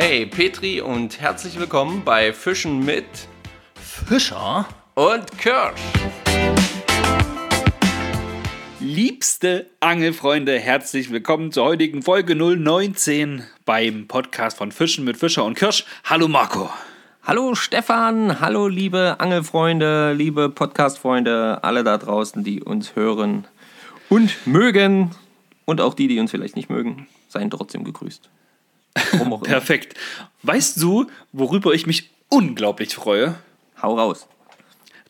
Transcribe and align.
Hey 0.00 0.26
Petri 0.26 0.80
und 0.80 1.20
herzlich 1.20 1.58
willkommen 1.58 2.02
bei 2.04 2.32
Fischen 2.32 2.84
mit 2.84 3.04
Fischer? 3.74 4.64
und 4.94 5.38
Kirsch. 5.38 5.80
Liebste 8.78 9.68
Angelfreunde, 9.80 10.56
herzlich 10.56 11.10
willkommen 11.10 11.50
zur 11.50 11.64
heutigen 11.64 12.02
Folge 12.02 12.36
019 12.36 13.42
beim 13.64 14.06
Podcast 14.06 14.58
von 14.58 14.70
Fischen 14.70 15.04
mit 15.04 15.16
Fischer 15.16 15.44
und 15.44 15.56
Kirsch. 15.58 15.84
Hallo 16.04 16.28
Marco. 16.28 16.70
Hallo 17.24 17.56
Stefan, 17.56 18.38
hallo 18.38 18.68
liebe 18.68 19.16
Angelfreunde, 19.18 20.12
liebe 20.12 20.48
Podcastfreunde, 20.48 21.64
alle 21.64 21.82
da 21.82 21.98
draußen, 21.98 22.44
die 22.44 22.62
uns 22.62 22.94
hören 22.94 23.48
und 24.08 24.46
mögen 24.46 25.10
und 25.64 25.80
auch 25.80 25.94
die, 25.94 26.06
die 26.06 26.20
uns 26.20 26.30
vielleicht 26.30 26.54
nicht 26.54 26.70
mögen, 26.70 27.08
seien 27.26 27.50
trotzdem 27.50 27.82
gegrüßt. 27.82 28.30
Perfekt. 29.42 29.96
Weißt 30.42 30.80
du, 30.80 31.06
worüber 31.32 31.72
ich 31.72 31.86
mich 31.86 32.10
unglaublich 32.28 32.94
freue? 32.94 33.36
Hau 33.80 33.98
raus. 33.98 34.26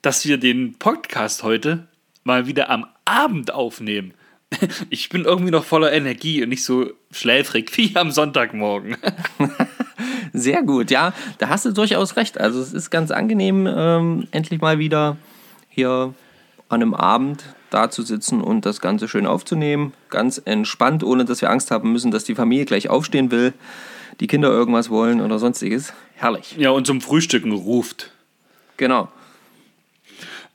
Dass 0.02 0.26
wir 0.26 0.38
den 0.38 0.74
Podcast 0.78 1.42
heute 1.42 1.88
mal 2.24 2.46
wieder 2.46 2.70
am 2.70 2.86
Abend 3.04 3.52
aufnehmen. 3.52 4.14
Ich 4.90 5.10
bin 5.10 5.24
irgendwie 5.24 5.50
noch 5.50 5.64
voller 5.64 5.92
Energie 5.92 6.42
und 6.42 6.48
nicht 6.48 6.64
so 6.64 6.90
schläfrig 7.10 7.70
wie 7.76 7.94
am 7.96 8.10
Sonntagmorgen. 8.10 8.96
Sehr 10.32 10.62
gut, 10.62 10.90
ja, 10.90 11.12
da 11.36 11.50
hast 11.50 11.66
du 11.66 11.72
durchaus 11.72 12.16
recht. 12.16 12.38
Also 12.40 12.60
es 12.60 12.72
ist 12.72 12.90
ganz 12.90 13.10
angenehm, 13.10 13.66
ähm, 13.66 14.26
endlich 14.30 14.60
mal 14.60 14.78
wieder 14.78 15.18
hier 15.68 16.14
an 16.68 16.82
einem 16.82 16.94
Abend 16.94 17.44
da 17.70 17.90
zu 17.90 18.02
sitzen 18.02 18.40
und 18.40 18.66
das 18.66 18.80
Ganze 18.80 19.08
schön 19.08 19.26
aufzunehmen. 19.26 19.92
Ganz 20.10 20.40
entspannt, 20.44 21.04
ohne 21.04 21.24
dass 21.24 21.42
wir 21.42 21.50
Angst 21.50 21.70
haben 21.70 21.92
müssen, 21.92 22.10
dass 22.10 22.24
die 22.24 22.34
Familie 22.34 22.64
gleich 22.64 22.88
aufstehen 22.88 23.30
will, 23.30 23.52
die 24.20 24.26
Kinder 24.26 24.48
irgendwas 24.48 24.90
wollen 24.90 25.20
oder 25.20 25.38
sonstiges. 25.38 25.92
Herrlich. 26.14 26.56
Ja, 26.56 26.70
und 26.70 26.86
zum 26.86 27.00
Frühstücken 27.00 27.52
ruft. 27.52 28.10
Genau. 28.76 29.08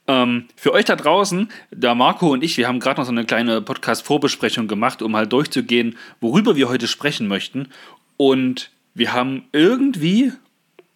Ähm, 0.08 0.46
für 0.56 0.74
euch 0.74 0.86
da 0.86 0.96
draußen, 0.96 1.50
der 1.72 1.96
Marco 1.96 2.32
und 2.32 2.44
ich, 2.44 2.58
wir 2.58 2.68
haben 2.68 2.80
gerade 2.80 3.00
noch 3.00 3.06
so 3.06 3.12
eine 3.12 3.26
kleine 3.26 3.62
Podcast-Vorbesprechung 3.62 4.68
gemacht, 4.68 5.02
um 5.02 5.16
halt 5.16 5.32
durchzugehen, 5.32 5.98
worüber 6.20 6.56
wir 6.56 6.68
heute 6.68 6.88
sprechen 6.88 7.28
möchten. 7.28 7.70
Und 8.18 8.72
wir 8.94 9.14
haben 9.14 9.46
irgendwie 9.54 10.34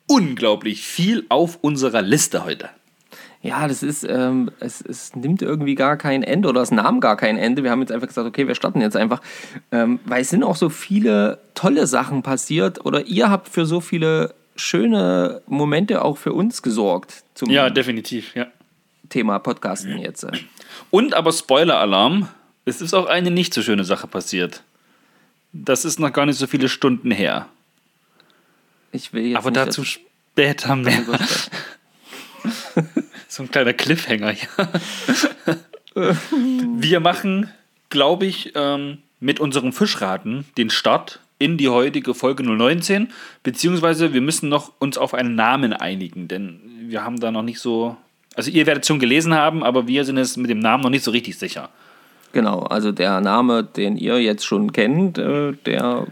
unglaublich 0.08 0.82
viel 0.82 1.26
auf 1.30 1.60
unserer 1.62 2.02
Liste 2.02 2.44
heute. 2.44 2.70
Ja, 3.42 3.68
das 3.68 3.84
ist, 3.84 4.04
ähm, 4.04 4.52
es, 4.60 4.82
es 4.82 5.16
nimmt 5.16 5.42
irgendwie 5.42 5.76
gar 5.76 5.96
kein 5.96 6.24
Ende 6.24 6.50
oder 6.50 6.62
es 6.62 6.72
nahm 6.72 7.00
gar 7.00 7.16
kein 7.16 7.38
Ende. 7.38 7.64
Wir 7.64 7.72
haben 7.72 7.82
jetzt 7.82 7.92
einfach 7.92 8.08
gesagt, 8.08 8.28
okay, 8.28 8.48
wir 8.48 8.56
starten 8.56 8.82
jetzt 8.82 8.98
einfach, 8.98 9.22
ähm, 9.72 10.00
weil 10.06 10.22
es 10.22 10.30
sind 10.30 10.44
auch 10.44 10.56
so 10.56 10.70
viele 10.70 11.40
tolle 11.54 11.88
Sachen 11.88 12.24
passiert 12.24 12.84
oder 12.86 13.06
ihr 13.06 13.30
habt 13.30 13.48
für 13.48 13.66
so 13.66 13.80
viele 13.80 14.34
schöne 14.56 15.42
Momente 15.48 16.04
auch 16.04 16.18
für 16.18 16.34
uns 16.34 16.62
gesorgt 16.62 17.24
zum 17.36 17.50
Ja, 17.50 17.70
definitiv, 17.70 18.36
ja. 18.36 18.48
Thema 19.10 19.40
Podcasten 19.40 20.00
jetzt. 20.00 20.26
Und 20.90 21.14
aber 21.14 21.32
Spoiler-Alarm, 21.32 22.28
es 22.66 22.82
ist 22.82 22.94
auch 22.94 23.06
eine 23.06 23.32
nicht 23.32 23.54
so 23.54 23.62
schöne 23.62 23.84
Sache 23.84 24.08
passiert. 24.08 24.64
Das 25.54 25.86
ist 25.86 26.00
noch 26.00 26.12
gar 26.12 26.26
nicht 26.26 26.38
so 26.38 26.48
viele 26.48 26.68
Stunden 26.68 27.12
her. 27.12 27.48
Ich 28.92 29.14
will 29.14 29.28
jetzt 29.28 29.38
aber 29.38 29.52
dazu 29.52 29.84
später 29.84 30.76
mehr. 30.76 31.04
So 33.38 33.44
ein 33.44 33.52
kleiner 33.52 33.74
Cliffhanger 33.74 34.32
hier. 34.32 34.50
Wir 36.76 37.00
machen, 37.00 37.52
glaube 37.92 38.26
ich, 38.26 38.54
ähm, 38.56 38.98
mit 39.20 39.40
unserem 39.40 39.74
Fischraten 39.74 40.46
den 40.58 40.72
Start 40.72 41.20
in 41.38 41.56
die 41.56 41.70
heutige 41.70 42.16
Folge 42.16 42.42
019, 42.42 43.10
beziehungsweise 43.44 44.12
wir 44.16 44.22
müssen 44.22 44.50
noch 44.50 44.72
uns 44.80 44.98
auf 44.98 45.14
einen 45.14 45.36
Namen 45.36 45.72
einigen, 45.72 46.28
denn 46.28 46.62
wir 46.88 47.04
haben 47.04 47.20
da 47.20 47.30
noch 47.30 47.44
nicht 47.44 47.60
so. 47.60 47.96
Also 48.34 48.50
ihr 48.50 48.66
werdet 48.66 48.86
es 48.86 48.88
schon 48.88 48.98
gelesen 48.98 49.36
haben, 49.36 49.64
aber 49.64 49.88
wir 49.88 50.04
sind 50.04 50.18
es 50.18 50.36
mit 50.36 50.50
dem 50.50 50.60
Namen 50.60 50.82
noch 50.82 50.90
nicht 50.90 51.04
so 51.04 51.12
richtig 51.12 51.38
sicher. 51.38 51.70
Genau, 52.34 52.62
also 52.62 52.92
der 52.92 53.22
Name, 53.22 53.64
den 53.64 53.98
ihr 53.98 54.20
jetzt 54.20 54.48
schon 54.48 54.74
kennt, 54.74 55.20
äh, 55.20 55.54
der 55.68 56.08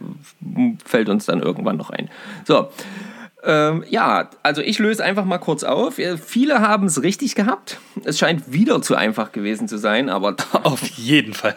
fällt 0.85 1.09
uns 1.09 1.25
dann 1.25 1.41
irgendwann 1.41 1.77
noch 1.77 1.89
ein. 1.89 2.07
So, 2.45 2.69
ähm, 3.45 3.83
ja, 3.89 4.29
also 4.43 4.61
ich 4.61 4.79
löse 4.79 5.03
einfach 5.03 5.25
mal 5.25 5.37
kurz 5.37 5.63
auf. 5.63 5.99
Äh, 5.99 6.17
Viele 6.17 6.61
haben 6.61 6.87
es 6.87 7.03
richtig 7.03 7.35
gehabt. 7.35 7.77
Es 8.03 8.17
scheint 8.17 8.51
wieder 8.51 8.81
zu 8.81 8.95
einfach 8.95 9.31
gewesen 9.31 9.67
zu 9.67 9.77
sein, 9.77 10.09
aber 10.09 10.35
Auf 10.63 10.83
jeden 10.97 11.33
Fall. 11.33 11.55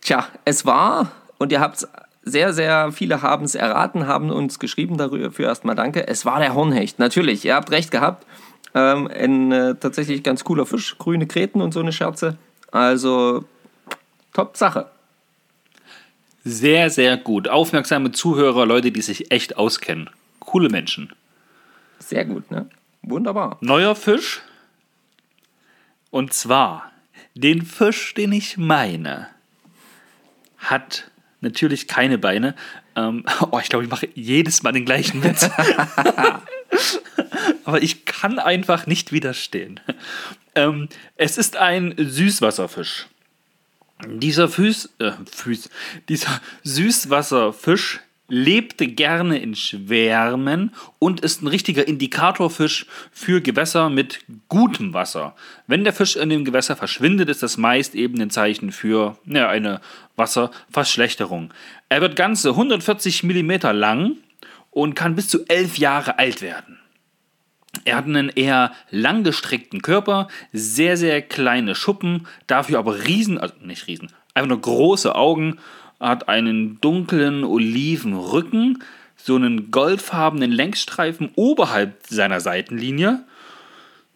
tja, 0.00 0.26
es 0.44 0.66
war, 0.66 1.12
und 1.38 1.52
ihr 1.52 1.60
habt 1.60 1.76
es 1.78 1.88
sehr, 2.22 2.52
sehr 2.52 2.92
viele 2.92 3.22
haben 3.22 3.44
es 3.44 3.54
erraten, 3.54 4.06
haben 4.06 4.30
uns 4.30 4.58
geschrieben 4.58 4.98
dafür 4.98 5.46
erstmal 5.46 5.74
danke. 5.74 6.06
Es 6.06 6.26
war 6.26 6.40
der 6.40 6.54
Hornhecht, 6.54 6.98
natürlich, 6.98 7.44
ihr 7.44 7.54
habt 7.54 7.70
recht 7.70 7.90
gehabt. 7.90 8.26
Ähm, 8.74 9.08
ein 9.08 9.50
äh, 9.50 9.74
tatsächlich 9.76 10.22
ganz 10.22 10.44
cooler 10.44 10.66
Fisch, 10.66 10.98
grüne 10.98 11.26
Kreten 11.26 11.62
und 11.62 11.72
so 11.72 11.80
eine 11.80 11.92
Scherze. 11.92 12.36
Also, 12.70 13.44
top 14.34 14.58
Sache. 14.58 14.86
Sehr, 16.44 16.90
sehr 16.90 17.16
gut. 17.16 17.48
Aufmerksame 17.48 18.12
Zuhörer, 18.12 18.66
Leute, 18.66 18.92
die 18.92 19.00
sich 19.00 19.30
echt 19.30 19.56
auskennen. 19.56 20.10
Coole 20.48 20.70
Menschen. 20.70 21.12
Sehr 21.98 22.24
gut, 22.24 22.50
ne? 22.50 22.70
Wunderbar. 23.02 23.58
Neuer 23.60 23.94
Fisch. 23.94 24.40
Und 26.10 26.32
zwar, 26.32 26.90
den 27.34 27.66
Fisch, 27.66 28.14
den 28.14 28.32
ich 28.32 28.56
meine, 28.56 29.28
hat 30.56 31.10
natürlich 31.42 31.86
keine 31.86 32.16
Beine. 32.16 32.54
Ähm, 32.96 33.26
oh, 33.50 33.58
ich 33.62 33.68
glaube, 33.68 33.84
ich 33.84 33.90
mache 33.90 34.08
jedes 34.14 34.62
Mal 34.62 34.72
den 34.72 34.86
gleichen 34.86 35.22
Witz. 35.22 35.50
Aber 37.66 37.82
ich 37.82 38.06
kann 38.06 38.38
einfach 38.38 38.86
nicht 38.86 39.12
widerstehen. 39.12 39.80
Ähm, 40.54 40.88
es 41.16 41.36
ist 41.36 41.58
ein 41.58 41.94
Süßwasserfisch. 41.98 43.06
Dieser 44.06 44.48
Füß, 44.48 44.94
äh, 44.98 45.12
Füß, 45.30 45.68
dieser 46.08 46.40
Süßwasserfisch 46.62 48.00
lebte 48.28 48.86
gerne 48.86 49.38
in 49.38 49.54
Schwärmen 49.54 50.74
und 50.98 51.20
ist 51.20 51.42
ein 51.42 51.46
richtiger 51.46 51.88
Indikatorfisch 51.88 52.86
für 53.10 53.40
Gewässer 53.40 53.88
mit 53.88 54.20
gutem 54.48 54.92
Wasser. 54.92 55.34
Wenn 55.66 55.84
der 55.84 55.94
Fisch 55.94 56.16
in 56.16 56.28
dem 56.28 56.44
Gewässer 56.44 56.76
verschwindet, 56.76 57.30
ist 57.30 57.42
das 57.42 57.56
meist 57.56 57.94
eben 57.94 58.20
ein 58.20 58.30
Zeichen 58.30 58.70
für 58.70 59.16
ja, 59.24 59.48
eine 59.48 59.80
Wasserverschlechterung. 60.16 61.52
Er 61.88 62.02
wird 62.02 62.16
ganze 62.16 62.50
140 62.50 63.22
mm 63.22 63.52
lang 63.72 64.16
und 64.70 64.94
kann 64.94 65.16
bis 65.16 65.28
zu 65.28 65.46
11 65.46 65.78
Jahre 65.78 66.18
alt 66.18 66.42
werden. 66.42 66.78
Er 67.84 67.96
hat 67.96 68.04
einen 68.04 68.28
eher 68.28 68.72
langgestreckten 68.90 69.82
Körper, 69.82 70.28
sehr, 70.52 70.96
sehr 70.96 71.22
kleine 71.22 71.74
Schuppen, 71.74 72.26
dafür 72.46 72.78
aber 72.78 73.04
riesen, 73.04 73.38
also 73.38 73.54
nicht 73.62 73.86
riesen, 73.86 74.12
einfach 74.34 74.48
nur 74.48 74.60
große 74.60 75.14
Augen, 75.14 75.58
hat 76.00 76.28
einen 76.28 76.80
dunklen 76.80 77.44
Olivenrücken, 77.44 78.82
so 79.16 79.36
einen 79.36 79.70
goldfarbenen 79.70 80.52
Längsstreifen 80.52 81.30
oberhalb 81.34 82.06
seiner 82.08 82.40
Seitenlinie. 82.40 83.24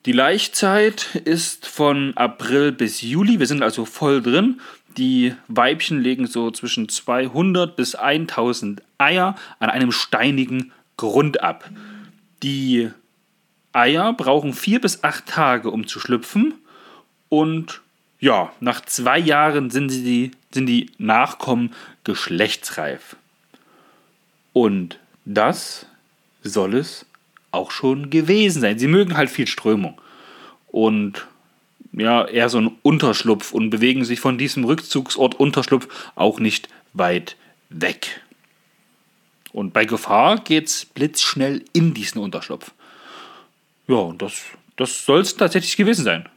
Die 0.06 0.12
Laichzeit 0.12 1.14
ist 1.24 1.66
von 1.66 2.16
April 2.16 2.72
bis 2.72 3.02
Juli, 3.02 3.38
wir 3.38 3.46
sind 3.46 3.62
also 3.62 3.84
voll 3.84 4.22
drin. 4.22 4.60
Die 4.96 5.34
Weibchen 5.48 6.00
legen 6.00 6.26
so 6.26 6.50
zwischen 6.50 6.88
200 6.88 7.76
bis 7.76 7.94
1000 7.94 8.82
Eier 8.98 9.36
an 9.58 9.70
einem 9.70 9.92
steinigen 9.92 10.72
Grund 10.96 11.42
ab. 11.42 11.68
Die 12.42 12.90
Eier 13.72 14.12
brauchen 14.12 14.52
vier 14.52 14.80
bis 14.80 15.02
acht 15.02 15.26
Tage, 15.26 15.70
um 15.70 15.86
zu 15.86 15.98
schlüpfen. 15.98 16.54
Und 17.28 17.80
ja, 18.20 18.52
nach 18.60 18.82
zwei 18.82 19.18
Jahren 19.18 19.70
sind, 19.70 19.88
sie, 19.88 20.32
sind 20.54 20.66
die 20.66 20.90
Nachkommen 20.98 21.74
geschlechtsreif. 22.04 23.16
Und 24.52 24.98
das 25.24 25.86
soll 26.42 26.74
es 26.74 27.06
auch 27.50 27.70
schon 27.70 28.10
gewesen 28.10 28.60
sein. 28.60 28.78
Sie 28.78 28.88
mögen 28.88 29.16
halt 29.16 29.30
viel 29.30 29.46
Strömung. 29.46 30.00
Und 30.68 31.26
ja, 31.92 32.24
eher 32.24 32.48
so 32.48 32.58
ein 32.58 32.76
Unterschlupf 32.82 33.52
und 33.52 33.70
bewegen 33.70 34.04
sich 34.04 34.20
von 34.20 34.38
diesem 34.38 34.64
Rückzugsort 34.64 35.34
Unterschlupf 35.34 35.88
auch 36.14 36.40
nicht 36.40 36.68
weit 36.94 37.36
weg. 37.68 38.22
Und 39.52 39.74
bei 39.74 39.84
Gefahr 39.84 40.38
geht's 40.38 40.86
blitzschnell 40.86 41.62
in 41.74 41.92
diesen 41.92 42.20
Unterschlupf. 42.20 42.72
Ja, 43.86 43.96
und 43.96 44.22
das, 44.22 44.40
das 44.76 45.04
soll 45.04 45.20
es 45.20 45.36
tatsächlich 45.36 45.76
gewesen 45.76 46.04
sein. 46.04 46.28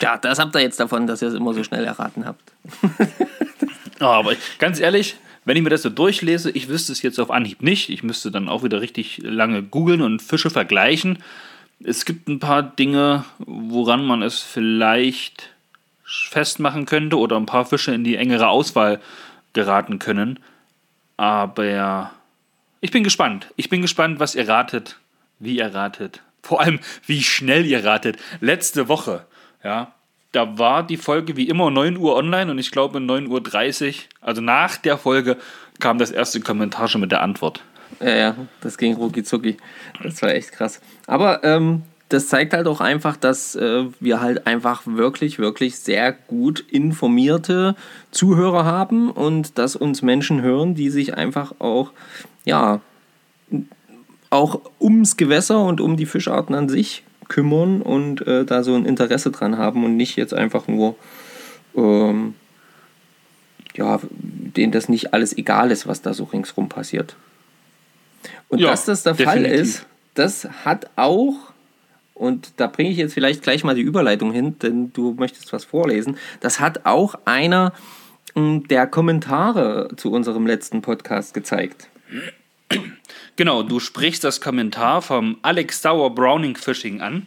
Ja, 0.00 0.16
das 0.18 0.38
habt 0.38 0.54
ihr 0.54 0.60
jetzt 0.60 0.78
davon, 0.78 1.06
dass 1.06 1.22
ihr 1.22 1.28
es 1.28 1.34
immer 1.34 1.54
so 1.54 1.64
schnell 1.64 1.84
erraten 1.84 2.24
habt. 2.24 2.52
Aber 3.98 4.34
ganz 4.58 4.80
ehrlich, 4.80 5.16
wenn 5.44 5.56
ich 5.56 5.62
mir 5.62 5.70
das 5.70 5.82
so 5.82 5.90
durchlese, 5.90 6.50
ich 6.50 6.68
wüsste 6.68 6.92
es 6.92 7.02
jetzt 7.02 7.20
auf 7.20 7.30
Anhieb 7.30 7.62
nicht. 7.62 7.88
Ich 7.88 8.02
müsste 8.02 8.30
dann 8.30 8.48
auch 8.48 8.62
wieder 8.62 8.80
richtig 8.80 9.18
lange 9.22 9.62
googeln 9.62 10.02
und 10.02 10.20
Fische 10.20 10.50
vergleichen. 10.50 11.22
Es 11.84 12.04
gibt 12.04 12.28
ein 12.28 12.40
paar 12.40 12.62
Dinge, 12.62 13.24
woran 13.38 14.04
man 14.04 14.22
es 14.22 14.40
vielleicht 14.40 15.50
festmachen 16.04 16.86
könnte 16.86 17.18
oder 17.18 17.36
ein 17.36 17.46
paar 17.46 17.64
Fische 17.66 17.94
in 17.94 18.04
die 18.04 18.16
engere 18.16 18.48
Auswahl 18.48 19.00
geraten 19.52 19.98
können. 19.98 20.38
Aber 21.16 22.12
Ich 22.80 22.90
bin 22.90 23.04
gespannt. 23.04 23.48
Ich 23.56 23.68
bin 23.68 23.82
gespannt, 23.82 24.20
was 24.20 24.34
ihr 24.34 24.48
ratet, 24.48 24.98
wie 25.38 25.56
ihr 25.56 25.74
ratet. 25.74 26.22
Vor 26.42 26.60
allem, 26.60 26.80
wie 27.06 27.22
schnell 27.22 27.66
ihr 27.66 27.84
ratet. 27.84 28.18
Letzte 28.40 28.88
Woche, 28.88 29.26
ja, 29.64 29.92
da 30.36 30.58
war 30.58 30.86
die 30.86 30.98
Folge 30.98 31.36
wie 31.36 31.48
immer 31.48 31.70
9 31.70 31.96
Uhr 31.96 32.14
online 32.14 32.50
und 32.50 32.58
ich 32.58 32.70
glaube 32.70 32.98
9.30 32.98 33.86
Uhr, 33.86 33.94
also 34.20 34.42
nach 34.42 34.76
der 34.76 34.98
Folge, 34.98 35.38
kam 35.80 35.98
das 35.98 36.10
erste 36.10 36.40
Kommentar 36.40 36.88
schon 36.88 37.00
mit 37.00 37.10
der 37.10 37.22
Antwort. 37.22 37.62
Ja, 38.00 38.14
ja, 38.14 38.36
das 38.60 38.76
ging 38.76 38.94
rucki 38.94 39.22
zucki. 39.22 39.56
Das 40.02 40.20
war 40.20 40.30
echt 40.30 40.52
krass. 40.52 40.80
Aber 41.06 41.42
ähm, 41.42 41.82
das 42.10 42.28
zeigt 42.28 42.52
halt 42.52 42.66
auch 42.66 42.80
einfach, 42.80 43.16
dass 43.16 43.56
äh, 43.56 43.84
wir 43.98 44.20
halt 44.20 44.46
einfach 44.46 44.82
wirklich, 44.84 45.38
wirklich 45.38 45.78
sehr 45.78 46.12
gut 46.12 46.60
informierte 46.70 47.74
Zuhörer 48.10 48.66
haben 48.66 49.10
und 49.10 49.56
dass 49.56 49.74
uns 49.74 50.02
Menschen 50.02 50.42
hören, 50.42 50.74
die 50.74 50.90
sich 50.90 51.14
einfach 51.14 51.54
auch, 51.60 51.92
ja, 52.44 52.80
auch 54.28 54.60
ums 54.80 55.16
Gewässer 55.16 55.64
und 55.64 55.80
um 55.80 55.96
die 55.96 56.06
Fischarten 56.06 56.54
an 56.54 56.68
sich 56.68 57.05
kümmern 57.28 57.82
und 57.82 58.26
äh, 58.26 58.44
da 58.44 58.62
so 58.62 58.74
ein 58.74 58.84
Interesse 58.84 59.30
dran 59.30 59.58
haben 59.58 59.84
und 59.84 59.96
nicht 59.96 60.16
jetzt 60.16 60.34
einfach 60.34 60.68
nur, 60.68 60.96
ähm, 61.76 62.34
ja, 63.74 64.00
denen 64.10 64.72
das 64.72 64.88
nicht 64.88 65.12
alles 65.12 65.36
egal 65.36 65.70
ist, 65.70 65.86
was 65.86 66.02
da 66.02 66.14
so 66.14 66.24
ringsrum 66.24 66.68
passiert. 66.68 67.16
Und 68.48 68.60
ja, 68.60 68.70
dass 68.70 68.84
das 68.84 69.02
der 69.02 69.14
definitiv. 69.14 69.42
Fall 69.42 69.52
ist, 69.52 69.86
das 70.14 70.48
hat 70.64 70.90
auch 70.96 71.34
und 72.16 72.52
da 72.56 72.66
bringe 72.66 72.88
ich 72.88 72.96
jetzt 72.96 73.12
vielleicht 73.12 73.42
gleich 73.42 73.62
mal 73.62 73.74
die 73.74 73.82
Überleitung 73.82 74.32
hin, 74.32 74.58
denn 74.60 74.90
du 74.94 75.14
möchtest 75.18 75.52
was 75.52 75.66
vorlesen. 75.66 76.16
Das 76.40 76.60
hat 76.60 76.86
auch 76.86 77.14
einer 77.26 77.74
hm, 78.34 78.66
der 78.68 78.86
Kommentare 78.86 79.90
zu 79.96 80.10
unserem 80.10 80.46
letzten 80.46 80.80
Podcast 80.80 81.34
gezeigt. 81.34 81.88
Genau, 83.36 83.62
du 83.62 83.80
sprichst 83.80 84.24
das 84.24 84.40
Kommentar 84.40 85.02
vom 85.02 85.38
Alex 85.42 85.82
Sauer 85.82 86.14
Browning 86.14 86.56
Fishing 86.56 87.00
an. 87.00 87.26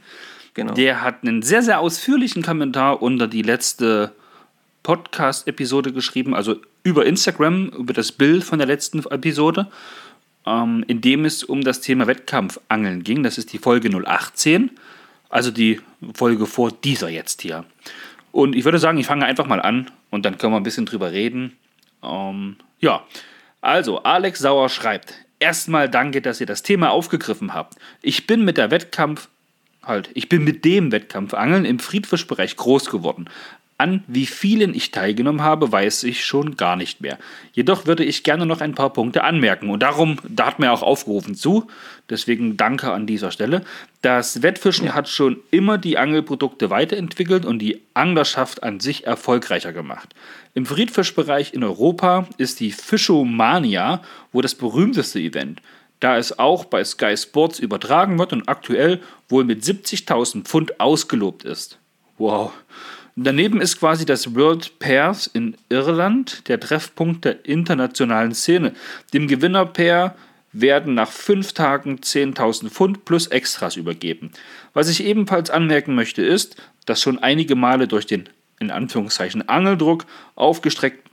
Genau. 0.53 0.73
Der 0.73 1.01
hat 1.01 1.23
einen 1.23 1.41
sehr, 1.41 1.61
sehr 1.61 1.79
ausführlichen 1.79 2.41
Kommentar 2.41 3.01
unter 3.01 3.27
die 3.27 3.43
letzte 3.43 4.11
Podcast-Episode 4.83 5.93
geschrieben, 5.93 6.33
also 6.33 6.55
über 6.83 7.05
Instagram, 7.05 7.69
über 7.69 7.93
das 7.93 8.11
Bild 8.11 8.43
von 8.43 8.57
der 8.57 8.67
letzten 8.67 8.99
Episode 9.05 9.67
ähm, 10.45 10.83
in 10.87 11.01
dem 11.01 11.25
es 11.25 11.43
um 11.43 11.63
das 11.63 11.81
Thema 11.81 12.07
Wettkampfangeln 12.07 13.03
ging. 13.03 13.23
Das 13.23 13.37
ist 13.37 13.53
die 13.53 13.57
Folge 13.57 13.89
018, 13.89 14.71
also 15.29 15.51
die 15.51 15.79
Folge 16.13 16.45
vor 16.45 16.71
dieser 16.71 17.09
jetzt 17.09 17.41
hier. 17.41 17.65
Und 18.31 18.55
ich 18.55 18.65
würde 18.65 18.79
sagen, 18.79 18.97
ich 18.97 19.07
fange 19.07 19.25
einfach 19.25 19.47
mal 19.47 19.61
an 19.61 19.89
und 20.09 20.25
dann 20.25 20.37
können 20.37 20.53
wir 20.53 20.57
ein 20.57 20.63
bisschen 20.63 20.85
drüber 20.85 21.11
reden. 21.11 21.57
Ähm, 22.03 22.55
ja, 22.79 23.03
also 23.61 24.03
Alex 24.03 24.39
Sauer 24.39 24.69
schreibt, 24.69 25.13
erstmal 25.39 25.89
danke, 25.89 26.21
dass 26.21 26.39
ihr 26.39 26.47
das 26.47 26.63
Thema 26.63 26.91
aufgegriffen 26.91 27.53
habt. 27.53 27.75
Ich 28.01 28.27
bin 28.27 28.45
mit 28.45 28.57
der 28.57 28.71
Wettkampf 28.71 29.29
halt, 29.83 30.09
ich 30.13 30.29
bin 30.29 30.43
mit 30.43 30.65
dem 30.65 30.91
Wettkampfangeln 30.91 31.65
im 31.65 31.79
Friedfischbereich 31.79 32.55
groß 32.55 32.89
geworden. 32.89 33.25
An 33.79 34.03
wie 34.07 34.25
vielen 34.25 34.75
ich 34.75 34.91
teilgenommen 34.91 35.41
habe, 35.41 35.71
weiß 35.71 36.03
ich 36.03 36.25
schon 36.25 36.57
gar 36.57 36.75
nicht 36.75 36.99
mehr. 36.99 37.17
Jedoch 37.53 37.85
würde 37.85 38.03
ich 38.03 38.23
gerne 38.23 38.45
noch 38.45 38.59
ein 38.59 38.75
paar 38.75 38.91
Punkte 38.91 39.23
anmerken 39.23 39.69
und 39.69 39.81
darum, 39.81 40.17
da 40.27 40.47
hat 40.47 40.59
mir 40.59 40.71
auch 40.71 40.83
aufgerufen 40.83 41.33
zu, 41.33 41.67
deswegen 42.09 42.57
danke 42.57 42.91
an 42.91 43.07
dieser 43.07 43.31
Stelle. 43.31 43.63
Das 44.01 44.41
Wettfischen 44.43 44.93
hat 44.93 45.07
schon 45.07 45.39
immer 45.49 45.77
die 45.77 45.97
Angelprodukte 45.97 46.69
weiterentwickelt 46.69 47.45
und 47.45 47.59
die 47.59 47.81
Anglerschaft 47.93 48.63
an 48.63 48.81
sich 48.81 49.07
erfolgreicher 49.07 49.71
gemacht. 49.71 50.13
Im 50.53 50.65
Friedfischbereich 50.65 51.53
in 51.53 51.63
Europa 51.63 52.27
ist 52.37 52.59
die 52.59 52.71
Fischomania 52.71 54.01
wohl 54.33 54.41
das 54.41 54.55
berühmteste 54.55 55.19
Event 55.19 55.61
da 55.99 56.17
es 56.17 56.39
auch 56.39 56.65
bei 56.65 56.83
Sky 56.83 57.17
Sports 57.17 57.59
übertragen 57.59 58.17
wird 58.19 58.31
und 58.33 58.47
aktuell 58.47 59.01
wohl 59.27 59.43
mit 59.43 59.63
70.000 59.63 60.43
Pfund 60.43 60.79
ausgelobt 60.79 61.43
ist. 61.43 61.77
Wow. 62.17 62.53
Daneben 63.21 63.59
ist 63.59 63.79
quasi 63.79 64.05
das 64.05 64.33
World 64.33 64.79
Pairs 64.79 65.27
in 65.27 65.57
Irland 65.67 66.47
der 66.47 66.57
Treffpunkt 66.57 67.25
der 67.25 67.45
internationalen 67.45 68.33
Szene. 68.33 68.71
Dem 69.13 69.27
Gewinnerpair 69.27 70.15
werden 70.53 70.93
nach 70.93 71.11
fünf 71.11 71.51
Tagen 71.51 71.97
10.000 71.97 72.69
Pfund 72.69 73.03
plus 73.03 73.27
Extras 73.27 73.75
übergeben. 73.75 74.31
Was 74.73 74.87
ich 74.87 75.03
ebenfalls 75.03 75.49
anmerken 75.49 75.95
möchte 75.95 76.21
ist, 76.21 76.55
dass 76.85 77.01
schon 77.01 77.19
einige 77.19 77.55
Male 77.55 77.89
durch 77.89 78.05
den 78.05 78.29
in 78.57 78.71
Anführungszeichen 78.71 79.49
Angeldruck 79.49 80.05
aufgestreckt, 80.35 81.05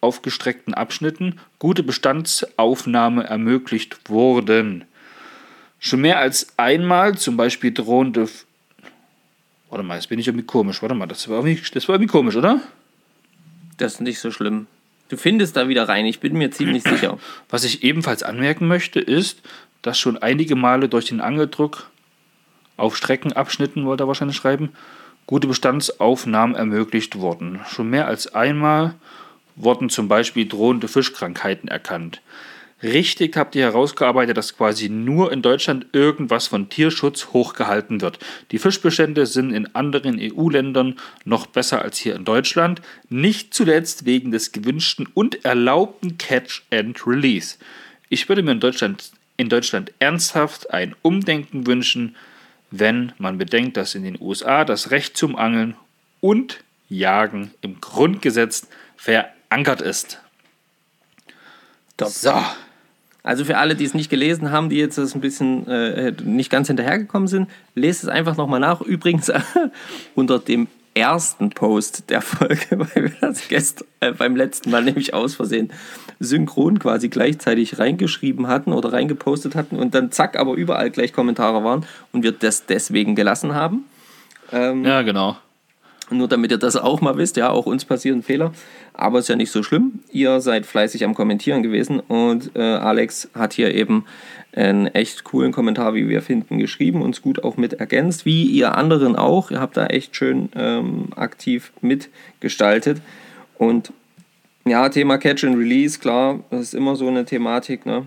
aufgestreckten 0.00 0.74
Abschnitten 0.74 1.40
gute 1.58 1.82
Bestandsaufnahme 1.82 3.24
ermöglicht 3.24 3.98
wurden. 4.08 4.84
Schon 5.80 6.02
mehr 6.02 6.20
als 6.20 6.56
einmal, 6.56 7.18
zum 7.18 7.36
Beispiel 7.36 7.72
drohende 7.72 8.28
Warte 9.70 9.84
mal, 9.84 9.96
jetzt 9.96 10.08
bin 10.08 10.18
ich 10.18 10.26
irgendwie 10.26 10.46
komisch. 10.46 10.82
Warte 10.82 10.94
mal, 10.94 11.06
das 11.06 11.28
war 11.28 11.44
irgendwie, 11.44 11.60
das 11.72 11.88
war 11.88 11.96
irgendwie 11.96 12.10
komisch, 12.10 12.36
oder? 12.36 12.60
Das 13.76 13.94
ist 13.94 14.00
nicht 14.00 14.18
so 14.18 14.30
schlimm. 14.30 14.66
Du 15.08 15.16
findest 15.16 15.56
da 15.56 15.68
wieder 15.68 15.88
rein, 15.88 16.04
ich 16.06 16.20
bin 16.20 16.34
mir 16.34 16.50
ziemlich 16.50 16.82
sicher. 16.82 17.18
Was 17.48 17.64
ich 17.64 17.82
ebenfalls 17.82 18.22
anmerken 18.22 18.66
möchte, 18.66 19.00
ist, 19.00 19.40
dass 19.82 19.98
schon 19.98 20.18
einige 20.18 20.56
Male 20.56 20.88
durch 20.88 21.06
den 21.06 21.20
Angeldruck 21.20 21.90
auf 22.76 22.96
Streckenabschnitten, 22.96 23.86
wollte 23.86 24.04
er 24.04 24.08
wahrscheinlich 24.08 24.36
schreiben, 24.36 24.70
gute 25.26 25.48
Bestandsaufnahmen 25.48 26.56
ermöglicht 26.56 27.16
wurden. 27.16 27.60
Schon 27.68 27.90
mehr 27.90 28.06
als 28.06 28.34
einmal 28.34 28.94
wurden 29.56 29.90
zum 29.90 30.08
Beispiel 30.08 30.46
drohende 30.46 30.88
Fischkrankheiten 30.88 31.68
erkannt. 31.68 32.20
Richtig 32.82 33.36
habt 33.36 33.56
ihr 33.56 33.64
herausgearbeitet, 33.64 34.36
dass 34.36 34.56
quasi 34.56 34.88
nur 34.88 35.32
in 35.32 35.42
Deutschland 35.42 35.86
irgendwas 35.92 36.46
von 36.46 36.68
Tierschutz 36.68 37.28
hochgehalten 37.32 38.00
wird. 38.00 38.20
Die 38.52 38.58
Fischbestände 38.58 39.26
sind 39.26 39.52
in 39.52 39.74
anderen 39.74 40.18
EU-Ländern 40.20 40.96
noch 41.24 41.46
besser 41.46 41.82
als 41.82 41.98
hier 41.98 42.14
in 42.14 42.24
Deutschland, 42.24 42.80
nicht 43.08 43.52
zuletzt 43.52 44.04
wegen 44.04 44.30
des 44.30 44.52
gewünschten 44.52 45.08
und 45.12 45.44
erlaubten 45.44 46.18
Catch 46.18 46.62
and 46.70 47.04
Release. 47.04 47.56
Ich 48.10 48.28
würde 48.28 48.44
mir 48.44 48.52
in 48.52 48.60
Deutschland, 48.60 49.10
in 49.36 49.48
Deutschland 49.48 49.92
ernsthaft 49.98 50.72
ein 50.72 50.94
Umdenken 51.02 51.66
wünschen, 51.66 52.14
wenn 52.70 53.12
man 53.18 53.38
bedenkt, 53.38 53.76
dass 53.76 53.96
in 53.96 54.04
den 54.04 54.20
USA 54.20 54.64
das 54.64 54.92
Recht 54.92 55.16
zum 55.16 55.34
Angeln 55.34 55.74
und 56.20 56.62
Jagen 56.88 57.50
im 57.60 57.80
Grundgesetz 57.80 58.68
verankert 58.96 59.80
ist. 59.80 60.20
So. 62.00 62.40
Also 63.22 63.44
für 63.44 63.58
alle, 63.58 63.74
die 63.74 63.84
es 63.84 63.94
nicht 63.94 64.10
gelesen 64.10 64.50
haben, 64.52 64.68
die 64.68 64.76
jetzt 64.76 64.96
das 64.96 65.14
ein 65.14 65.20
bisschen 65.20 65.66
äh, 65.66 66.12
nicht 66.24 66.50
ganz 66.50 66.68
hinterhergekommen 66.68 67.28
sind, 67.28 67.48
lest 67.74 68.02
es 68.02 68.08
einfach 68.08 68.36
nochmal 68.36 68.60
nach. 68.60 68.80
Übrigens 68.80 69.30
unter 70.14 70.38
dem 70.38 70.68
ersten 70.94 71.50
Post 71.50 72.10
der 72.10 72.20
Folge, 72.20 72.66
weil 72.70 73.04
wir 73.04 73.12
das 73.20 73.48
gestern, 73.48 73.86
äh, 74.00 74.12
beim 74.12 74.36
letzten 74.36 74.70
Mal 74.70 74.82
nämlich 74.82 75.14
aus 75.14 75.34
Versehen 75.34 75.72
synchron 76.20 76.78
quasi 76.78 77.08
gleichzeitig 77.08 77.78
reingeschrieben 77.78 78.48
hatten 78.48 78.72
oder 78.72 78.92
reingepostet 78.92 79.54
hatten 79.54 79.76
und 79.76 79.94
dann 79.94 80.10
zack, 80.10 80.36
aber 80.36 80.54
überall 80.54 80.90
gleich 80.90 81.12
Kommentare 81.12 81.62
waren 81.62 81.86
und 82.12 82.22
wir 82.24 82.32
das 82.32 82.66
deswegen 82.66 83.14
gelassen 83.14 83.54
haben. 83.54 83.84
Ähm, 84.50 84.84
ja, 84.84 85.02
genau. 85.02 85.36
Nur 86.10 86.28
damit 86.28 86.50
ihr 86.50 86.58
das 86.58 86.76
auch 86.76 87.00
mal 87.00 87.16
wisst, 87.16 87.36
ja, 87.36 87.50
auch 87.50 87.66
uns 87.66 87.84
passieren 87.84 88.22
Fehler, 88.22 88.52
aber 88.94 89.18
ist 89.18 89.28
ja 89.28 89.36
nicht 89.36 89.50
so 89.50 89.62
schlimm. 89.62 90.00
Ihr 90.10 90.40
seid 90.40 90.64
fleißig 90.64 91.04
am 91.04 91.14
Kommentieren 91.14 91.62
gewesen 91.62 92.00
und 92.00 92.56
äh, 92.56 92.60
Alex 92.60 93.28
hat 93.34 93.52
hier 93.52 93.74
eben 93.74 94.04
einen 94.54 94.86
echt 94.86 95.24
coolen 95.24 95.52
Kommentar, 95.52 95.94
wie 95.94 96.08
wir 96.08 96.22
finden, 96.22 96.58
geschrieben, 96.58 97.02
uns 97.02 97.20
gut 97.20 97.44
auch 97.44 97.56
mit 97.56 97.74
ergänzt, 97.74 98.24
wie 98.24 98.44
ihr 98.44 98.76
anderen 98.76 99.16
auch. 99.16 99.50
Ihr 99.50 99.60
habt 99.60 99.76
da 99.76 99.86
echt 99.86 100.16
schön 100.16 100.48
ähm, 100.56 101.08
aktiv 101.14 101.72
mitgestaltet 101.82 103.02
und 103.58 103.92
ja, 104.64 104.88
Thema 104.88 105.18
Catch 105.18 105.44
and 105.44 105.56
Release, 105.56 105.98
klar, 105.98 106.40
das 106.50 106.60
ist 106.60 106.74
immer 106.74 106.96
so 106.96 107.08
eine 107.08 107.24
Thematik, 107.24 107.86
ne? 107.86 108.04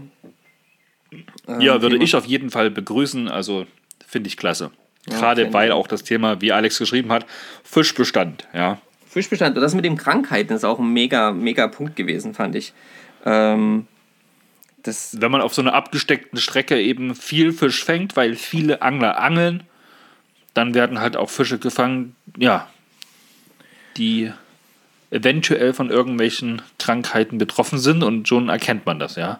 Ähm, 1.47 1.61
ja, 1.61 1.81
würde 1.81 1.95
Thema. 1.95 2.03
ich 2.03 2.15
auf 2.15 2.25
jeden 2.25 2.49
Fall 2.49 2.69
begrüßen, 2.69 3.27
also 3.27 3.65
finde 4.05 4.27
ich 4.27 4.37
klasse. 4.37 4.71
Gerade 5.07 5.43
okay. 5.43 5.53
weil 5.53 5.71
auch 5.71 5.87
das 5.87 6.03
Thema, 6.03 6.41
wie 6.41 6.51
Alex 6.51 6.77
geschrieben 6.77 7.11
hat, 7.11 7.25
Fischbestand, 7.63 8.47
ja. 8.53 8.79
Fischbestand. 9.07 9.57
Und 9.57 9.61
das 9.61 9.73
mit 9.73 9.83
den 9.83 9.97
Krankheiten 9.97 10.53
ist 10.53 10.63
auch 10.63 10.79
ein 10.79 10.93
mega, 10.93 11.31
mega 11.31 11.67
Punkt 11.67 11.95
gewesen, 11.95 12.33
fand 12.33 12.55
ich. 12.55 12.73
Ähm, 13.25 13.87
das 14.83 15.19
Wenn 15.19 15.31
man 15.31 15.41
auf 15.41 15.53
so 15.53 15.61
einer 15.61 15.73
abgesteckten 15.73 16.39
Strecke 16.39 16.79
eben 16.79 17.15
viel 17.15 17.51
Fisch 17.51 17.83
fängt, 17.83 18.15
weil 18.15 18.35
viele 18.35 18.81
Angler 18.81 19.19
angeln, 19.19 19.63
dann 20.53 20.73
werden 20.73 20.99
halt 20.99 21.17
auch 21.17 21.29
Fische 21.29 21.59
gefangen, 21.59 22.15
ja, 22.37 22.67
die 23.97 24.31
eventuell 25.11 25.73
von 25.73 25.89
irgendwelchen 25.89 26.61
Krankheiten 26.79 27.37
betroffen 27.37 27.79
sind 27.79 28.03
und 28.03 28.27
schon 28.27 28.49
erkennt 28.49 28.85
man 28.85 28.99
das, 28.99 29.15
ja. 29.15 29.39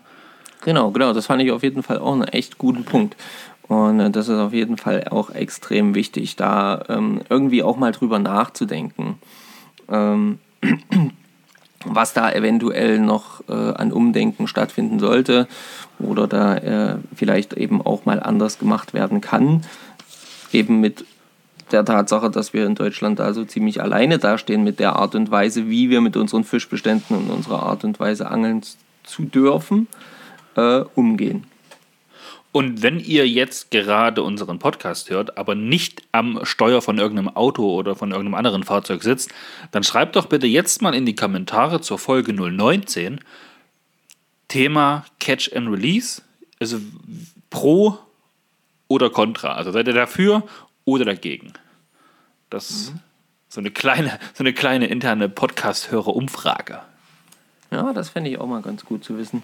Genau, 0.63 0.91
genau, 0.91 1.13
das 1.13 1.25
fand 1.25 1.41
ich 1.41 1.51
auf 1.51 1.63
jeden 1.63 1.81
Fall 1.81 1.97
auch 1.97 2.13
einen 2.13 2.27
echt 2.27 2.57
guten 2.57 2.83
Punkt. 2.83 3.15
Und 3.71 4.01
äh, 4.01 4.11
das 4.11 4.27
ist 4.27 4.37
auf 4.37 4.51
jeden 4.51 4.75
Fall 4.75 5.05
auch 5.09 5.29
extrem 5.29 5.95
wichtig, 5.95 6.35
da 6.35 6.83
ähm, 6.89 7.21
irgendwie 7.29 7.63
auch 7.63 7.77
mal 7.77 7.93
drüber 7.93 8.19
nachzudenken. 8.19 9.15
Ähm, 9.87 10.39
was 11.85 12.11
da 12.11 12.29
eventuell 12.29 12.99
noch 12.99 13.47
äh, 13.47 13.53
an 13.53 13.93
Umdenken 13.93 14.47
stattfinden 14.47 14.99
sollte 14.99 15.47
oder 15.99 16.27
da 16.27 16.57
äh, 16.57 16.97
vielleicht 17.15 17.53
eben 17.53 17.81
auch 17.81 18.03
mal 18.03 18.21
anders 18.21 18.59
gemacht 18.59 18.93
werden 18.93 19.21
kann. 19.21 19.61
Eben 20.51 20.81
mit 20.81 21.05
der 21.71 21.85
Tatsache, 21.85 22.29
dass 22.29 22.51
wir 22.51 22.65
in 22.65 22.75
Deutschland 22.75 23.19
da 23.19 23.33
so 23.33 23.45
ziemlich 23.45 23.81
alleine 23.81 24.19
dastehen 24.19 24.65
mit 24.65 24.81
der 24.81 24.97
Art 24.97 25.15
und 25.15 25.31
Weise, 25.31 25.69
wie 25.69 25.89
wir 25.89 26.01
mit 26.01 26.17
unseren 26.17 26.43
Fischbeständen 26.43 27.15
und 27.15 27.29
unserer 27.29 27.63
Art 27.63 27.85
und 27.85 28.01
Weise 28.01 28.29
angeln 28.29 28.63
zu 29.03 29.23
dürfen, 29.23 29.87
äh, 30.57 30.81
umgehen. 30.93 31.45
Und 32.51 32.81
wenn 32.81 32.99
ihr 32.99 33.27
jetzt 33.29 33.71
gerade 33.71 34.23
unseren 34.23 34.59
Podcast 34.59 35.09
hört, 35.09 35.37
aber 35.37 35.55
nicht 35.55 36.03
am 36.11 36.43
Steuer 36.43 36.81
von 36.81 36.97
irgendeinem 36.97 37.29
Auto 37.29 37.73
oder 37.73 37.95
von 37.95 38.11
irgendeinem 38.11 38.35
anderen 38.35 38.63
Fahrzeug 38.63 39.03
sitzt, 39.03 39.31
dann 39.71 39.83
schreibt 39.83 40.17
doch 40.17 40.25
bitte 40.25 40.47
jetzt 40.47 40.81
mal 40.81 40.93
in 40.93 41.05
die 41.05 41.15
Kommentare 41.15 41.79
zur 41.79 41.97
Folge 41.97 42.33
019 42.33 43.21
Thema 44.49 45.05
Catch 45.21 45.55
and 45.55 45.69
Release, 45.69 46.21
also 46.59 46.79
pro 47.49 47.97
oder 48.89 49.09
contra. 49.09 49.53
Also 49.53 49.71
seid 49.71 49.87
ihr 49.87 49.93
dafür 49.93 50.43
oder 50.83 51.05
dagegen? 51.05 51.53
Das 52.49 52.69
ist 52.69 52.93
mhm. 52.93 52.99
so 53.47 53.61
eine 53.61 53.71
kleine, 53.71 54.19
so 54.33 54.43
eine 54.43 54.51
kleine 54.51 54.87
interne 54.87 55.29
Podcast-Hörer-Umfrage. 55.29 56.81
Ja, 57.71 57.93
das 57.93 58.09
fände 58.09 58.29
ich 58.29 58.37
auch 58.37 58.47
mal 58.47 58.61
ganz 58.61 58.83
gut 58.83 59.05
zu 59.05 59.17
wissen. 59.17 59.41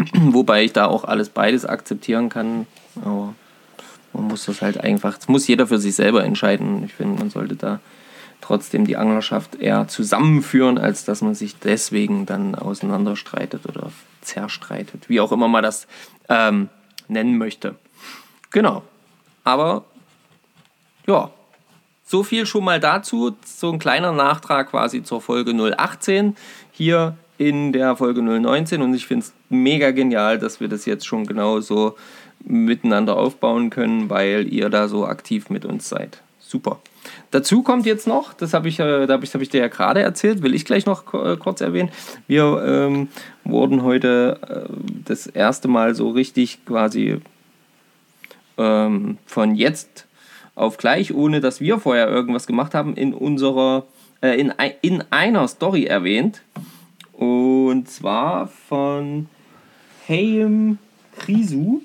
Wobei 0.14 0.64
ich 0.64 0.72
da 0.72 0.86
auch 0.86 1.04
alles 1.04 1.28
beides 1.28 1.64
akzeptieren 1.64 2.28
kann. 2.28 2.66
Aber 3.04 3.34
man 4.12 4.24
muss 4.24 4.44
das 4.44 4.62
halt 4.62 4.78
einfach, 4.78 5.16
das 5.16 5.28
muss 5.28 5.46
jeder 5.46 5.66
für 5.66 5.78
sich 5.78 5.94
selber 5.94 6.24
entscheiden. 6.24 6.84
Ich 6.84 6.94
finde, 6.94 7.18
man 7.18 7.30
sollte 7.30 7.56
da 7.56 7.80
trotzdem 8.40 8.86
die 8.86 8.96
Anglerschaft 8.96 9.54
eher 9.54 9.88
zusammenführen, 9.88 10.76
als 10.76 11.04
dass 11.04 11.22
man 11.22 11.34
sich 11.34 11.58
deswegen 11.58 12.26
dann 12.26 12.54
auseinanderstreitet 12.54 13.66
oder 13.66 13.92
zerstreitet. 14.20 15.08
Wie 15.08 15.20
auch 15.20 15.32
immer 15.32 15.48
man 15.48 15.62
das 15.62 15.86
ähm, 16.28 16.68
nennen 17.08 17.38
möchte. 17.38 17.76
Genau. 18.50 18.82
Aber 19.44 19.84
ja, 21.06 21.30
so 22.04 22.22
viel 22.22 22.44
schon 22.46 22.64
mal 22.64 22.80
dazu. 22.80 23.36
So 23.44 23.72
ein 23.72 23.78
kleiner 23.78 24.12
Nachtrag 24.12 24.70
quasi 24.70 25.02
zur 25.02 25.20
Folge 25.20 25.52
018. 25.52 26.36
Hier 26.72 27.16
in 27.48 27.72
der 27.72 27.96
Folge 27.96 28.22
019 28.22 28.82
und 28.82 28.94
ich 28.94 29.06
finde 29.06 29.26
es 29.26 29.32
mega 29.48 29.90
genial, 29.90 30.38
dass 30.38 30.60
wir 30.60 30.68
das 30.68 30.86
jetzt 30.86 31.06
schon 31.06 31.26
genauso 31.26 31.96
miteinander 32.44 33.16
aufbauen 33.16 33.70
können, 33.70 34.10
weil 34.10 34.52
ihr 34.52 34.68
da 34.68 34.88
so 34.88 35.06
aktiv 35.06 35.50
mit 35.50 35.64
uns 35.64 35.88
seid. 35.88 36.22
Super. 36.40 36.80
Dazu 37.30 37.62
kommt 37.62 37.86
jetzt 37.86 38.06
noch, 38.06 38.34
das 38.34 38.52
habe 38.52 38.68
ich, 38.68 38.78
äh, 38.78 39.04
ich, 39.22 39.34
hab 39.34 39.40
ich 39.40 39.48
dir 39.48 39.60
ja 39.60 39.68
gerade 39.68 40.02
erzählt, 40.02 40.42
will 40.42 40.54
ich 40.54 40.64
gleich 40.64 40.86
noch 40.86 41.14
äh, 41.14 41.36
kurz 41.36 41.60
erwähnen. 41.60 41.90
Wir 42.28 42.62
ähm, 42.64 43.08
wurden 43.44 43.82
heute 43.82 44.38
äh, 44.48 44.72
das 45.04 45.26
erste 45.26 45.66
Mal 45.66 45.94
so 45.94 46.10
richtig 46.10 46.64
quasi 46.64 47.20
ähm, 48.58 49.18
von 49.26 49.54
jetzt 49.54 50.06
auf 50.54 50.76
gleich, 50.76 51.14
ohne 51.14 51.40
dass 51.40 51.60
wir 51.60 51.78
vorher 51.78 52.08
irgendwas 52.08 52.46
gemacht 52.46 52.74
haben, 52.74 52.94
in 52.94 53.14
unserer, 53.14 53.86
äh, 54.20 54.38
in, 54.38 54.52
in 54.82 55.02
einer 55.10 55.48
Story 55.48 55.86
erwähnt. 55.86 56.42
Und 57.22 57.88
zwar 57.88 58.48
von 58.48 59.28
Hayem 60.08 60.78
Krisu. 61.16 61.80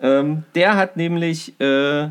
Ähm, 0.00 0.44
der 0.54 0.76
hat 0.76 0.96
nämlich, 0.96 1.60
äh, 1.60 2.08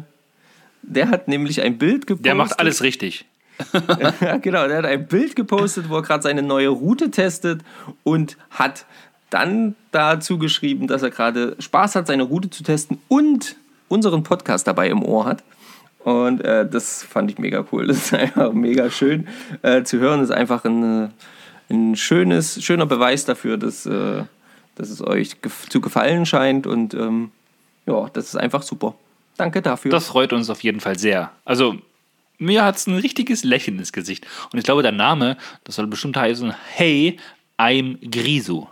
der 0.84 1.10
hat 1.10 1.28
nämlich 1.28 1.60
ein 1.64 1.80
Bild 1.80 2.06
gepostet. 2.06 2.26
Der 2.28 2.36
macht 2.36 2.60
alles 2.60 2.84
richtig. 2.84 3.26
ja, 4.22 4.38
genau, 4.38 4.68
der 4.68 4.78
hat 4.78 4.86
ein 4.86 5.08
Bild 5.08 5.36
gepostet, 5.36 5.90
wo 5.90 5.96
er 5.96 6.02
gerade 6.04 6.22
seine 6.22 6.44
neue 6.44 6.70
Route 6.70 7.10
testet 7.10 7.62
und 8.04 8.38
hat 8.52 8.86
dann 9.32 9.76
dazu 9.92 10.38
geschrieben, 10.38 10.86
dass 10.86 11.02
er 11.02 11.10
gerade 11.10 11.56
Spaß 11.58 11.96
hat, 11.96 12.06
seine 12.06 12.24
Route 12.24 12.52
zu 12.52 12.62
testen 12.62 13.00
und 13.08 13.56
unseren 13.88 14.22
Podcast 14.22 14.68
dabei 14.68 14.90
im 14.90 15.04
Ohr 15.04 15.26
hat. 15.26 15.44
Und 16.04 16.42
äh, 16.42 16.70
das 16.70 17.02
fand 17.02 17.32
ich 17.32 17.40
mega 17.40 17.66
cool. 17.72 17.88
Das 17.88 17.98
ist 17.98 18.14
einfach 18.14 18.54
mega 18.54 18.92
schön 18.92 19.28
äh, 19.64 19.82
zu 19.82 19.98
hören. 19.98 20.20
Das 20.20 20.30
ist 20.30 20.36
einfach 20.36 20.64
ein 20.64 21.12
ein 21.72 21.96
schönes, 21.96 22.64
schöner 22.64 22.86
Beweis 22.86 23.26
dafür, 23.26 23.58
dass, 23.58 23.86
äh, 23.86 24.24
dass 24.76 24.90
es 24.90 25.02
euch 25.02 25.42
gef 25.42 25.68
zu 25.70 25.82
gefallen 25.82 26.26
scheint 26.26 26.68
und 26.68 26.94
ähm, 26.94 27.32
ja, 27.86 28.10
das 28.14 28.26
ist 28.26 28.36
einfach 28.36 28.62
super. 28.62 28.96
Danke 29.38 29.62
dafür. 29.62 29.92
Das 29.92 30.08
freut 30.08 30.34
uns 30.34 30.50
auf 30.50 30.62
jeden 30.62 30.80
Fall 30.80 31.00
sehr. 31.00 31.32
Also 31.46 31.78
mir 32.38 32.64
hat 32.64 32.76
es 32.76 32.88
ein 32.88 32.96
richtiges 32.98 33.44
Lächeln 33.44 33.80
ins 33.80 33.94
Gesicht. 33.94 34.28
Und 34.52 34.60
ich 34.60 34.66
glaube, 34.66 34.82
der 34.82 34.92
Name, 34.92 35.38
das 35.64 35.76
soll 35.76 35.88
bestimmt 35.88 36.18
heißen, 36.18 36.54
Hey, 36.76 37.18
I'm 37.58 37.98
Grisu. 38.10 38.68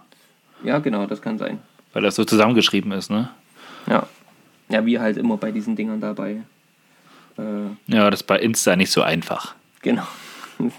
Ja, 0.64 0.80
genau, 0.80 1.06
das 1.06 1.22
kann 1.22 1.38
sein. 1.38 1.60
Weil 1.94 2.04
das 2.04 2.16
so 2.16 2.26
zusammengeschrieben 2.26 2.92
ist, 2.92 3.10
ne? 3.10 3.30
Ja. 3.88 4.08
Ja, 4.70 4.86
wie 4.86 5.00
halt 5.00 5.18
immer 5.18 5.38
bei 5.38 5.52
diesen 5.52 5.76
Dingern 5.76 6.02
dabei. 6.02 6.42
Äh, 7.38 7.42
ja, 7.88 8.10
das 8.10 8.22
ist 8.22 8.28
bei 8.28 8.40
Insta 8.40 8.76
nicht 8.76 8.92
so 8.92 9.02
einfach. 9.02 9.56
Genau. 9.82 10.08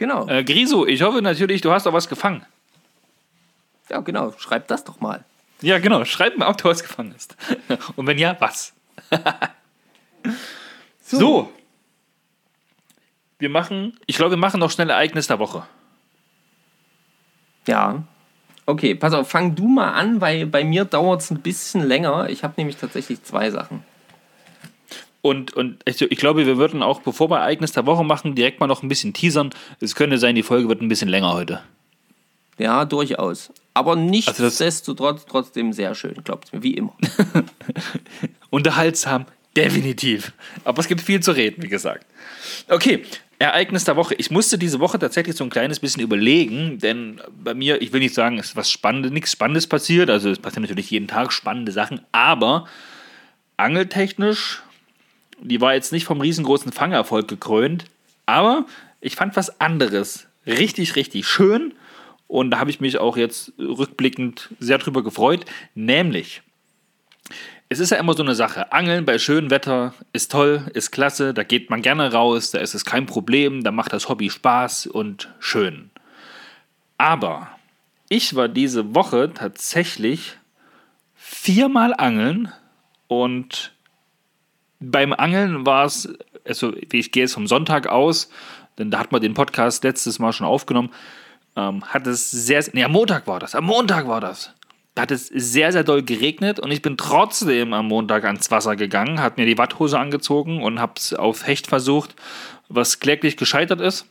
Genau. 0.00 0.26
Äh, 0.28 0.44
Griso, 0.44 0.86
ich 0.86 1.02
hoffe 1.02 1.20
natürlich, 1.20 1.60
du 1.60 1.72
hast 1.72 1.86
auch 1.86 1.92
was 1.92 2.08
gefangen. 2.08 2.46
Ja, 3.90 4.00
genau. 4.00 4.32
Schreib 4.38 4.66
das 4.66 4.82
doch 4.82 4.98
mal. 5.02 5.26
Ja, 5.60 5.78
genau. 5.78 6.06
Schreib 6.06 6.38
mal, 6.38 6.48
ob 6.48 6.56
du 6.56 6.70
was 6.70 6.82
gefangen 6.82 7.12
hast. 7.14 7.36
Und 7.96 8.06
wenn 8.06 8.16
ja, 8.16 8.34
was? 8.40 8.72
so. 11.02 11.18
so. 11.18 11.52
Wir 13.38 13.50
machen, 13.50 13.92
ich 14.06 14.16
glaube, 14.16 14.30
wir 14.30 14.38
machen 14.38 14.58
noch 14.58 14.70
schnell 14.70 14.88
Ereignis 14.88 15.26
der 15.26 15.38
Woche. 15.38 15.66
Ja. 17.66 18.02
Okay, 18.64 18.94
pass 18.94 19.12
auf, 19.12 19.28
fang 19.28 19.54
du 19.54 19.68
mal 19.68 19.92
an, 19.92 20.22
weil 20.22 20.46
bei 20.46 20.64
mir 20.64 20.86
dauert 20.86 21.20
es 21.20 21.30
ein 21.30 21.42
bisschen 21.42 21.86
länger. 21.86 22.30
Ich 22.30 22.42
habe 22.42 22.54
nämlich 22.56 22.78
tatsächlich 22.78 23.22
zwei 23.22 23.50
Sachen. 23.50 23.84
Und, 25.22 25.52
und 25.54 25.82
ich, 25.84 26.00
ich, 26.00 26.18
glaube, 26.18 26.46
wir 26.46 26.56
würden 26.56 26.82
auch, 26.82 27.02
bevor 27.02 27.30
wir 27.30 27.38
Ereignis 27.38 27.72
der 27.72 27.86
Woche 27.86 28.04
machen, 28.04 28.34
direkt 28.34 28.60
mal 28.60 28.66
noch 28.66 28.82
ein 28.82 28.88
bisschen 28.88 29.12
teasern. 29.12 29.50
Es 29.80 29.94
könnte 29.94 30.18
sein, 30.18 30.34
die 30.34 30.42
Folge 30.42 30.68
wird 30.68 30.80
ein 30.80 30.88
bisschen 30.88 31.08
länger 31.08 31.34
heute. 31.34 31.60
Ja, 32.58 32.84
durchaus. 32.84 33.52
Aber 33.74 33.96
nichtsdestotrotz 33.96 35.20
also 35.20 35.26
trotzdem 35.28 35.72
sehr 35.72 35.94
schön, 35.94 36.14
glaubt 36.24 36.52
mir, 36.52 36.62
wie 36.62 36.74
immer. 36.74 36.94
Unterhaltsam, 38.50 39.26
definitiv. 39.56 40.32
Aber 40.64 40.80
es 40.80 40.88
gibt 40.88 41.00
viel 41.00 41.20
zu 41.20 41.32
reden, 41.32 41.62
wie 41.62 41.68
gesagt. 41.68 42.06
Okay, 42.68 43.04
Ereignis 43.38 43.84
der 43.84 43.96
Woche. 43.96 44.14
Ich 44.16 44.30
musste 44.30 44.58
diese 44.58 44.80
Woche 44.80 44.98
tatsächlich 44.98 45.36
so 45.36 45.44
ein 45.44 45.50
kleines 45.50 45.80
bisschen 45.80 46.02
überlegen, 46.02 46.78
denn 46.78 47.22
bei 47.42 47.54
mir, 47.54 47.80
ich 47.80 47.92
will 47.92 48.00
nicht 48.00 48.14
sagen, 48.14 48.38
es 48.38 48.48
ist 48.48 48.56
was 48.56 48.70
Spannendes, 48.70 49.12
nichts 49.12 49.32
Spannendes 49.32 49.66
passiert. 49.66 50.10
Also 50.10 50.30
es 50.30 50.38
passieren 50.38 50.64
natürlich 50.64 50.90
jeden 50.90 51.08
Tag 51.08 51.32
spannende 51.32 51.72
Sachen, 51.72 52.02
aber 52.12 52.66
angeltechnisch 53.56 54.62
die 55.42 55.60
war 55.60 55.74
jetzt 55.74 55.92
nicht 55.92 56.04
vom 56.04 56.20
riesengroßen 56.20 56.72
Fangerfolg 56.72 57.28
gekrönt, 57.28 57.84
aber 58.26 58.66
ich 59.00 59.16
fand 59.16 59.36
was 59.36 59.60
anderes 59.60 60.26
richtig, 60.46 60.96
richtig 60.96 61.26
schön 61.26 61.74
und 62.28 62.50
da 62.50 62.58
habe 62.58 62.70
ich 62.70 62.80
mich 62.80 62.98
auch 62.98 63.16
jetzt 63.16 63.52
rückblickend 63.58 64.50
sehr 64.58 64.78
drüber 64.78 65.02
gefreut, 65.02 65.44
nämlich 65.74 66.42
es 67.72 67.78
ist 67.78 67.90
ja 67.90 67.98
immer 67.98 68.14
so 68.14 68.24
eine 68.24 68.34
Sache. 68.34 68.72
Angeln 68.72 69.04
bei 69.04 69.16
schönem 69.18 69.50
Wetter 69.50 69.94
ist 70.12 70.32
toll, 70.32 70.68
ist 70.74 70.90
klasse, 70.90 71.32
da 71.32 71.44
geht 71.44 71.70
man 71.70 71.82
gerne 71.82 72.12
raus, 72.12 72.50
da 72.50 72.58
ist 72.58 72.74
es 72.74 72.84
kein 72.84 73.06
Problem, 73.06 73.62
da 73.62 73.70
macht 73.70 73.92
das 73.92 74.08
Hobby 74.08 74.28
Spaß 74.28 74.88
und 74.88 75.32
schön. 75.38 75.90
Aber 76.98 77.48
ich 78.08 78.34
war 78.34 78.48
diese 78.48 78.92
Woche 78.96 79.32
tatsächlich 79.32 80.36
viermal 81.14 81.94
angeln 81.94 82.52
und 83.06 83.72
beim 84.80 85.12
Angeln 85.12 85.66
war 85.66 85.84
es, 85.84 86.12
also 86.44 86.72
ich 86.74 87.12
gehe 87.12 87.24
jetzt 87.24 87.34
vom 87.34 87.46
Sonntag 87.46 87.86
aus, 87.86 88.30
denn 88.78 88.90
da 88.90 88.98
hat 88.98 89.12
man 89.12 89.20
den 89.20 89.34
Podcast 89.34 89.84
letztes 89.84 90.18
Mal 90.18 90.32
schon 90.32 90.46
aufgenommen, 90.46 90.90
ähm, 91.56 91.84
hat 91.84 92.06
es 92.06 92.30
sehr, 92.30 92.64
nee, 92.72 92.82
am 92.82 92.92
Montag 92.92 93.26
war 93.26 93.38
das, 93.38 93.54
am 93.54 93.64
Montag 93.64 94.08
war 94.08 94.20
das. 94.20 94.54
Da 94.94 95.02
hat 95.02 95.12
es 95.12 95.28
sehr, 95.28 95.70
sehr 95.70 95.84
doll 95.84 96.02
geregnet 96.02 96.58
und 96.58 96.72
ich 96.72 96.82
bin 96.82 96.96
trotzdem 96.96 97.72
am 97.72 97.86
Montag 97.86 98.24
ans 98.24 98.50
Wasser 98.50 98.74
gegangen, 98.74 99.20
habe 99.20 99.40
mir 99.40 99.46
die 99.46 99.58
Watthose 99.58 99.98
angezogen 99.98 100.62
und 100.62 100.80
habe 100.80 100.94
es 100.96 101.14
auf 101.14 101.46
Hecht 101.46 101.68
versucht, 101.68 102.16
was 102.68 102.98
kläglich 102.98 103.36
gescheitert 103.36 103.80
ist. 103.80 104.06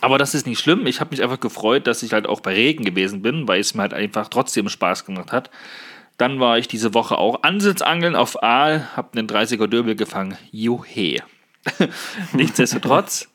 Aber 0.00 0.18
das 0.18 0.34
ist 0.34 0.46
nicht 0.46 0.60
schlimm. 0.60 0.86
Ich 0.86 1.00
habe 1.00 1.10
mich 1.10 1.22
einfach 1.22 1.40
gefreut, 1.40 1.86
dass 1.86 2.02
ich 2.02 2.12
halt 2.12 2.26
auch 2.26 2.40
bei 2.40 2.54
Regen 2.54 2.84
gewesen 2.84 3.22
bin, 3.22 3.46
weil 3.46 3.60
es 3.60 3.74
mir 3.74 3.82
halt 3.82 3.94
einfach 3.94 4.28
trotzdem 4.28 4.68
Spaß 4.68 5.04
gemacht 5.04 5.32
hat. 5.32 5.50
Dann 6.18 6.40
war 6.40 6.58
ich 6.58 6.68
diese 6.68 6.94
Woche 6.94 7.18
auch 7.18 7.42
Ansitzangeln 7.42 8.16
auf 8.16 8.42
Aal, 8.42 8.88
habe 8.96 9.18
einen 9.18 9.28
30er 9.28 9.66
Döbel 9.66 9.96
gefangen. 9.96 10.36
Juhe. 10.50 11.22
Nichtsdestotrotz 12.32 13.28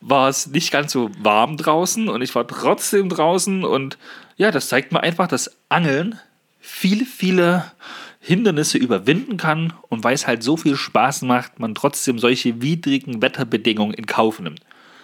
war 0.00 0.28
es 0.28 0.46
nicht 0.46 0.70
ganz 0.70 0.92
so 0.92 1.10
warm 1.18 1.56
draußen 1.56 2.08
und 2.08 2.22
ich 2.22 2.34
war 2.34 2.46
trotzdem 2.46 3.08
draußen 3.08 3.64
und 3.64 3.98
ja, 4.36 4.50
das 4.50 4.68
zeigt 4.68 4.92
mir 4.92 5.02
einfach, 5.02 5.28
dass 5.28 5.58
Angeln 5.68 6.18
viele, 6.60 7.04
viele 7.04 7.72
Hindernisse 8.20 8.78
überwinden 8.78 9.36
kann 9.36 9.74
und 9.90 10.02
weil 10.02 10.14
es 10.14 10.26
halt 10.26 10.42
so 10.42 10.56
viel 10.56 10.76
Spaß 10.76 11.22
macht, 11.22 11.60
man 11.60 11.74
trotzdem 11.74 12.18
solche 12.18 12.62
widrigen 12.62 13.20
Wetterbedingungen 13.20 13.94
in 13.94 14.06
Kauf 14.06 14.40
nimmt. 14.40 14.60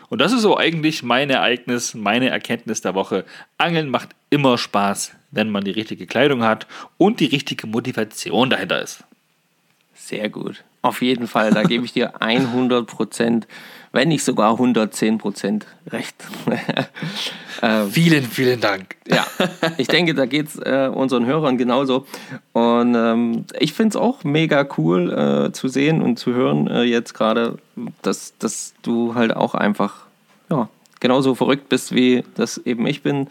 Und 0.08 0.20
das 0.20 0.32
ist 0.32 0.40
so 0.40 0.56
eigentlich 0.56 1.02
mein 1.02 1.30
Ereignis, 1.30 1.94
meine 1.94 2.30
Erkenntnis 2.30 2.80
der 2.80 2.94
Woche. 2.94 3.25
Angeln 3.58 3.90
macht 3.90 4.10
immer 4.30 4.58
Spaß, 4.58 5.12
wenn 5.30 5.50
man 5.50 5.64
die 5.64 5.70
richtige 5.70 6.06
Kleidung 6.06 6.42
hat 6.42 6.66
und 6.99 7.20
die 7.20 7.26
richtige 7.26 7.66
Motivation 7.66 8.50
dahinter 8.50 8.82
ist. 8.82 9.04
Sehr 9.94 10.28
gut. 10.28 10.64
Auf 10.82 11.02
jeden 11.02 11.28
Fall, 11.28 11.52
da 11.52 11.62
gebe 11.62 11.84
ich 11.84 11.92
dir 11.92 12.14
100 12.20 12.87
Prozent, 12.87 13.46
wenn 13.92 14.08
nicht 14.08 14.25
sogar 14.25 14.52
110 14.52 15.18
Prozent 15.18 15.66
recht. 15.88 16.16
ähm, 17.62 17.90
vielen, 17.90 18.25
vielen 18.25 18.60
Dank. 18.60 18.96
Ja, 19.06 19.26
ich 19.76 19.88
denke, 19.88 20.14
da 20.14 20.26
geht 20.26 20.49
es 20.49 20.56
äh, 20.56 20.90
unseren 20.92 21.26
Hörern 21.26 21.58
genauso. 21.58 22.06
Und 22.52 22.94
ähm, 22.94 23.44
ich 23.58 23.75
finde 23.75 23.90
es 23.90 23.96
auch 23.96 24.25
mega 24.25 24.66
cool 24.78 25.12
äh, 25.12 25.52
zu 25.52 25.68
sehen 25.68 26.00
und 26.00 26.18
zu 26.18 26.32
hören 26.32 26.66
äh, 26.66 26.82
jetzt 26.82 27.12
gerade, 27.12 27.58
dass, 28.00 28.32
dass 28.38 28.75
du 28.82 29.14
halt 29.14 29.37
auch 29.37 29.54
einfach 29.54 30.06
ja, 30.49 30.68
genauso 31.00 31.34
verrückt 31.34 31.68
bist, 31.68 31.94
wie 31.94 32.25
das 32.37 32.58
eben 32.58 32.87
ich 32.87 33.02
bin. 33.02 33.28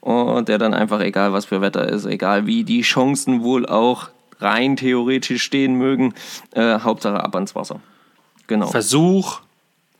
Und 0.00 0.48
der 0.48 0.58
dann 0.58 0.72
einfach, 0.72 1.00
egal 1.00 1.32
was 1.32 1.46
für 1.46 1.60
Wetter 1.60 1.88
ist, 1.88 2.06
egal 2.06 2.46
wie 2.46 2.64
die 2.64 2.82
Chancen 2.82 3.42
wohl 3.42 3.66
auch 3.66 4.08
rein 4.40 4.76
theoretisch 4.76 5.42
stehen 5.42 5.74
mögen. 5.74 6.14
Äh, 6.52 6.80
Hauptsache 6.80 7.22
ab 7.22 7.34
ans 7.34 7.54
Wasser. 7.54 7.80
Genau. 8.46 8.66
Versuch 8.66 9.40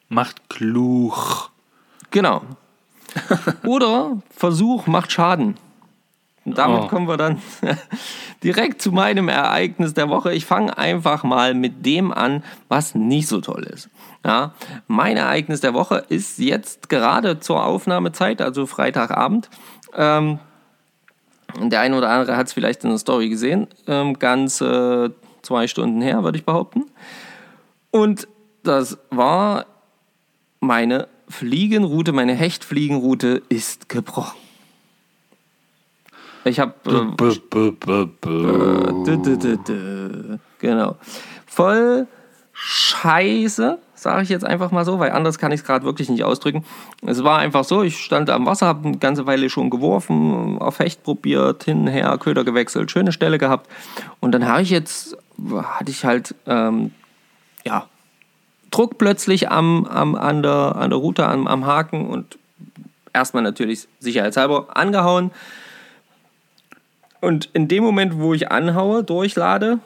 macht 0.08 0.48
klug. 0.48 1.50
Genau. 2.10 2.42
Oder 3.64 4.18
Versuch 4.34 4.86
macht 4.86 5.12
Schaden. 5.12 5.56
Und 6.44 6.56
damit 6.56 6.84
oh. 6.84 6.86
kommen 6.88 7.06
wir 7.06 7.18
dann 7.18 7.40
direkt 8.42 8.80
zu 8.80 8.92
meinem 8.92 9.28
Ereignis 9.28 9.94
der 9.94 10.08
Woche. 10.08 10.32
Ich 10.32 10.46
fange 10.46 10.76
einfach 10.78 11.22
mal 11.22 11.54
mit 11.54 11.84
dem 11.84 12.12
an, 12.12 12.42
was 12.68 12.94
nicht 12.94 13.28
so 13.28 13.40
toll 13.40 13.64
ist. 13.64 13.90
Ja, 14.24 14.54
mein 14.86 15.16
Ereignis 15.16 15.60
der 15.60 15.74
Woche 15.74 16.04
ist 16.08 16.38
jetzt 16.38 16.88
gerade 16.88 17.40
zur 17.40 17.64
Aufnahmezeit, 17.64 18.40
also 18.40 18.66
Freitagabend. 18.66 19.50
Ähm, 19.94 20.38
der 21.58 21.80
eine 21.80 21.96
oder 21.96 22.10
andere 22.10 22.36
hat 22.36 22.46
es 22.46 22.52
vielleicht 22.52 22.84
in 22.84 22.90
der 22.90 22.98
Story 22.98 23.28
gesehen. 23.28 23.68
Ähm, 23.86 24.18
ganz 24.18 24.60
äh, 24.60 25.10
zwei 25.42 25.66
Stunden 25.66 26.00
her, 26.00 26.22
würde 26.22 26.38
ich 26.38 26.44
behaupten. 26.44 26.84
Und 27.90 28.28
das 28.62 28.98
war 29.10 29.66
meine 30.60 31.08
Fliegenroute, 31.28 32.12
meine 32.12 32.34
Hechtfliegenroute 32.34 33.42
ist 33.48 33.88
gebrochen. 33.88 34.38
Ich 36.44 36.60
habe. 36.60 36.74
Äh, 36.86 37.16
genau. 40.58 40.96
Voll 41.46 42.06
scheiße 42.52 43.78
sage 44.02 44.22
ich 44.22 44.28
jetzt 44.28 44.44
einfach 44.44 44.70
mal 44.70 44.84
so, 44.84 44.98
weil 44.98 45.10
anders 45.10 45.38
kann 45.38 45.52
ich 45.52 45.60
es 45.60 45.66
gerade 45.66 45.84
wirklich 45.84 46.08
nicht 46.08 46.24
ausdrücken. 46.24 46.64
Es 47.06 47.22
war 47.22 47.38
einfach 47.38 47.64
so, 47.64 47.82
ich 47.82 47.98
stand 47.98 48.30
am 48.30 48.46
Wasser, 48.46 48.66
habe 48.66 48.88
eine 48.88 48.98
ganze 48.98 49.26
Weile 49.26 49.50
schon 49.50 49.70
geworfen, 49.70 50.58
auf 50.58 50.78
Hecht 50.78 51.02
probiert, 51.02 51.64
hin 51.64 51.86
her, 51.86 52.16
Köder 52.18 52.44
gewechselt, 52.44 52.90
schöne 52.90 53.12
Stelle 53.12 53.38
gehabt. 53.38 53.70
Und 54.20 54.32
dann 54.32 54.46
habe 54.46 54.62
ich 54.62 54.70
jetzt, 54.70 55.16
hatte 55.62 55.90
ich 55.90 56.04
halt, 56.04 56.34
ähm, 56.46 56.92
ja, 57.64 57.86
Druck 58.70 58.98
plötzlich 58.98 59.50
am, 59.50 59.84
am, 59.86 60.14
an, 60.14 60.42
der, 60.42 60.76
an 60.76 60.90
der 60.90 60.98
Route, 60.98 61.26
am, 61.26 61.46
am 61.46 61.66
Haken 61.66 62.08
und 62.08 62.38
erstmal 63.12 63.42
natürlich 63.42 63.88
sicherheitshalber 63.98 64.76
angehauen. 64.76 65.32
Und 67.20 67.50
in 67.52 67.68
dem 67.68 67.82
Moment, 67.84 68.16
wo 68.18 68.32
ich 68.32 68.50
anhaue, 68.50 69.04
durchlade, 69.04 69.80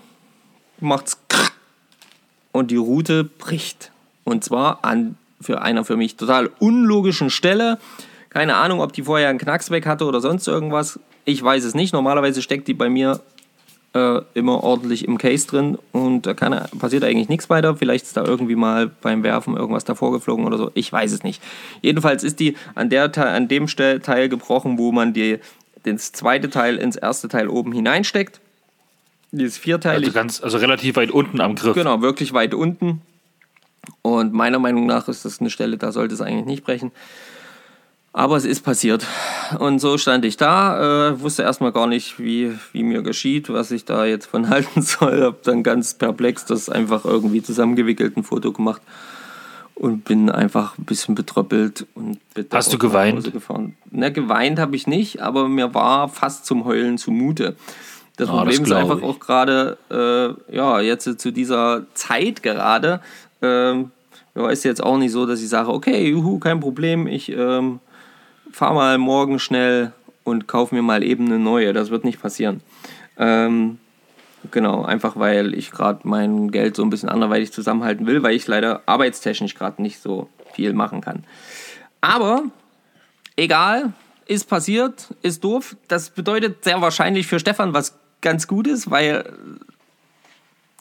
macht's 0.79 1.19
und 2.53 2.71
die 2.71 2.77
Route 2.77 3.25
bricht. 3.25 3.91
Und 4.25 4.45
zwar 4.45 4.85
an 4.85 5.17
für 5.41 5.63
einer 5.63 5.85
für 5.85 5.97
mich 5.97 6.17
total 6.17 6.51
unlogischen 6.59 7.31
Stelle. 7.31 7.79
Keine 8.31 8.57
Ahnung, 8.57 8.81
ob 8.81 8.93
die 8.93 9.03
vorher 9.03 9.29
einen 9.29 9.39
Knacks 9.39 9.71
weg 9.71 9.87
hatte 9.87 10.07
oder 10.07 10.21
sonst 10.21 10.49
irgendwas. 10.49 10.99
Ich 11.25 11.43
weiß 11.43 11.65
es 11.65 11.75
nicht. 11.75 11.93
Normalerweise 11.93 12.43
steckt 12.43 12.67
die 12.67 12.75
bei 12.75 12.89
mir 12.89 13.21
äh, 13.95 14.21
immer 14.35 14.65
ordentlich 14.65 15.07
im 15.07 15.19
Case 15.19 15.47
drin 15.47 15.79
und 15.93 16.23
da 16.23 16.35
kann, 16.35 16.67
passiert 16.79 17.05
eigentlich 17.05 17.29
nichts 17.29 17.49
weiter. 17.49 17.77
Vielleicht 17.77 18.07
ist 18.07 18.17
da 18.17 18.25
irgendwie 18.25 18.57
mal 18.57 18.89
beim 18.89 19.23
Werfen 19.23 19.57
irgendwas 19.57 19.85
davor 19.85 20.13
geflogen 20.13 20.47
oder 20.47 20.59
so. 20.59 20.71
Ich 20.75 20.93
weiß 20.93 21.13
es 21.13 21.23
nicht. 21.23 21.41
Jedenfalls 21.81 22.25
ist 22.25 22.41
die 22.41 22.57
an, 22.75 22.91
der, 22.91 23.17
an 23.17 23.49
dem 23.49 23.67
Teil 23.69 24.29
gebrochen, 24.29 24.79
wo 24.79 24.91
man 24.91 25.13
die, 25.13 25.39
das 25.85 26.13
zweite 26.13 26.51
Teil 26.51 26.77
ins 26.77 26.97
erste 26.97 27.29
Teil 27.29 27.49
oben 27.49 27.73
hineinsteckt. 27.73 28.41
Dieses 29.31 29.59
vierteilig. 29.59 30.09
Also, 30.09 30.15
ganz, 30.15 30.43
also 30.43 30.59
relativ 30.59 30.97
weit 30.97 31.11
unten 31.11 31.41
am 31.41 31.55
Griff. 31.55 31.75
Genau, 31.75 32.01
wirklich 32.03 32.33
weit 32.33 32.55
unten. 32.55 33.01
Und 34.03 34.33
meiner 34.33 34.59
Meinung 34.59 34.87
nach 34.87 35.09
ist 35.09 35.25
das 35.25 35.41
eine 35.41 35.51
Stelle, 35.51 35.77
da 35.77 35.93
sollte 35.93 36.15
es 36.15 36.21
eigentlich 36.21 36.47
nicht 36.47 36.65
brechen. 36.65 36.93
Aber 38.13 38.37
es 38.37 38.45
ist 38.45 38.61
passiert. 38.61 39.05
Und 39.59 39.81
so 39.81 39.99
stand 39.99 40.25
ich 40.25 40.37
da, 40.37 41.11
äh, 41.11 41.21
wusste 41.21 41.43
erstmal 41.43 41.73
gar 41.73 41.89
nicht, 41.89 42.21
wie, 42.21 42.53
wie 42.73 42.85
mir 42.85 43.03
geschieht, 43.03 43.53
was 43.53 43.73
ich 43.73 43.85
da 43.85 44.05
jetzt 44.05 44.27
von 44.27 44.49
halten 44.51 44.83
soll. 44.83 45.23
Hab 45.23 45.43
dann 45.43 45.63
ganz 45.63 45.95
perplex 45.95 46.45
das 46.45 46.69
einfach 46.69 47.05
irgendwie 47.05 47.43
zusammengewickelt, 47.43 48.17
ein 48.17 48.23
Foto 48.23 48.53
gemacht 48.53 48.83
und 49.75 50.05
bin 50.05 50.31
einfach 50.31 50.79
ein 50.79 50.85
bisschen 50.85 51.15
betröppelt 51.15 51.87
und 51.95 52.21
Hast 52.53 52.73
du 52.73 52.79
geweint? 52.79 53.33
Gefahren. 53.33 53.77
Na, 53.91 54.09
geweint 54.11 54.59
habe 54.59 54.77
ich 54.77 54.87
nicht, 54.87 55.21
aber 55.21 55.49
mir 55.49 55.75
war 55.75 56.09
fast 56.09 56.47
zum 56.47 56.65
Heulen 56.65 56.99
zumute. 56.99 57.57
Das 58.17 58.29
oh, 58.29 58.33
Problem 58.33 58.61
das 58.61 58.69
ist 58.69 58.73
einfach 58.73 58.99
ich. 58.99 59.05
auch 59.05 59.19
gerade, 59.19 59.77
äh, 59.91 60.55
ja, 60.55 60.81
jetzt 60.81 61.21
zu 61.21 61.33
dieser 61.33 61.87
Zeit 61.95 62.45
gerade, 62.45 63.01
ähm, 63.45 63.91
ja, 64.35 64.49
ist 64.49 64.65
jetzt 64.65 64.83
auch 64.83 64.99
nicht 64.99 65.13
so, 65.13 65.27
dass 65.27 65.41
ich 65.41 65.49
sage, 65.49 65.71
okay, 65.71 66.09
juhu, 66.09 66.39
kein 66.39 66.61
Problem, 66.61 67.07
ich 67.07 67.31
ähm, 67.31 67.81
fahre 68.51 68.75
mal 68.75 68.99
morgen 68.99 69.39
schnell 69.39 69.93
und 70.25 70.49
kaufe 70.49 70.75
mir 70.75 70.83
mal 70.83 71.03
eben 71.03 71.27
eine 71.27 71.39
neue. 71.39 71.73
Das 71.73 71.91
wird 71.91 72.05
nicht 72.05 72.21
passieren. 72.21 72.61
Ähm, 73.17 73.79
genau, 74.51 74.85
einfach 74.85 75.17
weil 75.17 75.55
ich 75.55 75.71
gerade 75.71 76.01
mein 76.05 76.51
Geld 76.51 76.77
so 76.77 76.83
ein 76.83 76.91
bisschen 76.91 77.09
anderweitig 77.09 77.53
zusammenhalten 77.53 78.07
will, 78.07 78.23
weil 78.23 78.35
ich 78.35 78.47
leider 78.47 78.83
arbeitstechnisch 78.87 79.55
gerade 79.55 79.83
nicht 79.83 80.01
so 80.01 80.29
viel 80.53 80.73
machen 80.73 81.01
kann. 81.01 81.25
Aber 82.01 82.45
egal, 83.37 83.93
ist 84.27 84.49
passiert, 84.49 85.15
ist 85.23 85.45
doof. 85.45 85.77
Das 85.89 86.11
bedeutet 86.11 86.65
sehr 86.65 86.81
wahrscheinlich 86.81 87.27
für 87.27 87.39
Stefan 87.39 87.75
was 87.75 87.99
ganz 88.21 88.47
Gutes, 88.49 88.91
weil 88.91 89.25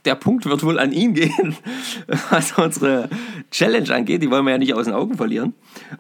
der 0.06 0.16
Punkt 0.16 0.46
wird 0.46 0.64
wohl 0.64 0.80
an 0.80 0.92
ihn 0.92 1.14
gehen, 1.14 1.56
was 2.30 2.58
unsere 2.58 3.10
Challenge 3.52 3.94
angeht. 3.94 4.22
Die 4.22 4.30
wollen 4.30 4.46
wir 4.46 4.52
ja 4.52 4.58
nicht 4.58 4.74
aus 4.74 4.86
den 4.86 4.94
Augen 4.94 5.16
verlieren. 5.16 5.54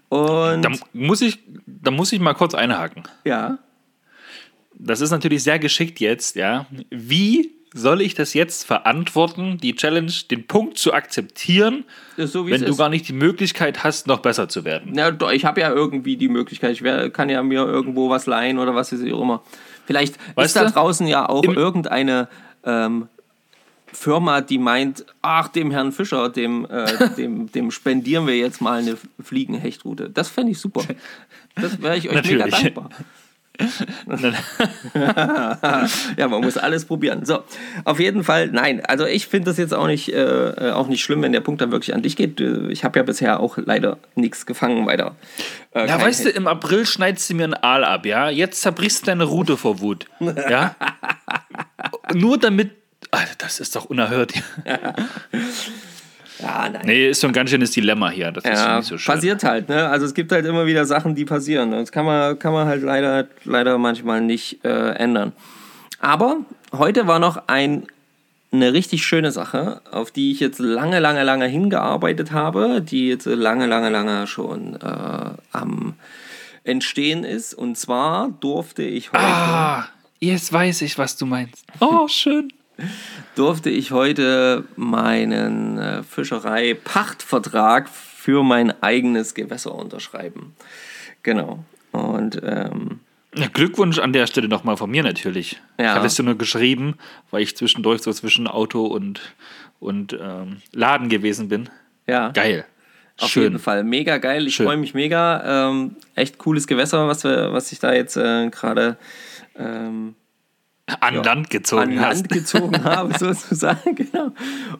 Und 0.09 0.61
da 0.61 0.71
muss 0.93 1.21
ich, 1.21 1.39
da 1.65 1.91
muss 1.91 2.11
ich 2.11 2.19
mal 2.19 2.33
kurz 2.33 2.53
einhaken. 2.53 3.03
Ja. 3.23 3.59
Das 4.73 5.01
ist 5.01 5.11
natürlich 5.11 5.43
sehr 5.43 5.59
geschickt 5.59 5.99
jetzt, 5.99 6.35
ja. 6.35 6.65
Wie 6.89 7.51
soll 7.73 8.01
ich 8.01 8.13
das 8.13 8.33
jetzt 8.33 8.65
verantworten, 8.65 9.57
die 9.57 9.75
Challenge, 9.75 10.11
den 10.29 10.45
Punkt 10.45 10.77
zu 10.77 10.93
akzeptieren, 10.93 11.85
so, 12.17 12.47
wenn 12.47 12.61
du 12.61 12.71
ist. 12.71 12.77
gar 12.77 12.89
nicht 12.89 13.07
die 13.07 13.13
Möglichkeit 13.13 13.83
hast, 13.83 14.07
noch 14.07 14.19
besser 14.19 14.47
zu 14.47 14.63
werden? 14.63 14.93
Ja, 14.95 15.11
doch, 15.11 15.31
ich 15.31 15.45
habe 15.45 15.61
ja 15.61 15.71
irgendwie 15.71 16.17
die 16.17 16.27
Möglichkeit. 16.27 16.79
Ich 16.79 17.13
kann 17.13 17.29
ja 17.29 17.41
mir 17.41 17.65
irgendwo 17.65 18.09
was 18.09 18.25
leihen 18.27 18.59
oder 18.59 18.75
was 18.75 18.91
ist 18.91 19.01
auch 19.11 19.21
immer. 19.21 19.43
Vielleicht 19.85 20.17
weißt 20.35 20.55
ist 20.55 20.61
da 20.61 20.69
draußen 20.69 21.07
ja 21.07 21.27
auch 21.27 21.43
irgendeine 21.43 22.27
ähm, 22.63 23.07
Firma, 23.93 24.41
die 24.41 24.57
meint, 24.57 25.05
ach, 25.21 25.47
dem 25.47 25.71
Herrn 25.71 25.91
Fischer, 25.91 26.29
dem, 26.29 26.65
äh, 26.69 27.09
dem, 27.17 27.51
dem 27.51 27.71
spendieren 27.71 28.27
wir 28.27 28.37
jetzt 28.37 28.61
mal 28.61 28.79
eine 28.79 28.97
Fliegenhechtroute. 29.21 30.09
Das 30.09 30.29
fände 30.29 30.51
ich 30.51 30.59
super. 30.59 30.83
Das 31.55 31.81
wäre 31.81 31.97
ich 31.97 32.09
euch 32.09 32.15
Natürlich. 32.15 32.45
mega 32.45 32.57
dankbar. 32.57 32.89
ja, 36.17 36.27
man 36.27 36.41
muss 36.41 36.57
alles 36.57 36.85
probieren. 36.85 37.23
So, 37.23 37.43
auf 37.83 37.99
jeden 37.99 38.23
Fall, 38.23 38.47
nein. 38.47 38.83
Also 38.83 39.05
ich 39.05 39.27
finde 39.27 39.51
das 39.51 39.57
jetzt 39.57 39.75
auch 39.75 39.85
nicht, 39.85 40.11
äh, 40.11 40.71
auch 40.73 40.87
nicht 40.87 41.03
schlimm, 41.03 41.21
wenn 41.21 41.33
der 41.33 41.41
Punkt 41.41 41.61
dann 41.61 41.71
wirklich 41.71 41.93
an 41.93 42.01
dich 42.01 42.15
geht. 42.15 42.39
Ich 42.39 42.83
habe 42.83 42.97
ja 42.97 43.03
bisher 43.03 43.39
auch 43.39 43.57
leider 43.57 43.99
nichts 44.15 44.47
gefangen 44.47 44.87
weiter. 44.87 45.15
Äh, 45.71 45.87
ja, 45.87 46.01
weißt 46.01 46.23
Held. 46.23 46.35
du, 46.35 46.39
im 46.39 46.47
April 46.47 46.87
schneidest 46.87 47.29
du 47.29 47.35
mir 47.35 47.43
ein 47.43 47.53
Aal 47.53 47.83
ab, 47.83 48.07
ja? 48.07 48.29
Jetzt 48.29 48.61
zerbrichst 48.61 49.03
du 49.03 49.05
deine 49.07 49.25
Route 49.25 49.55
vor 49.55 49.81
Wut. 49.81 50.07
Ja? 50.19 50.75
Nur 52.13 52.39
damit 52.39 52.71
Alter, 53.13 53.35
das 53.37 53.59
ist 53.59 53.75
doch 53.75 53.85
unerhört. 53.85 54.33
Ja, 56.39 56.67
nein. 56.67 56.81
Nee, 56.83 57.09
ist 57.09 57.21
so 57.21 57.27
ein 57.27 57.31
ganz 57.31 57.51
schönes 57.51 57.71
Dilemma 57.71 58.09
hier. 58.09 58.31
Das 58.31 58.43
ja, 58.43 58.79
ist 58.79 58.87
so 58.87 58.97
schön. 58.97 59.13
Passiert 59.13 59.43
halt, 59.45 59.69
ne? 59.69 59.87
Also 59.87 60.05
es 60.05 60.13
gibt 60.13 60.31
halt 60.31 60.45
immer 60.45 60.65
wieder 60.65 60.83
Sachen, 60.83 61.15
die 61.15 61.23
passieren. 61.23 61.71
Das 61.71 61.91
kann 61.91 62.05
man, 62.05 62.37
kann 62.37 62.51
man 62.51 62.67
halt 62.67 62.81
leider, 62.81 63.27
leider 63.45 63.77
manchmal 63.77 64.19
nicht 64.19 64.65
äh, 64.65 64.89
ändern. 64.95 65.31
Aber 65.99 66.37
heute 66.73 67.07
war 67.07 67.19
noch 67.19 67.47
ein, 67.47 67.87
eine 68.51 68.73
richtig 68.73 69.05
schöne 69.05 69.31
Sache, 69.31 69.79
auf 69.89 70.11
die 70.11 70.31
ich 70.31 70.41
jetzt 70.41 70.59
lange, 70.59 70.99
lange, 70.99 71.23
lange 71.23 71.45
hingearbeitet 71.45 72.33
habe, 72.33 72.81
die 72.81 73.07
jetzt 73.07 73.27
lange, 73.27 73.67
lange, 73.67 73.89
lange 73.89 74.27
schon 74.27 74.75
äh, 74.81 75.29
am 75.53 75.93
Entstehen 76.65 77.23
ist. 77.23 77.53
Und 77.53 77.77
zwar 77.77 78.31
durfte 78.41 78.83
ich 78.83 79.13
heute. 79.13 79.23
Ah, 79.23 79.87
jetzt 80.19 80.51
weiß 80.51 80.81
ich, 80.81 80.97
was 80.97 81.15
du 81.15 81.25
meinst. 81.25 81.63
Oh, 81.79 82.07
schön 82.09 82.51
durfte 83.35 83.69
ich 83.69 83.91
heute 83.91 84.65
meinen 84.75 85.77
äh, 85.77 86.03
Fischerei-Pachtvertrag 86.03 87.89
für 87.89 88.43
mein 88.43 88.81
eigenes 88.81 89.33
Gewässer 89.33 89.75
unterschreiben. 89.75 90.55
Genau. 91.23 91.63
Und 91.91 92.41
ähm, 92.43 92.99
ja, 93.35 93.47
Glückwunsch 93.47 93.99
an 93.99 94.13
der 94.13 94.27
Stelle 94.27 94.47
nochmal 94.47 94.77
von 94.77 94.89
mir 94.89 95.03
natürlich. 95.03 95.59
Ja. 95.79 96.03
Es 96.03 96.15
dir 96.15 96.23
nur 96.23 96.37
geschrieben, 96.37 96.95
weil 97.31 97.41
ich 97.41 97.57
zwischendurch 97.57 98.01
so 98.01 98.13
zwischen 98.13 98.47
Auto 98.47 98.85
und, 98.85 99.21
und 99.79 100.13
ähm, 100.19 100.57
Laden 100.71 101.09
gewesen 101.09 101.49
bin. 101.49 101.69
ja. 102.07 102.29
Geil. 102.29 102.65
Auf 103.19 103.29
Schön. 103.29 103.43
jeden 103.43 103.59
Fall, 103.59 103.83
mega 103.83 104.17
geil. 104.17 104.47
Ich 104.47 104.57
freue 104.57 104.75
mich 104.77 104.95
mega. 104.95 105.69
Ähm, 105.69 105.95
echt 106.15 106.39
cooles 106.39 106.65
Gewässer, 106.65 107.07
was, 107.07 107.23
wir, 107.23 107.53
was 107.53 107.71
ich 107.71 107.77
da 107.79 107.93
jetzt 107.93 108.17
äh, 108.17 108.49
gerade 108.49 108.97
ähm, 109.55 110.15
An 110.99 111.15
Ja. 111.15 111.21
Land 111.21 111.49
gezogen 111.49 111.97
an 111.97 112.05
hast. 112.05 112.17
Land 112.17 112.29
gezogen 112.29 112.83
habe, 112.83 113.17
sozusagen. 113.17 113.95
Genau. 113.95 114.31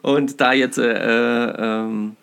Und 0.02 0.42
da 0.42 0.52
jetzt 0.54 0.78
äh, 0.78 0.92
ähm, 0.92 2.18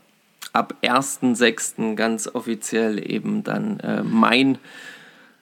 ab 0.52 0.74
1.6. 0.82 1.94
ganz 1.94 2.28
offiziell 2.28 2.98
eben 3.10 3.42
dann 3.42 3.80
äh, 3.80 4.02
mein 4.02 4.58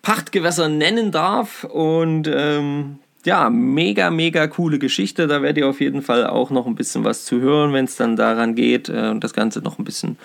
Pachtgewässer 0.02 0.68
nennen 0.68 1.10
darf. 1.10 1.64
Und 1.64 2.30
ähm, 2.32 3.00
ja, 3.28 3.50
mega, 3.50 4.08
mega 4.10 4.46
coole 4.46 4.78
Geschichte. 4.78 5.26
Da 5.26 5.42
werdet 5.42 5.58
ihr 5.58 5.68
auf 5.68 5.82
jeden 5.82 6.00
Fall 6.00 6.26
auch 6.26 6.48
noch 6.48 6.66
ein 6.66 6.74
bisschen 6.74 7.04
was 7.04 7.26
zu 7.26 7.40
hören, 7.42 7.74
wenn 7.74 7.84
es 7.84 7.94
dann 7.94 8.16
daran 8.16 8.54
geht, 8.54 8.88
äh, 8.88 9.14
das 9.18 9.34
Ganze 9.34 9.60
noch 9.60 9.78
ein 9.78 9.84
bisschen 9.84 10.16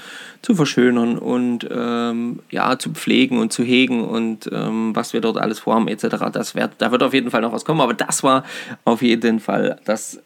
zu 0.41 0.55
verschönern 0.55 1.17
und 1.17 1.67
ähm, 1.69 2.39
ja, 2.49 2.79
zu 2.79 2.91
pflegen 2.91 3.39
und 3.39 3.51
zu 3.51 3.63
hegen 3.63 4.05
und 4.05 4.49
ähm, 4.53 4.95
was 4.95 5.11
wir 5.11 5.19
dort 5.19 5.37
alles 5.37 5.59
vorhaben, 5.59 5.89
etc. 5.89 6.31
Das 6.31 6.55
wird, 6.55 6.71
da 6.77 6.93
wird 6.93 7.03
auf 7.03 7.13
jeden 7.13 7.29
Fall 7.29 7.41
noch 7.41 7.51
was 7.51 7.65
kommen. 7.65 7.81
Aber 7.81 7.93
das 7.93 8.23
war 8.23 8.45
auf 8.85 9.01
jeden 9.01 9.41
Fall 9.41 9.81
das 9.83 10.21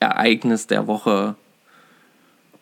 Ereignis 0.00 0.66
der 0.66 0.88
Woche. 0.88 1.36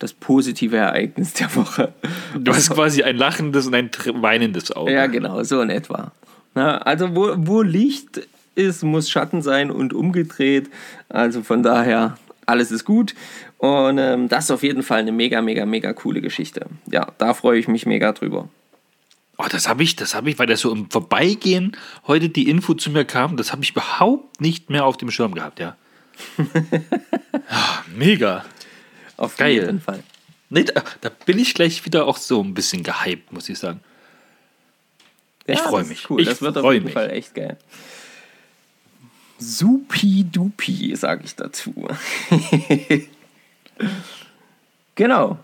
Das 0.01 0.13
positive 0.13 0.77
Ereignis 0.77 1.33
der 1.33 1.55
Woche. 1.57 1.95
Du 2.39 2.53
hast 2.53 2.69
quasi 2.69 3.03
ein 3.03 3.17
lachendes 3.17 3.67
und 3.67 3.75
ein 3.75 3.91
weinendes 4.21 4.71
Auge. 4.71 4.93
Ja, 4.93 5.07
genau, 5.07 5.43
so 5.45 5.63
in 5.63 5.71
etwa. 5.71 6.13
Na, 6.55 6.77
also 6.79 7.17
wo, 7.17 7.33
wo 7.39 7.63
Licht 7.63 8.21
ist, 8.55 8.83
muss 8.83 9.11
Schatten 9.11 9.43
sein 9.43 9.71
und 9.71 9.93
umgedreht. 9.93 10.71
Also 11.09 11.43
von 11.43 11.63
daher, 11.63 12.19
alles 12.47 12.71
ist 12.71 12.85
gut. 12.85 13.15
Und 13.59 13.99
ähm, 13.99 14.29
das 14.29 14.45
ist 14.45 14.51
auf 14.51 14.63
jeden 14.63 14.83
Fall 14.83 15.01
eine 15.01 15.13
mega, 15.13 15.41
mega, 15.43 15.67
mega 15.67 15.93
coole 15.93 16.21
Geschichte. 16.21 16.67
Ja, 16.91 17.13
da 17.19 17.35
freue 17.35 17.59
ich 17.59 17.69
mich 17.69 17.87
mega 17.87 18.13
drüber. 18.13 18.49
Oh, 19.37 19.47
das 19.51 19.69
habe 19.69 19.83
ich, 19.83 19.97
das 19.97 20.15
habe 20.15 20.31
ich, 20.31 20.39
weil 20.39 20.47
das 20.47 20.61
so 20.61 20.73
im 20.73 20.89
Vorbeigehen 20.91 21.77
heute 22.07 22.29
die 22.29 22.49
Info 22.49 22.75
zu 22.75 22.91
mir 22.91 23.05
kam, 23.05 23.37
das 23.37 23.51
habe 23.51 23.65
ich 23.65 23.71
überhaupt 23.71 24.41
nicht 24.41 24.71
mehr 24.71 24.85
auf 24.85 24.97
dem 24.97 25.11
Schirm 25.11 25.35
gehabt, 25.35 25.59
ja. 25.61 25.77
Ah, 27.49 27.83
Mega. 27.95 28.45
Auf 29.17 29.37
Geil. 29.37 29.55
jeden 29.55 29.81
Fall. 29.81 30.03
Nee, 30.51 30.65
da, 30.65 30.83
da 31.01 31.11
bin 31.27 31.39
ich 31.39 31.55
gleich 31.55 31.85
wieder 31.85 32.07
auch 32.07 32.17
so 32.17 32.41
ein 32.43 32.55
bisschen 32.55 32.83
gehypt, 32.85 33.33
muss 33.33 33.49
ich 33.49 33.59
sagen. 33.59 33.81
Ich 35.47 35.59
freu 35.59 35.79
das 35.79 35.87
ist 35.87 35.89
mich. 35.91 36.11
Cool. 36.11 36.21
Ich 36.21 36.29
das 36.29 36.43
wird 36.43 36.57
auf 36.57 36.73
jeden 36.73 36.85
mich. 36.85 36.95
Fall 36.95 37.11
echt 37.11 37.35
geil. 37.35 37.59
Supi-dupi, 39.45 40.97
sage 40.97 41.23
ich 41.25 41.37
dazu. 41.37 41.87
genau. 44.95 45.39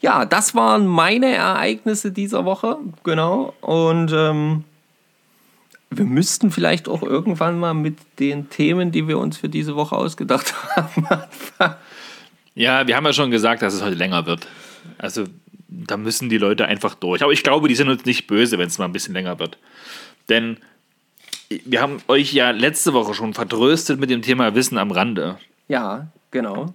Ja, 0.00 0.24
das 0.24 0.54
waren 0.54 0.86
meine 0.86 1.32
Ereignisse 1.32 2.12
dieser 2.12 2.44
Woche. 2.44 2.78
Genau. 3.04 3.54
Und 3.60 4.12
ähm, 4.12 4.64
wir 5.90 6.04
müssten 6.04 6.50
vielleicht 6.50 6.88
auch 6.88 7.02
irgendwann 7.02 7.58
mal 7.58 7.74
mit 7.74 7.98
den 8.18 8.50
Themen, 8.50 8.92
die 8.92 9.08
wir 9.08 9.18
uns 9.18 9.38
für 9.38 9.48
diese 9.48 9.76
Woche 9.76 9.96
ausgedacht 9.96 10.54
haben. 10.76 11.06
Ja, 12.54 12.86
wir 12.86 12.96
haben 12.96 13.06
ja 13.06 13.12
schon 13.12 13.30
gesagt, 13.30 13.62
dass 13.62 13.74
es 13.74 13.82
heute 13.82 13.96
länger 13.96 14.26
wird. 14.26 14.46
Also, 14.98 15.24
da 15.68 15.96
müssen 15.96 16.28
die 16.28 16.38
Leute 16.38 16.66
einfach 16.66 16.94
durch. 16.94 17.22
Aber 17.22 17.32
ich 17.32 17.42
glaube, 17.42 17.68
die 17.68 17.74
sind 17.74 17.88
uns 17.88 18.04
nicht 18.04 18.26
böse, 18.26 18.58
wenn 18.58 18.68
es 18.68 18.78
mal 18.78 18.84
ein 18.84 18.92
bisschen 18.92 19.14
länger 19.14 19.38
wird. 19.38 19.58
Denn 20.28 20.58
wir 21.64 21.80
haben 21.80 21.98
euch 22.08 22.32
ja 22.32 22.50
letzte 22.50 22.92
Woche 22.92 23.14
schon 23.14 23.34
vertröstet 23.34 24.00
mit 24.00 24.10
dem 24.10 24.22
Thema 24.22 24.54
Wissen 24.54 24.78
am 24.78 24.90
Rande. 24.90 25.38
Ja, 25.68 26.08
genau. 26.30 26.66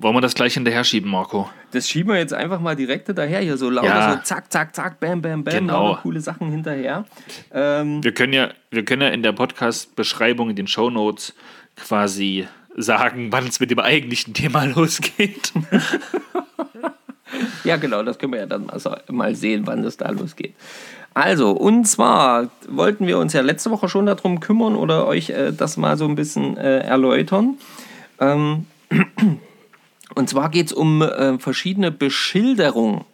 Wollen 0.00 0.14
wir 0.14 0.20
das 0.20 0.34
gleich 0.34 0.54
hinterher 0.54 0.84
schieben, 0.84 1.10
Marco? 1.10 1.50
Das 1.72 1.88
schieben 1.88 2.12
wir 2.12 2.18
jetzt 2.18 2.32
einfach 2.32 2.60
mal 2.60 2.76
direkt 2.76 3.06
hinterher. 3.08 3.40
Hier 3.40 3.56
so 3.56 3.68
lauter, 3.68 3.88
Ja. 3.88 4.12
so 4.16 4.22
zack, 4.22 4.52
zack, 4.52 4.74
zack, 4.74 5.00
bam, 5.00 5.20
bam, 5.20 5.42
bam. 5.42 5.54
Genau. 5.54 5.96
Coole 6.02 6.20
Sachen 6.20 6.50
hinterher. 6.50 7.04
Ähm, 7.52 8.02
Wir 8.04 8.12
können 8.12 8.32
ja, 8.32 8.50
wir 8.70 8.84
können 8.84 9.02
ja 9.02 9.08
in 9.08 9.22
der 9.22 9.32
Podcast-Beschreibung, 9.32 10.50
in 10.50 10.56
den 10.56 10.68
Shownotes 10.68 11.34
quasi 11.76 12.46
sagen, 12.76 13.32
wann 13.32 13.48
es 13.48 13.58
mit 13.58 13.70
dem 13.72 13.80
eigentlichen 13.80 14.34
Thema 14.34 14.64
losgeht. 14.76 15.52
ja, 17.64 17.76
genau, 17.76 18.02
das 18.02 18.18
können 18.18 18.32
wir 18.32 18.40
ja 18.40 18.46
dann 18.46 18.70
mal, 19.10 19.34
sehen, 19.34 19.66
wann 19.66 19.82
das 19.82 19.96
da 19.96 20.10
losgeht. 20.10 20.54
Also, 21.18 21.50
und 21.50 21.84
zwar 21.88 22.48
wollten 22.68 23.08
wir 23.08 23.18
uns 23.18 23.32
ja 23.32 23.40
letzte 23.40 23.72
Woche 23.72 23.88
schon 23.88 24.06
darum 24.06 24.38
kümmern 24.38 24.76
oder 24.76 25.04
euch 25.04 25.30
äh, 25.30 25.52
das 25.52 25.76
mal 25.76 25.96
so 25.96 26.04
ein 26.04 26.14
bisschen 26.14 26.56
äh, 26.56 26.78
erläutern. 26.78 27.56
Ähm, 28.20 28.66
und 30.14 30.28
zwar 30.28 30.48
geht 30.48 30.66
es 30.66 30.72
um 30.72 31.02
äh, 31.02 31.36
verschiedene 31.40 31.90
Beschilderungen 31.90 33.04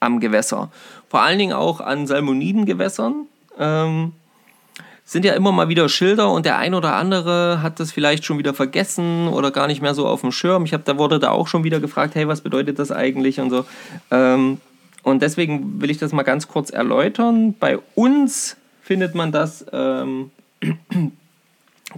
am 0.00 0.20
Gewässer. 0.20 0.70
Vor 1.10 1.20
allen 1.20 1.38
Dingen 1.38 1.52
auch 1.52 1.82
an 1.82 2.06
Salmonidengewässern. 2.06 3.26
Ähm, 3.58 4.12
sind 5.04 5.26
ja 5.26 5.34
immer 5.34 5.52
mal 5.52 5.68
wieder 5.68 5.86
Schilder 5.90 6.32
und 6.32 6.46
der 6.46 6.56
ein 6.56 6.72
oder 6.72 6.94
andere 6.94 7.60
hat 7.60 7.78
das 7.78 7.92
vielleicht 7.92 8.24
schon 8.24 8.38
wieder 8.38 8.54
vergessen 8.54 9.28
oder 9.28 9.50
gar 9.50 9.66
nicht 9.66 9.82
mehr 9.82 9.92
so 9.92 10.06
auf 10.06 10.22
dem 10.22 10.32
Schirm. 10.32 10.64
Ich 10.64 10.72
habe 10.72 10.84
da 10.86 10.96
wurde 10.96 11.18
da 11.18 11.28
auch 11.28 11.46
schon 11.46 11.62
wieder 11.62 11.78
gefragt, 11.78 12.14
hey, 12.14 12.26
was 12.26 12.40
bedeutet 12.40 12.78
das 12.78 12.90
eigentlich 12.90 13.38
und 13.38 13.50
so. 13.50 13.66
Ähm, 14.10 14.62
und 15.02 15.22
deswegen 15.22 15.80
will 15.80 15.90
ich 15.90 15.98
das 15.98 16.12
mal 16.12 16.22
ganz 16.22 16.48
kurz 16.48 16.70
erläutern. 16.70 17.54
Bei 17.58 17.78
uns 17.94 18.56
findet 18.82 19.14
man 19.14 19.32
das 19.32 19.64
ähm, 19.72 20.30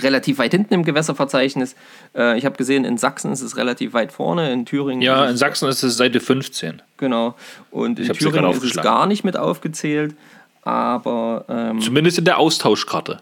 relativ 0.00 0.38
weit 0.38 0.52
hinten 0.52 0.72
im 0.74 0.84
Gewässerverzeichnis. 0.84 1.74
Äh, 2.14 2.38
ich 2.38 2.44
habe 2.44 2.56
gesehen, 2.56 2.84
in 2.84 2.96
Sachsen 2.98 3.32
ist 3.32 3.42
es 3.42 3.56
relativ 3.56 3.92
weit 3.92 4.12
vorne, 4.12 4.52
in 4.52 4.64
Thüringen 4.64 5.02
Ja, 5.02 5.28
in 5.28 5.36
Sachsen 5.36 5.68
ist 5.68 5.82
es 5.82 5.96
Seite 5.96 6.20
15. 6.20 6.80
Genau. 6.96 7.34
Und 7.70 7.98
in 7.98 8.12
Thüringen 8.12 8.50
ist 8.52 8.62
es 8.62 8.76
gar 8.76 9.06
nicht 9.06 9.24
mit 9.24 9.36
aufgezählt. 9.36 10.14
Aber 10.62 11.44
ähm, 11.48 11.80
Zumindest 11.80 12.18
in 12.18 12.24
der 12.24 12.38
Austauschkarte. 12.38 13.18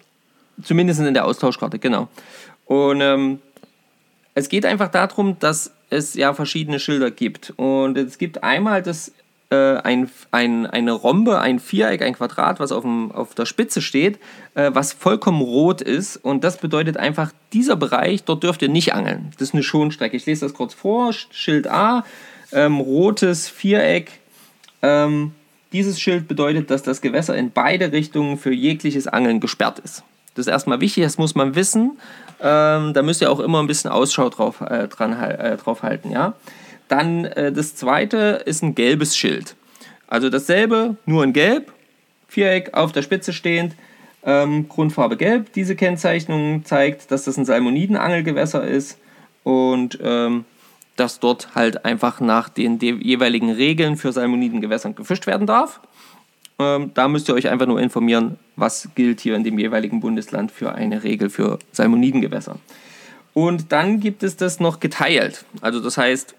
zumindest 0.62 1.00
in 1.00 1.14
der 1.14 1.24
Austauschkarte, 1.24 1.78
genau. 1.78 2.08
Und 2.66 3.00
ähm, 3.00 3.38
es 4.34 4.48
geht 4.48 4.64
einfach 4.66 4.90
darum, 4.90 5.38
dass 5.40 5.72
es 5.88 6.14
ja 6.14 6.34
verschiedene 6.34 6.78
Schilder 6.78 7.10
gibt. 7.10 7.52
Und 7.56 7.96
es 7.98 8.18
gibt 8.18 8.44
einmal 8.44 8.82
das, 8.82 9.10
äh, 9.50 9.76
ein, 9.78 10.08
ein, 10.30 10.66
eine 10.66 10.92
Rombe, 10.92 11.40
ein 11.40 11.58
Viereck, 11.58 12.02
ein 12.02 12.14
Quadrat, 12.14 12.60
was 12.60 12.72
auf, 12.72 12.82
dem, 12.82 13.10
auf 13.12 13.34
der 13.34 13.46
Spitze 13.46 13.82
steht, 13.82 14.18
äh, 14.54 14.70
was 14.72 14.92
vollkommen 14.92 15.42
rot 15.42 15.82
ist. 15.82 16.16
Und 16.16 16.44
das 16.44 16.58
bedeutet 16.58 16.96
einfach, 16.96 17.32
dieser 17.52 17.76
Bereich, 17.76 18.24
dort 18.24 18.42
dürft 18.42 18.62
ihr 18.62 18.68
nicht 18.68 18.94
angeln. 18.94 19.32
Das 19.38 19.48
ist 19.48 19.54
eine 19.54 19.62
Schonstrecke. 19.62 20.16
Ich 20.16 20.26
lese 20.26 20.46
das 20.46 20.54
kurz 20.54 20.74
vor. 20.74 21.12
Schild 21.12 21.66
A, 21.68 22.04
ähm, 22.52 22.78
rotes 22.78 23.48
Viereck. 23.48 24.12
Ähm, 24.82 25.32
dieses 25.72 26.00
Schild 26.00 26.26
bedeutet, 26.26 26.70
dass 26.70 26.82
das 26.82 27.00
Gewässer 27.00 27.36
in 27.36 27.50
beide 27.50 27.92
Richtungen 27.92 28.38
für 28.38 28.52
jegliches 28.52 29.06
Angeln 29.06 29.40
gesperrt 29.40 29.78
ist. 29.80 30.02
Das 30.34 30.46
ist 30.46 30.52
erstmal 30.52 30.80
wichtig, 30.80 31.04
das 31.04 31.18
muss 31.18 31.34
man 31.34 31.54
wissen. 31.54 31.98
Ähm, 32.40 32.94
da 32.94 33.02
müsst 33.02 33.20
ihr 33.20 33.30
auch 33.30 33.40
immer 33.40 33.60
ein 33.60 33.66
bisschen 33.66 33.90
Ausschau 33.90 34.28
drauf, 34.30 34.60
äh, 34.60 34.88
dran, 34.88 35.12
äh, 35.12 35.56
drauf 35.56 35.82
halten. 35.82 36.10
Ja? 36.10 36.34
Dann 36.90 37.24
äh, 37.24 37.52
das 37.52 37.76
zweite 37.76 38.42
ist 38.44 38.62
ein 38.62 38.74
gelbes 38.74 39.16
Schild. 39.16 39.54
Also 40.08 40.28
dasselbe, 40.28 40.96
nur 41.06 41.22
in 41.22 41.32
gelb, 41.32 41.72
Viereck 42.26 42.74
auf 42.74 42.90
der 42.90 43.02
Spitze 43.02 43.32
stehend, 43.32 43.76
ähm, 44.24 44.68
Grundfarbe 44.68 45.16
gelb. 45.16 45.52
Diese 45.52 45.76
Kennzeichnung 45.76 46.64
zeigt, 46.64 47.12
dass 47.12 47.24
das 47.24 47.36
ein 47.36 47.44
Salmonidenangelgewässer 47.44 48.66
ist 48.66 48.98
und 49.44 50.00
ähm, 50.02 50.44
dass 50.96 51.20
dort 51.20 51.54
halt 51.54 51.84
einfach 51.84 52.20
nach 52.20 52.48
den 52.48 52.80
de- 52.80 53.02
jeweiligen 53.02 53.50
Regeln 53.50 53.96
für 53.96 54.12
Salmonidengewässern 54.12 54.96
gefischt 54.96 55.28
werden 55.28 55.46
darf. 55.46 55.80
Ähm, 56.58 56.90
da 56.94 57.06
müsst 57.06 57.28
ihr 57.28 57.34
euch 57.34 57.48
einfach 57.48 57.66
nur 57.66 57.80
informieren, 57.80 58.36
was 58.56 58.88
gilt 58.96 59.20
hier 59.20 59.36
in 59.36 59.44
dem 59.44 59.60
jeweiligen 59.60 60.00
Bundesland 60.00 60.50
für 60.50 60.74
eine 60.74 61.04
Regel 61.04 61.30
für 61.30 61.60
Salmonidengewässer. 61.70 62.56
Und 63.32 63.70
dann 63.70 64.00
gibt 64.00 64.24
es 64.24 64.36
das 64.36 64.58
noch 64.58 64.80
geteilt. 64.80 65.44
Also 65.60 65.78
das 65.80 65.96
heißt, 65.96 66.34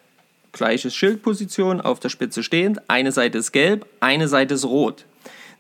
gleiches 0.52 0.96
Schildposition 0.96 1.82
auf 1.82 2.00
der 2.00 2.10
Spitze 2.10 2.44
stehend. 2.44 2.82
Eine 2.88 3.12
Seite 3.12 3.38
ist 3.38 3.52
gelb, 3.52 3.86
eine 4.00 4.28
Seite 4.28 4.56
ist 4.56 4.66
rot. 4.66 5.06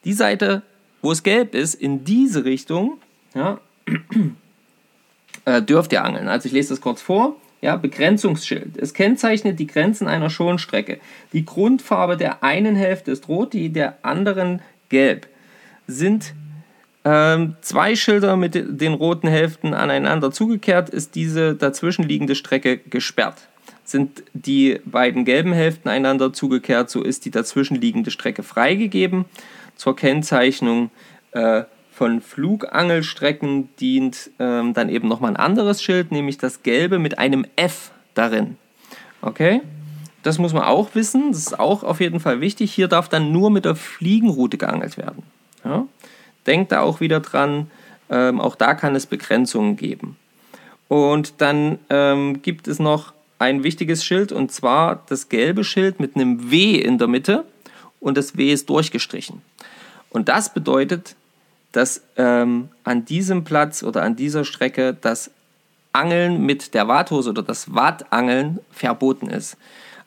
Die 0.04 0.13
Seite, 0.13 0.63
wo 1.01 1.12
es 1.12 1.23
gelb 1.23 1.56
ist, 1.56 1.75
in 1.75 2.04
diese 2.04 2.45
Richtung, 2.45 2.97
ja, 3.34 3.60
äh, 5.45 5.62
dürft 5.62 5.93
ihr 5.93 6.04
angeln. 6.04 6.27
Also 6.27 6.47
ich 6.47 6.54
lese 6.54 6.69
das 6.69 6.82
kurz 6.82 7.01
vor. 7.01 7.36
Ja, 7.62 7.75
Begrenzungsschild. 7.75 8.77
Es 8.77 8.95
kennzeichnet 8.95 9.60
die 9.60 9.67
Grenzen 9.67 10.08
einer 10.08 10.32
Schonstrecke. 10.32 10.99
Die 11.32 11.45
Grundfarbe 11.45 12.17
der 12.17 12.43
einen 12.43 12.75
Hälfte 12.75 13.12
ist 13.12 13.27
rot, 13.27 13.54
die 13.54 13.69
der 13.69 13.99
anderen 14.01 14.62
gelb. 14.89 15.27
Sind 15.86 16.34
ähm, 17.06 17.56
zwei 17.62 17.95
Schilder 17.95 18.36
mit 18.36 18.56
den 18.56 18.93
roten 18.93 19.27
Hälften 19.27 19.75
aneinander 19.75 20.32
zugekehrt, 20.32 20.89
ist 20.89 21.13
diese 21.13 21.54
dazwischenliegende 21.56 22.34
Strecke 22.36 22.77
gesperrt. 22.77 23.47
Sind 23.84 24.24
die 24.34 24.80
beiden 24.86 25.26
gelben 25.26 25.54
Hälften 25.54 25.89
einander 25.89 26.34
zugekehrt, 26.34 26.89
so 26.89 27.04
ist 27.04 27.26
die 27.26 27.32
dazwischenliegende 27.32 28.12
Strecke 28.12 28.44
freigegeben. 28.44 29.26
Zur 29.76 29.96
Kennzeichnung 29.96 30.91
äh, 31.32 31.63
von 31.91 32.22
Flugangelstrecken 32.22 33.70
dient 33.78 34.32
ähm, 34.39 34.74
dann 34.74 34.89
eben 34.89 35.08
nochmal 35.08 35.32
ein 35.32 35.38
anderes 35.38 35.84
Schild, 35.84 36.12
nämlich 36.12 36.38
das 36.38 36.63
gelbe 36.63 37.00
mit 37.00 37.20
einem 37.20 37.46
F 37.56 37.91
darin. 38.13 38.58
Okay? 39.22 39.62
Das 40.24 40.38
muss 40.38 40.54
man 40.54 40.63
auch 40.63 40.94
wissen, 40.94 41.32
das 41.32 41.39
ist 41.39 41.60
auch 41.60 41.84
auf 41.84 42.00
jeden 42.00 42.20
Fall 42.20 42.41
wichtig. 42.41 42.74
Hier 42.74 42.88
darf 42.88 43.10
dann 43.10 43.32
nur 43.32 43.50
mit 43.50 43.65
der 43.65 43.76
Fliegenroute 43.76 44.58
geangelt 44.58 44.98
werden. 44.98 45.24
Ja? 45.63 45.86
Denkt 46.48 46.72
da 46.72 46.82
auch 46.82 47.02
wieder 47.02 47.20
dran, 47.20 47.70
ähm, 48.10 48.39
auch 48.39 48.56
da 48.56 48.74
kann 48.74 48.96
es 48.96 49.06
Begrenzungen 49.06 49.78
geben. 49.78 50.17
Und 50.88 51.41
dann 51.41 51.80
ähm, 51.89 52.41
gibt 52.41 52.67
es 52.67 52.80
noch 52.80 53.13
ein 53.41 53.63
wichtiges 53.63 54.06
Schild 54.06 54.32
und 54.32 54.51
zwar 54.51 55.04
das 55.10 55.27
gelbe 55.27 55.63
Schild 55.63 55.99
mit 55.99 56.15
einem 56.15 56.51
W 56.51 56.75
in 56.75 56.99
der 56.99 57.08
Mitte 57.08 57.43
und 57.99 58.15
das 58.15 58.38
W 58.38 58.54
ist 58.54 58.69
durchgestrichen. 58.69 59.41
Und 60.12 60.30
das 60.30 60.54
bedeutet, 60.54 61.15
dass 61.71 62.04
ähm, 62.17 62.69
an 62.84 63.04
diesem 63.04 63.43
Platz 63.43 63.82
oder 63.82 64.04
an 64.04 64.15
dieser 64.15 64.45
Strecke 64.45 64.95
das 64.99 65.32
Angeln 65.91 66.45
mit 66.45 66.75
der 66.75 66.88
Watthose 66.88 67.32
oder 67.32 67.41
das 67.41 67.73
Wattangeln 67.73 68.60
verboten 68.69 69.27
ist. 69.27 69.58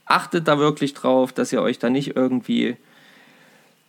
Achtet 0.07 0.47
da 0.47 0.59
wirklich 0.59 0.95
drauf, 0.95 1.33
dass 1.33 1.53
ihr 1.53 1.61
euch 1.61 1.81
da 1.81 1.91
nicht 1.91 2.15
irgendwie 2.15 2.77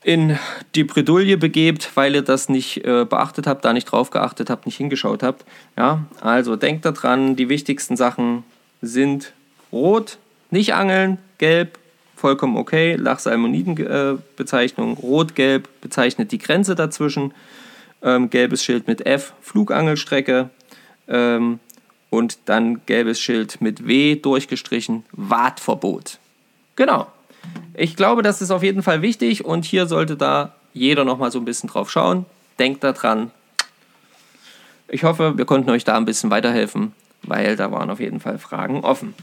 in 0.04 0.40
die 0.74 0.84
Bredouille 0.84 1.38
begebt, 1.38 1.92
weil 1.96 2.16
ihr 2.16 2.22
das 2.24 2.50
nicht 2.50 2.84
äh, 2.84 3.06
beachtet 3.06 3.46
habt, 3.46 3.64
da 3.64 3.74
nicht 3.74 3.86
drauf 3.86 4.10
geachtet 4.10 4.50
habt, 4.50 4.66
nicht 4.66 4.78
hingeschaut 4.78 5.22
habt. 5.22 5.46
Ja, 5.78 6.06
also 6.22 6.56
denkt 6.56 6.86
daran, 6.86 7.36
die 7.36 7.50
wichtigsten 7.50 7.96
Sachen 7.96 8.44
sind 8.88 9.34
rot, 9.72 10.18
nicht 10.52 10.74
angeln, 10.74 11.18
gelb, 11.38 11.80
vollkommen 12.16 12.58
okay, 12.58 12.96
Lachsalmoniden-Bezeichnung, 12.96 14.98
äh, 14.98 15.00
rot-gelb 15.00 15.70
bezeichnet 15.82 16.32
die 16.32 16.38
Grenze 16.38 16.76
dazwischen, 16.76 17.34
ähm, 18.02 18.30
gelbes 18.30 18.64
Schild 18.64 18.88
mit 18.88 19.06
F, 19.06 19.34
Flugangelstrecke 19.42 20.50
ähm, 21.08 21.60
und 22.10 22.40
dann 22.46 22.86
gelbes 22.86 23.20
Schild 23.20 23.62
mit 23.62 23.88
W 23.88 24.16
durchgestrichen, 24.16 25.06
Wartverbot. 25.12 26.20
Genau. 26.76 27.08
Ich 27.74 27.96
glaube, 27.96 28.22
das 28.22 28.42
ist 28.42 28.52
auf 28.52 28.64
jeden 28.64 28.82
Fall 28.82 29.02
wichtig 29.02 29.46
und 29.46 29.66
hier 29.66 29.88
sollte 29.88 30.18
da 30.18 30.56
jeder 30.74 31.06
nochmal 31.06 31.32
so 31.32 31.40
ein 31.40 31.46
bisschen 31.46 31.70
drauf 31.70 31.92
schauen. 31.92 32.26
Denkt 32.60 32.84
daran. 32.84 33.32
Ich 34.88 35.04
hoffe, 35.04 35.38
wir 35.38 35.46
konnten 35.46 35.70
euch 35.70 35.84
da 35.84 35.98
ein 35.98 36.06
bisschen 36.06 36.30
weiterhelfen, 36.30 36.94
weil 37.28 37.56
da 37.56 37.72
waren 37.72 37.90
auf 37.90 38.00
jeden 38.00 38.20
Fall 38.20 38.38
Fragen 38.38 38.82
offen. 38.84 39.14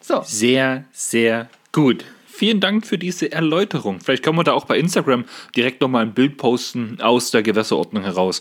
So. 0.00 0.22
Sehr, 0.24 0.84
sehr 0.92 1.48
gut. 1.72 2.04
Vielen 2.26 2.60
Dank 2.60 2.86
für 2.86 2.96
diese 2.96 3.30
Erläuterung. 3.30 4.00
Vielleicht 4.00 4.22
können 4.22 4.38
wir 4.38 4.44
da 4.44 4.52
auch 4.52 4.64
bei 4.64 4.78
Instagram 4.78 5.24
direkt 5.54 5.80
nochmal 5.82 6.06
ein 6.06 6.14
Bild 6.14 6.38
posten 6.38 6.98
aus 7.00 7.30
der 7.30 7.42
Gewässerordnung 7.42 8.02
heraus. 8.02 8.40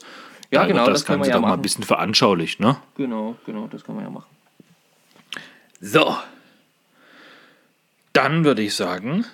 Ja, 0.51 0.61
da 0.61 0.67
genau. 0.67 0.85
Das, 0.85 1.01
das 1.01 1.05
Ganze 1.05 1.29
ja 1.29 1.35
doch 1.35 1.41
machen. 1.41 1.49
mal 1.51 1.57
ein 1.57 1.61
bisschen 1.61 1.83
veranschaulicht, 1.83 2.59
ne? 2.59 2.77
Genau, 2.95 3.35
genau, 3.45 3.67
das 3.67 3.83
können 3.83 3.97
wir 3.97 4.05
ja 4.05 4.09
machen. 4.09 4.29
So, 5.81 6.15
dann 8.13 8.43
würde 8.43 8.61
ich 8.61 8.73
sagen, 8.73 9.25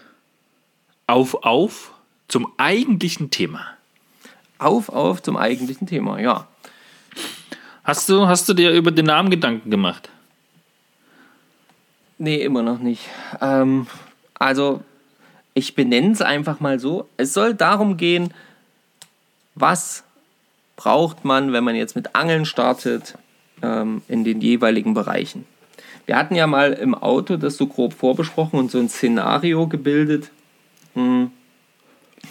auf, 1.08 1.36
auf 1.44 1.94
zum 2.28 2.52
eigentlichen 2.58 3.30
Thema. 3.30 3.66
Auf, 4.58 4.90
auf 4.90 5.22
zum 5.22 5.38
eigentlichen 5.38 5.88
Thema, 5.88 6.20
ja. 6.20 6.48
Hast 7.86 8.10
du, 8.10 8.28
hast 8.28 8.50
du 8.50 8.56
dir 8.56 8.72
über 8.72 8.90
den 8.90 9.06
Namen 9.06 9.30
Gedanken 9.30 9.70
gemacht? 9.70 10.10
Nee, 12.18 12.42
immer 12.42 12.64
noch 12.64 12.80
nicht. 12.80 13.04
Ähm, 13.42 13.86
also, 14.34 14.84
ich 15.54 15.76
benenne 15.76 16.12
es 16.12 16.22
einfach 16.22 16.60
mal 16.60 16.80
so. 16.80 17.08
Es 17.18 17.34
soll 17.34 17.54
darum 17.54 17.96
gehen, 17.96 18.34
was 19.54 20.04
braucht 20.76 21.26
man, 21.26 21.54
wenn 21.54 21.64
man 21.64 21.76
jetzt 21.76 21.96
mit 21.96 22.16
Angeln 22.16 22.46
startet, 22.46 23.20
ähm, 23.62 24.02
in 24.08 24.24
den 24.24 24.42
jeweiligen 24.42 24.96
Bereichen. 24.96 25.46
Wir 26.08 26.18
hatten 26.18 26.36
ja 26.36 26.48
mal 26.48 26.74
im 26.74 26.96
Auto 26.96 27.38
das 27.38 27.56
so 27.56 27.68
grob 27.68 27.94
vorbesprochen 27.94 28.60
und 28.60 28.72
so 28.72 28.80
ein 28.80 28.90
Szenario 28.90 29.68
gebildet. 29.68 30.32
Hm. 30.96 31.32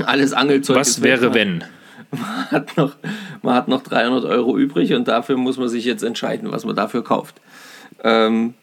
Alles 0.05 0.33
Angelzeug. 0.33 0.77
Was 0.77 1.01
wäre, 1.03 1.27
man, 1.27 1.35
wenn? 1.35 1.65
Man 2.11 2.51
hat, 2.51 2.77
noch, 2.77 2.97
man 3.43 3.55
hat 3.55 3.69
noch 3.69 3.83
300 3.83 4.25
Euro 4.25 4.57
übrig 4.57 4.95
und 4.95 5.09
dafür 5.09 5.37
muss 5.37 5.59
man 5.59 5.69
sich 5.69 5.85
jetzt 5.85 6.03
entscheiden, 6.03 6.51
was 6.53 6.65
man 6.65 6.77
dafür 6.77 7.05
kauft. 7.05 7.41
Ähm, 8.03 8.55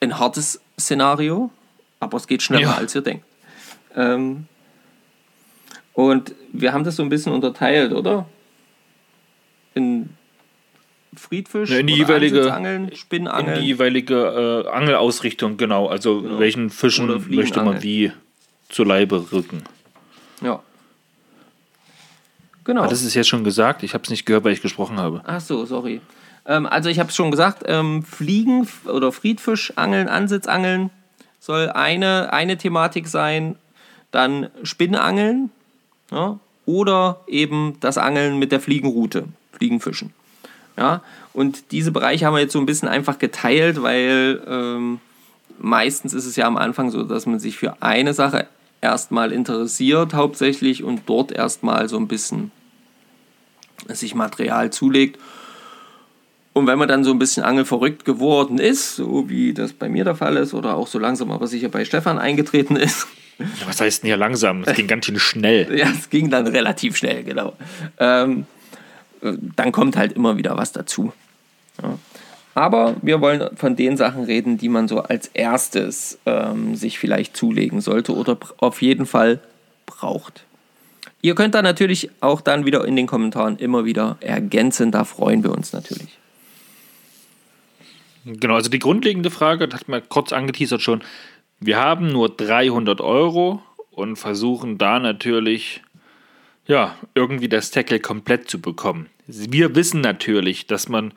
ein 0.00 0.18
hartes 0.18 0.60
Szenario, 0.78 1.50
aber 2.00 2.16
es 2.16 2.26
geht 2.26 2.42
schneller, 2.42 2.62
ja. 2.62 2.74
als 2.74 2.94
ihr 2.94 3.02
denkt. 3.02 3.24
Ähm, 3.94 4.46
und 5.94 6.34
wir 6.52 6.72
haben 6.72 6.84
das 6.84 6.96
so 6.96 7.02
ein 7.02 7.08
bisschen 7.08 7.32
unterteilt, 7.32 7.92
oder? 7.92 8.26
In 9.74 10.10
Friedfisch, 11.14 11.70
in 11.70 11.86
die 11.86 11.94
jeweilige, 11.94 12.42
Spinnangeln. 12.94 13.54
In 13.54 13.60
die 13.60 13.66
jeweilige 13.66 14.64
äh, 14.66 14.68
Angelausrichtung, 14.68 15.58
genau. 15.58 15.86
Also 15.88 16.22
genau. 16.22 16.38
welchen 16.38 16.70
Fischen 16.70 17.06
möchte 17.28 17.62
man 17.62 17.82
wie 17.82 18.12
zu 18.70 18.84
Leibe 18.84 19.30
rücken. 19.30 19.62
Ja. 20.42 20.62
Genau. 22.64 22.82
Ah, 22.82 22.86
das 22.86 23.02
ist 23.02 23.14
jetzt 23.14 23.28
schon 23.28 23.44
gesagt. 23.44 23.82
Ich 23.82 23.94
habe 23.94 24.04
es 24.04 24.10
nicht 24.10 24.26
gehört, 24.26 24.44
weil 24.44 24.52
ich 24.52 24.62
gesprochen 24.62 24.98
habe. 24.98 25.22
Ach 25.24 25.40
so, 25.40 25.64
sorry. 25.64 26.00
Ähm, 26.46 26.66
also 26.66 26.88
ich 26.88 26.98
habe 26.98 27.08
es 27.08 27.16
schon 27.16 27.30
gesagt. 27.30 27.64
Ähm, 27.66 28.02
Fliegen 28.02 28.68
oder 28.86 29.12
Friedfischangeln, 29.12 30.08
Ansitzangeln 30.08 30.90
soll 31.40 31.70
eine, 31.70 32.32
eine 32.32 32.56
Thematik 32.56 33.08
sein. 33.08 33.56
Dann 34.10 34.48
Spinnangeln 34.62 35.50
ja, 36.10 36.38
oder 36.66 37.20
eben 37.26 37.78
das 37.80 37.98
Angeln 37.98 38.38
mit 38.38 38.52
der 38.52 38.60
Fliegenroute, 38.60 39.24
Fliegenfischen. 39.52 40.12
Ja? 40.76 41.02
Und 41.32 41.72
diese 41.72 41.92
Bereiche 41.92 42.26
haben 42.26 42.34
wir 42.34 42.40
jetzt 42.40 42.52
so 42.52 42.58
ein 42.58 42.66
bisschen 42.66 42.88
einfach 42.88 43.18
geteilt, 43.18 43.82
weil 43.82 44.42
ähm, 44.46 45.00
meistens 45.58 46.12
ist 46.12 46.26
es 46.26 46.36
ja 46.36 46.46
am 46.46 46.56
Anfang 46.56 46.90
so, 46.90 47.02
dass 47.02 47.26
man 47.26 47.38
sich 47.40 47.56
für 47.56 47.76
eine 47.80 48.14
Sache 48.14 48.46
erstmal 48.82 49.32
interessiert, 49.32 50.12
hauptsächlich, 50.12 50.84
und 50.84 51.02
dort 51.06 51.32
erstmal 51.32 51.88
so 51.88 51.96
ein 51.96 52.08
bisschen 52.08 52.50
sich 53.88 54.14
Material 54.14 54.70
zulegt. 54.70 55.18
Und 56.52 56.66
wenn 56.66 56.78
man 56.78 56.88
dann 56.88 57.02
so 57.02 57.10
ein 57.12 57.18
bisschen 57.18 57.44
angelverrückt 57.44 58.04
geworden 58.04 58.58
ist, 58.58 58.96
so 58.96 59.30
wie 59.30 59.54
das 59.54 59.72
bei 59.72 59.88
mir 59.88 60.04
der 60.04 60.14
Fall 60.14 60.36
ist, 60.36 60.52
oder 60.52 60.74
auch 60.76 60.86
so 60.86 60.98
langsam 60.98 61.30
aber 61.30 61.46
sicher 61.46 61.70
bei 61.70 61.86
Stefan 61.86 62.18
eingetreten 62.18 62.76
ist. 62.76 63.06
Was 63.66 63.80
heißt 63.80 64.02
denn 64.02 64.08
hier 64.08 64.18
langsam? 64.18 64.62
Das 64.62 64.76
ging 64.76 64.86
ganz 64.86 65.06
schön 65.06 65.18
schnell. 65.18 65.74
ja, 65.78 65.88
es 65.90 66.10
ging 66.10 66.28
dann 66.28 66.46
relativ 66.46 66.96
schnell, 66.96 67.24
genau. 67.24 67.54
Ähm, 67.98 68.46
dann 69.20 69.72
kommt 69.72 69.96
halt 69.96 70.12
immer 70.12 70.36
wieder 70.36 70.56
was 70.58 70.72
dazu. 70.72 71.12
Ja. 71.82 71.98
Aber 72.54 72.96
wir 73.02 73.20
wollen 73.20 73.56
von 73.56 73.76
den 73.76 73.96
Sachen 73.96 74.24
reden, 74.24 74.58
die 74.58 74.68
man 74.68 74.88
so 74.88 75.00
als 75.00 75.28
erstes 75.28 76.18
ähm, 76.26 76.74
sich 76.74 76.98
vielleicht 76.98 77.36
zulegen 77.36 77.80
sollte 77.80 78.14
oder 78.14 78.36
auf 78.58 78.82
jeden 78.82 79.06
Fall 79.06 79.40
braucht. 79.86 80.44
Ihr 81.22 81.34
könnt 81.34 81.54
da 81.54 81.62
natürlich 81.62 82.10
auch 82.20 82.40
dann 82.40 82.66
wieder 82.66 82.84
in 82.84 82.96
den 82.96 83.06
Kommentaren 83.06 83.56
immer 83.56 83.84
wieder 83.84 84.18
ergänzen, 84.20 84.90
da 84.90 85.04
freuen 85.04 85.42
wir 85.44 85.52
uns 85.52 85.72
natürlich. 85.72 86.18
Genau, 88.24 88.54
also 88.54 88.70
die 88.70 88.78
grundlegende 88.78 89.30
Frage, 89.30 89.68
das 89.68 89.80
hat 89.80 89.88
man 89.88 90.02
kurz 90.08 90.32
angeteasert 90.32 90.82
schon, 90.82 91.02
wir 91.60 91.78
haben 91.78 92.08
nur 92.08 92.28
300 92.28 93.00
Euro 93.00 93.62
und 93.90 94.16
versuchen 94.16 94.78
da 94.78 94.98
natürlich 94.98 95.82
ja, 96.66 96.96
irgendwie 97.14 97.48
das 97.48 97.70
Tackle 97.70 98.00
komplett 98.00 98.48
zu 98.48 98.60
bekommen. 98.60 99.08
Wir 99.26 99.74
wissen 99.74 100.00
natürlich, 100.00 100.66
dass 100.66 100.88
man 100.88 101.12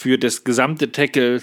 für 0.00 0.16
das 0.16 0.44
gesamte 0.44 0.92
Tackle 0.92 1.42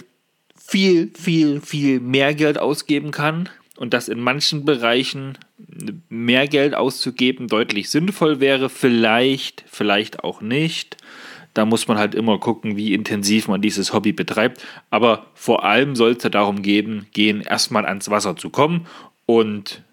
viel, 0.56 1.12
viel, 1.14 1.62
viel 1.62 2.00
mehr 2.00 2.34
Geld 2.34 2.58
ausgeben 2.58 3.12
kann 3.12 3.50
und 3.76 3.94
dass 3.94 4.10
in 4.10 4.20
manchen 4.20 4.66
Bereichen 4.66 5.38
mehr 6.10 6.48
Geld 6.48 6.74
auszugeben 6.74 7.50
deutlich 7.50 7.92
sinnvoll 7.92 8.40
wäre. 8.40 8.70
Vielleicht, 8.70 9.64
vielleicht 9.68 10.24
auch 10.24 10.42
nicht. 10.42 10.98
Da 11.54 11.66
muss 11.66 11.88
man 11.88 12.00
halt 12.00 12.16
immer 12.16 12.40
gucken, 12.40 12.78
wie 12.78 12.96
intensiv 12.96 13.48
man 13.48 13.62
dieses 13.62 13.94
Hobby 13.94 14.12
betreibt. 14.12 14.66
Aber 14.90 15.28
vor 15.36 15.64
allem 15.64 15.96
soll 15.96 16.14
es 16.14 16.28
darum 16.32 16.64
gehen, 16.64 17.06
gehen, 17.14 17.42
erstmal 17.42 17.86
ans 17.86 18.10
Wasser 18.10 18.38
zu 18.38 18.50
kommen 18.50 18.88
und 19.28 19.84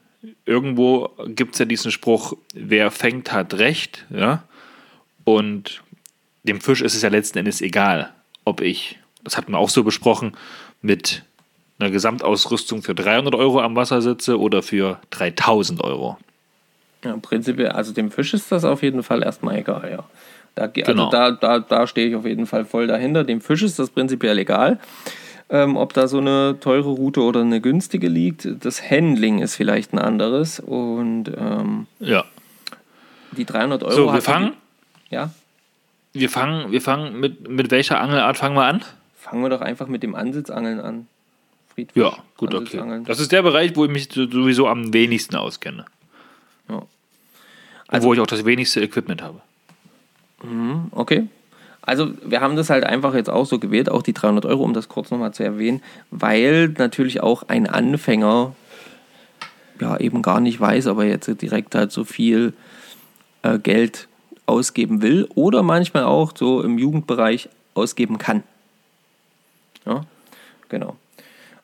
irgendwo 0.47 1.11
gibt 1.27 1.53
es 1.53 1.59
ja 1.59 1.67
diesen 1.67 1.91
Spruch, 1.91 2.33
wer 2.55 2.91
fängt, 2.91 3.31
hat 3.31 3.53
Recht. 3.53 4.07
Ja? 4.09 4.45
Und 5.25 5.83
dem 6.45 6.63
Fisch 6.63 6.81
ist 6.81 6.95
es 6.95 7.03
ja 7.03 7.11
letzten 7.11 7.37
Endes 7.37 7.61
egal, 7.61 8.15
ob 8.45 8.61
ich, 8.61 8.99
das 9.23 9.37
hatten 9.37 9.53
wir 9.53 9.59
auch 9.59 9.71
so 9.71 9.85
besprochen, 9.85 10.33
mit 10.83 11.23
einer 11.79 11.91
Gesamtausrüstung 11.91 12.83
für 12.83 12.95
300 12.95 13.35
Euro 13.35 13.61
am 13.61 13.75
Wasser 13.77 14.01
sitze 14.03 14.39
oder 14.39 14.63
für 14.63 15.01
3000 15.11 15.83
Euro. 15.83 16.19
Ja, 17.05 17.17
prinzipiell, 17.21 17.71
also 17.71 17.93
dem 17.93 18.11
Fisch 18.11 18.33
ist 18.35 18.51
das 18.53 18.65
auf 18.65 18.83
jeden 18.83 19.03
Fall 19.03 19.23
erstmal 19.23 19.57
egal, 19.59 19.91
ja. 19.91 20.05
Da, 20.55 20.63
also 20.67 20.73
genau. 20.83 21.11
da, 21.11 21.33
da, 21.33 21.59
da 21.59 21.87
stehe 21.87 22.09
ich 22.09 22.15
auf 22.15 22.25
jeden 22.25 22.47
Fall 22.47 22.65
voll 22.65 22.87
dahinter. 22.87 23.25
Dem 23.25 23.41
Fisch 23.41 23.63
ist 23.63 23.79
das 23.81 23.91
prinzipiell 23.91 24.39
egal. 24.39 24.79
ähm, 25.51 25.77
ob 25.77 25.93
da 25.93 26.07
so 26.07 26.19
eine 26.19 26.59
teure 26.61 26.91
Route 26.91 27.21
oder 27.23 27.41
eine 27.41 27.61
günstige 27.61 28.09
liegt. 28.09 28.49
Das 28.65 28.89
Handling 28.89 29.41
ist 29.41 29.57
vielleicht 29.57 29.93
ein 29.93 29.99
anderes 29.99 30.61
und 30.61 31.25
ähm, 31.37 31.87
Ja. 31.99 32.25
die 33.33 33.45
300 33.45 33.83
Euro. 33.83 33.93
So, 33.95 34.13
wir 34.13 34.23
fangen, 34.23 34.53
Ja, 35.11 35.31
wir 36.15 36.31
fangen, 36.31 36.73
wir 36.73 36.81
fangen 36.81 37.21
mit, 37.21 37.49
mit 37.49 37.71
welcher 37.71 38.01
Angelart 38.01 38.37
fangen 38.39 38.57
wir 38.57 38.65
an? 38.65 38.83
fangen 39.17 39.43
wir 39.43 39.49
doch 39.49 39.63
einfach 39.63 39.87
mit 39.89 40.03
dem 40.03 40.15
Ansitzangeln 40.15 40.81
an. 40.81 41.07
Friedfisch, 41.75 42.01
Ja, 42.03 42.13
gut, 42.37 42.55
okay. 42.55 43.03
Das 43.07 43.19
ist 43.21 43.33
der 43.33 43.43
Bereich, 43.43 43.75
wo 43.75 43.85
ich 43.87 43.91
mich 43.91 44.09
so- 44.13 44.31
sowieso 44.31 44.69
am 44.69 44.93
wenigsten 44.93 45.35
auskenne. 45.37 45.87
Ja. 46.69 46.77
Und 46.77 46.87
Also- 47.89 48.07
wo 48.09 48.13
ich 48.15 48.21
auch 48.21 48.27
das 48.27 48.45
wenigste 48.45 48.81
Equipment 48.83 49.23
habe. 49.23 49.41
Okay. 50.91 51.27
Also 51.81 52.13
wir 52.23 52.41
haben 52.43 52.55
das 52.57 52.69
halt 52.71 52.85
einfach 52.85 53.15
jetzt 53.15 53.31
auch 53.31 53.47
so 53.47 53.59
gewählt, 53.59 53.91
auch 53.91 54.03
die 54.03 54.13
300 54.13 54.45
Euro, 54.47 54.63
um 54.63 54.75
das 54.75 54.89
kurz 54.89 55.11
nochmal 55.11 55.33
zu 55.33 55.43
erwähnen, 55.43 55.83
weil 56.11 56.69
natürlich 56.69 57.23
auch 57.23 57.45
ein 57.49 57.67
Anfänger 57.67 58.55
ja 59.81 59.97
eben 59.99 60.21
gar 60.23 60.41
nicht 60.41 60.61
weiß, 60.61 60.87
aber 60.87 61.05
jetzt 61.07 61.27
direkt 61.43 61.75
halt 61.75 61.93
so 61.93 62.05
viel 62.05 62.53
äh, 63.43 63.59
Geld 63.59 64.07
ausgeben 64.47 65.03
will 65.03 65.29
oder 65.35 65.63
manchmal 65.63 66.05
auch 66.05 66.33
so 66.37 66.63
im 66.63 66.79
Jugendbereich 66.79 67.49
ausgeben 67.75 68.19
kann. 68.19 68.43
Ja, 69.87 70.03
genau. 70.69 70.97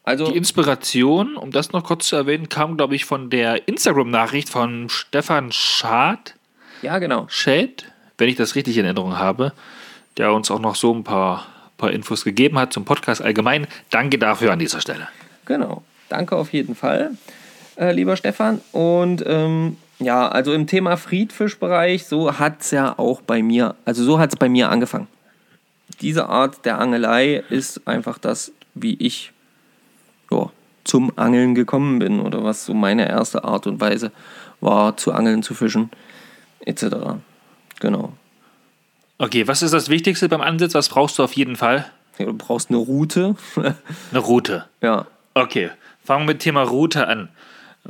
Also 0.04 0.30
Die 0.30 0.36
Inspiration, 0.36 1.36
um 1.36 1.50
das 1.50 1.72
noch 1.72 1.84
kurz 1.84 2.08
zu 2.08 2.16
erwähnen, 2.16 2.48
kam, 2.48 2.76
glaube 2.76 2.94
ich, 2.94 3.04
von 3.04 3.30
der 3.30 3.68
Instagram-Nachricht 3.68 4.48
von 4.48 4.88
Stefan 4.88 5.52
Schad, 5.52 6.34
ja, 6.82 6.98
genau. 6.98 7.26
Schad, 7.28 7.84
wenn 8.18 8.28
ich 8.28 8.36
das 8.36 8.54
richtig 8.54 8.78
in 8.78 8.84
Erinnerung 8.84 9.18
habe, 9.18 9.52
der 10.16 10.32
uns 10.32 10.50
auch 10.50 10.58
noch 10.58 10.74
so 10.74 10.94
ein 10.94 11.04
paar, 11.04 11.46
paar 11.76 11.90
Infos 11.90 12.24
gegeben 12.24 12.58
hat 12.58 12.72
zum 12.72 12.84
Podcast 12.84 13.22
allgemein. 13.22 13.66
Danke 13.90 14.18
dafür 14.18 14.52
an 14.52 14.58
dieser 14.58 14.80
Stelle. 14.80 15.08
Genau. 15.44 15.82
Danke 16.08 16.36
auf 16.36 16.52
jeden 16.52 16.74
Fall, 16.74 17.12
äh, 17.76 17.92
lieber 17.92 18.16
Stefan. 18.16 18.60
Und 18.72 19.22
ähm, 19.26 19.76
ja, 20.00 20.28
also 20.28 20.52
im 20.52 20.66
Thema 20.66 20.96
Friedfischbereich, 20.96 22.06
so 22.06 22.38
hat 22.38 22.62
es 22.62 22.70
ja 22.70 22.98
auch 22.98 23.20
bei 23.20 23.42
mir, 23.42 23.74
also 23.84 24.02
so 24.02 24.18
hat 24.18 24.30
es 24.30 24.36
bei 24.36 24.48
mir 24.48 24.70
angefangen. 24.70 25.08
Diese 26.00 26.28
Art 26.28 26.64
der 26.64 26.78
Angelei 26.78 27.44
ist 27.50 27.86
einfach 27.86 28.18
das, 28.18 28.52
wie 28.74 28.94
ich 28.94 29.32
ja, 30.30 30.50
zum 30.84 31.12
Angeln 31.16 31.54
gekommen 31.54 31.98
bin 31.98 32.20
oder 32.20 32.42
was 32.42 32.64
so 32.64 32.74
meine 32.74 33.08
erste 33.08 33.44
Art 33.44 33.66
und 33.66 33.80
Weise 33.80 34.10
war, 34.60 34.96
zu 34.96 35.12
angeln, 35.12 35.42
zu 35.42 35.54
fischen, 35.54 35.90
etc. 36.60 36.84
Genau. 37.80 38.12
Okay, 39.18 39.46
was 39.46 39.62
ist 39.62 39.74
das 39.74 39.90
Wichtigste 39.90 40.28
beim 40.28 40.40
Ansitz? 40.40 40.74
Was 40.74 40.88
brauchst 40.88 41.18
du 41.18 41.22
auf 41.22 41.34
jeden 41.34 41.56
Fall? 41.56 41.90
Ja, 42.18 42.26
du 42.26 42.32
brauchst 42.32 42.70
eine 42.70 42.78
Route. 42.78 43.36
Eine 44.10 44.18
Route. 44.18 44.66
ja, 44.80 45.06
Okay, 45.34 45.70
fangen 46.04 46.24
wir 46.24 46.34
mit 46.34 46.40
Thema 46.40 46.62
Route 46.62 47.06
an. 47.06 47.28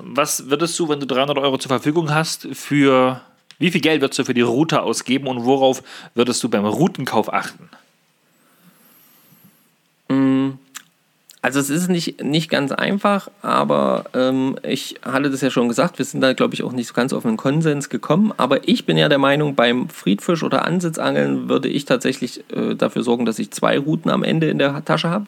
Was 0.02 0.48
würdest 0.48 0.78
du, 0.78 0.88
wenn 0.88 1.00
du 1.00 1.06
300 1.06 1.38
Euro 1.38 1.58
zur 1.58 1.68
Verfügung 1.68 2.12
hast, 2.14 2.48
für 2.52 3.20
wie 3.58 3.70
viel 3.70 3.80
Geld 3.80 4.00
würdest 4.00 4.18
du 4.18 4.24
für 4.24 4.34
die 4.34 4.40
Route 4.40 4.82
ausgeben 4.82 5.26
und 5.26 5.44
worauf 5.44 5.82
würdest 6.14 6.42
du 6.42 6.48
beim 6.48 6.64
Routenkauf 6.64 7.32
achten? 7.32 7.68
Also 11.42 11.58
es 11.58 11.70
ist 11.70 11.88
nicht, 11.88 12.22
nicht 12.22 12.50
ganz 12.50 12.70
einfach, 12.70 13.28
aber 13.40 14.04
ähm, 14.12 14.56
ich 14.62 14.96
hatte 15.02 15.30
das 15.30 15.40
ja 15.40 15.50
schon 15.50 15.68
gesagt, 15.68 15.96
wir 15.98 16.04
sind 16.04 16.20
da, 16.20 16.34
glaube 16.34 16.52
ich, 16.52 16.62
auch 16.62 16.72
nicht 16.72 16.88
so 16.88 16.92
ganz 16.92 17.14
auf 17.14 17.24
einen 17.24 17.38
Konsens 17.38 17.88
gekommen. 17.88 18.34
Aber 18.36 18.68
ich 18.68 18.84
bin 18.84 18.98
ja 18.98 19.08
der 19.08 19.16
Meinung, 19.18 19.54
beim 19.54 19.88
Friedfisch 19.88 20.42
oder 20.42 20.66
Ansitzangeln 20.66 21.48
würde 21.48 21.68
ich 21.68 21.86
tatsächlich 21.86 22.44
äh, 22.54 22.74
dafür 22.74 23.02
sorgen, 23.02 23.24
dass 23.24 23.38
ich 23.38 23.50
zwei 23.52 23.78
Routen 23.78 24.10
am 24.10 24.22
Ende 24.22 24.50
in 24.50 24.58
der 24.58 24.84
Tasche 24.84 25.08
habe. 25.08 25.24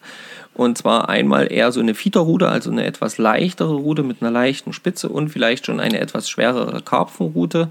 Und 0.52 0.76
zwar 0.76 1.08
einmal 1.08 1.50
eher 1.50 1.72
so 1.72 1.80
eine 1.80 1.94
Fiederroute, 1.94 2.46
also 2.46 2.70
eine 2.70 2.84
etwas 2.84 3.16
leichtere 3.16 3.72
Route 3.74 4.02
mit 4.02 4.20
einer 4.20 4.30
leichten 4.30 4.74
Spitze 4.74 5.08
und 5.08 5.30
vielleicht 5.30 5.64
schon 5.64 5.80
eine 5.80 5.98
etwas 5.98 6.28
schwerere 6.28 6.82
Karpfenroute. 6.82 7.70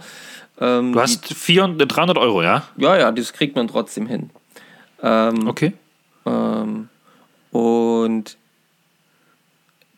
Ähm, 0.60 0.94
Du 0.94 1.00
hast 1.00 1.32
400, 1.32 1.96
300 1.96 2.18
Euro, 2.18 2.42
ja? 2.42 2.64
ja, 2.78 2.98
ja, 2.98 3.12
das 3.12 3.34
kriegt 3.34 3.56
man 3.56 3.68
trotzdem 3.68 4.08
hin. 4.08 4.32
Ähm, 5.04 5.48
Okay. 5.48 5.74
ähm, 6.26 6.90
und 7.52 8.38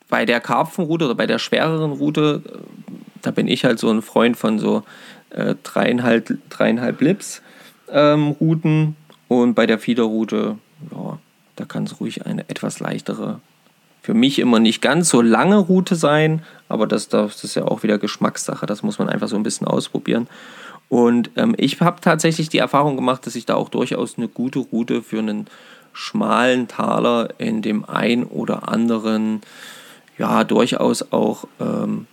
bei 0.08 0.24
der 0.24 0.40
Karpfenroute 0.40 1.06
oder 1.06 1.14
bei 1.14 1.26
der 1.26 1.38
schwereren 1.38 1.92
Route, 1.92 2.42
äh, 2.46 2.58
da 3.22 3.30
bin 3.30 3.48
ich 3.48 3.64
halt 3.64 3.78
so 3.78 3.90
ein 3.90 4.02
Freund 4.02 4.36
von 4.36 4.58
so 4.58 4.82
äh, 5.30 5.54
dreieinhalb, 5.62 6.38
dreieinhalb 6.50 7.00
Lips 7.00 7.42
ähm, 7.90 8.28
Routen. 8.40 8.96
Und 9.28 9.54
bei 9.54 9.66
der 9.66 9.78
Fiederroute, 9.78 10.58
ja, 10.92 11.18
da 11.56 11.64
kann 11.64 11.84
es 11.84 12.00
ruhig 12.00 12.26
eine 12.26 12.48
etwas 12.48 12.80
leichtere, 12.80 13.40
für 14.02 14.14
mich 14.14 14.38
immer 14.38 14.60
nicht 14.60 14.82
ganz 14.82 15.08
so 15.08 15.22
lange 15.22 15.56
Route 15.56 15.94
sein, 15.94 16.42
aber 16.68 16.86
das, 16.86 17.08
das 17.08 17.42
ist 17.42 17.54
ja 17.54 17.64
auch 17.64 17.82
wieder 17.82 17.96
Geschmackssache, 17.96 18.66
das 18.66 18.82
muss 18.82 18.98
man 18.98 19.08
einfach 19.08 19.28
so 19.28 19.36
ein 19.36 19.42
bisschen 19.42 19.66
ausprobieren. 19.66 20.28
Und 20.90 21.30
ähm, 21.36 21.54
ich 21.56 21.80
habe 21.80 22.02
tatsächlich 22.02 22.50
die 22.50 22.58
Erfahrung 22.58 22.96
gemacht, 22.96 23.26
dass 23.26 23.34
ich 23.34 23.46
da 23.46 23.54
auch 23.54 23.70
durchaus 23.70 24.18
eine 24.18 24.28
gute 24.28 24.58
Route 24.58 25.02
für 25.02 25.20
einen 25.20 25.46
schmalen 25.94 26.68
Taler 26.68 27.28
in 27.38 27.62
dem 27.62 27.84
ein 27.84 28.24
oder 28.24 28.68
anderen, 28.68 29.40
ja, 30.18 30.44
durchaus 30.44 31.12
auch, 31.12 31.46
ähm, 31.60 32.06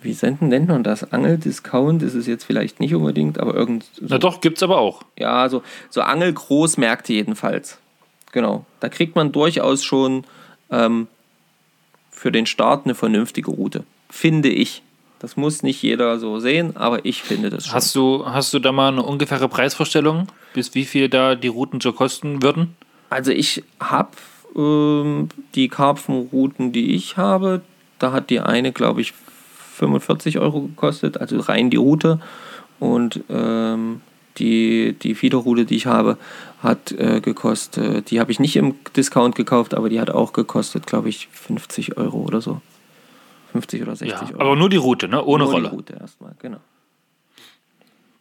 wie 0.00 0.12
senden, 0.12 0.48
nennt 0.48 0.68
man 0.68 0.82
das? 0.82 1.12
Angeldiscount 1.12 2.02
ist 2.02 2.14
es 2.14 2.26
jetzt 2.26 2.44
vielleicht 2.44 2.80
nicht 2.80 2.94
unbedingt, 2.94 3.38
aber 3.40 3.54
irgend 3.54 3.84
so 3.94 4.06
Na 4.08 4.18
doch, 4.18 4.40
gibt's 4.40 4.62
aber 4.62 4.78
auch. 4.78 5.02
ja, 5.18 5.48
so, 5.48 5.62
so 5.90 6.00
Angelgroßmärkte 6.02 7.12
jedenfalls. 7.12 7.78
Genau. 8.32 8.64
Da 8.80 8.88
kriegt 8.88 9.16
man 9.16 9.32
durchaus 9.32 9.84
schon 9.84 10.24
ähm, 10.70 11.06
für 12.10 12.32
den 12.32 12.46
Start 12.46 12.84
eine 12.84 12.94
vernünftige 12.94 13.50
Route. 13.50 13.84
Finde 14.10 14.48
ich. 14.48 14.82
Das 15.20 15.36
muss 15.36 15.62
nicht 15.62 15.80
jeder 15.82 16.18
so 16.18 16.38
sehen, 16.38 16.76
aber 16.76 17.06
ich 17.06 17.22
finde 17.22 17.48
das 17.48 17.66
schon. 17.66 17.74
Hast 17.74 17.94
du, 17.94 18.26
hast 18.26 18.52
du 18.52 18.58
da 18.58 18.72
mal 18.72 18.88
eine 18.88 19.02
ungefähre 19.02 19.48
Preisvorstellung, 19.48 20.26
bis 20.52 20.74
wie 20.74 20.84
viel 20.84 21.08
da 21.08 21.34
die 21.34 21.48
Routen 21.48 21.80
so 21.80 21.92
kosten 21.92 22.42
würden? 22.42 22.76
Also 23.14 23.30
ich 23.30 23.62
habe 23.78 24.10
ähm, 24.56 25.28
die 25.54 25.68
Karpfenrouten, 25.68 26.72
die 26.72 26.96
ich 26.96 27.16
habe, 27.16 27.60
da 28.00 28.10
hat 28.10 28.28
die 28.28 28.40
eine, 28.40 28.72
glaube 28.72 29.02
ich, 29.02 29.12
45 29.12 30.40
Euro 30.40 30.62
gekostet, 30.62 31.18
also 31.20 31.38
rein 31.38 31.70
die 31.70 31.76
Route. 31.76 32.18
Und 32.80 33.22
ähm, 33.30 34.00
die, 34.38 34.94
die 35.00 35.14
Fiederroute, 35.14 35.64
die 35.64 35.76
ich 35.76 35.86
habe, 35.86 36.18
hat 36.60 36.90
äh, 36.90 37.20
gekostet, 37.20 38.10
die 38.10 38.18
habe 38.18 38.32
ich 38.32 38.40
nicht 38.40 38.56
im 38.56 38.74
Discount 38.96 39.36
gekauft, 39.36 39.74
aber 39.74 39.88
die 39.88 40.00
hat 40.00 40.10
auch 40.10 40.32
gekostet, 40.32 40.84
glaube 40.88 41.08
ich, 41.08 41.28
50 41.30 41.96
Euro 41.96 42.18
oder 42.18 42.40
so. 42.40 42.60
50 43.52 43.80
oder 43.82 43.94
60 43.94 44.10
Ja, 44.10 44.34
Euro. 44.34 44.40
aber 44.40 44.56
nur 44.56 44.68
die 44.70 44.76
Route, 44.76 45.06
ne? 45.06 45.24
Ohne 45.24 45.44
Nur 45.44 45.52
Rolle. 45.52 45.68
Die 45.68 45.76
Route 45.76 45.92
erstmal, 46.00 46.34
genau. 46.40 46.58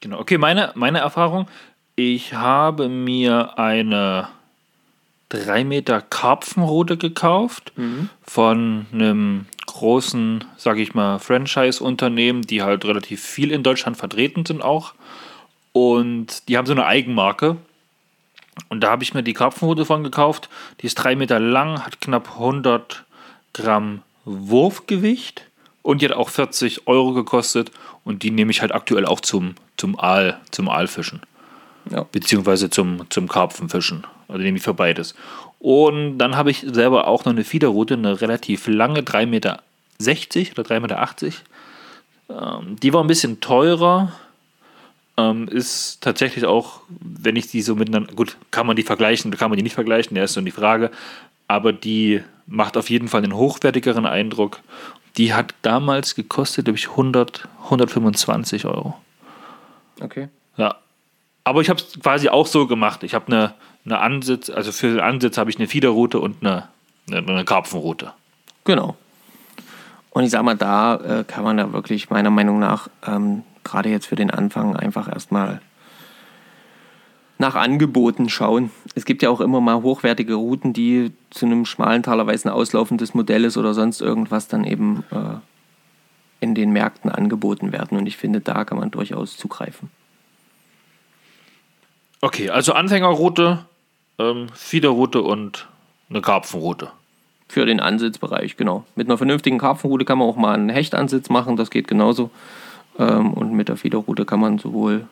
Genau. 0.01 0.19
Okay, 0.19 0.38
meine, 0.38 0.71
meine 0.75 0.99
Erfahrung. 0.99 1.47
Ich 1.95 2.36
habe 2.36 2.89
mir 2.89 3.58
eine 3.58 4.27
3 5.34 5.63
Meter 5.63 6.02
Karpfenroute 6.02 6.96
gekauft 6.98 7.74
von 8.22 8.86
einem 8.93 9.46
großen, 9.65 10.43
sag 10.58 10.78
ich 10.78 10.93
mal, 10.93 11.17
Franchise-Unternehmen, 11.17 12.43
die 12.43 12.62
halt 12.62 12.86
relativ 12.86 13.22
viel 13.24 13.52
in 13.52 13.63
Deutschland 13.63 13.98
vertreten 13.98 14.46
sind 14.46 14.62
auch. 14.62 14.93
Und 15.72 16.48
die 16.48 16.58
haben 16.58 16.67
so 16.67 16.74
eine 16.74 16.86
Eigenmarke. 16.86 17.58
Und 18.69 18.82
da 18.82 18.91
habe 18.91 19.02
ich 19.04 19.15
mir 19.15 19.24
die 19.24 19.34
Karpfenroute 19.34 19.86
von 19.86 20.04
gekauft. 20.04 20.50
Die 20.82 20.86
ist 20.86 20.96
3 20.96 21.15
Meter 21.15 21.39
lang, 21.39 21.84
hat 21.84 22.00
knapp 22.00 22.34
100 22.34 23.04
Gramm 23.54 24.04
Wurfgewicht 24.26 25.46
und 25.82 26.02
die 26.02 26.06
hat 26.06 26.15
auch 26.15 26.30
40 26.30 26.88
Euro 26.88 27.13
gekostet. 27.13 27.72
Und 28.04 28.22
die 28.22 28.30
nehme 28.32 28.52
ich 28.52 28.62
halt 28.62 28.72
aktuell 28.72 29.08
auch 29.08 29.22
zum, 29.22 29.56
zum, 29.78 30.00
Aal, 30.00 30.39
zum 30.52 30.69
Aalfischen 30.69 31.22
Ja. 31.89 32.04
beziehungsweise 32.12 32.69
zum, 32.69 33.10
zum 33.10 33.28
Karpfenfischen. 33.28 34.06
Also 34.28 34.42
nehme 34.42 34.58
ich 34.58 34.64
für 34.64 34.74
beides. 34.74 35.16
Und 35.60 36.18
dann 36.18 36.36
habe 36.36 36.52
ich 36.52 36.66
selber 36.70 37.08
auch 37.08 37.26
noch 37.26 37.34
eine 37.34 37.44
Fiederroute, 37.44 37.94
eine 37.94 38.22
relativ 38.22 38.68
lange, 38.68 39.02
3,60 39.02 39.26
Meter 39.28 39.60
oder 40.00 40.69
3,80 40.69 40.80
Meter. 40.80 41.08
Ähm, 42.30 42.76
die 42.82 42.94
war 42.94 43.04
ein 43.04 43.08
bisschen 43.08 43.40
teurer. 43.40 44.12
Ähm, 45.15 45.48
ist 45.48 46.02
tatsächlich 46.02 46.46
auch, 46.46 46.82
wenn 46.90 47.36
ich 47.36 47.48
die 47.48 47.62
so 47.62 47.76
miteinander, 47.76 48.13
gut, 48.13 48.36
kann 48.52 48.65
man 48.65 48.76
die 48.76 48.84
vergleichen, 48.84 49.30
kann 49.32 49.52
man 49.52 49.58
die 49.58 49.63
nicht 49.63 49.76
vergleichen, 49.76 50.15
der 50.15 50.24
ist 50.24 50.34
so 50.34 50.42
die 50.42 50.52
Frage. 50.52 50.90
Aber 51.48 51.71
die 51.71 52.24
macht 52.48 52.78
auf 52.78 52.90
jeden 52.90 53.08
Fall 53.08 53.24
einen 53.24 53.36
hochwertigeren 53.36 54.06
Eindruck. 54.06 54.60
Die 55.17 55.34
hat 55.34 55.54
damals 55.62 56.15
gekostet, 56.15 56.65
glaube 56.65 56.80
ich, 56.80 56.90
100, 56.90 57.48
125 57.65 58.65
Euro. 58.65 58.98
Okay. 60.02 60.30
Ja. 60.58 60.76
Aber 61.44 61.62
ich 61.62 61.69
habe 61.69 61.80
es 61.80 62.00
quasi 62.02 62.30
auch 62.30 62.48
so 62.48 62.67
gemacht. 62.67 63.04
Ich 63.04 63.13
habe 63.13 63.28
eine, 63.28 63.54
eine 63.86 64.00
Ansitz, 64.00 64.50
also 64.50 64.71
für 64.71 64.88
den 64.88 65.00
Ansitz 65.00 65.38
habe 65.38 65.50
ich 65.50 65.58
eine 65.58 65.67
Fiederroute 65.67 66.19
und 66.19 66.38
eine, 66.42 66.69
eine, 67.10 67.27
eine 67.27 67.46
Karpfenroute. 67.46 68.13
Genau. 68.63 68.96
Und 70.12 70.23
ich 70.23 70.31
sag 70.31 70.44
mal, 70.44 70.56
da 70.56 70.96
äh, 70.96 71.23
kann 71.23 71.44
man 71.44 71.58
da 71.58 71.73
wirklich 71.73 72.10
meiner 72.10 72.29
Meinung 72.29 72.60
nach 72.60 72.88
ähm, 73.06 73.44
gerade 73.63 73.90
jetzt 73.90 74.06
für 74.06 74.15
den 74.15 74.31
Anfang 74.31 74.75
einfach 74.75 75.12
erstmal 75.12 75.62
nach 77.40 77.56
Angeboten 77.56 78.29
schauen. 78.29 78.71
es 78.96 79.06
gibt 79.06 79.21
ja 79.23 79.29
auch 79.29 79.42
immer 79.42 79.60
mal 79.60 79.81
hochwertige 79.81 80.36
Routen, 80.36 80.71
die 80.71 81.12
zu 81.29 81.46
einem 81.46 81.65
schmalen 81.65 82.04
Talerweise 82.04 82.48
ein 82.48 82.54
auslaufendes 82.54 83.13
Modell 83.15 83.44
ist 83.44 83.58
oder 83.58 83.73
sonst 83.73 84.02
irgendwas 84.02 84.48
dann 84.48 84.63
eben 84.63 85.04
äh, 85.12 85.40
in 86.40 86.56
den 86.56 86.71
Märkten 86.71 87.10
angeboten 87.10 87.71
werden. 87.71 87.98
Und 87.98 88.06
ich 88.06 88.17
finde, 88.17 88.40
da 88.40 88.65
kann 88.65 88.77
man 88.77 88.92
durchaus 88.92 89.36
zugreifen. 89.36 89.90
Okay, 92.21 92.50
also 92.50 92.73
Anfängerroute, 92.73 93.65
ähm, 94.20 94.48
Fiederroute 94.54 95.22
und 95.22 95.68
eine 96.10 96.22
Karpfenroute. 96.22 96.92
Für 97.48 97.66
den 97.66 97.80
Ansitzbereich, 97.80 98.58
genau. 98.58 98.86
Mit 98.96 99.08
einer 99.08 99.18
vernünftigen 99.18 99.58
Karpfenroute 99.58 100.06
kann 100.06 100.18
man 100.18 100.28
auch 100.28 100.36
mal 100.36 100.54
einen 100.54 100.70
Hechtansitz 100.70 101.30
machen, 101.30 101.56
das 101.56 101.70
geht 101.70 101.88
genauso. 101.88 102.32
Ähm, 102.98 103.34
und 103.34 103.54
mit 103.54 103.70
der 103.70 103.78
Fiederroute 103.78 104.26
kann 104.26 104.40
man 104.40 104.60
sowohl. 104.60 105.08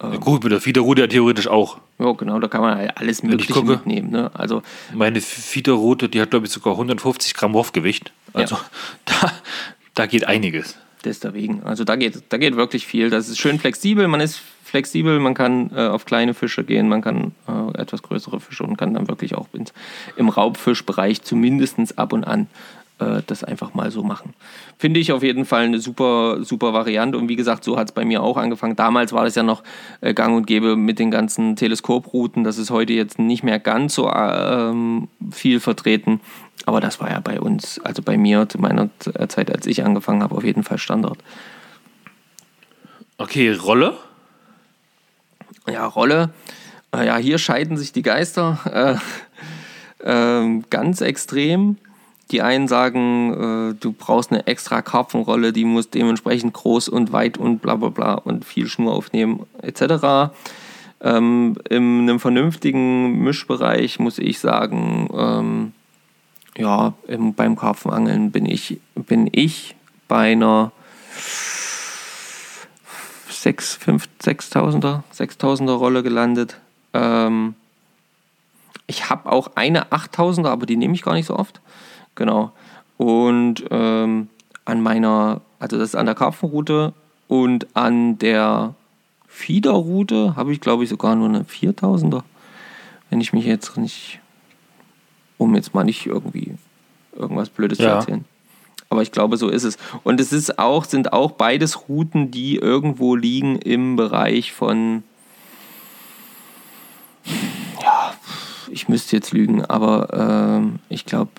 Ähm, 0.00 0.12
ja, 0.12 0.18
gut, 0.18 0.42
mit 0.42 0.52
der 0.52 0.60
Fiederroute 0.60 1.02
ja 1.02 1.06
theoretisch 1.06 1.48
auch. 1.48 1.78
Ja, 1.98 2.12
genau, 2.12 2.38
da 2.38 2.48
kann 2.48 2.60
man 2.60 2.76
halt 2.76 2.96
alles 2.98 3.22
Mögliche 3.22 3.52
gucke, 3.52 3.66
mitnehmen. 3.66 4.10
Ne? 4.10 4.30
Also, 4.34 4.62
meine 4.92 5.20
Fiederroute, 5.20 6.08
die 6.08 6.20
hat, 6.20 6.30
glaube 6.30 6.46
ich, 6.46 6.52
sogar 6.52 6.74
150 6.74 7.34
Gramm 7.34 7.54
Wurfgewicht. 7.54 8.12
Also 8.32 8.56
ja. 8.56 8.60
da, 9.04 9.32
da 9.94 10.06
geht 10.06 10.26
einiges. 10.26 10.76
Deswegen, 11.04 11.62
also 11.62 11.84
da 11.84 11.94
geht, 11.96 12.24
da 12.28 12.36
geht 12.36 12.56
wirklich 12.56 12.86
viel. 12.86 13.10
Das 13.10 13.28
ist 13.28 13.38
schön 13.38 13.60
flexibel, 13.60 14.08
man 14.08 14.20
ist 14.20 14.40
flexibel, 14.76 15.18
man 15.20 15.32
kann 15.32 15.70
äh, 15.74 15.86
auf 15.86 16.04
kleine 16.04 16.34
Fische 16.34 16.62
gehen, 16.62 16.86
man 16.86 17.00
kann 17.00 17.32
äh, 17.48 17.80
etwas 17.80 18.02
größere 18.02 18.40
Fische 18.40 18.62
und 18.62 18.76
kann 18.76 18.92
dann 18.92 19.08
wirklich 19.08 19.34
auch 19.34 19.46
ins, 19.54 19.72
im 20.16 20.28
Raubfischbereich 20.28 21.22
zumindest 21.22 21.98
ab 21.98 22.12
und 22.12 22.24
an 22.24 22.46
äh, 22.98 23.22
das 23.26 23.42
einfach 23.42 23.72
mal 23.72 23.90
so 23.90 24.02
machen. 24.02 24.34
Finde 24.76 25.00
ich 25.00 25.12
auf 25.12 25.22
jeden 25.22 25.46
Fall 25.46 25.64
eine 25.64 25.78
super, 25.78 26.44
super 26.44 26.74
Variante. 26.74 27.16
Und 27.16 27.30
wie 27.30 27.36
gesagt, 27.36 27.64
so 27.64 27.78
hat 27.78 27.88
es 27.88 27.92
bei 27.92 28.04
mir 28.04 28.22
auch 28.22 28.36
angefangen. 28.36 28.76
Damals 28.76 29.14
war 29.14 29.24
das 29.24 29.34
ja 29.34 29.42
noch 29.42 29.62
äh, 30.02 30.12
gang 30.12 30.36
und 30.36 30.46
gäbe 30.46 30.76
mit 30.76 30.98
den 30.98 31.10
ganzen 31.10 31.56
Teleskoprouten. 31.56 32.44
Das 32.44 32.58
ist 32.58 32.70
heute 32.70 32.92
jetzt 32.92 33.18
nicht 33.18 33.42
mehr 33.42 33.58
ganz 33.58 33.94
so 33.94 34.12
ähm, 34.12 35.08
viel 35.30 35.58
vertreten. 35.60 36.20
Aber 36.66 36.82
das 36.82 37.00
war 37.00 37.10
ja 37.10 37.20
bei 37.20 37.40
uns, 37.40 37.80
also 37.82 38.02
bei 38.02 38.18
mir 38.18 38.46
zu 38.46 38.58
meiner 38.58 38.90
Zeit, 39.28 39.50
als 39.50 39.66
ich 39.66 39.84
angefangen 39.84 40.22
habe, 40.22 40.34
auf 40.34 40.44
jeden 40.44 40.64
Fall 40.64 40.76
Standard. 40.76 41.18
Okay, 43.16 43.52
Rolle? 43.52 43.96
Ja, 45.68 45.86
Rolle. 45.86 46.30
Äh, 46.94 47.06
ja, 47.06 47.16
hier 47.16 47.38
scheiden 47.38 47.76
sich 47.76 47.92
die 47.92 48.02
Geister 48.02 49.00
äh, 50.02 50.04
äh, 50.08 50.62
ganz 50.70 51.00
extrem. 51.00 51.78
Die 52.30 52.42
einen 52.42 52.66
sagen, 52.66 53.72
äh, 53.72 53.74
du 53.78 53.92
brauchst 53.92 54.32
eine 54.32 54.46
extra 54.46 54.82
Karpfenrolle, 54.82 55.52
die 55.52 55.64
muss 55.64 55.90
dementsprechend 55.90 56.54
groß 56.54 56.88
und 56.88 57.12
weit 57.12 57.38
und 57.38 57.58
bla 57.62 57.76
bla 57.76 57.88
bla 57.88 58.14
und 58.14 58.44
viel 58.44 58.66
Schnur 58.68 58.92
aufnehmen 58.92 59.46
etc. 59.62 60.32
Ähm, 61.00 61.56
in 61.68 62.00
einem 62.00 62.18
vernünftigen 62.18 63.22
Mischbereich 63.22 64.00
muss 64.00 64.18
ich 64.18 64.40
sagen, 64.40 65.08
ähm, 65.16 65.72
ja, 66.56 66.94
im, 67.06 67.34
beim 67.34 67.54
Karpfenangeln 67.54 68.32
bin 68.32 68.46
ich, 68.46 68.80
bin 68.94 69.28
ich 69.30 69.76
bei 70.08 70.32
einer 70.32 70.72
6, 73.42 73.74
5, 73.74 74.08
6000er, 74.22 75.02
6000er 75.14 75.72
Rolle 75.72 76.02
gelandet. 76.02 76.58
Ähm, 76.92 77.54
ich 78.86 79.10
habe 79.10 79.30
auch 79.30 79.52
eine 79.54 79.86
8000er, 79.86 80.48
aber 80.48 80.66
die 80.66 80.76
nehme 80.76 80.94
ich 80.94 81.02
gar 81.02 81.14
nicht 81.14 81.26
so 81.26 81.36
oft. 81.36 81.60
Genau. 82.14 82.52
Und 82.96 83.64
ähm, 83.70 84.28
an 84.64 84.80
meiner, 84.80 85.40
also 85.58 85.78
das 85.78 85.90
ist 85.90 85.96
an 85.96 86.06
der 86.06 86.14
Karpfenroute 86.14 86.92
und 87.28 87.66
an 87.74 88.18
der 88.18 88.74
Fiederroute 89.26 90.36
habe 90.36 90.52
ich, 90.52 90.60
glaube 90.60 90.84
ich, 90.84 90.90
sogar 90.90 91.14
nur 91.14 91.28
eine 91.28 91.42
4000er. 91.42 92.22
Wenn 93.10 93.20
ich 93.20 93.32
mich 93.32 93.44
jetzt 93.44 93.76
nicht, 93.76 94.20
um 95.38 95.54
jetzt 95.54 95.74
mal 95.74 95.84
nicht 95.84 96.06
irgendwie 96.06 96.54
irgendwas 97.12 97.50
Blödes 97.50 97.78
ja. 97.78 97.84
zu 97.84 97.94
erzählen. 97.96 98.24
Aber 98.88 99.02
ich 99.02 99.12
glaube, 99.12 99.36
so 99.36 99.48
ist 99.48 99.64
es. 99.64 99.78
Und 100.04 100.20
es 100.20 100.32
ist 100.32 100.58
auch, 100.58 100.84
sind 100.84 101.12
auch 101.12 101.32
beides 101.32 101.88
Routen, 101.88 102.30
die 102.30 102.56
irgendwo 102.56 103.16
liegen 103.16 103.56
im 103.56 103.96
Bereich 103.96 104.52
von, 104.52 105.02
ja, 107.82 108.14
ich 108.70 108.88
müsste 108.88 109.16
jetzt 109.16 109.32
lügen, 109.32 109.64
aber 109.64 110.58
ähm, 110.58 110.78
ich 110.88 111.04
glaube, 111.04 111.30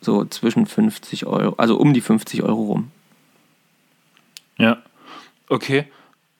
so 0.00 0.24
zwischen 0.24 0.66
50 0.66 1.26
Euro, 1.26 1.54
also 1.56 1.76
um 1.76 1.94
die 1.94 2.00
50 2.00 2.42
Euro 2.42 2.62
rum. 2.62 2.90
Ja, 4.58 4.78
okay. 5.48 5.86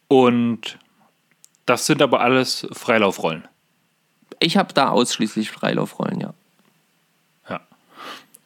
Und 0.08 0.78
das 1.66 1.86
sind 1.86 2.02
aber 2.02 2.20
alles 2.20 2.66
Freilaufrollen. 2.72 3.46
Ich 4.40 4.56
habe 4.56 4.74
da 4.74 4.88
ausschließlich 4.88 5.50
Freilaufrollen, 5.50 6.20
ja. 6.20 6.28
Ja. 6.28 6.34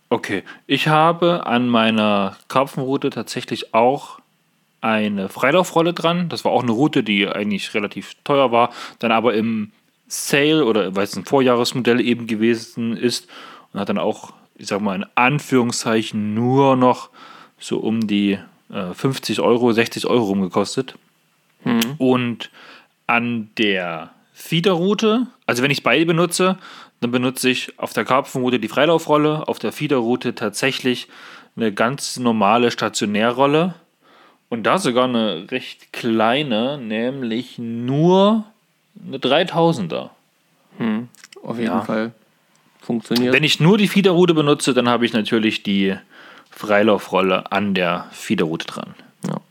Okay. 0.08 0.42
Ich 0.66 0.88
habe 0.88 1.46
an 1.46 1.68
meiner 1.68 2.36
Karpfenroute 2.48 3.10
tatsächlich 3.10 3.74
auch 3.74 4.20
eine 4.80 5.28
Freilaufrolle 5.28 5.94
dran. 5.94 6.28
Das 6.28 6.44
war 6.44 6.52
auch 6.52 6.62
eine 6.62 6.72
Route, 6.72 7.02
die 7.02 7.26
eigentlich 7.26 7.74
relativ 7.74 8.14
teuer 8.22 8.52
war, 8.52 8.70
dann 8.98 9.12
aber 9.12 9.34
im 9.34 9.72
Sale 10.06 10.64
oder 10.64 10.94
weil 10.94 11.04
es 11.04 11.16
ein 11.16 11.24
Vorjahresmodell 11.24 12.00
eben 12.00 12.26
gewesen 12.26 12.96
ist 12.96 13.28
und 13.72 13.80
hat 13.80 13.88
dann 13.88 13.98
auch 13.98 14.34
ich 14.56 14.66
sag 14.68 14.80
mal 14.80 14.96
in 14.96 15.06
Anführungszeichen, 15.14 16.34
nur 16.34 16.76
noch 16.76 17.10
so 17.58 17.78
um 17.78 18.06
die 18.06 18.38
äh, 18.70 18.94
50 18.94 19.40
Euro, 19.40 19.72
60 19.72 20.06
Euro 20.06 20.24
rumgekostet. 20.24 20.94
Mhm. 21.64 21.94
Und 21.98 22.50
an 23.06 23.50
der 23.58 24.10
Fiederroute, 24.32 25.26
also 25.46 25.62
wenn 25.62 25.70
ich 25.70 25.82
beide 25.82 26.06
benutze, 26.06 26.58
dann 27.04 27.10
benutze 27.10 27.50
ich 27.50 27.78
auf 27.78 27.92
der 27.92 28.06
Karpfenroute 28.06 28.58
die 28.58 28.68
Freilaufrolle, 28.68 29.46
auf 29.46 29.58
der 29.58 29.72
Fiederroute 29.72 30.34
tatsächlich 30.34 31.06
eine 31.54 31.70
ganz 31.70 32.18
normale 32.18 32.70
Stationärrolle. 32.70 33.74
Und 34.48 34.62
da 34.62 34.78
sogar 34.78 35.04
eine 35.04 35.50
recht 35.50 35.92
kleine, 35.92 36.78
nämlich 36.78 37.58
nur 37.58 38.46
eine 39.06 39.18
3000er. 39.18 40.08
Hm, 40.78 41.08
auf 41.42 41.58
jeden 41.58 41.72
ja. 41.72 41.82
Fall 41.82 42.12
funktioniert. 42.80 43.34
Wenn 43.34 43.44
ich 43.44 43.60
nur 43.60 43.76
die 43.76 43.88
Fiederroute 43.88 44.32
benutze, 44.32 44.72
dann 44.72 44.88
habe 44.88 45.04
ich 45.04 45.12
natürlich 45.12 45.62
die 45.62 45.94
Freilaufrolle 46.50 47.52
an 47.52 47.74
der 47.74 48.06
Fiederroute 48.12 48.66
dran. 48.66 48.94
Ja. 49.28 49.42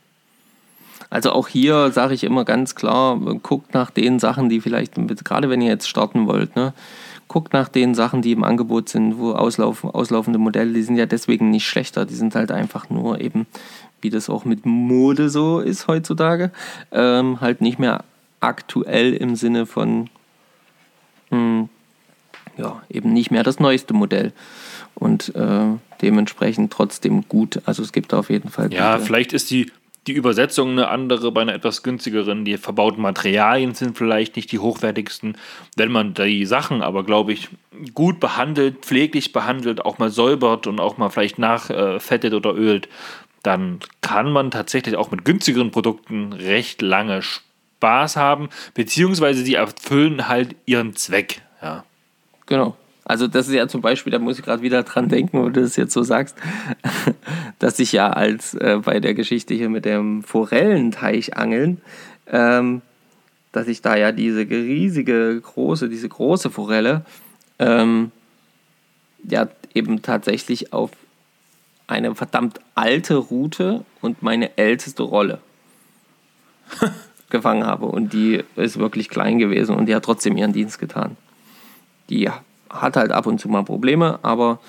Also 1.11 1.31
auch 1.33 1.47
hier 1.47 1.91
sage 1.91 2.15
ich 2.15 2.23
immer 2.23 2.45
ganz 2.45 2.73
klar, 2.73 3.15
guckt 3.43 3.75
nach 3.75 3.91
den 3.91 4.17
Sachen, 4.17 4.49
die 4.49 4.59
vielleicht, 4.59 4.95
gerade 5.23 5.51
wenn 5.51 5.61
ihr 5.61 5.69
jetzt 5.69 5.87
starten 5.87 6.25
wollt, 6.25 6.55
ne, 6.55 6.73
guckt 7.34 7.51
nach 7.51 7.67
den 7.67 7.95
Sachen, 7.95 8.21
die 8.21 8.31
im 8.31 8.43
Angebot 8.43 8.89
sind, 8.89 9.17
wo 9.17 9.31
auslaufen, 9.31 9.89
auslaufende 9.89 10.38
Modelle, 10.38 10.71
die 10.71 10.84
sind 10.84 10.97
ja 10.97 11.07
deswegen 11.07 11.49
nicht 11.49 11.67
schlechter, 11.67 12.05
die 12.05 12.13
sind 12.13 12.36
halt 12.36 12.51
einfach 12.51 12.91
nur 12.91 13.19
eben, 13.19 13.47
wie 14.01 14.11
das 14.11 14.29
auch 14.29 14.45
mit 14.45 14.67
Mode 14.67 15.31
so 15.31 15.59
ist 15.59 15.88
heutzutage, 15.88 16.51
ähm, 16.91 17.41
halt 17.41 17.59
nicht 17.59 17.79
mehr 17.79 18.03
aktuell 18.39 19.15
im 19.15 19.36
Sinne 19.36 19.65
von, 19.65 20.11
mh, 21.31 21.38
hm, 21.38 21.69
ja, 22.55 22.84
eben 22.88 23.13
nicht 23.13 23.31
mehr 23.31 23.41
das 23.41 23.59
neueste 23.59 23.95
Modell. 23.95 24.31
Und 24.93 25.34
äh, 25.34 25.65
dementsprechend 26.03 26.71
trotzdem 26.71 27.27
gut. 27.27 27.63
Also 27.65 27.81
es 27.81 27.91
gibt 27.93 28.13
auf 28.13 28.29
jeden 28.29 28.49
Fall. 28.49 28.71
Ja, 28.71 28.99
vielleicht 28.99 29.34
ist 29.34 29.49
die, 29.49 29.71
die 30.07 30.13
Übersetzung 30.13 30.71
eine 30.71 30.89
andere 30.89 31.31
bei 31.31 31.41
einer 31.41 31.53
etwas 31.53 31.83
günstigeren. 31.83 32.45
Die 32.45 32.57
verbauten 32.57 33.01
Materialien 33.01 33.73
sind 33.73 33.97
vielleicht 33.97 34.35
nicht 34.35 34.51
die 34.51 34.59
hochwertigsten. 34.59 35.37
Wenn 35.75 35.91
man 35.91 36.13
die 36.13 36.45
Sachen 36.45 36.81
aber, 36.81 37.03
glaube 37.03 37.33
ich, 37.33 37.49
gut 37.93 38.19
behandelt, 38.19 38.85
pfleglich 38.85 39.31
behandelt, 39.31 39.85
auch 39.85 39.99
mal 39.99 40.09
säubert 40.09 40.67
und 40.67 40.79
auch 40.79 40.97
mal 40.97 41.09
vielleicht 41.09 41.39
nachfettet 41.39 42.33
oder 42.33 42.53
ölt, 42.53 42.89
dann 43.43 43.79
kann 44.01 44.31
man 44.31 44.51
tatsächlich 44.51 44.95
auch 44.95 45.11
mit 45.11 45.25
günstigeren 45.25 45.71
Produkten 45.71 46.33
recht 46.33 46.81
lange 46.81 47.21
Spaß 47.21 48.15
haben, 48.15 48.49
beziehungsweise 48.73 49.43
sie 49.43 49.55
erfüllen 49.55 50.27
halt 50.27 50.55
ihren 50.65 50.95
Zweck. 50.95 51.41
Ja. 51.61 51.83
Genau. 52.45 52.75
Also 53.05 53.27
das 53.27 53.47
ist 53.47 53.53
ja 53.53 53.67
zum 53.67 53.81
Beispiel, 53.81 54.11
da 54.11 54.19
muss 54.19 54.39
ich 54.39 54.45
gerade 54.45 54.61
wieder 54.61 54.83
dran 54.83 55.09
denken, 55.09 55.39
wo 55.39 55.49
du 55.49 55.61
das 55.61 55.75
jetzt 55.75 55.93
so 55.93 56.03
sagst, 56.03 56.37
dass 57.59 57.79
ich 57.79 57.91
ja 57.91 58.09
als 58.09 58.53
äh, 58.53 58.79
bei 58.83 58.99
der 58.99 59.13
Geschichte 59.13 59.53
hier 59.53 59.69
mit 59.69 59.85
dem 59.85 60.23
Forellenteich 60.23 61.35
angeln, 61.35 61.81
ähm, 62.27 62.81
dass 63.51 63.67
ich 63.67 63.81
da 63.81 63.95
ja 63.97 64.11
diese 64.11 64.49
riesige, 64.49 65.39
große, 65.41 65.89
diese 65.89 66.07
große 66.09 66.49
Forelle 66.49 67.05
ähm, 67.59 68.11
ja 69.27 69.47
eben 69.73 70.01
tatsächlich 70.01 70.71
auf 70.73 70.91
eine 71.87 72.15
verdammt 72.15 72.59
alte 72.73 73.15
Route 73.15 73.83
und 74.01 74.23
meine 74.23 74.57
älteste 74.57 75.03
Rolle 75.03 75.39
gefangen 77.29 77.65
habe. 77.65 77.85
Und 77.85 78.13
die 78.13 78.43
ist 78.55 78.79
wirklich 78.79 79.09
klein 79.09 79.39
gewesen 79.39 79.75
und 79.75 79.87
die 79.87 79.95
hat 79.95 80.05
trotzdem 80.05 80.37
ihren 80.37 80.53
Dienst 80.53 80.79
getan 80.79 81.17
die 82.09 82.29
hat 82.74 82.97
halt 82.97 83.11
ab 83.11 83.26
und 83.26 83.39
zu 83.39 83.49
mal 83.49 83.63
Probleme, 83.63 84.19
aber 84.21 84.59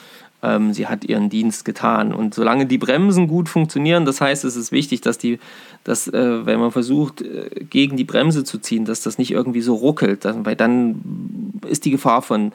ähm, 0.43 0.75
sie 0.75 0.87
hat 0.87 1.05
ihren 1.05 1.31
Dienst 1.31 1.65
getan. 1.65 2.13
Und 2.13 2.35
solange 2.35 2.67
die 2.67 2.79
Bremsen 2.79 3.27
gut 3.27 3.49
funktionieren, 3.49 4.05
das 4.05 4.21
heißt, 4.21 4.45
es 4.45 4.57
ist 4.57 4.73
wichtig, 4.73 5.01
dass 5.01 5.19
die, 5.19 5.39
dass, 5.85 6.07
äh, 6.07 6.47
wenn 6.47 6.61
man 6.61 6.71
versucht, 6.71 7.23
äh, 7.23 7.49
gegen 7.71 7.97
die 7.97 8.05
Bremse 8.05 8.45
zu 8.45 8.59
ziehen, 8.59 8.85
dass 8.85 9.01
das 9.01 9.19
nicht 9.19 9.31
irgendwie 9.31 9.63
so 9.63 9.75
ruckelt, 9.75 10.25
dass, 10.25 10.37
weil 10.45 10.57
dann 10.57 11.61
ist 11.67 11.85
die 11.85 11.91
Gefahr 11.91 12.23
von 12.23 12.53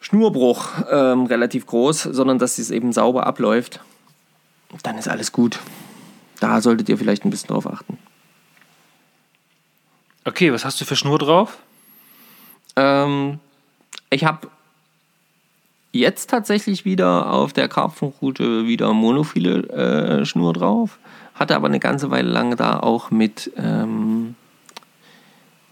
Schnurbruch 0.00 0.70
ähm, 0.90 1.26
relativ 1.26 1.66
groß, 1.66 2.02
sondern 2.02 2.38
dass 2.38 2.58
es 2.58 2.70
eben 2.70 2.92
sauber 2.92 3.26
abläuft. 3.26 3.80
Dann 4.82 4.98
ist 4.98 5.08
alles 5.08 5.32
gut. 5.32 5.60
Da 6.40 6.60
solltet 6.60 6.88
ihr 6.88 6.98
vielleicht 6.98 7.24
ein 7.24 7.30
bisschen 7.30 7.48
drauf 7.48 7.66
achten. 7.66 7.98
Okay, 10.24 10.52
was 10.52 10.64
hast 10.64 10.80
du 10.80 10.84
für 10.84 10.96
Schnur 10.96 11.18
drauf? 11.18 11.58
Ähm, 12.74 13.38
ich 14.10 14.24
habe 14.24 14.48
jetzt 15.92 16.30
tatsächlich 16.30 16.84
wieder 16.84 17.32
auf 17.32 17.52
der 17.52 17.68
Karpfenroute 17.68 18.66
wieder 18.66 18.92
monophile 18.92 19.62
äh, 19.68 20.24
Schnur 20.26 20.52
drauf. 20.52 20.98
Hatte 21.34 21.54
aber 21.56 21.66
eine 21.66 21.80
ganze 21.80 22.10
Weile 22.10 22.30
lang 22.30 22.56
da 22.56 22.80
auch 22.80 23.10
mit, 23.10 23.52
ähm, 23.56 24.34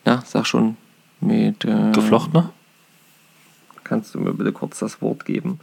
ja, 0.05 0.22
sag 0.26 0.47
schon, 0.47 0.76
mit. 1.20 1.64
Äh, 1.64 1.93
Geflochtener? 1.93 2.53
Kannst 3.82 4.14
du 4.14 4.20
mir 4.20 4.32
bitte 4.35 4.53
kurz 4.53 4.78
das 4.78 5.01
Wort 5.01 5.24
geben? 5.24 5.61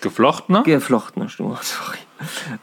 Geflochtener? 0.00 0.62
Geflochtene 0.62 1.28
Schnur, 1.28 1.58
sorry. 1.62 1.98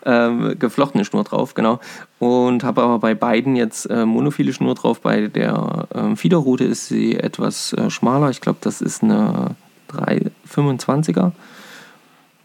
Ähm, 0.06 0.56
geflochtene 0.60 1.04
Schnur 1.06 1.24
drauf, 1.24 1.54
genau. 1.54 1.80
Und 2.20 2.64
habe 2.64 2.82
aber 2.84 3.00
bei 3.00 3.14
beiden 3.16 3.56
jetzt 3.56 3.86
äh, 3.90 4.06
monophile 4.06 4.54
Schnur 4.54 4.76
drauf. 4.76 5.02
Bei 5.02 5.28
der 5.28 5.88
ähm, 5.94 6.18
Fiederroute 6.18 6.64
ist 6.64 6.88
sie 6.88 7.16
etwas 7.18 7.74
äh, 7.74 7.90
schmaler. 7.90 8.30
Ich 8.30 8.42
glaube, 8.42 8.60
das 8.62 8.82
ist 8.82 9.04
eine 9.04 9.56
325er. 9.92 11.32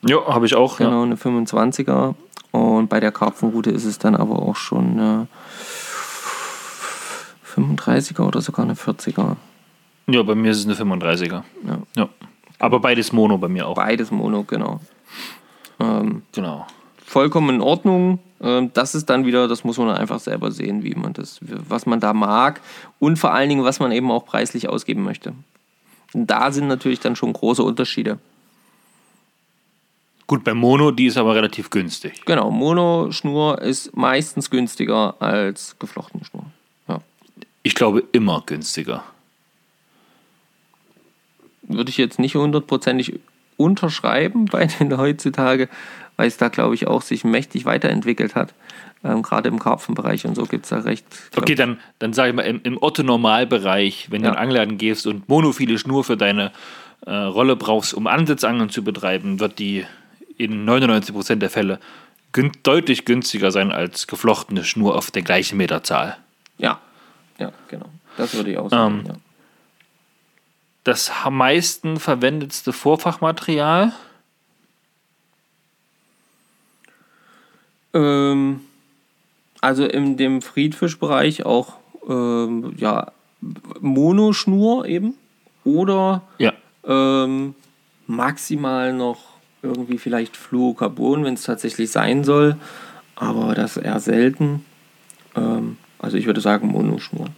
Ja, 0.04 0.26
habe 0.26 0.46
ich 0.46 0.54
auch. 0.54 0.78
Genau, 0.78 0.98
Ja. 0.98 1.02
eine 1.02 1.16
25er. 1.16 2.14
Und 2.50 2.88
bei 2.88 3.00
der 3.00 3.12
Karpfenroute 3.12 3.70
ist 3.70 3.84
es 3.84 3.98
dann 3.98 4.14
aber 4.14 4.40
auch 4.40 4.56
schon 4.56 4.92
eine 4.92 5.26
35er 7.54 8.22
oder 8.22 8.40
sogar 8.40 8.64
eine 8.64 8.74
40er. 8.74 9.36
ja, 10.08 10.22
bei 10.22 10.34
mir 10.34 10.50
ist 10.50 10.66
es 10.66 10.80
eine 10.80 10.94
35er. 10.96 11.42
Ja. 11.66 11.78
Ja. 11.96 12.08
Aber 12.58 12.80
beides 12.80 13.12
Mono 13.12 13.38
bei 13.38 13.48
mir 13.48 13.66
auch. 13.66 13.74
Beides 13.74 14.10
Mono, 14.10 14.44
genau. 14.44 14.80
Ähm, 15.80 16.22
Genau. 16.32 16.66
Vollkommen 17.04 17.56
in 17.56 17.60
Ordnung. 17.60 18.18
Ähm, 18.40 18.70
Das 18.74 18.94
ist 18.94 19.10
dann 19.10 19.26
wieder, 19.26 19.48
das 19.48 19.64
muss 19.64 19.78
man 19.78 19.90
einfach 19.90 20.20
selber 20.20 20.50
sehen, 20.50 20.82
wie 20.82 20.94
man 20.94 21.12
das, 21.12 21.38
was 21.42 21.86
man 21.86 22.00
da 22.00 22.12
mag 22.12 22.60
und 22.98 23.18
vor 23.18 23.32
allen 23.32 23.48
Dingen, 23.48 23.64
was 23.64 23.80
man 23.80 23.92
eben 23.92 24.10
auch 24.10 24.24
preislich 24.24 24.68
ausgeben 24.68 25.02
möchte. 25.02 25.34
Und 26.12 26.26
da 26.30 26.52
sind 26.52 26.66
natürlich 26.66 27.00
dann 27.00 27.16
schon 27.16 27.32
große 27.32 27.62
Unterschiede. 27.62 28.18
Gut, 30.26 30.44
bei 30.44 30.54
Mono, 30.54 30.92
die 30.92 31.06
ist 31.06 31.18
aber 31.18 31.34
relativ 31.34 31.70
günstig. 31.70 32.24
Genau, 32.24 32.50
Mono-Schnur 32.50 33.60
ist 33.60 33.94
meistens 33.96 34.50
günstiger 34.50 35.20
als 35.20 35.76
geflochtene 35.78 36.24
Schnur. 36.24 36.46
Ja. 36.88 37.00
Ich 37.62 37.74
glaube 37.74 38.04
immer 38.12 38.42
günstiger. 38.46 39.04
Würde 41.62 41.90
ich 41.90 41.96
jetzt 41.96 42.18
nicht 42.18 42.34
hundertprozentig 42.34 43.20
unterschreiben 43.56 44.46
bei 44.46 44.66
den 44.66 44.96
heutzutage, 44.96 45.68
weil 46.16 46.28
es 46.28 46.36
da, 46.36 46.48
glaube 46.48 46.74
ich, 46.74 46.86
auch 46.86 47.02
sich 47.02 47.24
mächtig 47.24 47.64
weiterentwickelt 47.64 48.34
hat. 48.34 48.54
Ähm, 49.04 49.22
Gerade 49.22 49.48
im 49.48 49.58
Karpfenbereich 49.58 50.26
und 50.26 50.34
so 50.36 50.44
gibt 50.44 50.64
es 50.64 50.70
da 50.70 50.78
recht. 50.78 51.04
Okay, 51.36 51.54
dann, 51.54 51.80
dann 51.98 52.12
sage 52.12 52.30
ich 52.30 52.36
mal, 52.36 52.42
im, 52.42 52.60
im 52.62 52.78
Otto-Normalbereich, 52.80 54.10
wenn 54.10 54.22
du 54.22 54.28
Ja. 54.28 54.32
in 54.34 54.36
den 54.38 54.42
Angladen 54.42 54.78
gehst 54.78 55.06
und 55.06 55.28
monophile 55.28 55.78
Schnur 55.78 56.04
für 56.04 56.16
deine 56.16 56.52
äh, 57.06 57.12
Rolle 57.12 57.56
brauchst, 57.56 57.94
um 57.94 58.06
Ansitzangeln 58.06 58.70
zu 58.70 58.84
betreiben, 58.84 59.40
wird 59.40 59.58
die 59.58 59.84
in 60.38 60.68
99% 60.68 61.36
der 61.36 61.50
Fälle 61.50 61.80
gün 62.32 62.52
deutlich 62.62 63.04
günstiger 63.04 63.50
sein 63.50 63.72
als 63.72 64.06
geflochtene 64.06 64.64
Schnur 64.64 64.96
auf 64.96 65.10
der 65.10 65.22
gleichen 65.22 65.56
Meterzahl. 65.58 66.16
Ja, 66.58 66.80
ja, 67.38 67.52
genau. 67.68 67.86
Das 68.16 68.34
würde 68.34 68.52
ich 68.52 68.58
auch 68.58 68.70
sagen. 68.70 69.00
Ähm, 69.00 69.06
ja. 69.06 69.14
Das 70.84 71.12
am 71.24 71.36
meisten 71.36 71.98
verwendetste 71.98 72.72
Vorfachmaterial, 72.72 73.92
Ähm, 77.94 78.60
also 79.60 79.84
in 79.84 80.16
dem 80.16 80.42
Friedfischbereich 80.42 81.46
auch 81.46 81.74
ähm, 82.08 82.74
ja, 82.76 83.12
Monoschnur 83.80 84.86
eben 84.86 85.14
oder 85.64 86.22
ja, 86.38 86.52
ähm, 86.84 87.54
maximal 88.06 88.92
noch 88.92 89.18
irgendwie 89.62 89.98
vielleicht 89.98 90.36
Fluorocarbon, 90.36 91.24
wenn 91.24 91.34
es 91.34 91.44
tatsächlich 91.44 91.90
sein 91.90 92.24
soll, 92.24 92.56
aber 93.14 93.54
das 93.54 93.76
eher 93.76 94.00
selten. 94.00 94.64
Ähm, 95.36 95.76
also 95.98 96.16
ich 96.16 96.26
würde 96.26 96.40
sagen 96.40 96.68
Monoschnur. 96.68 97.28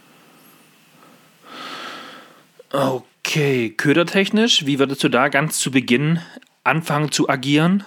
Okay, 2.72 3.70
ködertechnisch, 3.70 4.66
wie 4.66 4.78
würdest 4.78 5.04
du 5.04 5.08
da 5.08 5.28
ganz 5.28 5.58
zu 5.58 5.70
Beginn 5.70 6.20
anfangen 6.64 7.12
zu 7.12 7.28
agieren? 7.28 7.84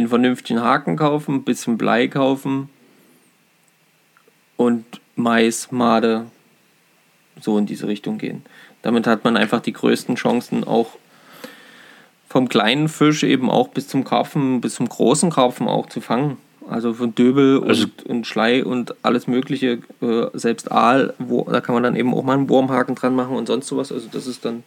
In 0.00 0.08
vernünftigen 0.08 0.62
Haken 0.62 0.96
kaufen, 0.96 1.36
ein 1.36 1.44
bisschen 1.44 1.76
Blei 1.76 2.08
kaufen 2.08 2.68
und 4.56 4.84
Mais, 5.16 5.70
Made 5.70 6.26
so 7.40 7.58
in 7.58 7.66
diese 7.66 7.86
Richtung 7.86 8.16
gehen. 8.18 8.42
Damit 8.82 9.06
hat 9.06 9.24
man 9.24 9.36
einfach 9.36 9.60
die 9.60 9.72
größten 9.74 10.16
Chancen 10.16 10.64
auch 10.64 10.96
vom 12.28 12.48
kleinen 12.48 12.88
Fisch 12.88 13.22
eben 13.24 13.50
auch 13.50 13.68
bis 13.68 13.88
zum 13.88 14.04
Karpfen, 14.04 14.60
bis 14.62 14.76
zum 14.76 14.88
großen 14.88 15.30
Karpfen 15.30 15.68
auch 15.68 15.88
zu 15.88 16.00
fangen. 16.00 16.38
Also 16.68 16.94
von 16.94 17.14
Döbel 17.14 17.58
und, 17.58 17.68
Also- 17.68 17.86
und 18.06 18.26
Schlei 18.26 18.64
und 18.64 18.94
alles 19.02 19.26
Mögliche, 19.26 19.80
äh, 20.00 20.26
selbst 20.34 20.70
Aal, 20.70 21.14
wo, 21.18 21.44
da 21.50 21.60
kann 21.60 21.74
man 21.74 21.82
dann 21.82 21.96
eben 21.96 22.14
auch 22.14 22.22
mal 22.22 22.34
einen 22.34 22.48
Wurmhaken 22.48 22.94
dran 22.94 23.14
machen 23.14 23.36
und 23.36 23.46
sonst 23.46 23.66
sowas. 23.66 23.90
Also 23.92 24.08
das 24.10 24.26
ist 24.26 24.44
dann, 24.44 24.62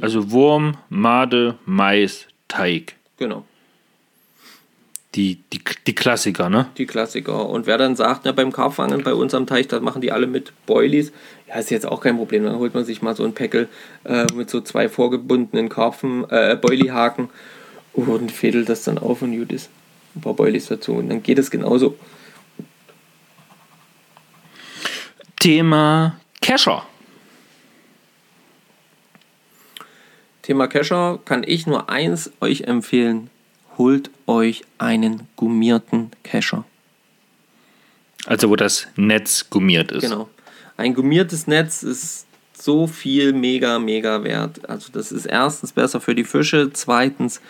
Also 0.00 0.30
Wurm, 0.30 0.76
Made, 0.90 1.56
Mais, 1.64 2.26
Teig. 2.48 2.96
genau. 3.16 3.44
Die, 5.18 5.42
die, 5.52 5.60
die 5.84 5.96
Klassiker, 5.96 6.48
ne? 6.48 6.68
die 6.78 6.86
Klassiker. 6.86 7.48
Und 7.48 7.66
wer 7.66 7.76
dann 7.76 7.96
sagt, 7.96 8.20
na, 8.24 8.30
beim 8.30 8.52
Karpfangen 8.52 9.02
bei 9.02 9.12
uns 9.14 9.34
am 9.34 9.48
Teich, 9.48 9.66
da 9.66 9.80
machen 9.80 10.00
die 10.00 10.12
alle 10.12 10.28
mit 10.28 10.52
Boilies, 10.64 11.10
ja, 11.48 11.56
ist 11.56 11.72
jetzt 11.72 11.86
auch 11.86 12.00
kein 12.00 12.16
Problem. 12.16 12.44
Dann 12.44 12.54
holt 12.54 12.72
man 12.72 12.84
sich 12.84 13.02
mal 13.02 13.16
so 13.16 13.24
ein 13.24 13.34
Päckel 13.34 13.68
äh, 14.04 14.26
mit 14.32 14.48
so 14.48 14.60
zwei 14.60 14.88
vorgebundenen 14.88 15.68
Karpfen, 15.68 16.24
äh, 16.30 16.54
Boilie-Haken 16.54 17.30
und 17.94 18.30
fädelt 18.30 18.68
das 18.68 18.84
dann 18.84 18.96
auf 18.96 19.20
und 19.20 19.36
gut 19.36 19.50
ist. 19.50 19.70
Ein 20.14 20.20
paar 20.20 20.34
Boilies 20.34 20.66
dazu 20.66 20.92
und 20.92 21.08
dann 21.08 21.20
geht 21.20 21.40
es 21.40 21.50
genauso. 21.50 21.96
Thema 25.40 26.20
Kescher. 26.40 26.86
Thema 30.42 30.68
Kescher 30.68 31.18
kann 31.24 31.42
ich 31.44 31.66
nur 31.66 31.90
eins 31.90 32.30
euch 32.40 32.60
empfehlen. 32.60 33.30
Holt 33.78 34.10
euch 34.26 34.64
einen 34.78 35.22
gummierten 35.36 36.10
Kescher. 36.24 36.64
Also 38.26 38.50
wo 38.50 38.56
das 38.56 38.88
Netz 38.96 39.48
gummiert 39.48 39.92
ist. 39.92 40.02
Genau. 40.02 40.28
Ein 40.76 40.94
gummiertes 40.94 41.46
Netz 41.46 41.82
ist 41.82 42.26
so 42.52 42.86
viel 42.86 43.32
mega, 43.32 43.78
mega 43.78 44.22
wert. 44.24 44.68
Also 44.68 44.90
das 44.92 45.12
ist 45.12 45.26
erstens 45.26 45.72
besser 45.72 46.00
für 46.00 46.14
die 46.14 46.24
Fische. 46.24 46.70
Zweitens 46.72 47.40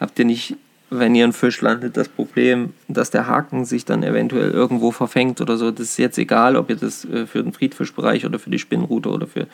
habt 0.00 0.18
ihr 0.18 0.24
nicht, 0.24 0.56
wenn 0.90 1.14
ihr 1.14 1.24
einen 1.24 1.32
Fisch 1.32 1.60
landet, 1.60 1.96
das 1.96 2.08
Problem, 2.08 2.74
dass 2.88 3.10
der 3.10 3.26
Haken 3.26 3.64
sich 3.64 3.84
dann 3.84 4.02
eventuell 4.02 4.50
irgendwo 4.50 4.90
verfängt 4.90 5.40
oder 5.40 5.56
so. 5.56 5.70
Das 5.70 5.88
ist 5.88 5.98
jetzt 5.98 6.18
egal, 6.18 6.56
ob 6.56 6.70
ihr 6.70 6.76
das 6.76 7.04
äh, 7.04 7.26
für 7.26 7.42
den 7.42 7.52
Friedfischbereich 7.52 8.24
oder 8.24 8.38
für 8.38 8.50
die 8.50 8.58
Spinnrute 8.58 9.08
oder 9.08 9.26
für 9.26 9.46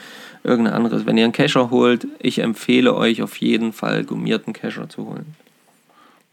irgendein 0.44 0.74
anderes. 0.74 1.06
Wenn 1.06 1.16
ihr 1.16 1.24
einen 1.24 1.32
Kescher 1.32 1.70
holt, 1.70 2.06
ich 2.18 2.40
empfehle 2.40 2.94
euch 2.94 3.22
auf 3.22 3.36
jeden 3.36 3.72
Fall 3.72 4.04
gummierten 4.04 4.52
Kescher 4.52 4.88
zu 4.88 5.06
holen. 5.06 5.34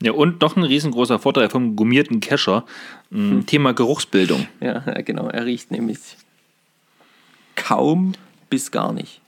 Ja, 0.02 0.12
und 0.12 0.42
noch 0.42 0.56
ein 0.58 0.64
riesengroßer 0.64 1.20
Vorteil 1.20 1.50
vom 1.50 1.76
gummierten 1.76 2.20
Kescher. 2.20 2.66
m, 3.12 3.46
Thema 3.46 3.74
Geruchsbildung. 3.74 4.48
Ja, 4.60 4.80
genau. 5.02 5.30
Er 5.30 5.46
riecht 5.46 5.72
nämlich 5.72 6.00
kaum 7.56 8.14
bis 8.50 8.72
gar 8.72 8.92
nicht. 8.92 9.22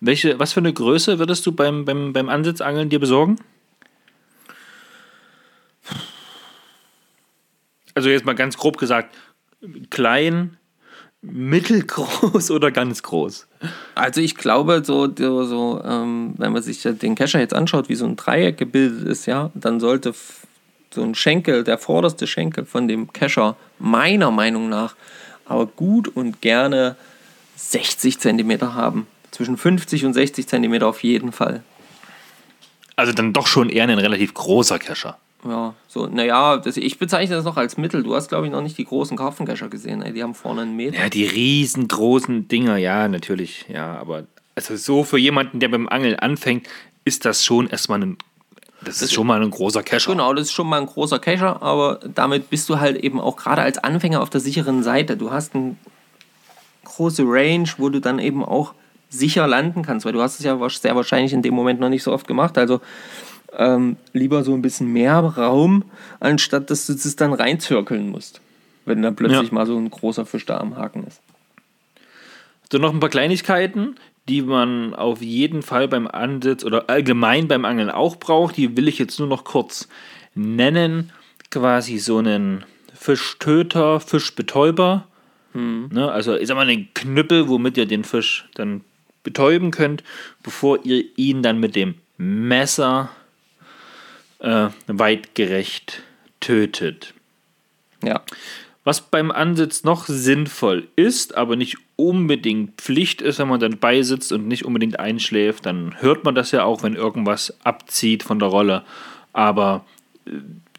Welche, 0.00 0.38
was 0.38 0.52
für 0.52 0.60
eine 0.60 0.72
Größe 0.72 1.18
würdest 1.18 1.46
du 1.46 1.52
beim, 1.52 1.84
beim, 1.84 2.12
beim 2.12 2.28
Ansitzangeln 2.28 2.88
dir 2.88 2.98
besorgen? 2.98 3.38
Also 7.94 8.10
jetzt 8.10 8.26
mal 8.26 8.34
ganz 8.34 8.56
grob 8.58 8.76
gesagt, 8.76 9.14
klein, 9.88 10.58
mittelgroß 11.22 12.50
oder 12.52 12.70
ganz 12.70 13.02
groß? 13.02 13.46
Also 13.94 14.20
ich 14.20 14.36
glaube, 14.36 14.82
so, 14.84 15.08
so, 15.16 15.82
ähm, 15.84 16.34
wenn 16.36 16.52
man 16.52 16.62
sich 16.62 16.82
den 16.82 17.14
Kescher 17.14 17.40
jetzt 17.40 17.54
anschaut, 17.54 17.88
wie 17.88 17.94
so 17.94 18.04
ein 18.04 18.16
Dreieck 18.16 18.58
gebildet 18.58 19.06
ist, 19.08 19.26
ja, 19.26 19.50
dann 19.54 19.80
sollte 19.80 20.14
so 20.90 21.02
ein 21.02 21.14
Schenkel, 21.14 21.64
der 21.64 21.78
vorderste 21.78 22.26
Schenkel 22.26 22.64
von 22.64 22.88
dem 22.88 23.12
Kescher, 23.12 23.56
meiner 23.78 24.30
Meinung 24.30 24.68
nach, 24.68 24.94
aber 25.44 25.66
gut 25.66 26.08
und 26.08 26.40
gerne 26.40 26.96
60 27.56 28.18
Zentimeter 28.18 28.74
haben. 28.74 29.06
Zwischen 29.30 29.56
50 29.56 30.04
und 30.04 30.14
60 30.14 30.46
Zentimeter 30.46 30.86
auf 30.86 31.02
jeden 31.02 31.32
Fall. 31.32 31.62
Also 32.96 33.12
dann 33.12 33.32
doch 33.32 33.46
schon 33.46 33.68
eher 33.68 33.84
ein 33.84 33.98
relativ 33.98 34.32
großer 34.32 34.78
Kescher. 34.78 35.18
Ja, 35.46 35.74
so, 35.86 36.06
naja, 36.06 36.56
das, 36.56 36.76
ich 36.76 36.98
bezeichne 36.98 37.36
das 37.36 37.44
noch 37.44 37.56
als 37.56 37.76
Mittel. 37.76 38.02
Du 38.02 38.14
hast, 38.14 38.28
glaube 38.28 38.46
ich, 38.46 38.52
noch 38.52 38.62
nicht 38.62 38.76
die 38.78 38.84
großen 38.84 39.16
Karpfengescher 39.16 39.68
gesehen. 39.68 40.02
Ey. 40.02 40.12
Die 40.12 40.22
haben 40.22 40.34
vorne 40.34 40.62
einen 40.62 40.76
Meter. 40.76 40.98
Ja, 40.98 41.08
die 41.08 41.24
riesengroßen 41.24 42.48
Dinger, 42.48 42.76
ja, 42.76 43.08
natürlich, 43.08 43.66
ja, 43.68 43.96
aber 43.96 44.24
also 44.56 44.76
so 44.76 45.04
für 45.04 45.18
jemanden, 45.18 45.60
der 45.60 45.68
beim 45.68 45.88
Angeln 45.88 46.16
anfängt, 46.16 46.66
ist 47.04 47.24
das 47.24 47.44
schon 47.44 47.68
erstmal 47.68 48.02
ein, 48.02 48.16
das 48.82 49.02
ist 49.02 49.12
schon 49.12 49.26
mal 49.26 49.42
ein 49.42 49.50
großer 49.50 49.82
Kescher. 49.82 50.12
Genau, 50.12 50.32
das 50.32 50.46
ist 50.46 50.52
schon 50.52 50.68
mal 50.68 50.80
ein 50.80 50.86
großer 50.86 51.18
Kescher, 51.18 51.62
aber 51.62 52.00
damit 52.14 52.50
bist 52.50 52.68
du 52.68 52.80
halt 52.80 52.96
eben 52.96 53.20
auch 53.20 53.36
gerade 53.36 53.62
als 53.62 53.78
Anfänger 53.78 54.22
auf 54.22 54.30
der 54.30 54.40
sicheren 54.40 54.82
Seite. 54.82 55.16
Du 55.16 55.30
hast 55.30 55.54
eine 55.54 55.76
große 56.84 57.22
Range, 57.26 57.68
wo 57.78 57.90
du 57.90 58.00
dann 58.00 58.18
eben 58.18 58.44
auch 58.44 58.74
sicher 59.10 59.46
landen 59.46 59.82
kannst, 59.82 60.06
weil 60.06 60.12
du 60.12 60.22
hast 60.22 60.38
es 60.38 60.44
ja 60.44 60.58
sehr 60.68 60.96
wahrscheinlich 60.96 61.32
in 61.32 61.42
dem 61.42 61.54
Moment 61.54 61.78
noch 61.78 61.88
nicht 61.88 62.02
so 62.02 62.12
oft 62.12 62.26
gemacht. 62.26 62.58
Also 62.58 62.80
ähm, 63.56 63.96
lieber 64.12 64.44
so 64.44 64.54
ein 64.54 64.62
bisschen 64.62 64.92
mehr 64.92 65.18
Raum, 65.18 65.84
anstatt 66.20 66.70
dass 66.70 66.86
du 66.86 66.92
das 66.92 67.16
dann 67.16 67.32
reinzirkeln 67.32 68.08
musst, 68.08 68.40
wenn 68.84 69.02
dann 69.02 69.16
plötzlich 69.16 69.48
ja. 69.48 69.54
mal 69.54 69.66
so 69.66 69.76
ein 69.76 69.90
großer 69.90 70.26
Fisch 70.26 70.46
da 70.46 70.58
am 70.58 70.76
Haken 70.76 71.04
ist. 71.04 71.20
So 72.70 72.78
noch 72.78 72.92
ein 72.92 73.00
paar 73.00 73.10
Kleinigkeiten, 73.10 73.96
die 74.28 74.42
man 74.42 74.94
auf 74.94 75.22
jeden 75.22 75.62
Fall 75.62 75.88
beim 75.88 76.08
Ansitz 76.08 76.64
oder 76.64 76.90
allgemein 76.90 77.48
beim 77.48 77.64
Angeln 77.64 77.90
auch 77.90 78.16
braucht. 78.16 78.56
Die 78.56 78.76
will 78.76 78.88
ich 78.88 78.98
jetzt 78.98 79.18
nur 79.18 79.28
noch 79.28 79.44
kurz 79.44 79.88
nennen. 80.34 81.12
Quasi 81.50 81.98
so 81.98 82.18
einen 82.18 82.64
Fischtöter, 82.92 84.00
Fischbetäuber. 84.00 85.06
Hm. 85.52 85.90
Ne, 85.92 86.10
also 86.10 86.36
ich 86.36 86.48
sag 86.48 86.56
mal 86.56 86.68
einen 86.68 86.88
Knüppel, 86.92 87.48
womit 87.48 87.76
ihr 87.76 87.86
den 87.86 88.02
Fisch 88.02 88.48
dann 88.54 88.82
betäuben 89.22 89.70
könnt, 89.70 90.02
bevor 90.42 90.84
ihr 90.84 91.04
ihn 91.16 91.42
dann 91.42 91.60
mit 91.60 91.76
dem 91.76 91.94
Messer 92.18 93.10
äh, 94.40 94.68
weitgerecht 94.86 96.02
tötet. 96.40 97.14
Ja. 98.02 98.22
Was 98.84 99.00
beim 99.00 99.32
Ansitz 99.32 99.82
noch 99.82 100.06
sinnvoll 100.06 100.86
ist, 100.94 101.36
aber 101.36 101.56
nicht 101.56 101.76
unbedingt 101.96 102.80
Pflicht 102.80 103.20
ist, 103.20 103.40
wenn 103.40 103.48
man 103.48 103.58
dann 103.58 103.78
beisitzt 103.78 104.30
und 104.30 104.46
nicht 104.46 104.64
unbedingt 104.64 105.00
einschläft, 105.00 105.66
dann 105.66 106.00
hört 106.00 106.24
man 106.24 106.36
das 106.36 106.52
ja 106.52 106.62
auch, 106.62 106.84
wenn 106.84 106.94
irgendwas 106.94 107.56
abzieht 107.64 108.22
von 108.22 108.38
der 108.38 108.48
Rolle. 108.48 108.84
Aber 109.32 109.84
äh, 110.26 110.30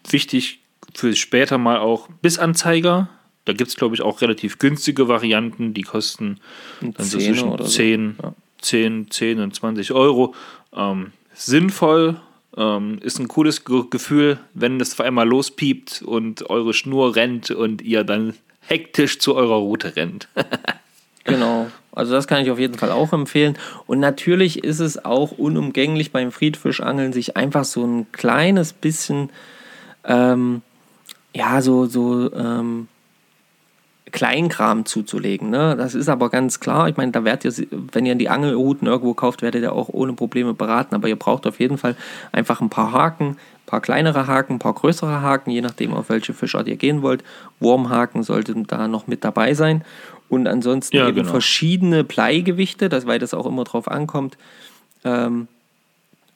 wichtig 0.09 0.61
für 0.93 1.13
später 1.15 1.57
mal 1.57 1.79
auch 1.79 2.07
Bissanzeiger. 2.21 3.09
Da 3.45 3.53
gibt 3.53 3.69
es, 3.69 3.75
glaube 3.75 3.95
ich, 3.95 4.01
auch 4.01 4.21
relativ 4.21 4.57
günstige 4.57 5.07
Varianten, 5.07 5.73
die 5.73 5.83
kosten 5.83 6.39
dann 6.81 7.05
so 7.05 7.17
zwischen 7.17 7.57
10, 7.65 8.15
so. 8.17 8.23
ja. 8.23 8.33
10, 8.61 9.11
10 9.11 9.39
und 9.39 9.55
20 9.55 9.91
Euro. 9.91 10.33
Ähm, 10.73 11.11
sinnvoll, 11.33 12.21
ähm, 12.57 12.99
ist 13.01 13.19
ein 13.19 13.27
cooles 13.27 13.63
Gefühl, 13.63 14.39
wenn 14.53 14.81
es 14.81 14.93
auf 14.93 15.01
einmal 15.01 15.27
lospiept 15.27 16.01
und 16.01 16.49
eure 16.49 16.73
Schnur 16.73 17.15
rennt 17.15 17.51
und 17.51 17.81
ihr 17.81 18.03
dann 18.03 18.33
hektisch 18.61 19.19
zu 19.19 19.35
eurer 19.35 19.57
Route 19.57 19.95
rennt. 19.95 20.27
genau. 21.23 21.67
Also 21.93 22.13
das 22.13 22.27
kann 22.27 22.43
ich 22.43 22.51
auf 22.51 22.59
jeden 22.59 22.77
Fall 22.77 22.91
auch 22.91 23.13
empfehlen. 23.13 23.57
Und 23.85 23.99
natürlich 23.99 24.63
ist 24.63 24.79
es 24.79 25.03
auch 25.03 25.31
unumgänglich 25.31 26.11
beim 26.11 26.31
Friedfischangeln, 26.31 27.13
sich 27.13 27.37
einfach 27.37 27.63
so 27.63 27.85
ein 27.85 28.11
kleines 28.11 28.73
bisschen, 28.73 29.29
ähm, 30.03 30.61
ja, 31.33 31.61
so, 31.61 31.85
so 31.85 32.31
ähm, 32.33 32.87
Kleinkram 34.11 34.85
zuzulegen. 34.85 35.49
Ne? 35.49 35.75
Das 35.77 35.95
ist 35.95 36.09
aber 36.09 36.29
ganz 36.29 36.59
klar. 36.59 36.87
Ich 36.87 36.97
meine, 36.97 37.11
da 37.11 37.23
werdet 37.23 37.59
ihr, 37.59 37.67
wenn 37.91 38.05
ihr 38.05 38.15
die 38.15 38.29
Angelrouten 38.29 38.87
irgendwo 38.87 39.13
kauft, 39.13 39.41
werdet 39.41 39.63
ihr 39.63 39.73
auch 39.73 39.89
ohne 39.89 40.13
Probleme 40.13 40.53
beraten. 40.53 40.95
Aber 40.95 41.07
ihr 41.07 41.15
braucht 41.15 41.45
auf 41.45 41.59
jeden 41.59 41.77
Fall 41.77 41.95
einfach 42.31 42.61
ein 42.61 42.69
paar 42.69 42.91
Haken, 42.91 43.31
ein 43.31 43.65
paar 43.65 43.81
kleinere 43.81 44.27
Haken, 44.27 44.53
ein 44.55 44.59
paar 44.59 44.73
größere 44.73 45.21
Haken, 45.21 45.51
je 45.51 45.61
nachdem, 45.61 45.93
auf 45.93 46.09
welche 46.09 46.33
Fischart 46.33 46.67
ihr 46.67 46.77
gehen 46.77 47.01
wollt. 47.01 47.23
Wurmhaken 47.59 48.23
sollten 48.23 48.65
da 48.67 48.87
noch 48.87 49.07
mit 49.07 49.23
dabei 49.23 49.53
sein. 49.53 49.83
Und 50.29 50.47
ansonsten 50.47 50.97
ja, 50.97 51.07
eben 51.07 51.17
genau. 51.17 51.29
verschiedene 51.29 52.03
Bleigewichte, 52.03 52.89
das, 52.89 53.05
weil 53.05 53.19
das 53.19 53.33
auch 53.33 53.45
immer 53.45 53.63
drauf 53.63 53.89
ankommt. 53.89 54.37
Ähm, 55.03 55.47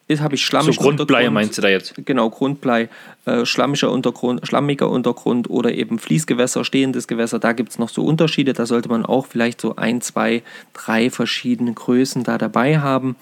habe 0.09 0.35
ich 0.35 0.45
schlammig. 0.45 0.75
So 0.75 0.81
Grundblei 0.81 1.29
meinst 1.29 1.57
du 1.57 1.61
da 1.61 1.69
jetzt? 1.69 1.93
Genau, 2.05 2.29
Grundblei, 2.29 2.89
äh, 3.25 3.45
schlammiger 3.45 3.91
Untergrund, 3.91 4.45
schlammiger 4.45 4.89
Untergrund 4.89 5.49
oder 5.49 5.73
eben 5.73 5.99
Fließgewässer, 5.99 6.65
stehendes 6.65 7.07
Gewässer. 7.07 7.39
Da 7.39 7.53
gibt 7.53 7.69
es 7.69 7.79
noch 7.79 7.89
so 7.89 8.03
Unterschiede. 8.03 8.53
Da 8.53 8.65
sollte 8.65 8.89
man 8.89 9.05
auch 9.05 9.27
vielleicht 9.27 9.61
so 9.61 9.77
ein, 9.77 10.01
zwei, 10.01 10.43
drei 10.73 11.09
verschiedene 11.09 11.73
Größen 11.73 12.23
da 12.23 12.37
dabei 12.37 12.79
haben. 12.79 13.15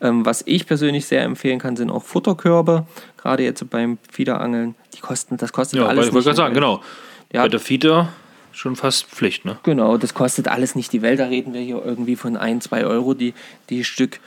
Ähm, 0.00 0.26
was 0.26 0.42
ich 0.46 0.66
persönlich 0.66 1.06
sehr 1.06 1.22
empfehlen 1.22 1.58
kann, 1.58 1.76
sind 1.76 1.90
auch 1.90 2.02
Futterkörbe. 2.02 2.86
Gerade 3.16 3.42
jetzt 3.42 3.68
beim 3.70 3.98
Fiederangeln. 4.10 4.74
Die 4.94 5.00
kosten, 5.00 5.36
das 5.38 5.52
kostet 5.52 5.80
ja, 5.80 5.86
alles. 5.86 6.04
Ja, 6.04 6.08
ich 6.08 6.14
wollte 6.14 6.26
gerade 6.26 6.36
sagen, 6.36 6.54
genau. 6.54 6.82
Ja, 7.32 7.42
Bei 7.42 7.48
der 7.48 7.60
Fieder 7.60 8.10
schon 8.52 8.76
fast 8.76 9.06
Pflicht, 9.06 9.44
ne? 9.44 9.58
Genau, 9.64 9.96
das 9.96 10.14
kostet 10.14 10.48
alles 10.48 10.74
nicht 10.74 10.92
die 10.92 11.02
Welt. 11.02 11.18
Da 11.18 11.26
reden 11.26 11.52
wir 11.52 11.60
hier 11.60 11.82
irgendwie 11.84 12.16
von 12.16 12.36
ein, 12.36 12.60
zwei 12.60 12.84
Euro 12.84 13.14
die, 13.14 13.34
die 13.70 13.84
Stück 13.84 14.20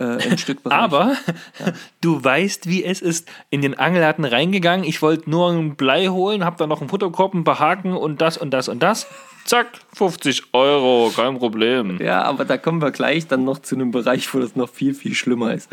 äh, 0.00 0.28
im 0.28 0.38
Stückbereich. 0.38 0.78
Aber 0.78 1.16
ja. 1.58 1.72
du 2.00 2.22
weißt, 2.22 2.68
wie 2.68 2.84
es 2.84 3.00
ist. 3.00 3.28
In 3.50 3.62
den 3.62 3.78
Angelladen 3.78 4.24
reingegangen. 4.24 4.84
Ich 4.84 5.02
wollte 5.02 5.28
nur 5.30 5.50
ein 5.50 5.76
Blei 5.76 6.06
holen, 6.06 6.44
hab 6.44 6.56
da 6.56 6.66
noch 6.66 6.80
einen 6.80 6.88
Futterkorb, 6.88 7.34
ein 7.34 7.44
paar 7.44 7.58
Haken 7.58 7.92
und 7.92 8.20
das 8.20 8.38
und 8.38 8.50
das 8.50 8.68
und 8.68 8.82
das. 8.82 9.06
Zack, 9.44 9.68
50 9.94 10.52
Euro, 10.52 11.10
kein 11.14 11.38
Problem. 11.38 11.98
Ja, 12.00 12.22
aber 12.22 12.44
da 12.44 12.56
kommen 12.56 12.82
wir 12.82 12.90
gleich 12.90 13.26
dann 13.26 13.44
noch 13.44 13.60
zu 13.60 13.74
einem 13.74 13.90
Bereich, 13.90 14.32
wo 14.34 14.38
das 14.38 14.54
noch 14.54 14.68
viel, 14.68 14.94
viel 14.94 15.14
schlimmer 15.14 15.54
ist. 15.54 15.68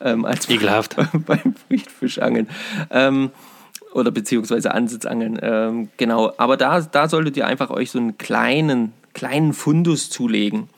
Ähm, 0.00 0.24
als 0.24 0.48
Ekelhaft. 0.48 0.96
beim 1.26 1.54
Friedfischangeln. 1.68 2.48
Ähm, 2.90 3.30
oder 3.92 4.10
beziehungsweise 4.10 4.74
Ansitzangeln. 4.74 5.38
Ähm, 5.40 5.88
genau, 5.96 6.32
aber 6.36 6.56
da, 6.56 6.80
da 6.80 7.08
solltet 7.08 7.36
ihr 7.36 7.46
einfach 7.46 7.70
euch 7.70 7.92
so 7.92 7.98
einen 7.98 8.18
kleinen, 8.18 8.92
kleinen 9.14 9.52
Fundus 9.52 10.10
zulegen. 10.10 10.68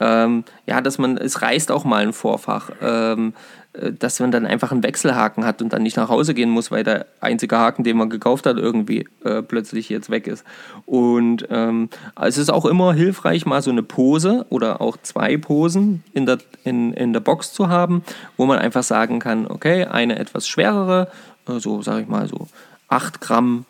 Ähm, 0.00 0.44
ja, 0.66 0.80
dass 0.80 0.98
man, 0.98 1.16
es 1.16 1.42
reißt 1.42 1.70
auch 1.70 1.84
mal 1.84 2.02
ein 2.02 2.12
Vorfach, 2.12 2.70
ähm, 2.80 3.34
äh, 3.72 3.92
dass 3.92 4.20
man 4.20 4.30
dann 4.30 4.46
einfach 4.46 4.72
einen 4.72 4.82
Wechselhaken 4.82 5.44
hat 5.44 5.60
und 5.60 5.72
dann 5.72 5.82
nicht 5.82 5.96
nach 5.96 6.08
Hause 6.08 6.34
gehen 6.34 6.50
muss, 6.50 6.70
weil 6.70 6.84
der 6.84 7.06
einzige 7.20 7.58
Haken, 7.58 7.84
den 7.84 7.96
man 7.96 8.10
gekauft 8.10 8.46
hat, 8.46 8.56
irgendwie 8.56 9.08
äh, 9.24 9.42
plötzlich 9.42 9.88
jetzt 9.88 10.10
weg 10.10 10.26
ist. 10.26 10.44
Und 10.86 11.46
ähm, 11.50 11.88
es 12.20 12.38
ist 12.38 12.50
auch 12.50 12.64
immer 12.64 12.92
hilfreich, 12.94 13.46
mal 13.46 13.62
so 13.62 13.70
eine 13.70 13.82
Pose 13.82 14.46
oder 14.50 14.80
auch 14.80 14.96
zwei 15.02 15.36
Posen 15.36 16.04
in 16.12 16.26
der, 16.26 16.38
in, 16.64 16.92
in 16.92 17.12
der 17.12 17.20
Box 17.20 17.52
zu 17.52 17.68
haben, 17.68 18.02
wo 18.36 18.46
man 18.46 18.58
einfach 18.58 18.82
sagen 18.82 19.18
kann, 19.18 19.46
okay, 19.46 19.84
eine 19.84 20.18
etwas 20.18 20.48
schwerere, 20.48 21.08
äh, 21.48 21.58
so 21.58 21.82
sage 21.82 22.02
ich 22.02 22.08
mal 22.08 22.28
so 22.28 22.48
8 22.88 23.20
Gramm, 23.20 23.64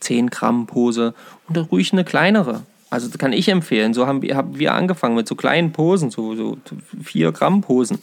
10 0.00 0.30
Gramm 0.30 0.66
Pose 0.66 1.14
und 1.48 1.56
ruhig 1.56 1.92
eine 1.92 2.04
kleinere. 2.04 2.62
Also 2.92 3.08
das 3.08 3.16
kann 3.16 3.32
ich 3.32 3.48
empfehlen. 3.48 3.94
So 3.94 4.06
haben 4.06 4.20
wir, 4.20 4.36
haben 4.36 4.58
wir 4.58 4.74
angefangen 4.74 5.14
mit 5.14 5.26
so 5.26 5.34
kleinen 5.34 5.72
Posen, 5.72 6.10
so, 6.10 6.36
so 6.36 6.58
4 7.02 7.32
Gramm 7.32 7.62
Posen. 7.62 7.98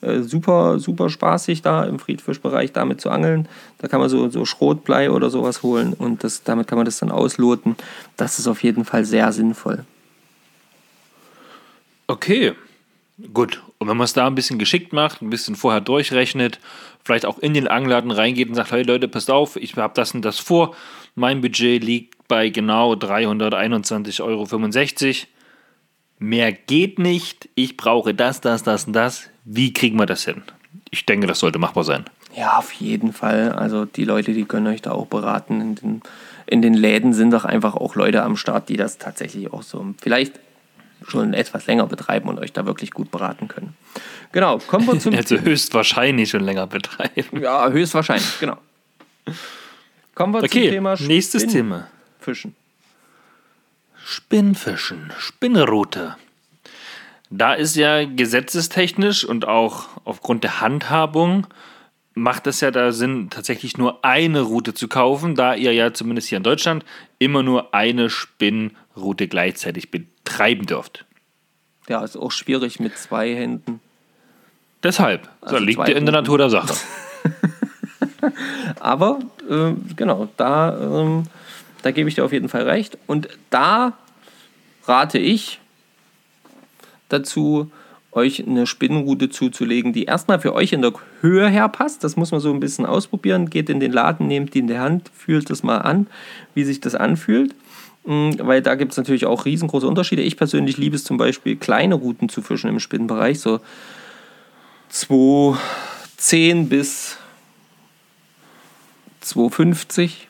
Äh, 0.00 0.20
super, 0.20 0.78
super 0.78 1.10
spaßig 1.10 1.62
da 1.62 1.82
im 1.82 1.98
Friedfischbereich 1.98 2.72
damit 2.72 3.00
zu 3.00 3.10
angeln. 3.10 3.48
Da 3.78 3.88
kann 3.88 3.98
man 3.98 4.08
so, 4.08 4.30
so 4.30 4.44
Schrotblei 4.44 5.10
oder 5.10 5.28
sowas 5.28 5.64
holen 5.64 5.92
und 5.92 6.22
das, 6.22 6.44
damit 6.44 6.68
kann 6.68 6.78
man 6.78 6.84
das 6.84 6.98
dann 6.98 7.10
ausloten. 7.10 7.74
Das 8.16 8.38
ist 8.38 8.46
auf 8.46 8.62
jeden 8.62 8.84
Fall 8.84 9.04
sehr 9.04 9.32
sinnvoll. 9.32 9.84
Okay, 12.06 12.54
gut. 13.32 13.62
Und 13.78 13.88
wenn 13.88 13.96
man 13.96 14.04
es 14.04 14.12
da 14.12 14.26
ein 14.26 14.34
bisschen 14.34 14.58
geschickt 14.58 14.92
macht, 14.92 15.22
ein 15.22 15.30
bisschen 15.30 15.56
vorher 15.56 15.80
durchrechnet, 15.80 16.60
vielleicht 17.04 17.26
auch 17.26 17.38
in 17.38 17.54
den 17.54 17.68
Angladen 17.68 18.10
reingeht 18.10 18.48
und 18.48 18.54
sagt, 18.54 18.72
hey 18.72 18.82
Leute, 18.82 19.08
passt 19.08 19.30
auf, 19.30 19.56
ich 19.56 19.76
habe 19.76 19.94
das 19.94 20.14
und 20.14 20.24
das 20.24 20.38
vor, 20.38 20.74
mein 21.14 21.40
Budget 21.40 21.82
liegt 21.82 22.28
bei 22.28 22.48
genau 22.48 22.92
321,65 22.94 24.20
Euro. 24.22 25.26
Mehr 26.20 26.52
geht 26.52 26.98
nicht. 26.98 27.48
Ich 27.54 27.76
brauche 27.76 28.14
das, 28.14 28.40
das, 28.40 28.62
das 28.62 28.84
und 28.84 28.92
das. 28.92 29.28
Wie 29.44 29.72
kriegen 29.72 29.98
wir 29.98 30.06
das 30.06 30.24
hin? 30.24 30.42
Ich 30.90 31.06
denke, 31.06 31.26
das 31.26 31.38
sollte 31.38 31.58
machbar 31.58 31.84
sein. 31.84 32.04
Ja, 32.36 32.58
auf 32.58 32.72
jeden 32.72 33.12
Fall. 33.12 33.52
Also 33.52 33.84
die 33.84 34.04
Leute, 34.04 34.32
die 34.32 34.44
können 34.44 34.66
euch 34.66 34.82
da 34.82 34.92
auch 34.92 35.06
beraten. 35.06 35.60
In 35.60 35.74
den, 35.76 36.02
in 36.46 36.62
den 36.62 36.74
Läden 36.74 37.12
sind 37.12 37.32
doch 37.32 37.44
einfach 37.44 37.74
auch 37.74 37.94
Leute 37.94 38.22
am 38.22 38.36
Start, 38.36 38.68
die 38.68 38.76
das 38.76 38.98
tatsächlich 38.98 39.52
auch 39.52 39.62
so 39.62 39.94
vielleicht 40.00 40.38
schon 41.06 41.34
etwas 41.34 41.66
länger 41.66 41.86
betreiben 41.86 42.28
und 42.28 42.38
euch 42.38 42.52
da 42.52 42.66
wirklich 42.66 42.90
gut 42.90 43.10
beraten 43.10 43.48
können. 43.48 43.76
Genau, 44.32 44.58
kommen 44.58 44.86
wir 44.86 44.98
zum. 44.98 45.14
Also 45.16 45.38
höchstwahrscheinlich 45.38 46.30
schon 46.30 46.42
länger 46.42 46.66
betreiben. 46.66 47.40
Ja, 47.40 47.68
höchstwahrscheinlich, 47.70 48.40
genau. 48.40 48.58
Kommen 50.14 50.34
wir 50.34 50.42
okay, 50.42 50.64
zum 50.64 50.70
Thema 50.70 50.96
nächstes 51.00 51.46
Thema. 51.46 51.88
Fischen. 52.20 52.54
Spinnfischen, 54.04 55.12
Spinnrute. 55.18 56.16
Da 57.30 57.54
ist 57.54 57.76
ja 57.76 58.04
gesetzestechnisch 58.04 59.24
und 59.24 59.46
auch 59.46 59.88
aufgrund 60.04 60.44
der 60.44 60.60
Handhabung 60.60 61.46
macht 62.14 62.46
es 62.46 62.60
ja 62.60 62.70
da 62.70 62.92
Sinn, 62.92 63.30
tatsächlich 63.30 63.76
nur 63.76 64.04
eine 64.04 64.40
Route 64.40 64.74
zu 64.74 64.88
kaufen, 64.88 65.34
da 65.34 65.54
ihr 65.54 65.72
ja 65.72 65.92
zumindest 65.92 66.28
hier 66.28 66.38
in 66.38 66.42
Deutschland 66.42 66.84
immer 67.18 67.42
nur 67.42 67.74
eine 67.74 68.10
Spinnroute 68.10 68.74
gleichzeitig 69.28 69.90
betreiben 69.90 70.66
dürft. 70.66 71.04
Ja, 71.88 72.04
ist 72.04 72.16
auch 72.16 72.32
schwierig 72.32 72.80
mit 72.80 72.96
zwei 72.98 73.34
Händen. 73.34 73.80
Deshalb. 74.82 75.28
Also 75.40 75.58
so 75.58 75.62
liegt 75.62 75.88
ihr 75.88 75.96
in 75.96 76.04
der 76.04 76.12
Natur 76.12 76.38
der 76.38 76.50
Sache. 76.50 76.74
Aber 78.80 79.18
äh, 79.48 79.72
genau, 79.96 80.28
da, 80.36 80.78
ähm, 80.80 81.24
da 81.82 81.90
gebe 81.90 82.08
ich 82.08 82.14
dir 82.14 82.24
auf 82.24 82.32
jeden 82.32 82.48
Fall 82.48 82.62
recht. 82.62 82.98
Und 83.06 83.28
da 83.50 83.94
rate 84.84 85.18
ich 85.18 85.60
dazu, 87.08 87.70
euch 88.12 88.46
eine 88.46 88.66
Spinnenroute 88.66 89.30
zuzulegen, 89.30 89.92
die 89.92 90.04
erstmal 90.04 90.40
für 90.40 90.54
euch 90.54 90.72
in 90.72 90.82
der 90.82 90.92
Höhe 91.20 91.48
her 91.48 91.68
passt. 91.68 92.04
Das 92.04 92.16
muss 92.16 92.30
man 92.30 92.40
so 92.40 92.52
ein 92.52 92.60
bisschen 92.60 92.86
ausprobieren. 92.86 93.50
Geht 93.50 93.68
in 93.70 93.80
den 93.80 93.92
Laden, 93.92 94.26
nehmt 94.26 94.54
die 94.54 94.60
in 94.60 94.66
die 94.66 94.78
Hand, 94.78 95.10
fühlt 95.14 95.50
das 95.50 95.62
mal 95.62 95.78
an, 95.78 96.06
wie 96.54 96.64
sich 96.64 96.80
das 96.80 96.94
anfühlt. 96.94 97.54
Weil 98.08 98.62
da 98.62 98.74
gibt 98.74 98.92
es 98.92 98.96
natürlich 98.96 99.26
auch 99.26 99.44
riesengroße 99.44 99.86
Unterschiede. 99.86 100.22
Ich 100.22 100.38
persönlich 100.38 100.78
liebe 100.78 100.96
es 100.96 101.04
zum 101.04 101.18
Beispiel, 101.18 101.56
kleine 101.56 101.94
Routen 101.94 102.30
zu 102.30 102.40
fischen 102.40 102.70
im 102.70 102.80
Spinnenbereich, 102.80 103.38
so 103.38 103.60
210 104.88 106.70
bis 106.70 107.18
250. 109.20 110.26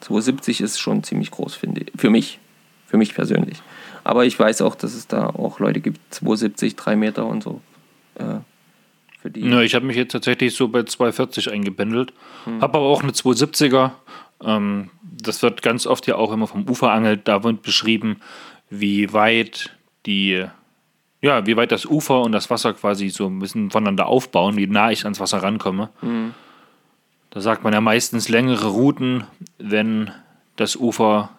270 0.00 0.60
ist 0.60 0.78
schon 0.78 1.02
ziemlich 1.02 1.32
groß, 1.32 1.56
finde 1.56 1.80
ich. 1.80 1.92
Für 1.96 2.10
mich. 2.10 2.38
Für 2.86 2.96
mich 2.96 3.12
persönlich. 3.12 3.60
Aber 4.04 4.24
ich 4.24 4.38
weiß 4.38 4.62
auch, 4.62 4.76
dass 4.76 4.94
es 4.94 5.08
da 5.08 5.26
auch 5.26 5.58
Leute 5.58 5.80
gibt, 5.80 5.98
270, 6.14 6.76
3 6.76 6.94
Meter 6.94 7.26
und 7.26 7.42
so. 7.42 7.60
Äh, 8.14 8.36
für 9.20 9.30
die. 9.30 9.40
Ja, 9.40 9.62
ich 9.62 9.74
habe 9.74 9.84
mich 9.84 9.96
jetzt 9.96 10.12
tatsächlich 10.12 10.54
so 10.54 10.68
bei 10.68 10.84
240 10.84 11.50
eingependelt. 11.50 12.12
Hm. 12.44 12.60
Habe 12.62 12.78
aber 12.78 12.86
auch 12.86 13.02
eine 13.02 13.10
270er. 13.10 13.90
Ähm, 14.42 14.90
das 15.02 15.42
wird 15.42 15.62
ganz 15.62 15.86
oft 15.86 16.06
ja 16.06 16.16
auch 16.16 16.32
immer 16.32 16.46
vom 16.46 16.68
Ufer 16.68 16.90
angelt. 16.90 17.26
Da 17.26 17.42
wird 17.42 17.62
beschrieben, 17.62 18.20
wie 18.70 19.12
weit 19.12 19.76
die, 20.06 20.44
ja, 21.20 21.46
wie 21.46 21.56
weit 21.56 21.72
das 21.72 21.86
Ufer 21.86 22.22
und 22.22 22.32
das 22.32 22.50
Wasser 22.50 22.72
quasi 22.74 23.08
so 23.08 23.26
ein 23.26 23.38
bisschen 23.38 23.70
voneinander 23.70 24.06
aufbauen, 24.06 24.56
wie 24.56 24.66
nah 24.66 24.90
ich 24.90 25.04
ans 25.04 25.20
Wasser 25.20 25.42
rankomme. 25.42 25.90
Mhm. 26.02 26.34
Da 27.30 27.40
sagt 27.40 27.64
man 27.64 27.72
ja 27.72 27.80
meistens 27.80 28.28
längere 28.28 28.68
Routen, 28.68 29.24
wenn 29.58 30.10
das 30.56 30.76
Ufer 30.76 31.30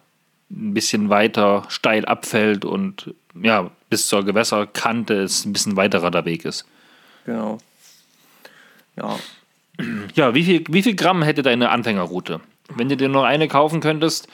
ein 0.50 0.74
bisschen 0.74 1.10
weiter 1.10 1.64
steil 1.68 2.04
abfällt 2.04 2.64
und 2.64 3.14
ja, 3.40 3.70
bis 3.88 4.08
zur 4.08 4.24
Gewässerkante 4.24 5.14
es 5.14 5.44
ein 5.44 5.52
bisschen 5.52 5.76
weiterer 5.76 6.10
der 6.10 6.24
Weg 6.24 6.44
ist. 6.44 6.66
Genau. 7.24 7.58
Ja. 8.96 9.18
Ja, 10.14 10.34
wie 10.34 10.44
viel, 10.44 10.64
wie 10.68 10.82
viel 10.82 10.94
Gramm 10.94 11.22
hätte 11.22 11.42
deine 11.42 11.70
Anfängerroute? 11.70 12.40
Wenn 12.76 12.88
du 12.88 12.96
dir 12.96 13.08
nur 13.08 13.26
eine 13.26 13.48
kaufen 13.48 13.80
könntest, 13.80 14.28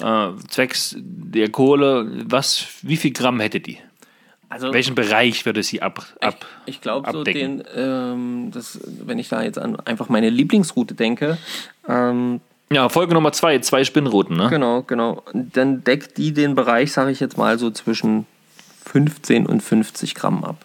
äh, 0.00 0.28
zwecks 0.48 0.96
der 0.98 1.50
Kohle, 1.50 2.10
was, 2.26 2.66
wie 2.82 2.96
viel 2.96 3.12
Gramm 3.12 3.40
hätte 3.40 3.60
die? 3.60 3.78
Also, 4.50 4.72
Welchen 4.72 4.94
Bereich 4.94 5.44
würde 5.44 5.62
sie 5.62 5.82
ab, 5.82 6.06
ab 6.20 6.46
Ich, 6.64 6.76
ich 6.76 6.80
glaube, 6.80 7.10
so 7.12 7.22
den, 7.22 7.62
ähm, 7.76 8.50
das, 8.52 8.80
wenn 9.04 9.18
ich 9.18 9.28
da 9.28 9.42
jetzt 9.42 9.58
an 9.58 9.78
einfach 9.80 10.08
meine 10.08 10.30
Lieblingsroute 10.30 10.94
denke. 10.94 11.36
Ähm, 11.86 12.40
ja, 12.70 12.88
Folge 12.88 13.12
Nummer 13.12 13.32
zwei, 13.32 13.58
zwei 13.58 13.84
Spinnrouten, 13.84 14.36
ne? 14.36 14.48
Genau, 14.48 14.82
genau. 14.82 15.22
Dann 15.34 15.84
deckt 15.84 16.16
die 16.16 16.32
den 16.32 16.54
Bereich, 16.54 16.92
sage 16.92 17.10
ich 17.10 17.20
jetzt 17.20 17.36
mal, 17.36 17.58
so 17.58 17.70
zwischen 17.70 18.26
15 18.86 19.46
und 19.46 19.62
50 19.62 20.14
Gramm 20.14 20.44
ab. 20.44 20.64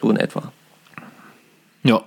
So 0.00 0.10
in 0.10 0.16
etwa. 0.16 0.52
Ja. 1.84 2.02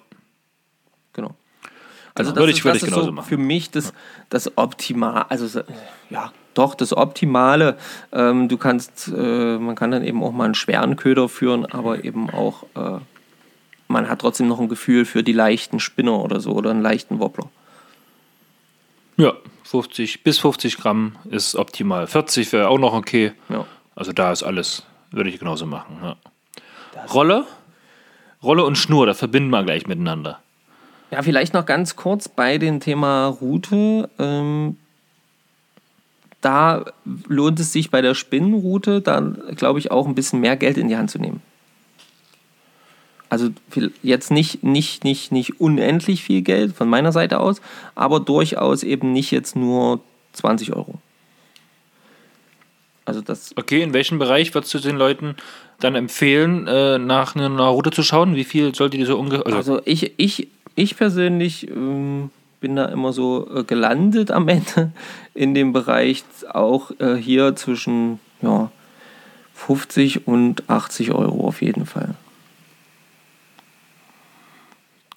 Also 2.16 2.32
genau. 2.32 2.36
das 2.36 2.36
würde 2.42 2.52
ich, 2.52 2.58
ist, 2.58 2.66
würde 2.66 2.80
das 2.80 2.84
ich 2.84 2.90
genauso 2.90 3.06
so 3.08 3.12
machen. 3.12 3.28
für 3.28 3.38
mich 3.38 3.72
das, 3.72 3.94
das 4.30 4.58
Optimal, 4.58 5.26
also 5.30 5.62
ja, 6.10 6.32
doch 6.54 6.76
das 6.76 6.96
Optimale. 6.96 7.78
Ähm, 8.12 8.48
du 8.48 8.58
kannst, 8.58 9.08
äh, 9.08 9.58
man 9.58 9.76
kann 9.76 9.92
dann 9.92 10.04
eben 10.04 10.24
auch 10.24 10.32
mal 10.32 10.46
einen 10.46 10.56
schweren 10.56 10.96
Köder 10.96 11.28
führen, 11.28 11.66
aber 11.66 12.04
eben 12.04 12.30
auch, 12.30 12.64
äh, 12.76 13.00
man 13.88 14.10
hat 14.10 14.20
trotzdem 14.20 14.48
noch 14.48 14.60
ein 14.60 14.70
Gefühl 14.70 15.06
für 15.06 15.24
die 15.24 15.34
leichten 15.34 15.80
Spinner 15.80 16.20
oder 16.20 16.40
so 16.40 16.52
oder 16.52 16.70
einen 16.70 16.82
leichten 16.82 17.20
Wobbler. 17.20 17.50
Ja, 19.18 19.34
50 19.64 20.24
bis 20.24 20.40
50 20.40 20.78
Gramm 20.78 21.16
ist 21.30 21.56
optimal. 21.56 22.08
40 22.08 22.52
wäre 22.52 22.68
auch 22.68 22.80
noch 22.80 22.94
okay. 22.94 23.34
Ja. 23.50 23.66
Also 23.96 24.12
da 24.12 24.32
ist 24.32 24.44
alles, 24.44 24.84
würde 25.12 25.30
ich 25.30 25.40
genauso 25.40 25.66
machen. 25.66 25.98
Ja. 26.02 26.16
Rolle? 27.12 27.46
Rolle 28.42 28.66
und 28.66 28.78
Schnur, 28.78 29.06
das 29.06 29.20
verbinden 29.20 29.50
wir 29.52 29.64
gleich 29.64 29.88
miteinander. 29.88 30.43
Ja, 31.14 31.22
vielleicht 31.22 31.54
noch 31.54 31.68
ganz 31.68 31.96
kurz 31.96 32.28
bei 32.28 32.58
dem 32.58 32.80
Thema 32.80 33.28
Route. 33.28 34.10
Ähm, 34.18 34.78
da 36.42 36.86
lohnt 37.28 37.60
es 37.60 37.72
sich 37.72 37.92
bei 37.92 38.02
der 38.02 38.16
Spinnenroute 38.16 39.00
dann, 39.00 39.40
glaube 39.56 39.78
ich, 39.78 39.92
auch 39.92 40.08
ein 40.08 40.16
bisschen 40.16 40.40
mehr 40.40 40.58
Geld 40.58 40.80
in 40.80 40.88
die 40.88 40.98
Hand 40.98 41.12
zu 41.12 41.20
nehmen. 41.20 41.44
Also 43.30 43.50
jetzt 44.02 44.32
nicht, 44.32 44.64
nicht, 44.64 45.04
nicht, 45.04 45.32
nicht 45.32 45.62
unendlich 45.62 46.24
viel 46.24 46.42
Geld 46.42 46.76
von 46.76 46.90
meiner 46.90 47.12
Seite 47.12 47.40
aus, 47.40 47.62
aber 47.94 48.20
durchaus 48.20 48.82
eben 48.82 49.14
nicht 49.14 49.30
jetzt 49.30 49.56
nur 49.56 50.00
20 50.32 50.76
Euro. 50.76 50.96
Also 53.06 53.22
das 53.22 53.56
okay, 53.56 53.84
in 53.84 53.94
welchem 53.94 54.18
Bereich 54.18 54.52
würdest 54.56 54.74
du 54.74 54.80
den 54.80 54.98
Leuten 54.98 55.36
dann 55.80 55.94
empfehlen, 55.94 56.66
äh, 56.68 56.98
nach 56.98 57.36
einer 57.36 57.66
Route 57.66 57.92
zu 57.92 58.02
schauen? 58.02 58.36
Wie 58.36 58.46
viel 58.46 58.74
sollte 58.74 58.98
die 58.98 59.06
so 59.06 59.20
ungefähr. 59.20 59.46
Also, 59.46 59.58
also, 59.58 59.82
ich, 59.86 60.14
ich, 60.18 60.48
ich 60.76 60.98
persönlich 60.98 61.70
ähm, 61.70 62.30
bin 62.60 62.76
da 62.76 62.86
immer 62.86 63.14
so 63.14 63.48
äh, 63.54 63.64
gelandet 63.64 64.32
am 64.32 64.48
Ende 64.48 64.92
in 65.34 65.54
dem 65.54 65.74
Bereich 65.74 66.24
auch 66.50 66.92
äh, 67.00 67.16
hier 67.16 67.56
zwischen 67.56 68.20
ja, 68.42 68.72
50 69.54 70.28
und 70.28 70.70
80 70.70 71.12
Euro 71.12 71.48
auf 71.48 71.62
jeden 71.62 71.86
Fall. 71.86 72.16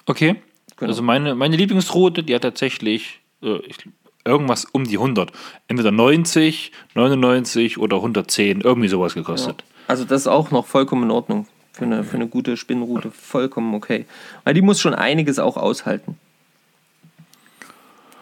Okay. 0.07 0.37
Genau. 0.77 0.91
Also 0.91 1.03
meine, 1.03 1.35
meine 1.35 1.57
Lieblingsroute, 1.57 2.23
die 2.23 2.35
hat 2.35 2.43
tatsächlich 2.43 3.21
äh, 3.43 3.59
ich, 3.67 3.77
irgendwas 4.25 4.65
um 4.65 4.85
die 4.85 4.97
100. 4.97 5.33
Entweder 5.69 5.91
90, 5.91 6.73
99 6.95 7.79
oder 7.79 7.97
110, 7.97 8.61
irgendwie 8.61 8.89
sowas 8.89 9.15
gekostet. 9.15 9.63
Ja. 9.63 9.75
Also 9.89 10.05
das 10.05 10.23
ist 10.23 10.27
auch 10.27 10.51
noch 10.51 10.67
vollkommen 10.67 11.05
in 11.05 11.11
Ordnung. 11.11 11.47
Für 11.77 11.85
eine, 11.85 12.05
für 12.05 12.17
eine 12.17 12.27
gute 12.27 12.57
Spinnenroute 12.57 13.11
vollkommen 13.11 13.75
okay. 13.75 14.07
Weil 14.45 14.55
die 14.55 14.63
muss 14.63 14.81
schon 14.81 14.95
einiges 14.95 15.39
auch 15.39 15.59
aushalten. 15.59 16.19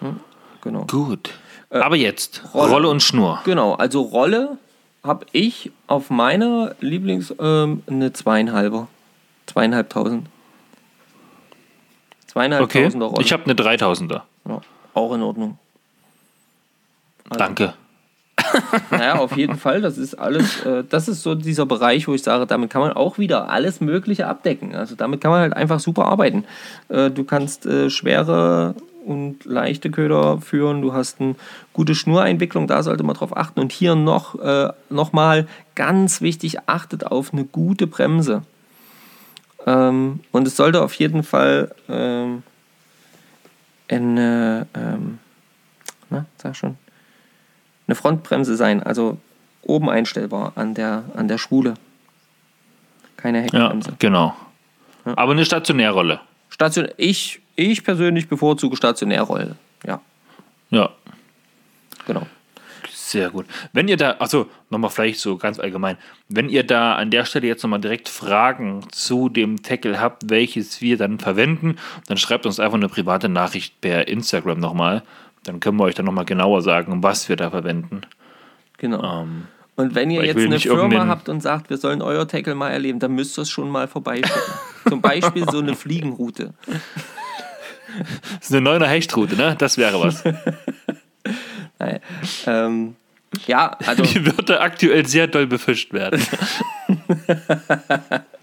Hm? 0.01 0.19
Genau. 0.61 0.87
Gut. 0.87 1.31
Äh, 1.71 1.79
Aber 1.79 1.95
jetzt, 1.95 2.43
Rolle. 2.53 2.73
Rolle. 2.73 2.89
und 2.89 3.01
Schnur. 3.01 3.41
Genau, 3.45 3.75
also 3.75 4.01
Rolle 4.01 4.59
habe 5.05 5.27
ich 5.31 5.71
auf 5.87 6.11
meiner 6.11 6.75
Lieblings 6.81 7.33
ähm, 7.39 7.85
eine 7.87 8.13
zweieinhalber. 8.13 8.89
Zweieinhalbtausend. 9.47 10.27
Zweieinhalbtausender 12.27 13.07
okay. 13.07 13.15
Rolle. 13.15 13.25
Ich 13.25 13.33
habe 13.33 13.45
eine 13.45 13.55
dreitausender. 13.55 14.27
Ja, 14.49 14.63
auch 14.95 15.15
in 15.15 15.23
Ordnung. 15.23 15.59
Also, 17.29 17.39
Danke. 17.39 17.75
Naja, 18.91 19.17
auf 19.17 19.37
jeden 19.37 19.57
Fall. 19.57 19.81
Das 19.81 19.99
ist 19.99 20.15
alles, 20.15 20.65
äh, 20.65 20.85
das 20.89 21.09
ist 21.09 21.23
so 21.23 21.35
dieser 21.35 21.67
Bereich, 21.67 22.09
wo 22.09 22.15
ich 22.15 22.23
sage, 22.23 22.47
damit 22.47 22.71
kann 22.71 22.83
man 22.83 22.93
auch 22.93 23.19
wieder 23.19 23.51
alles 23.51 23.81
Mögliche 23.81 24.27
abdecken. 24.27 24.75
Also 24.75 24.95
damit 24.95 25.21
kann 25.21 25.31
man 25.31 25.41
halt 25.41 25.55
einfach 25.55 25.81
super 25.81 26.07
arbeiten. 26.07 26.45
Äh, 26.89 27.11
du 27.11 27.25
kannst 27.25 27.67
äh, 27.67 27.91
schwere 27.91 28.75
und 29.05 29.45
leichte 29.45 29.91
Köder 29.91 30.41
führen. 30.41 30.83
Du 30.83 30.93
hast 30.93 31.21
eine 31.21 31.35
gute 31.73 31.95
Schnureinwicklung, 31.95 32.67
da 32.67 32.83
sollte 32.83 33.05
man 33.05 33.17
drauf 33.17 33.37
achten. 33.37 33.61
Und 33.61 33.73
hier 33.73 33.95
noch, 33.95 34.41
äh, 34.41 34.73
noch 34.91 35.13
mal 35.13 35.47
ganz 35.75 36.21
wichtig, 36.21 36.59
achtet 36.67 37.07
auf 37.07 37.33
eine 37.33 37.45
gute 37.45 37.87
Bremse. 37.87 38.43
Ähm, 39.67 40.21
und 40.33 40.47
es 40.47 40.57
sollte 40.57 40.83
auf 40.83 40.95
jeden 40.95 41.23
Fall 41.23 41.75
ähm, 41.89 42.43
eine, 43.89 44.67
ähm, 44.75 45.19
na, 46.11 46.27
sag 46.39 46.57
schon, 46.57 46.77
eine 47.87 47.95
Frontbremse 47.95 48.57
sein, 48.57 48.83
also 48.83 49.19
oben 49.63 49.91
einstellbar 49.91 50.53
an 50.57 50.75
der, 50.75 51.05
an 51.15 51.29
der 51.29 51.39
Schwule. 51.39 51.75
Keine 53.17 53.43
Heckbremse. 53.43 53.91
Ja, 53.91 53.97
genau. 53.99 54.37
Ja. 55.05 55.17
Aber 55.17 55.33
eine 55.33 55.45
Stationärrolle. 55.45 56.21
Station 56.51 56.89
ich, 56.97 57.41
ich 57.57 57.85
persönlich 57.85 58.29
bevorzuge 58.29 58.77
Stationärrolle, 58.77 59.57
ja. 59.87 60.01
Ja. 60.71 60.91
Genau. 62.07 62.27
Sehr 62.91 63.31
gut. 63.31 63.47
Wenn 63.73 63.87
ihr 63.87 63.97
da, 63.97 64.13
also 64.13 64.49
nochmal 64.71 64.91
vielleicht 64.91 65.21
so 65.21 65.37
ganz 65.37 65.61
allgemein, 65.61 65.99
wenn 66.29 66.49
ihr 66.49 66.65
da 66.65 66.97
an 66.97 67.11
der 67.11 67.25
Stelle 67.25 67.47
jetzt 67.47 67.63
nochmal 67.63 67.81
direkt 67.81 68.09
Fragen 68.09 68.85
zu 68.91 69.29
dem 69.29 69.63
Tackle 69.63 70.01
habt, 70.01 70.31
welches 70.31 70.81
wir 70.81 70.97
dann 70.97 71.19
verwenden, 71.19 71.77
dann 72.09 72.17
schreibt 72.17 72.45
uns 72.47 72.59
einfach 72.59 72.77
eine 72.77 72.89
private 72.89 73.29
Nachricht 73.29 73.81
per 73.81 74.09
Instagram 74.09 74.59
nochmal. 74.59 75.03
Dann 75.45 75.61
können 75.61 75.79
wir 75.79 75.85
euch 75.85 75.95
dann 75.95 76.07
nochmal 76.07 76.25
genauer 76.25 76.63
sagen, 76.63 77.03
was 77.03 77.29
wir 77.29 77.37
da 77.37 77.51
verwenden. 77.51 78.03
Genau. 78.79 79.23
Ähm, 79.23 79.45
und 79.77 79.95
wenn 79.95 80.11
ihr 80.11 80.25
jetzt 80.25 80.39
eine 80.39 80.61
Firma 80.61 81.07
habt 81.07 81.29
und 81.29 81.41
sagt, 81.41 81.69
wir 81.69 81.79
sollen 81.79 82.01
euer 82.01 82.29
Tackle 82.29 82.55
mal 82.55 82.71
erleben, 82.71 83.01
dann 83.01 83.13
müsst 83.13 83.39
ihr 83.39 83.43
es 83.43 83.51
schon 83.51 83.69
mal 83.71 83.89
vorbeischicken. 83.89 84.41
Zum 84.89 85.01
Beispiel 85.01 85.45
so 85.51 85.59
eine 85.59 85.75
Fliegenroute. 85.75 86.55
Das 88.39 88.49
ist 88.49 88.53
eine 88.53 88.61
neue 88.61 88.87
Hechtroute, 88.87 89.37
ne? 89.37 89.57
Das 89.59 89.79
wäre 89.79 90.01
was. 90.01 90.23
Nein. 91.79 92.01
Ähm, 92.47 92.97
ja, 93.47 93.77
also. 93.87 94.03
Die 94.03 94.25
würde 94.25 94.61
aktuell 94.61 95.07
sehr 95.07 95.27
doll 95.27 95.47
befischt 95.47 95.93
werden. 95.93 96.23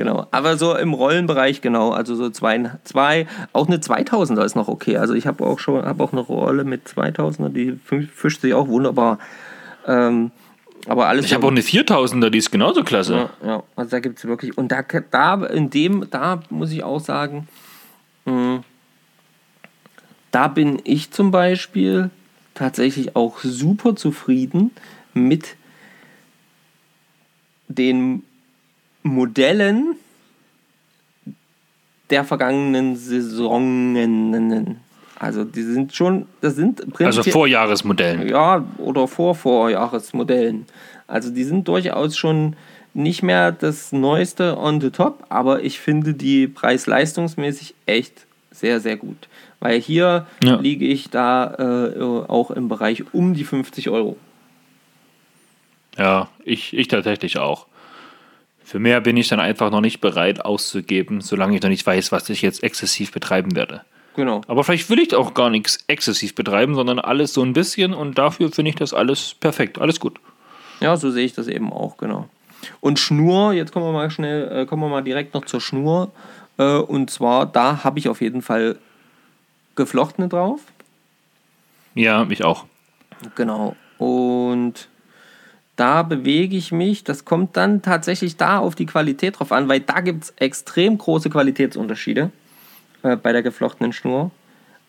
Genau, 0.00 0.26
aber 0.30 0.56
so 0.56 0.74
im 0.74 0.94
Rollenbereich, 0.94 1.60
genau, 1.60 1.90
also 1.90 2.14
so 2.14 2.30
zwei, 2.30 2.70
zwei 2.84 3.26
auch 3.52 3.66
eine 3.66 3.76
2000er 3.76 4.46
ist 4.46 4.56
noch 4.56 4.66
okay. 4.66 4.96
Also 4.96 5.12
ich 5.12 5.26
habe 5.26 5.44
auch 5.44 5.58
schon, 5.58 5.84
habe 5.84 6.02
auch 6.02 6.12
eine 6.12 6.22
Rolle 6.22 6.64
mit 6.64 6.88
2000er, 6.88 7.50
die 7.50 7.78
fischt 8.06 8.40
sich 8.40 8.54
auch 8.54 8.68
wunderbar. 8.68 9.18
Ähm, 9.86 10.30
aber 10.86 11.06
alles. 11.06 11.26
Ich 11.26 11.34
habe 11.34 11.46
auch 11.46 11.50
eine 11.50 11.60
4000er, 11.60 12.30
die 12.30 12.38
ist 12.38 12.50
genauso 12.50 12.82
klasse. 12.82 13.28
Ja, 13.42 13.46
ja. 13.46 13.62
also 13.76 13.90
da 13.90 14.00
gibt 14.00 14.20
es 14.20 14.24
wirklich, 14.24 14.56
und 14.56 14.72
da, 14.72 14.80
da, 15.10 15.44
in 15.44 15.68
dem, 15.68 16.06
da 16.10 16.40
muss 16.48 16.72
ich 16.72 16.82
auch 16.82 17.00
sagen, 17.00 17.46
mh, 18.24 18.32
hm, 18.32 18.64
da 20.30 20.48
bin 20.48 20.80
ich 20.84 21.10
zum 21.10 21.30
Beispiel 21.30 22.08
tatsächlich 22.54 23.16
auch 23.16 23.40
super 23.40 23.96
zufrieden 23.96 24.70
mit 25.12 25.56
den 27.68 28.22
Modellen 29.02 29.96
der 32.10 32.24
vergangenen 32.24 32.96
Saisonen. 32.96 34.78
Also 35.18 35.44
die 35.44 35.62
sind 35.62 35.94
schon, 35.94 36.26
das 36.40 36.56
sind 36.56 36.82
Also 37.00 37.22
Vorjahresmodellen. 37.22 38.28
Ja, 38.28 38.64
oder 38.78 39.06
vor 39.06 39.34
Vorjahresmodellen. 39.34 40.66
Also 41.06 41.30
die 41.30 41.44
sind 41.44 41.68
durchaus 41.68 42.16
schon 42.16 42.56
nicht 42.94 43.22
mehr 43.22 43.52
das 43.52 43.92
Neueste 43.92 44.56
on 44.58 44.80
the 44.80 44.90
top, 44.90 45.24
aber 45.28 45.62
ich 45.62 45.78
finde 45.78 46.14
die 46.14 46.48
preis-leistungsmäßig 46.48 47.74
echt 47.86 48.26
sehr, 48.50 48.80
sehr 48.80 48.96
gut. 48.96 49.28
Weil 49.60 49.80
hier 49.80 50.26
ja. 50.42 50.56
liege 50.56 50.86
ich 50.86 51.10
da 51.10 51.92
äh, 51.94 52.00
auch 52.00 52.50
im 52.50 52.68
Bereich 52.68 53.04
um 53.12 53.34
die 53.34 53.44
50 53.44 53.90
Euro. 53.90 54.16
Ja, 55.98 56.28
ich, 56.44 56.76
ich 56.76 56.88
tatsächlich 56.88 57.38
auch. 57.38 57.66
Für 58.70 58.78
mehr 58.78 59.00
bin 59.00 59.16
ich 59.16 59.26
dann 59.26 59.40
einfach 59.40 59.72
noch 59.72 59.80
nicht 59.80 60.00
bereit 60.00 60.44
auszugeben, 60.44 61.22
solange 61.22 61.56
ich 61.56 61.62
noch 61.62 61.70
nicht 61.70 61.84
weiß, 61.84 62.12
was 62.12 62.28
ich 62.28 62.40
jetzt 62.40 62.62
exzessiv 62.62 63.10
betreiben 63.10 63.56
werde. 63.56 63.80
Genau. 64.14 64.42
Aber 64.46 64.62
vielleicht 64.62 64.88
will 64.88 65.00
ich 65.00 65.12
auch 65.16 65.34
gar 65.34 65.50
nichts 65.50 65.80
exzessiv 65.88 66.36
betreiben, 66.36 66.76
sondern 66.76 67.00
alles 67.00 67.34
so 67.34 67.42
ein 67.42 67.52
bisschen 67.52 67.92
und 67.92 68.16
dafür 68.16 68.52
finde 68.52 68.68
ich 68.68 68.76
das 68.76 68.94
alles 68.94 69.34
perfekt, 69.34 69.80
alles 69.80 69.98
gut. 69.98 70.20
Ja, 70.78 70.96
so 70.96 71.10
sehe 71.10 71.24
ich 71.24 71.32
das 71.32 71.48
eben 71.48 71.72
auch, 71.72 71.96
genau. 71.96 72.28
Und 72.78 73.00
Schnur, 73.00 73.52
jetzt 73.54 73.72
kommen 73.72 73.86
wir 73.86 73.92
mal 73.92 74.08
schnell, 74.08 74.60
äh, 74.62 74.66
kommen 74.66 74.82
wir 74.82 74.88
mal 74.88 75.02
direkt 75.02 75.34
noch 75.34 75.46
zur 75.46 75.60
Schnur. 75.60 76.12
Äh, 76.56 76.76
und 76.76 77.10
zwar, 77.10 77.46
da 77.46 77.82
habe 77.82 77.98
ich 77.98 78.08
auf 78.08 78.20
jeden 78.20 78.40
Fall 78.40 78.78
geflochtene 79.74 80.28
drauf. 80.28 80.60
Ja, 81.96 82.24
ich 82.30 82.44
auch. 82.44 82.66
Genau. 83.34 83.74
Und 83.98 84.88
da 85.80 86.02
bewege 86.02 86.56
ich 86.56 86.72
mich. 86.72 87.04
Das 87.04 87.24
kommt 87.24 87.56
dann 87.56 87.80
tatsächlich 87.80 88.36
da 88.36 88.58
auf 88.58 88.74
die 88.74 88.84
Qualität 88.84 89.38
drauf 89.38 89.50
an, 89.50 89.66
weil 89.68 89.80
da 89.80 90.00
gibt 90.00 90.24
es 90.24 90.34
extrem 90.36 90.98
große 90.98 91.30
Qualitätsunterschiede 91.30 92.30
äh, 93.02 93.16
bei 93.16 93.32
der 93.32 93.42
geflochtenen 93.42 93.94
Schnur. 93.94 94.30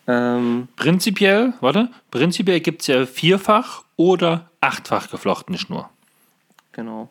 Ähm, 0.08 0.68
prinzipiell, 0.76 1.54
warte, 1.62 1.90
prinzipiell 2.10 2.60
gibt 2.60 2.82
es 2.82 2.88
ja 2.88 3.06
vierfach 3.06 3.84
oder 3.96 4.50
achtfach 4.60 5.10
geflochtene 5.10 5.58
Schnur. 5.58 5.90
Genau. 6.74 7.10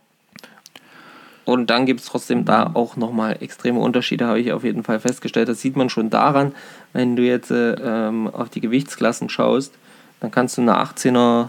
Und 1.47 1.70
dann 1.70 1.87
gibt 1.87 2.01
es 2.01 2.07
trotzdem 2.07 2.45
da 2.45 2.70
auch 2.74 2.97
nochmal 2.97 3.39
extreme 3.41 3.81
Unterschiede, 3.81 4.26
habe 4.26 4.41
ich 4.41 4.53
auf 4.53 4.62
jeden 4.62 4.85
Fall 4.85 5.01
festgestellt. 5.01 5.49
Das 5.49 5.62
sieht 5.62 5.76
man 5.76 5.89
schon 5.89 6.11
daran, 6.11 6.55
wenn 6.93 7.16
du 7.16 7.22
jetzt 7.22 7.51
äh, 7.51 7.72
ähm, 7.72 8.28
auf 8.28 8.51
die 8.51 8.61
Gewichtsklassen 8.61 9.31
schaust, 9.31 9.72
dann 10.20 10.31
kannst 10.31 10.59
du 10.59 10.62
eine 10.62 10.76
18er 10.76 11.49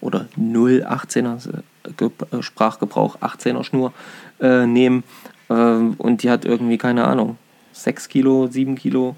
oder 0.00 0.28
0,18er 0.38 1.62
äh, 2.00 2.42
Sprachgebrauch, 2.42 3.18
18er 3.20 3.64
Schnur 3.64 3.92
äh, 4.40 4.66
nehmen 4.66 5.04
äh, 5.48 5.54
und 5.54 6.22
die 6.22 6.30
hat 6.30 6.44
irgendwie, 6.44 6.78
keine 6.78 7.04
Ahnung, 7.04 7.38
6 7.72 8.08
Kilo, 8.08 8.46
7 8.46 8.76
Kilo, 8.76 9.16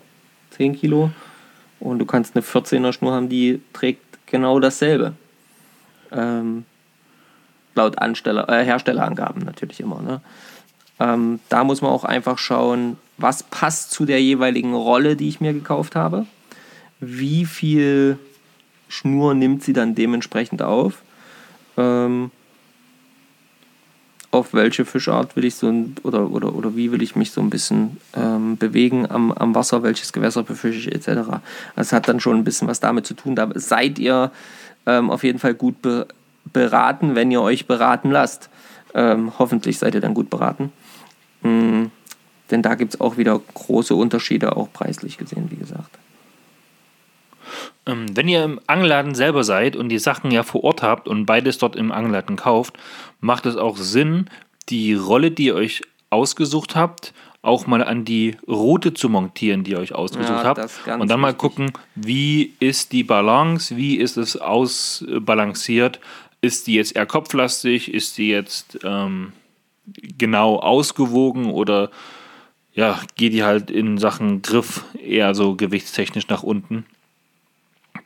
10 0.51 0.76
Kilo 0.76 1.11
und 1.81 1.99
du 1.99 2.07
kannst 2.07 2.35
eine 2.35 2.45
14er 2.45 2.93
Schnur 2.93 3.12
haben, 3.12 3.29
die 3.29 3.61
trägt 3.72 4.26
genau 4.26 4.61
dasselbe. 4.61 5.14
Ähm, 6.11 6.64
laut 7.74 7.99
Ansteller, 7.99 8.49
äh, 8.49 8.64
Herstellerangaben 8.64 9.43
natürlich 9.45 9.81
immer. 9.81 10.03
Ne? 10.03 10.20
Ähm, 11.01 11.41
da 11.49 11.64
muss 11.64 11.81
man 11.81 11.91
auch 11.93 12.05
einfach 12.05 12.39
schauen, 12.39 12.97
was 13.16 13.43
passt 13.43 13.91
zu 13.93 14.05
der 14.05 14.22
jeweiligen 14.22 14.74
Rolle, 14.74 15.16
die 15.16 15.29
ich 15.29 15.41
mir 15.41 15.53
gekauft 15.53 15.97
habe. 15.97 16.26
Wie 17.01 17.45
viel 17.45 18.18
Schnur 18.89 19.34
nimmt 19.34 19.62
sie 19.62 19.72
dann 19.72 19.95
dementsprechend 19.95 20.62
auf. 20.62 21.03
Ähm, 21.76 22.30
auf 24.30 24.53
welche 24.53 24.84
Fischart 24.84 25.36
will 25.36 25.45
ich 25.45 25.55
so 25.55 25.68
ein, 25.68 25.97
oder, 26.03 26.30
oder, 26.30 26.55
oder 26.55 26.76
wie 26.76 26.93
will 26.93 27.03
ich 27.03 27.16
mich 27.16 27.30
so 27.30 27.41
ein 27.41 27.49
bisschen 27.49 27.97
ähm, 28.14 28.59
bewegen 28.59 29.11
am, 29.11 29.32
am 29.32 29.55
Wasser, 29.55 29.82
welches 29.82 30.12
Gewässer 30.12 30.43
befische 30.43 30.91
ich 30.91 30.95
etc. 30.95 31.41
Das 31.76 31.93
hat 31.93 32.09
dann 32.09 32.20
schon 32.20 32.36
ein 32.36 32.45
bisschen 32.45 32.68
was 32.68 32.80
damit 32.80 33.07
zu 33.07 33.14
tun. 33.14 33.36
Da 33.36 33.49
seid 33.55 33.99
ihr 33.99 34.30
ähm, 34.86 35.11
auf 35.11 35.24
jeden 35.24 35.39
Fall 35.39 35.55
gut 35.55 35.80
be 35.82 36.07
beraten, 36.51 37.14
wenn 37.14 37.30
ihr 37.30 37.43
euch 37.43 37.66
beraten 37.66 38.11
lasst. 38.11 38.49
Ähm, 38.95 39.32
hoffentlich 39.39 39.78
seid 39.78 39.95
ihr 39.95 40.01
dann 40.01 40.14
gut 40.14 40.30
beraten. 40.30 40.72
Mhm. 41.43 41.91
Denn 42.51 42.62
da 42.62 42.74
gibt 42.74 42.95
es 42.95 43.01
auch 43.01 43.18
wieder 43.18 43.39
große 43.53 43.95
Unterschiede, 43.95 44.57
auch 44.57 44.72
preislich 44.72 45.18
gesehen, 45.18 45.51
wie 45.51 45.57
gesagt. 45.57 45.99
Ähm, 47.87 48.07
wenn 48.15 48.29
ihr 48.29 48.45
im 48.45 48.61
Angelladen 48.67 49.15
selber 49.15 49.45
seid 49.45 49.77
und 49.77 49.89
die 49.89 49.99
Sachen 49.99 50.31
ja 50.31 50.43
vor 50.43 50.65
Ort 50.65 50.83
habt 50.83 51.09
und 51.09 51.27
beides 51.27 51.59
dort 51.59 51.77
im 51.77 51.93
Angelladen 51.93 52.37
kauft, 52.37 52.79
macht 53.21 53.47
es 53.47 53.57
auch 53.57 53.77
Sinn, 53.77 54.29
die 54.69 54.95
Rolle, 54.95 55.31
die 55.31 55.47
ihr 55.47 55.55
euch 55.55 55.83
ausgesucht 56.11 56.77
habt, 56.77 57.13
auch 57.43 57.67
mal 57.67 57.83
an 57.83 58.05
die 58.05 58.37
Route 58.47 58.95
zu 58.95 59.09
montieren, 59.09 59.65
die 59.65 59.73
ihr 59.73 59.79
euch 59.79 59.95
ausgesucht 59.95 60.31
ja, 60.31 60.45
habt. 60.45 60.61
Und 61.01 61.09
dann 61.09 61.21
mal 61.21 61.29
wichtig. 61.29 61.39
gucken, 61.39 61.73
wie 61.95 62.55
ist 62.59 62.93
die 62.93 63.05
Balance, 63.05 63.77
wie 63.77 63.97
ist 63.97 64.17
es 64.17 64.37
ausbalanciert. 64.37 66.01
Ist 66.41 66.67
die 66.67 66.75
jetzt 66.75 66.97
eher 66.97 67.07
kopflastig? 67.07 67.93
Ist 67.93 68.19
die 68.19 68.29
jetzt 68.29 68.79
ähm, 68.85 69.33
genau 70.19 70.57
ausgewogen 70.57 71.51
oder 71.51 71.91
ja, 72.75 73.01
geht 73.17 73.33
die 73.33 73.43
halt 73.43 73.71
in 73.71 73.99
Sachen 73.99 74.43
Griff 74.43 74.85
eher 75.03 75.35
so 75.35 75.57
gewichtstechnisch 75.57 76.29
nach 76.29 76.43
unten? 76.43 76.87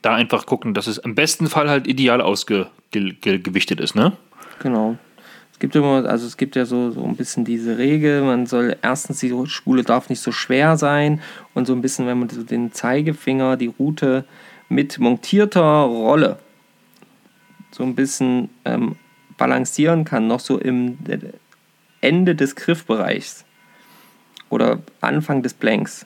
Da 0.03 0.13
einfach 0.13 0.45
gucken, 0.45 0.73
dass 0.73 0.85
es 0.85 0.99
im 0.99 1.15
besten 1.15 1.47
Fall 1.47 1.69
halt 1.69 1.87
ideal 1.87 2.21
ausgewichtet 2.21 3.79
ist, 3.79 3.95
ne? 3.95 4.13
Genau. 4.59 4.97
Es 5.51 5.59
gibt 5.59 5.75
immer, 5.75 6.05
also 6.05 6.27
es 6.27 6.37
gibt 6.37 6.55
ja 6.55 6.65
so, 6.65 6.91
so 6.91 7.03
ein 7.03 7.15
bisschen 7.15 7.45
diese 7.45 7.77
Regel, 7.77 8.21
man 8.21 8.45
soll 8.45 8.75
erstens, 8.81 9.19
die 9.19 9.33
Spule 9.45 9.83
darf 9.83 10.09
nicht 10.09 10.19
so 10.19 10.31
schwer 10.31 10.77
sein 10.77 11.21
und 11.53 11.65
so 11.65 11.73
ein 11.73 11.81
bisschen, 11.81 12.05
wenn 12.05 12.19
man 12.19 12.29
so 12.29 12.43
den 12.43 12.73
Zeigefinger, 12.73 13.55
die 13.55 13.71
Route 13.79 14.25
mit 14.67 14.99
montierter 14.99 15.81
Rolle 15.81 16.37
so 17.71 17.83
ein 17.83 17.95
bisschen 17.95 18.49
ähm, 18.65 18.95
balancieren 19.37 20.05
kann, 20.05 20.27
noch 20.27 20.39
so 20.39 20.59
im 20.59 20.97
Ende 22.01 22.35
des 22.35 22.55
Griffbereichs 22.55 23.45
oder 24.49 24.79
Anfang 25.01 25.43
des 25.43 25.53
Blanks, 25.53 26.05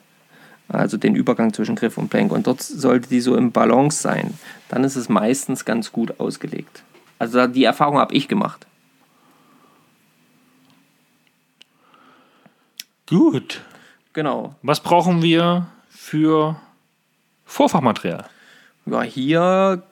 also 0.68 0.96
den 0.98 1.14
Übergang 1.14 1.52
zwischen 1.52 1.76
Griff 1.76 1.96
und 1.96 2.10
Plank. 2.10 2.30
Und 2.30 2.46
dort 2.46 2.62
sollte 2.62 3.08
die 3.08 3.20
so 3.20 3.36
im 3.36 3.52
Balance 3.52 4.02
sein. 4.02 4.34
Dann 4.68 4.84
ist 4.84 4.96
es 4.96 5.08
meistens 5.08 5.64
ganz 5.64 5.92
gut 5.92 6.20
ausgelegt. 6.20 6.82
Also 7.18 7.46
die 7.46 7.64
Erfahrung 7.64 7.98
habe 7.98 8.14
ich 8.14 8.28
gemacht. 8.28 8.66
Gut. 13.06 13.62
Genau. 14.12 14.54
Was 14.62 14.80
brauchen 14.80 15.22
wir 15.22 15.68
für 15.88 16.60
Vorfachmaterial? 17.46 18.26
Ja, 18.84 19.02
hier 19.02 19.82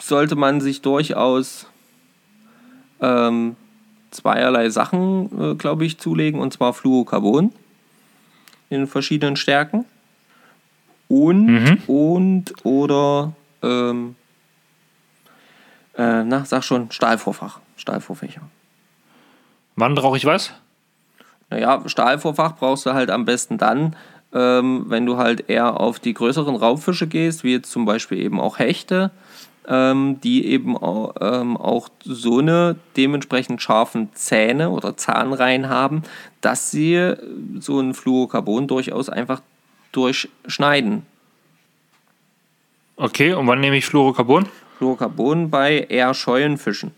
sollte 0.00 0.36
man 0.36 0.60
sich 0.60 0.82
durchaus 0.82 1.66
ähm, 3.00 3.56
zweierlei 4.10 4.70
Sachen, 4.70 5.52
äh, 5.52 5.54
glaube 5.54 5.84
ich, 5.84 5.98
zulegen, 5.98 6.40
und 6.40 6.52
zwar 6.52 6.72
Fluorocarbon 6.72 7.52
in 8.72 8.86
verschiedenen 8.86 9.36
Stärken. 9.36 9.84
Und, 11.08 11.46
mhm. 11.46 11.78
und, 11.86 12.64
oder, 12.64 13.32
ähm, 13.62 14.16
äh, 15.96 16.24
na, 16.24 16.44
sag 16.44 16.64
schon, 16.64 16.90
Stahlvorfach, 16.90 17.60
Stahlvorfächer. 17.76 18.42
Wann 19.76 19.94
brauche 19.94 20.16
ich 20.16 20.24
was? 20.24 20.52
Naja, 21.50 21.82
Stahlvorfach 21.86 22.56
brauchst 22.56 22.86
du 22.86 22.94
halt 22.94 23.10
am 23.10 23.26
besten 23.26 23.58
dann, 23.58 23.94
ähm, 24.32 24.86
wenn 24.88 25.04
du 25.04 25.18
halt 25.18 25.50
eher 25.50 25.78
auf 25.80 26.00
die 26.00 26.14
größeren 26.14 26.56
Raubfische 26.56 27.06
gehst, 27.06 27.44
wie 27.44 27.52
jetzt 27.52 27.70
zum 27.70 27.84
Beispiel 27.84 28.18
eben 28.18 28.40
auch 28.40 28.58
Hechte, 28.58 29.10
ähm, 29.68 30.20
die 30.22 30.46
eben 30.46 30.76
auch, 30.76 31.14
ähm, 31.20 31.56
auch 31.56 31.88
so 32.04 32.38
eine 32.38 32.76
dementsprechend 32.96 33.62
scharfen 33.62 34.08
Zähne 34.14 34.70
oder 34.70 34.96
Zahnreihen 34.96 35.68
haben, 35.68 36.02
dass 36.40 36.70
sie 36.70 37.14
so 37.60 37.80
ein 37.80 37.94
Fluorocarbon 37.94 38.66
durchaus 38.66 39.08
einfach 39.08 39.40
durchschneiden. 39.92 41.06
Okay, 42.96 43.32
und 43.32 43.46
wann 43.46 43.60
nehme 43.60 43.76
ich 43.76 43.86
Fluorocarbon? 43.86 44.48
Fluorocarbon 44.78 45.50
bei 45.50 45.86
eher 45.88 46.12
scheuen 46.14 46.58
Fischen. 46.58 46.92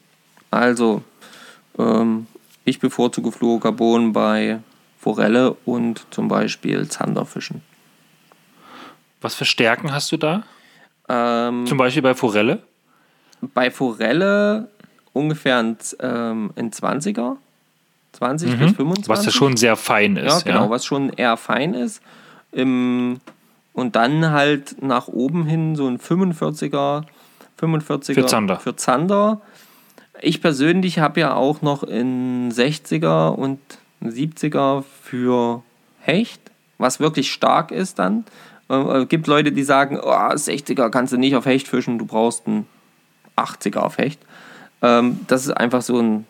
Also 0.51 1.03
ähm, 1.79 2.27
ich 2.65 2.79
bevorzuge 2.79 3.33
Fluorocarbon 3.33 4.13
bei 4.13 4.61
Forelle 4.99 5.53
und 5.65 6.07
zum 6.11 6.29
Beispiel 6.29 6.89
Zanderfischen. 6.89 7.63
Was 9.21 9.35
für 9.35 9.45
Stärken 9.45 9.93
hast 9.93 10.13
du 10.13 10.17
da? 10.17 10.45
Ähm, 11.09 11.67
Zum 11.67 11.79
Beispiel 11.79 12.03
bei 12.03 12.15
Forelle? 12.15 12.63
bei 13.53 13.71
Forelle 13.71 14.69
ungefähr 15.13 15.59
ein, 15.59 15.77
ähm, 16.01 16.51
ein 16.57 16.71
20er. 16.71 17.37
20 18.13 18.51
bis 18.59 18.73
25. 18.73 19.09
Mhm. 19.09 19.09
Was 19.09 19.25
ja 19.27 19.33
schon 19.33 19.57
sehr 19.57 19.77
fein 19.77 20.17
Ja, 20.17 20.37
ist. 20.37 20.45
genau, 20.47 20.71
was 20.71 20.85
schon 20.87 21.11
eher 21.11 21.37
fein 21.37 21.75
ist. 21.75 22.01
Im, 22.53 23.21
und 23.73 23.97
dann 23.97 24.31
halt 24.31 24.81
nach 24.83 25.09
oben 25.09 25.45
hin 25.47 25.75
so 25.75 25.87
ein 25.89 25.99
45er, 25.99 27.03
45er 27.61 28.15
Für 28.15 28.27
Zander. 28.27 28.57
Für 28.61 28.77
Zander. 28.77 29.41
Ich 30.21 30.41
persönlich 30.41 31.01
habe 31.01 31.21
ja 31.21 31.35
auch 31.35 31.61
noch 31.61 31.83
in 31.83 32.53
60er 32.53 33.31
und 33.31 33.59
70er 34.03 34.85
für 35.03 35.63
Hecht, 36.01 36.41
was 36.79 37.01
wirklich 37.01 37.33
stark 37.33 37.73
ist 37.73 37.99
dann. 37.99 38.25
Äh, 38.69 39.03
äh, 39.03 39.07
gibt 39.07 39.27
Leute, 39.27 39.53
die 39.53 39.63
sagen, 39.63 39.99
oh, 40.03 40.09
60er 40.09 40.91
kannst 40.91 41.13
du 41.13 41.17
nicht 41.17 41.37
auf 41.37 41.47
Hecht 41.47 41.69
fischen, 41.69 41.99
du 41.99 42.07
brauchst 42.07 42.47
einen 42.47 42.67
80er 43.37 43.79
auf 43.79 43.99
Hecht. 43.99 44.21
Ähm, 44.83 45.21
das 45.27 45.47
ist 45.47 45.53
einfach 45.53 45.83
so 45.83 46.01
ein, 46.01 46.27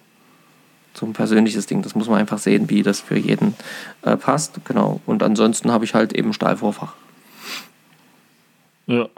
so 0.94 1.06
ein 1.06 1.12
persönliches 1.12 1.66
Ding. 1.66 1.82
Das 1.82 1.94
muss 1.94 2.08
man 2.08 2.18
einfach 2.18 2.38
sehen, 2.38 2.70
wie 2.70 2.82
das 2.82 3.00
für 3.00 3.16
jeden 3.16 3.54
äh, 4.02 4.16
passt. 4.16 4.64
Genau. 4.64 5.00
Und 5.06 5.22
ansonsten 5.22 5.70
habe 5.72 5.84
ich 5.84 5.94
halt 5.94 6.12
eben 6.12 6.32
Stahlvorfach. 6.32 6.94
Ja. 8.86 9.08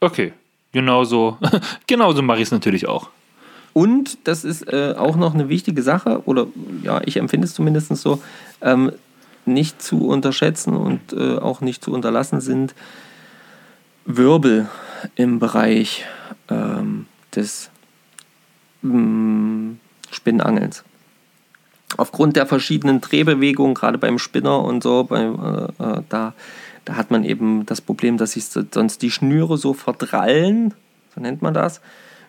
Okay. 0.00 0.32
Genauso, 0.72 1.36
genauso 1.86 2.22
mache 2.22 2.38
ich 2.38 2.44
es 2.44 2.52
natürlich 2.52 2.86
auch. 2.86 3.10
Und 3.72 4.18
das 4.24 4.44
ist 4.44 4.62
äh, 4.72 4.94
auch 4.96 5.16
noch 5.16 5.34
eine 5.34 5.48
wichtige 5.48 5.82
Sache, 5.82 6.22
oder 6.26 6.46
ja, 6.82 7.00
ich 7.04 7.16
empfinde 7.16 7.46
es 7.46 7.54
zumindest 7.54 7.94
so, 7.96 8.22
ähm, 8.62 8.92
nicht 9.52 9.82
zu 9.82 10.06
unterschätzen 10.08 10.74
und 10.76 11.12
äh, 11.12 11.38
auch 11.38 11.60
nicht 11.60 11.84
zu 11.84 11.92
unterlassen 11.92 12.40
sind 12.40 12.74
Wirbel 14.06 14.68
im 15.14 15.38
Bereich 15.38 16.04
ähm, 16.48 17.06
des 17.34 17.70
mm, 18.82 19.72
Spinnenangelns. 20.10 20.84
Aufgrund 21.96 22.36
der 22.36 22.46
verschiedenen 22.46 23.00
Drehbewegungen, 23.00 23.74
gerade 23.74 23.98
beim 23.98 24.18
Spinner 24.18 24.62
und 24.64 24.82
so, 24.82 25.04
bei, 25.04 25.20
äh, 25.22 25.82
äh, 25.98 26.02
da, 26.08 26.34
da 26.84 26.96
hat 26.96 27.10
man 27.10 27.24
eben 27.24 27.66
das 27.66 27.80
Problem, 27.80 28.16
dass 28.16 28.32
sich 28.32 28.46
so- 28.46 28.62
sonst 28.72 29.02
die 29.02 29.10
Schnüre 29.10 29.58
so 29.58 29.74
verdrallen, 29.74 30.72
so 31.14 31.20
nennt 31.20 31.42
man 31.42 31.52
das. 31.54 31.80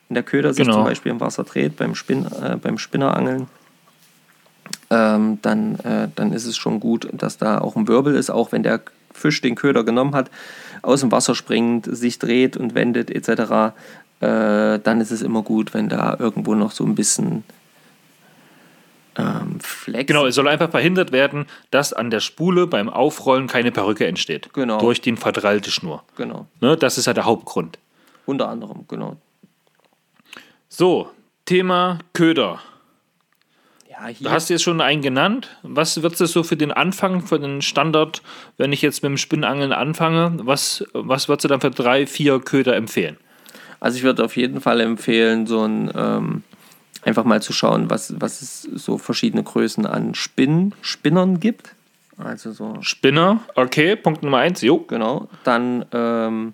Wenn 0.08 0.16
der 0.16 0.24
Köder 0.24 0.54
sich 0.54 0.66
Genau. 0.66 0.78
zum 0.78 0.84
Beispiel 0.86 1.12
im 1.12 1.20
Wasser 1.20 1.44
dreht 1.44 1.78
beim, 1.78 1.96
Spin, 1.96 2.26
äh, 2.26 2.58
beim 2.58 2.78
Spinnerangeln, 2.78 3.48
ähm, 4.92 5.40
dann, 5.42 5.76
äh, 5.80 6.10
dann 6.16 6.34
ist 6.34 6.46
es 6.46 6.58
schon 6.58 6.80
gut, 6.80 7.08
dass 7.14 7.38
da 7.38 7.58
auch 7.60 7.76
ein 7.76 7.88
Wirbel 7.88 8.14
ist, 8.14 8.30
auch 8.30 8.52
wenn 8.52 8.62
der 8.62 8.82
Fisch 9.14 9.42
den 9.42 9.56
Köder 9.56 9.84
genommen 9.84 10.14
hat, 10.14 10.30
aus 10.84 11.00
dem 11.00 11.12
Wasser 11.12 11.34
springt, 11.34 11.88
sich 11.90 12.20
dreht 12.20 12.58
und 12.58 12.76
wendet 12.76 13.10
etc., 13.10 13.74
äh, 14.20 14.78
dann 14.80 15.02
ist 15.02 15.10
es 15.12 15.22
immer 15.24 15.42
gut, 15.42 15.74
wenn 15.74 15.90
da 15.90 16.16
irgendwo 16.20 16.54
noch 16.54 16.72
so 16.72 16.84
ein 16.84 16.94
bisschen 16.94 17.44
ähm, 19.18 19.60
Flex 19.62 20.08
Genau, 20.08 20.26
es 20.26 20.36
soll 20.36 20.48
einfach 20.48 20.70
verhindert 20.70 21.12
werden, 21.12 21.46
dass 21.72 21.92
an 21.94 22.10
der 22.12 22.20
Spule 22.20 22.68
beim 22.68 22.90
Aufrollen 22.90 23.48
keine 23.48 23.72
Perücke 23.72 24.06
entsteht. 24.08 24.54
Genau. 24.54 24.80
Durch 24.80 25.02
die 25.02 25.16
verdrallte 25.16 25.72
Schnur. 25.72 26.04
Genau, 26.18 26.46
Ne, 26.60 26.78
das 26.78 26.98
ist 26.98 27.08
ja 27.08 27.14
der 27.14 27.26
Hauptgrund. 27.26 27.80
unter 28.26 28.48
anderem, 28.50 28.86
genau. 28.88 29.18
So, 30.70 31.10
Thema 31.46 32.00
Köder. 32.14 32.60
Ja, 34.02 34.08
hier, 34.08 34.28
Du 34.28 34.34
hast 34.34 34.50
jetzt 34.50 34.64
schon 34.64 34.82
einen 34.82 35.02
genannt. 35.02 35.50
Was 35.64 36.02
wird 36.02 36.20
es 36.20 36.32
so 36.32 36.44
für 36.44 36.58
den 36.58 36.72
Anfang, 36.72 37.22
für 37.22 37.40
den 37.40 37.62
Standard, 37.62 38.22
wenn 38.58 38.74
ich 38.74 38.82
jetzt 38.82 39.04
mit 39.04 39.12
dem 39.12 39.18
Spinnenangeln 39.18 39.74
anfange? 39.74 40.38
Was, 40.44 40.84
was 40.94 41.30
würdest 41.30 41.46
du 41.46 41.48
dann 41.50 41.62
für 41.62 41.72
drei, 41.72 42.08
vier 42.08 42.40
Köder 42.40 42.76
empfehlen? 42.76 43.18
also 43.82 43.98
ich 43.98 44.04
würde 44.04 44.24
auf 44.24 44.38
jeden 44.38 44.62
Fall 44.62 44.80
empfehlen, 44.80 45.48
so 45.48 45.66
ein 45.66 45.92
ähm, 45.96 46.44
einfach 47.04 47.26
mal 47.26 47.42
zu 47.42 47.52
schauen, 47.52 47.90
was, 47.90 48.14
was 48.22 48.42
es 48.42 48.62
so 48.62 48.98
verschiedene 48.98 49.44
Größen 49.44 49.86
an 49.86 50.14
Spinn, 50.14 50.74
Spinnern 50.82 51.40
gibt. 51.42 51.76
Also 52.18 52.52
so 52.52 52.78
Spinner, 52.82 53.40
okay, 53.56 53.96
Punkt 53.96 54.22
Nummer 54.22 54.38
eins, 54.38 54.62
jo. 54.62 54.78
Genau. 54.78 55.28
Dann, 55.44 55.84
ähm, 55.92 56.54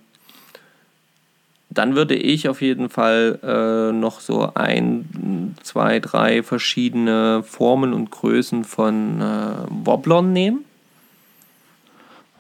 dann 1.78 1.96
würde 1.96 2.16
ich 2.16 2.50
auf 2.50 2.62
jeden 2.62 2.90
Fall 2.90 3.40
äh, 3.44 3.92
noch 3.96 4.20
so 4.20 4.52
ein, 4.56 5.56
zwei, 5.64 6.00
drei 6.00 6.44
verschiedene 6.44 7.44
Formen 7.44 7.94
und 7.94 8.10
Größen 8.12 8.64
von 8.64 9.22
äh, 9.22 9.26
Wobblern 9.70 10.34
nehmen. 10.34 10.66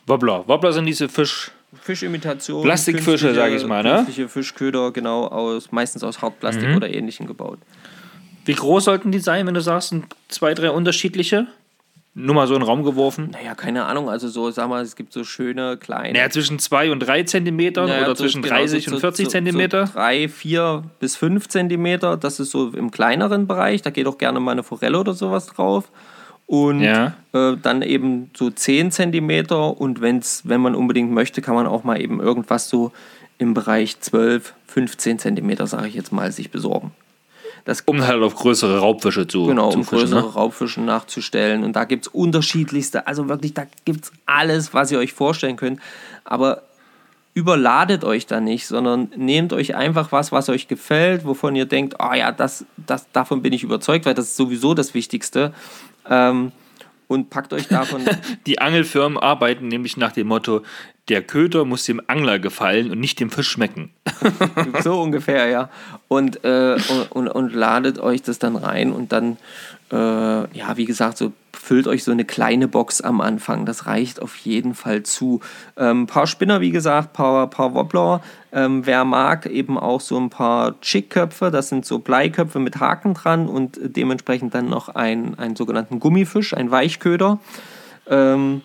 Wobbler. 0.05 0.47
Wobbler 0.47 0.71
sind 0.73 0.85
diese 0.85 1.09
Fisch. 1.09 1.51
Fischimitation. 1.81 2.63
Plastikfische, 2.63 3.27
künstliche- 3.27 3.35
sag 3.35 3.51
ich 3.51 3.65
mal, 3.65 3.83
ne? 3.83 3.95
Künstliche 3.95 4.29
Fischköder, 4.29 4.91
genau, 4.91 5.25
aus, 5.27 5.71
meistens 5.71 6.03
aus 6.03 6.21
Hartplastik 6.21 6.69
Mhm. 6.69 6.75
oder 6.77 6.89
ähnlichem 6.93 7.27
gebaut. 7.27 7.59
Wie 8.45 8.53
groß 8.53 8.85
sollten 8.85 9.11
die 9.11 9.19
sein, 9.19 9.45
wenn 9.45 9.53
du 9.53 9.61
sagst, 9.61 9.93
zwei, 10.29 10.53
drei 10.53 10.71
unterschiedliche? 10.71 11.47
Nur 12.20 12.34
mal 12.34 12.47
so 12.47 12.55
in 12.55 12.61
den 12.61 12.65
Raum 12.68 12.84
geworfen. 12.84 13.30
Naja, 13.32 13.53
keine 13.53 13.86
Ahnung, 13.86 14.09
also 14.09 14.28
so, 14.28 14.49
sag 14.49 14.68
mal, 14.70 14.82
es 14.82 14.95
gibt 14.95 15.13
so 15.13 15.24
schöne 15.24 15.78
kleine. 15.78 16.13
Naja, 16.13 16.32
zwischen 16.32 16.57
zwei 16.57 16.91
und 16.91 16.99
drei 17.01 17.22
Zentimetern 17.24 17.88
Naja, 17.89 17.99
oder 18.05 18.15
so- 18.15 18.24
zwischen 18.24 18.41
genau, 18.41 18.55
30 18.55 18.86
so- 18.86 18.91
und 18.91 18.97
so- 18.97 19.01
40 19.01 19.26
so- 19.26 19.32
Zentimeter. 19.32 19.86
So 19.86 19.93
drei, 19.93 20.28
vier 20.28 20.84
bis 20.99 21.15
fünf 21.15 21.47
Zentimeter, 21.47 22.18
das 22.18 22.39
ist 22.39 22.49
so 22.49 22.70
im 22.70 22.89
kleineren 22.89 23.45
Bereich. 23.45 23.84
Da 23.84 23.91
geht 23.91 24.07
auch 24.07 24.18
gerne 24.18 24.39
mal 24.39 24.53
eine 24.53 24.63
Forelle 24.63 24.99
oder 24.99 25.13
sowas 25.13 25.45
drauf. 25.45 25.91
Und 26.47 26.80
Ja. 26.82 27.13
äh, 27.34 27.55
dann 27.61 27.82
eben 27.84 28.32
so 28.36 28.49
10 28.49 28.89
Zentimeter. 28.89 29.80
Und 29.80 30.01
wenn's, 30.01 30.41
wenn 30.45 30.61
man 30.61 30.74
unbedingt 30.74 31.11
möchte, 31.11 31.41
kann 31.43 31.53
man 31.53 31.68
auch 31.68 31.84
mal 31.84 32.01
eben 32.01 32.20
irgendwas 32.20 32.68
so 32.68 32.91
im 33.38 33.53
Bereich 33.53 33.99
12, 33.99 34.53
15 34.65 35.20
Zentimeter, 35.20 35.68
sage 35.68 35.88
ich 35.88 35.93
jetzt 35.93 36.11
mal, 36.11 36.32
sich 36.32 36.49
besorgen. 36.49 36.91
Das 37.68 37.82
Um 37.82 38.07
halt 38.07 38.24
auf 38.24 38.34
größere 38.34 38.80
Raubfische 38.80 39.28
zu, 39.28 39.47
Genau, 39.47 39.72
zu 39.72 39.80
um 39.80 39.84
fischen. 39.84 39.99
größere 39.99 40.22
Ne? 40.22 40.34
Raubfische 40.34 40.80
nachzustellen. 40.80 41.65
Und 41.65 41.76
da 41.76 41.84
gibt 41.84 42.05
es 42.05 42.13
unterschiedlichste, 42.13 43.07
also 43.07 43.28
wirklich, 43.28 43.53
da 43.55 43.63
gibt 43.84 44.05
es 44.05 44.11
alles, 44.26 44.74
was 44.74 44.89
ihr 44.89 44.99
euch 44.99 45.11
vorstellen 45.11 45.57
könnt. 45.57 45.82
Aber 46.24 46.61
überladet 47.34 48.05
euch 48.05 48.26
da 48.26 48.39
nicht, 48.39 48.68
sondern 48.68 49.11
nehmt 49.18 49.51
euch 49.51 49.76
einfach 49.76 50.13
was, 50.13 50.32
was 50.32 50.47
euch 50.47 50.70
gefällt, 50.70 51.26
wovon 51.26 51.57
ihr 51.57 51.65
denkt, 51.65 51.99
ah 51.99 52.15
ja, 52.15 52.32
das, 52.32 52.63
das, 52.78 53.05
davon 53.11 53.41
bin 53.41 53.51
ich 53.51 53.63
überzeugt, 53.63 54.05
weil 54.05 54.13
das 54.13 54.28
ist 54.28 54.38
sowieso 54.38 54.74
das 54.74 54.93
Wichtigste. 54.93 55.51
Ähm, 56.09 56.53
und 57.07 57.29
packt 57.29 57.53
euch 57.53 57.67
davon. 57.67 58.03
Die 58.45 58.59
Angelfirmen 58.59 59.17
arbeiten 59.17 59.67
nämlich 59.67 59.97
nach 59.97 60.11
dem 60.11 60.27
Motto, 60.27 60.63
der 61.09 61.21
Köder 61.21 61.63
muss 61.63 61.85
dem 61.85 62.01
Angler 62.07 62.37
gefallen 62.37 62.91
und 62.91 62.99
nicht 62.99 63.19
dem 63.19 63.29
Fisch 63.29 63.49
schmecken. 63.49 63.91
so 64.83 65.01
ungefähr, 65.01 65.47
ja. 65.47 65.69
Und, 66.09 66.43
äh, 66.43 66.77
und, 66.89 67.11
und, 67.11 67.27
und 67.29 67.53
ladet 67.53 67.99
euch 67.99 68.21
das 68.23 68.39
dann 68.39 68.57
rein 68.57 68.91
und 68.91 69.13
dann, 69.13 69.37
äh, 69.91 69.95
ja, 69.95 70.75
wie 70.75 70.85
gesagt, 70.85 71.17
so 71.17 71.31
füllt 71.53 71.88
euch 71.88 72.03
so 72.03 72.11
eine 72.11 72.25
kleine 72.25 72.67
Box 72.67 73.01
am 73.01 73.21
Anfang. 73.21 73.65
Das 73.65 73.85
reicht 73.85 74.21
auf 74.21 74.35
jeden 74.38 74.73
Fall 74.73 75.03
zu. 75.03 75.41
Ähm, 75.77 76.07
paar 76.07 76.27
Spinner, 76.27 76.61
wie 76.61 76.71
gesagt, 76.71 77.13
paar, 77.13 77.49
paar 77.49 77.73
Wobbler. 77.73 78.21
Ähm, 78.51 78.85
wer 78.85 79.05
mag, 79.05 79.45
eben 79.45 79.77
auch 79.77 80.01
so 80.01 80.17
ein 80.17 80.29
paar 80.29 80.79
Chickköpfe. 80.81 81.51
Das 81.51 81.69
sind 81.69 81.85
so 81.85 81.99
Bleiköpfe 81.99 82.59
mit 82.59 82.79
Haken 82.79 83.13
dran 83.13 83.47
und 83.47 83.79
dementsprechend 83.81 84.53
dann 84.55 84.69
noch 84.69 84.89
ein, 84.89 85.38
einen 85.38 85.55
sogenannten 85.55 85.99
Gummifisch, 85.99 86.53
ein 86.53 86.71
Weichköder. 86.71 87.39
Ähm, 88.09 88.61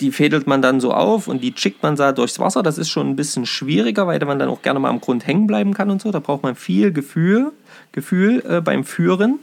die 0.00 0.12
fädelt 0.12 0.46
man 0.46 0.60
dann 0.60 0.80
so 0.80 0.92
auf 0.92 1.28
und 1.28 1.42
die 1.42 1.54
schickt 1.56 1.82
man 1.82 1.96
da 1.96 2.12
durchs 2.12 2.38
Wasser. 2.38 2.62
Das 2.62 2.78
ist 2.78 2.90
schon 2.90 3.08
ein 3.08 3.16
bisschen 3.16 3.46
schwieriger, 3.46 4.06
weil 4.06 4.18
man 4.24 4.38
dann 4.38 4.48
auch 4.48 4.62
gerne 4.62 4.80
mal 4.80 4.90
am 4.90 5.00
Grund 5.00 5.26
hängen 5.26 5.46
bleiben 5.46 5.74
kann 5.74 5.90
und 5.90 6.02
so. 6.02 6.10
Da 6.10 6.20
braucht 6.20 6.42
man 6.42 6.56
viel 6.56 6.92
Gefühl, 6.92 7.52
Gefühl 7.94 8.42
äh, 8.46 8.60
beim 8.60 8.84
Führen. 8.84 9.38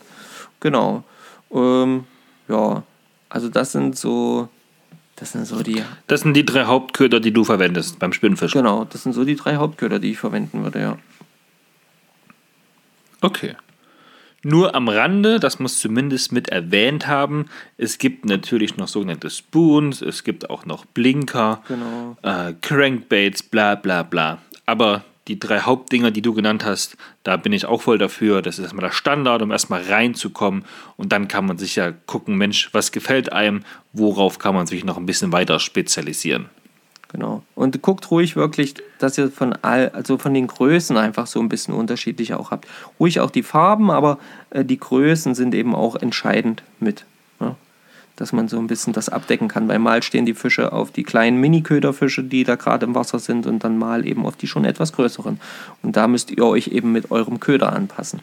Genau. 0.60 1.04
Ähm, 1.52 2.04
ja, 2.48 2.84
also 3.30 3.50
das 3.50 3.72
sind 3.72 3.98
so, 3.98 4.50
das 5.16 5.32
sind 5.32 5.46
so 5.48 5.64
die, 5.64 5.82
Das 6.08 6.22
sind 6.22 6.34
die 6.36 6.46
drei 6.46 6.66
Hauptköder, 6.66 7.20
die 7.20 7.32
du 7.32 7.44
verwendest 7.44 7.98
beim 7.98 8.14
Spinnfischen. 8.14 8.62
genau, 8.62 8.86
das 8.86 9.04
sind 9.04 9.14
so 9.14 9.24
die 9.26 9.36
drei 9.36 9.56
Hauptköder, 9.56 9.98
die 10.00 10.12
ich 10.12 10.20
verwenden 10.20 10.64
würde, 10.64 10.80
ja. 10.82 10.98
Okay. 13.22 13.56
Nur 14.44 14.74
am 14.74 14.88
Rande, 14.90 15.40
das 15.40 15.60
muss 15.60 15.80
zumindest 15.80 16.32
mit 16.32 16.50
erwähnt 16.50 17.06
haben, 17.08 17.46
es 17.78 18.00
gibt 18.00 18.26
natürlich 18.26 18.76
noch 18.76 18.88
sogenannte 18.88 19.30
Spoons, 19.30 20.02
es 20.02 20.24
gibt 20.24 20.50
auch 20.50 20.66
noch 20.66 20.86
Blinker, 20.86 21.62
Genau. 21.68 22.18
äh, 22.24 22.54
Crankbaits, 22.60 23.44
bla 23.44 23.76
bla 23.76 24.02
bla. 24.02 24.40
Aber 24.66 25.04
die 25.28 25.40
drei 25.40 25.60
Hauptdinger, 25.60 26.12
die 26.12 26.22
du 26.22 26.34
genannt 26.34 26.66
hast, 26.66 26.98
da 27.24 27.38
bin 27.38 27.54
ich 27.54 27.66
auch 27.66 27.84
voll 27.84 27.98
dafür. 27.98 28.42
Das 28.42 28.58
ist 28.58 28.64
erstmal 28.64 28.86
der 28.86 28.94
Standard, 28.94 29.42
um 29.42 29.52
erstmal 29.52 29.84
reinzukommen. 29.84 30.66
Und 30.98 31.12
dann 31.12 31.28
kann 31.28 31.46
man 31.46 31.58
sich 31.58 31.76
ja 31.76 31.92
gucken, 31.92 32.36
Mensch, 32.36 32.70
was 32.74 32.92
gefällt 32.92 33.32
einem, 33.32 33.64
worauf 33.94 34.40
kann 34.40 34.56
man 34.56 34.66
sich 34.66 34.84
noch 34.84 34.98
ein 34.98 35.06
bisschen 35.06 35.32
weiter 35.32 35.60
spezialisieren. 35.60 36.50
Genau. 37.12 37.44
Und 37.56 37.82
guckt 37.82 38.10
ruhig 38.10 38.36
wirklich, 38.36 38.76
dass 38.98 39.18
ihr 39.18 39.30
von 39.30 39.54
all, 39.62 39.90
also 39.90 40.18
von 40.18 40.34
den 40.34 40.48
Größen 40.48 40.96
einfach 40.96 41.28
so 41.28 41.40
ein 41.42 41.50
bisschen 41.50 41.74
unterschiedlich 41.74 42.34
auch 42.34 42.52
habt. 42.52 42.68
Ruhig 43.00 43.20
auch 43.20 43.32
die 43.32 43.44
Farben, 43.44 43.92
aber 43.92 44.18
äh, 44.50 44.64
die 44.64 44.78
Größen 44.78 45.36
sind 45.36 45.54
eben 45.54 45.76
auch 45.76 45.98
entscheidend 45.98 46.64
mit. 46.80 47.06
Dass 48.16 48.34
man 48.34 48.48
so 48.48 48.60
ein 48.60 48.68
bisschen 48.68 48.94
das 48.94 49.10
abdecken 49.10 49.48
kann. 49.48 49.68
Weil 49.68 49.80
mal 49.80 50.04
stehen 50.04 50.26
die 50.26 50.34
Fische 50.34 50.74
auf 50.74 50.92
die 50.92 51.04
kleinen 51.04 51.38
Mini-Köderfische, 51.40 52.24
die 52.24 52.44
da 52.44 52.56
gerade 52.56 52.86
im 52.86 52.96
Wasser 52.96 53.20
sind, 53.20 53.48
und 53.48 53.64
dann 53.64 53.78
mal 53.78 54.06
eben 54.06 54.26
auf 54.26 54.36
die 54.36 54.48
schon 54.48 54.66
etwas 54.66 54.94
größeren. 54.94 55.40
Und 55.82 55.96
da 55.96 56.08
müsst 56.08 56.32
ihr 56.32 56.46
euch 56.46 56.68
eben 56.68 56.92
mit 56.92 57.12
eurem 57.12 57.40
Köder 57.40 57.74
anpassen. 57.74 58.22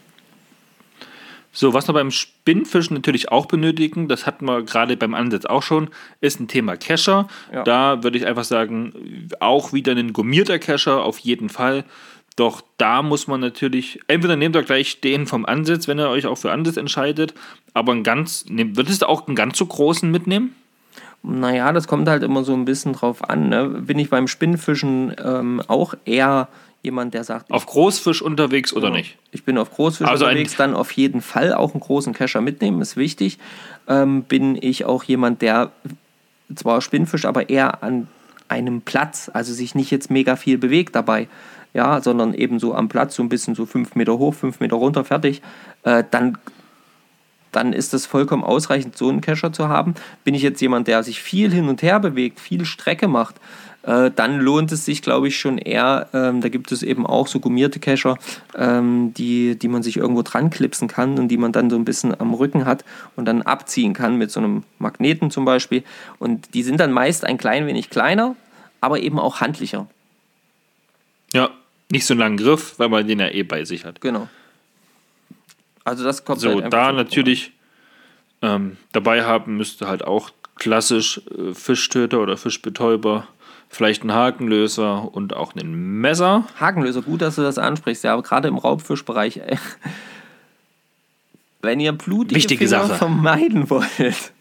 So, 1.51 1.73
was 1.73 1.89
wir 1.89 1.93
beim 1.93 2.11
Spinnfischen 2.11 2.95
natürlich 2.95 3.31
auch 3.31 3.47
benötigen, 3.47 4.07
das 4.07 4.25
hatten 4.27 4.45
wir 4.45 4.63
gerade 4.63 4.95
beim 4.95 5.15
Ansatz 5.15 5.45
auch 5.45 5.63
schon, 5.63 5.89
ist 6.21 6.39
ein 6.39 6.47
Thema 6.47 6.77
Kescher. 6.77 7.27
Ja. 7.51 7.63
Da 7.63 8.03
würde 8.03 8.17
ich 8.17 8.27
einfach 8.27 8.43
sagen, 8.43 9.27
auch 9.39 9.73
wieder 9.73 9.93
ein 9.93 10.13
gummierter 10.13 10.59
Kescher 10.59 11.03
auf 11.03 11.17
jeden 11.17 11.49
Fall. 11.49 11.85
Doch 12.35 12.61
da 12.77 13.01
muss 13.01 13.27
man 13.27 13.41
natürlich, 13.41 13.99
entweder 14.07 14.35
nehmt 14.35 14.55
ihr 14.55 14.63
gleich 14.63 15.01
den 15.01 15.27
vom 15.27 15.45
Ansatz, 15.45 15.87
wenn 15.87 15.99
ihr 15.99 16.09
euch 16.09 16.25
auch 16.25 16.37
für 16.37 16.51
Ansatz 16.51 16.77
entscheidet, 16.77 17.33
aber 17.73 17.91
ein 17.93 18.03
ganz, 18.03 18.45
würdest 18.49 19.01
du 19.01 19.09
auch 19.09 19.27
einen 19.27 19.35
ganz 19.35 19.57
so 19.57 19.65
großen 19.65 20.09
mitnehmen? 20.09 20.55
Naja, 21.21 21.73
das 21.73 21.87
kommt 21.87 22.07
halt 22.07 22.23
immer 22.23 22.45
so 22.45 22.53
ein 22.53 22.63
bisschen 22.63 22.93
drauf 22.93 23.29
an. 23.29 23.49
Ne? 23.49 23.67
Bin 23.67 23.99
ich 23.99 24.09
beim 24.09 24.27
Spinnfischen 24.29 25.13
ähm, 25.23 25.61
auch 25.67 25.93
eher 26.05 26.47
jemand, 26.81 27.13
der 27.13 27.25
sagt, 27.25 27.51
Auf 27.51 27.65
Großfisch 27.65 28.21
unterwegs 28.21 28.71
oder 28.71 28.87
Ja. 28.87 28.93
nicht? 28.95 29.17
Ich 29.31 29.43
bin 29.43 29.57
auf 29.57 29.69
Großfisch 29.71 30.07
Also 30.07 30.23
unterwegs, 30.25 30.55
dann 30.55 30.73
auf 30.75 30.91
jeden 30.93 31.21
Fall 31.21 31.53
auch 31.53 31.73
einen 31.73 31.81
großen 31.81 32.13
Kescher 32.13 32.39
mitnehmen, 32.39 32.81
ist 32.81 32.95
wichtig. 32.95 33.37
Ähm, 33.89 34.23
bin 34.23 34.57
ich 34.61 34.85
auch 34.85 35.03
jemand, 35.03 35.41
der 35.41 35.71
zwar 36.55 36.79
Spinnfisch, 36.79 37.25
aber 37.25 37.49
eher 37.49 37.83
an 37.83 38.07
einem 38.47 38.81
Platz, 38.81 39.29
also 39.33 39.53
sich 39.53 39.75
nicht 39.75 39.91
jetzt 39.91 40.09
mega 40.09 40.37
viel 40.37 40.57
bewegt 40.57 40.95
dabei, 40.95 41.27
ja, 41.73 42.01
sondern 42.01 42.33
eben 42.33 42.59
so 42.59 42.73
am 42.73 42.89
Platz, 42.89 43.15
so 43.15 43.23
ein 43.23 43.29
bisschen 43.29 43.55
so 43.55 43.65
fünf 43.65 43.95
Meter 43.95 44.17
hoch, 44.17 44.33
fünf 44.33 44.59
Meter 44.59 44.75
runter, 44.75 45.03
fertig, 45.03 45.41
äh, 45.83 46.03
dann 46.09 46.37
dann 47.51 47.73
ist 47.73 47.95
es 47.95 48.05
vollkommen 48.05 48.43
ausreichend, 48.43 48.95
so 48.95 49.09
einen 49.09 49.21
Kescher 49.21 49.51
zu 49.51 49.69
haben. 49.69 49.95
Bin 50.23 50.35
ich 50.35 50.43
jetzt 50.43 50.61
jemand, 50.61 50.87
der 50.87 51.01
sich 51.01 51.19
viel 51.19 51.51
hin 51.51 51.67
und 51.67 51.81
her 51.81 51.99
bewegt, 51.99 52.39
viel 52.39 52.63
Strecke 52.63 53.07
macht, 53.07 53.37
äh, 53.83 54.11
dann 54.13 54.39
lohnt 54.39 54.71
es 54.71 54.85
sich, 54.85 55.01
glaube 55.01 55.29
ich, 55.29 55.39
schon 55.39 55.57
eher. 55.57 56.09
Ähm, 56.13 56.41
da 56.41 56.49
gibt 56.49 56.71
es 56.71 56.83
eben 56.83 57.05
auch 57.05 57.27
so 57.27 57.39
gummierte 57.39 57.79
Kescher, 57.79 58.17
ähm, 58.55 59.13
die, 59.13 59.57
die 59.57 59.67
man 59.67 59.83
sich 59.83 59.97
irgendwo 59.97 60.21
dran 60.21 60.49
klipsen 60.49 60.87
kann 60.87 61.17
und 61.17 61.29
die 61.29 61.37
man 61.37 61.51
dann 61.51 61.69
so 61.69 61.75
ein 61.75 61.85
bisschen 61.85 62.19
am 62.19 62.33
Rücken 62.33 62.65
hat 62.65 62.83
und 63.15 63.25
dann 63.25 63.41
abziehen 63.41 63.93
kann 63.93 64.17
mit 64.17 64.31
so 64.31 64.41
einem 64.41 64.63
Magneten 64.79 65.31
zum 65.31 65.45
Beispiel. 65.45 65.83
Und 66.19 66.53
die 66.53 66.63
sind 66.63 66.79
dann 66.79 66.91
meist 66.91 67.25
ein 67.25 67.37
klein 67.37 67.67
wenig 67.67 67.89
kleiner, 67.89 68.35
aber 68.81 68.99
eben 68.99 69.17
auch 69.17 69.39
handlicher. 69.39 69.87
Ja, 71.33 71.49
nicht 71.91 72.05
so 72.05 72.13
einen 72.13 72.19
langen 72.19 72.37
Griff, 72.37 72.77
weil 72.77 72.89
man 72.89 73.07
den 73.07 73.19
ja 73.19 73.29
eh 73.29 73.43
bei 73.43 73.65
sich 73.65 73.85
hat. 73.85 74.01
Genau. 74.01 74.27
Also 75.83 76.03
das 76.03 76.23
kommt 76.23 76.39
So, 76.39 76.61
halt 76.61 76.71
da 76.71 76.91
natürlich 76.91 77.51
ähm, 78.41 78.77
dabei 78.91 79.23
haben 79.23 79.57
müsste 79.57 79.87
halt 79.87 80.03
auch 80.03 80.31
klassisch 80.55 81.21
äh, 81.37 81.53
Fischtöter 81.53 82.19
oder 82.19 82.37
Fischbetäuber, 82.37 83.27
vielleicht 83.69 84.03
ein 84.03 84.13
Hakenlöser 84.13 85.13
und 85.13 85.33
auch 85.33 85.55
ein 85.55 85.99
Messer. 86.01 86.45
Hakenlöser, 86.59 87.01
gut, 87.01 87.21
dass 87.21 87.35
du 87.35 87.41
das 87.41 87.57
ansprichst, 87.57 88.03
ja, 88.03 88.13
aber 88.13 88.23
gerade 88.23 88.47
im 88.47 88.57
Raubfischbereich, 88.57 89.37
äh, 89.37 89.57
wenn 91.61 91.79
ihr 91.79 91.91
blutige 91.91 92.35
Wichtige 92.35 92.67
Finger 92.67 92.87
Sache. 92.87 92.97
vermeiden 92.97 93.69
wollt, 93.69 94.31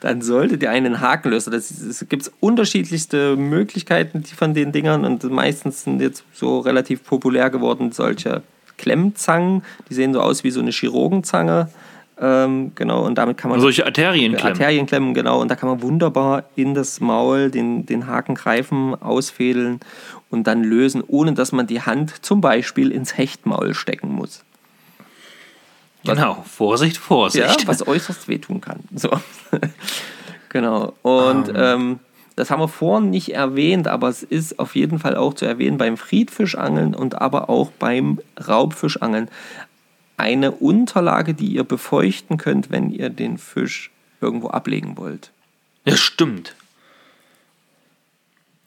dann 0.00 0.22
solltet 0.22 0.62
ihr 0.62 0.70
einen 0.70 1.00
Hakenlöser. 1.00 1.50
Das, 1.50 1.70
es 1.70 2.06
gibt 2.08 2.30
unterschiedlichste 2.40 3.36
Möglichkeiten 3.36 4.22
die 4.22 4.34
von 4.34 4.54
den 4.54 4.72
Dingern 4.72 5.04
und 5.04 5.22
meistens 5.24 5.84
sind 5.84 6.00
jetzt 6.00 6.24
so 6.32 6.60
relativ 6.60 7.04
populär 7.04 7.50
geworden 7.50 7.92
solche 7.92 8.42
Klemmzangen. 8.78 9.62
Die 9.88 9.94
sehen 9.94 10.12
so 10.14 10.20
aus 10.20 10.42
wie 10.42 10.50
so 10.50 10.60
eine 10.60 10.70
Chirurgenzange. 10.70 11.68
Ähm, 12.22 12.72
genau, 12.74 13.06
und 13.06 13.16
damit 13.16 13.38
kann 13.38 13.50
man 13.50 13.60
Solche 13.60 13.86
Arterienklemmen. 13.86 14.46
Arterienklemmen, 14.46 15.14
genau. 15.14 15.40
Und 15.40 15.50
da 15.50 15.56
kann 15.56 15.70
man 15.70 15.80
wunderbar 15.80 16.44
in 16.54 16.74
das 16.74 17.00
Maul 17.00 17.50
den, 17.50 17.86
den 17.86 18.06
Haken 18.06 18.34
greifen, 18.34 18.94
ausfädeln 19.00 19.80
und 20.28 20.46
dann 20.46 20.62
lösen, 20.62 21.02
ohne 21.06 21.32
dass 21.32 21.52
man 21.52 21.66
die 21.66 21.80
Hand 21.80 22.24
zum 22.24 22.42
Beispiel 22.42 22.90
ins 22.90 23.16
Hechtmaul 23.16 23.72
stecken 23.74 24.08
muss. 24.12 24.44
Genau, 26.04 26.44
Vorsicht, 26.48 26.96
Vorsicht. 26.96 27.62
Ja, 27.62 27.68
was 27.68 27.86
äußerst 27.86 28.28
wehtun 28.28 28.60
kann. 28.60 28.80
So. 28.94 29.10
genau. 30.48 30.94
Und 31.02 31.52
ähm, 31.54 32.00
das 32.36 32.50
haben 32.50 32.60
wir 32.60 32.68
vorhin 32.68 33.10
nicht 33.10 33.34
erwähnt, 33.34 33.86
aber 33.86 34.08
es 34.08 34.22
ist 34.22 34.58
auf 34.58 34.74
jeden 34.74 34.98
Fall 34.98 35.16
auch 35.16 35.34
zu 35.34 35.44
erwähnen 35.44 35.78
beim 35.78 35.96
Friedfischangeln 35.96 36.94
und 36.94 37.20
aber 37.20 37.50
auch 37.50 37.70
beim 37.70 38.20
Raubfischangeln. 38.46 39.28
Eine 40.16 40.52
Unterlage, 40.52 41.34
die 41.34 41.48
ihr 41.48 41.64
befeuchten 41.64 42.38
könnt, 42.38 42.70
wenn 42.70 42.90
ihr 42.90 43.10
den 43.10 43.38
Fisch 43.38 43.90
irgendwo 44.20 44.48
ablegen 44.48 44.96
wollt. 44.96 45.32
Ja, 45.84 45.96
stimmt. 45.96 46.54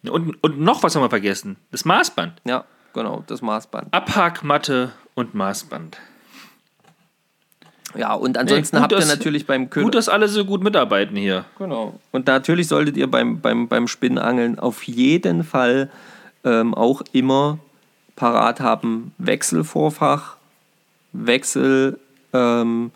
Und, 0.04 0.44
und 0.44 0.60
noch 0.60 0.84
was 0.84 0.96
haben 0.96 1.04
wir 1.04 1.10
vergessen. 1.10 1.56
Das 1.72 1.86
Maßband. 1.86 2.42
Ja, 2.44 2.66
genau, 2.94 3.24
das 3.28 3.42
Maßband. 3.42 3.94
Abhakmatte 3.94 4.92
und 5.16 5.34
Maßband. 5.34 5.98
Ja, 7.96 8.14
und 8.14 8.38
ansonsten 8.38 8.76
Nee, 8.76 8.80
gut, 8.80 8.84
habt 8.84 8.92
ihr 8.94 8.98
dass- 9.00 9.08
natürlich 9.16 9.46
beim 9.46 9.70
Köder. 9.70 9.86
Gut, 9.86 9.96
dass 9.96 10.10
alle 10.10 10.28
so 10.28 10.46
gut 10.46 10.64
mitarbeiten 10.64 11.16
hier. 11.16 11.46
Genau. 11.58 12.00
Und 12.12 12.28
natürlich 12.28 12.68
solltet 12.68 12.98
ihr 12.98 13.10
beim, 13.10 13.40
beim, 13.42 13.68
beim 13.68 13.88
Spinnangeln 13.88 14.58
auf 14.60 14.84
jeden 14.84 15.44
Fall 15.44 15.90
ähm, 16.44 16.74
auch 16.74 17.02
immer 17.12 17.60
parat 18.16 18.60
haben 18.60 19.14
Wechselvorfach, 19.18 20.38
Wechsel, 21.14 22.00
ähm, 22.34 22.92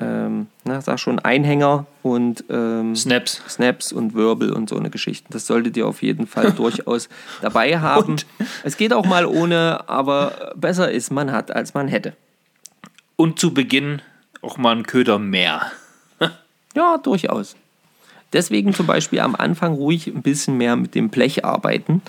ähm, 0.00 0.46
na, 0.64 0.80
sag 0.80 0.98
schon, 0.98 1.18
Einhänger 1.18 1.86
und 2.02 2.44
ähm, 2.48 2.96
Snaps. 2.96 3.42
Snaps 3.48 3.92
und 3.92 4.14
Wirbel 4.14 4.52
und 4.52 4.68
so 4.68 4.76
eine 4.78 4.88
Geschichte. 4.90 5.28
Das 5.30 5.46
solltet 5.46 5.76
ihr 5.76 5.86
auf 5.86 6.02
jeden 6.02 6.26
Fall 6.26 6.52
durchaus 6.56 7.08
dabei 7.42 7.78
haben. 7.78 8.12
Und- 8.12 8.26
Es 8.64 8.76
geht 8.76 8.92
auch 8.92 9.04
mal 9.06 9.26
ohne, 9.26 9.88
aber 9.88 10.52
besser 10.56 10.90
ist, 10.90 11.10
man 11.10 11.30
hat, 11.32 11.50
als 11.50 11.74
man 11.74 11.86
hätte. 11.88 12.14
Und 13.20 13.38
zu 13.38 13.52
Beginn 13.52 14.00
auch 14.40 14.56
mal 14.56 14.72
einen 14.72 14.86
Köder 14.86 15.18
mehr. 15.18 15.70
Ja, 16.74 16.96
durchaus. 16.96 17.54
Deswegen 18.32 18.72
zum 18.72 18.86
Beispiel 18.86 19.20
am 19.20 19.34
Anfang 19.34 19.74
ruhig 19.74 20.06
ein 20.06 20.22
bisschen 20.22 20.56
mehr 20.56 20.74
mit 20.76 20.94
dem 20.94 21.10
Blech 21.10 21.44
arbeiten. 21.44 22.00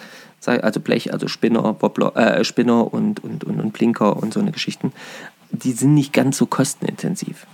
Also 0.46 0.80
Blech, 0.80 1.12
also 1.12 1.28
Spinner, 1.28 1.76
Wobbler, 1.82 2.16
äh, 2.16 2.46
Spinner 2.46 2.94
und, 2.94 3.22
und, 3.22 3.44
und, 3.44 3.60
und 3.60 3.74
Blinker 3.74 4.16
und 4.16 4.34
so 4.34 4.40
eine 4.40 4.54
Geschichten. 4.54 4.94
Die 5.50 5.74
sind 5.74 5.96
nicht 5.96 6.14
ganz 6.14 6.38
so 6.38 6.46
kostenintensiv 6.46 7.46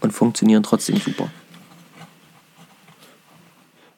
und 0.00 0.12
funktionieren 0.12 0.62
trotzdem 0.62 0.96
super. 0.96 1.28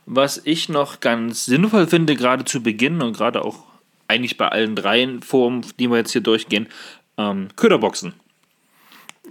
Was 0.07 0.40
ich 0.42 0.68
noch 0.68 0.99
ganz 0.99 1.44
sinnvoll 1.44 1.86
finde, 1.86 2.16
gerade 2.16 2.44
zu 2.44 2.64
Beginn 2.64 3.01
und 3.01 3.16
gerade 3.16 3.44
auch 3.44 3.62
eigentlich 4.09 4.36
bei 4.36 4.49
allen 4.49 4.74
dreien 4.74 5.22
Formen, 5.22 5.64
die 5.78 5.88
wir 5.88 5.99
jetzt 5.99 6.11
hier 6.11 6.22
durchgehen, 6.22 6.66
ähm, 7.16 7.47
Köderboxen. 7.55 8.14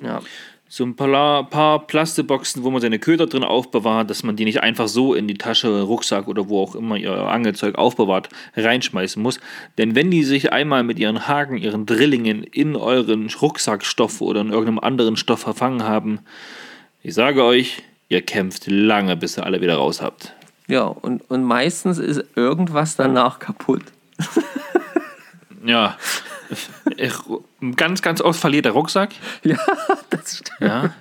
Ja, 0.01 0.21
So 0.69 0.83
ein 0.83 0.95
paar, 0.95 1.49
paar 1.49 1.87
Plasteboxen, 1.87 2.63
wo 2.63 2.69
man 2.71 2.81
seine 2.81 2.99
Köder 2.99 3.27
drin 3.27 3.43
aufbewahrt, 3.43 4.09
dass 4.09 4.23
man 4.23 4.35
die 4.35 4.43
nicht 4.43 4.61
einfach 4.61 4.89
so 4.89 5.13
in 5.13 5.27
die 5.27 5.37
Tasche, 5.37 5.81
Rucksack 5.81 6.27
oder 6.27 6.49
wo 6.49 6.61
auch 6.61 6.75
immer 6.75 6.97
ihr 6.97 7.13
Angelzeug 7.13 7.75
aufbewahrt, 7.75 8.27
reinschmeißen 8.55 9.21
muss. 9.21 9.39
Denn 9.77 9.95
wenn 9.95 10.11
die 10.11 10.23
sich 10.23 10.51
einmal 10.51 10.83
mit 10.83 10.99
ihren 10.99 11.27
Haken, 11.27 11.57
ihren 11.57 11.85
Drillingen 11.85 12.43
in 12.43 12.75
euren 12.75 13.29
Rucksackstoff 13.29 14.19
oder 14.19 14.41
in 14.41 14.49
irgendeinem 14.49 14.79
anderen 14.79 15.15
Stoff 15.15 15.39
verfangen 15.39 15.83
haben, 15.83 16.19
ich 17.01 17.13
sage 17.13 17.43
euch, 17.43 17.83
ihr 18.09 18.21
kämpft 18.21 18.65
lange, 18.67 19.15
bis 19.15 19.37
ihr 19.37 19.45
alle 19.45 19.61
wieder 19.61 19.75
raus 19.75 20.01
habt. 20.01 20.33
ja 20.67 20.83
und, 20.83 21.29
und 21.29 21.43
meistens 21.43 21.97
ist 21.97 22.23
irgendwas 22.35 22.97
danach 22.97 23.39
kaputt. 23.39 23.83
Ja. 25.65 25.97
Ganz, 27.75 28.01
ganz 28.01 28.21
oft 28.21 28.39
verliert 28.39 28.65
der 28.65 28.71
Rucksack. 28.73 29.11
Ja, 29.43 29.57
das 30.09 30.37
stimmt. 30.37 30.59
Ja. 30.61 30.93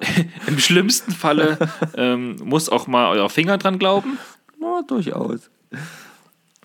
Im 0.46 0.58
schlimmsten 0.58 1.12
Falle 1.12 1.58
ähm, 1.96 2.36
muss 2.42 2.68
auch 2.68 2.86
mal 2.86 3.08
euer 3.16 3.30
Finger 3.30 3.56
dran 3.58 3.78
glauben. 3.78 4.18
Ja, 4.60 4.82
durchaus. 4.86 5.48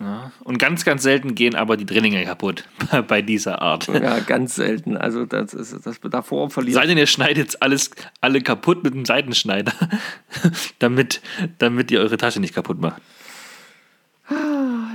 Ja. 0.00 0.30
Und 0.44 0.58
ganz, 0.58 0.84
ganz 0.84 1.02
selten 1.02 1.34
gehen 1.34 1.54
aber 1.56 1.76
die 1.76 1.86
Drillinge 1.86 2.24
kaputt 2.24 2.64
bei- 3.08 3.22
dieser 3.22 3.62
Art. 3.62 3.86
Ja, 3.88 4.20
ganz 4.20 4.54
selten. 4.54 4.96
Also 4.96 5.24
das 5.24 5.54
ist 5.54 5.74
das 5.84 5.98
davor 6.00 6.50
verliert. 6.50 6.74
Sei 6.76 6.86
denn, 6.86 6.98
ihr 6.98 7.06
schneidet 7.06 7.38
jetzt 7.38 7.62
alles 7.62 7.90
alle 8.20 8.40
kaputt 8.40 8.84
mit 8.84 8.94
einem 8.94 9.04
Seitenschneider, 9.04 9.72
damit, 10.78 11.20
damit 11.58 11.90
ihr 11.90 12.00
eure 12.00 12.16
Tasche 12.16 12.38
nicht 12.40 12.54
kaputt 12.54 12.80
macht. 12.80 13.00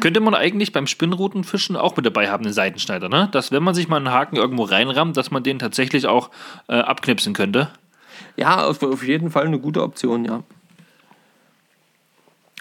Könnte 0.03 0.19
man 0.19 0.35
eigentlich 0.35 0.73
beim 0.73 0.85
Spinnrutenfischen 0.85 1.77
auch 1.77 1.95
mit 1.95 2.05
dabei 2.05 2.29
haben, 2.29 2.43
einen 2.43 2.53
Seitenschneider, 2.53 3.07
ne? 3.07 3.29
Dass, 3.31 3.53
wenn 3.53 3.63
man 3.63 3.73
sich 3.73 3.87
mal 3.87 3.95
einen 3.95 4.11
Haken 4.11 4.35
irgendwo 4.35 4.63
reinrammt, 4.63 5.15
dass 5.15 5.31
man 5.31 5.43
den 5.43 5.59
tatsächlich 5.59 6.07
auch 6.07 6.29
äh, 6.67 6.73
abknipsen 6.73 7.31
könnte. 7.33 7.69
Ja, 8.35 8.65
auf, 8.65 8.83
auf 8.83 9.01
jeden 9.01 9.31
Fall 9.31 9.47
eine 9.47 9.59
gute 9.59 9.81
Option, 9.81 10.25
ja. 10.25 10.43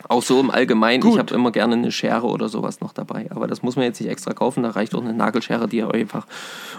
Auch 0.06 0.22
so 0.22 0.38
im 0.38 0.52
Allgemeinen, 0.52 1.00
Gut. 1.00 1.14
ich 1.14 1.18
habe 1.18 1.34
immer 1.34 1.50
gerne 1.50 1.74
eine 1.74 1.90
Schere 1.90 2.28
oder 2.28 2.48
sowas 2.48 2.80
noch 2.80 2.92
dabei. 2.92 3.28
Aber 3.32 3.48
das 3.48 3.60
muss 3.60 3.74
man 3.74 3.86
jetzt 3.86 4.00
nicht 4.00 4.10
extra 4.10 4.34
kaufen, 4.34 4.62
da 4.62 4.70
reicht 4.70 4.94
auch 4.94 5.02
eine 5.02 5.12
Nagelschere, 5.12 5.66
die 5.66 5.78
ihr 5.78 5.92
einfach 5.92 6.28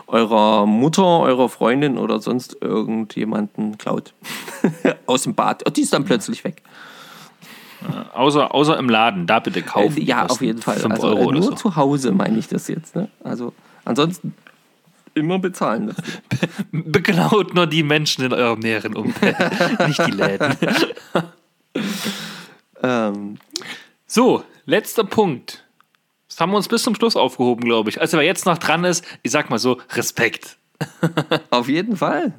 eurer 0.07 0.65
Mutter, 0.65 1.19
eurer 1.19 1.49
Freundin 1.49 1.97
oder 1.97 2.21
sonst 2.21 2.55
irgendjemanden 2.61 3.77
klaut. 3.77 4.13
Aus 5.07 5.23
dem 5.23 5.35
Bad. 5.35 5.65
Und 5.65 5.75
die 5.75 5.81
ist 5.81 5.91
dann 5.91 6.05
plötzlich 6.05 6.45
weg. 6.45 6.63
Außer, 8.13 8.53
außer 8.53 8.77
im 8.77 8.89
Laden, 8.89 9.27
da 9.27 9.39
bitte 9.39 9.61
kaufen. 9.61 9.97
Äh, 9.97 10.03
ja, 10.03 10.25
Die 10.25 10.29
auf 10.31 10.41
jeden 10.41 10.61
Fall. 10.61 10.77
5 10.77 10.93
Also, 10.93 11.07
Euro 11.07 11.17
äh, 11.19 11.25
oder 11.25 11.39
nur 11.39 11.43
so. 11.49 11.55
zu 11.55 11.75
Hause 11.75 12.11
meine 12.11 12.37
ich 12.37 12.47
das 12.47 12.67
jetzt. 12.67 12.95
Ne? 12.95 13.09
Also 13.23 13.53
ansonsten 13.85 14.33
immer 15.15 15.39
bezahlen. 15.39 15.87
Das. 15.87 15.95
Beklaut 16.71 17.53
nur 17.53 17.67
die 17.67 17.83
Menschen 17.83 18.23
in 18.25 18.33
eurem 18.33 18.59
näheren 18.59 18.95
Umfeld, 18.95 19.35
nicht 19.87 20.05
die 20.07 20.11
Läden. 20.11 20.55
ähm, 22.83 23.37
So, 24.07 24.43
letzter 24.65 25.03
Punkt. 25.03 25.63
Das 26.29 26.39
haben 26.39 26.51
wir 26.51 26.57
uns 26.57 26.67
bis 26.67 26.81
zum 26.83 26.95
Schluss 26.95 27.15
aufgehoben, 27.15 27.63
glaube 27.63 27.89
ich. 27.91 28.01
Also 28.01 28.17
wer 28.17 28.23
jetzt 28.25 28.45
noch 28.45 28.57
dran 28.57 28.83
ist, 28.85 29.05
ich 29.21 29.31
sag 29.31 29.49
mal 29.49 29.59
so, 29.59 29.79
Respekt. 29.91 30.57
auf 31.51 31.69
jeden 31.69 31.95
Fall. 31.95 32.33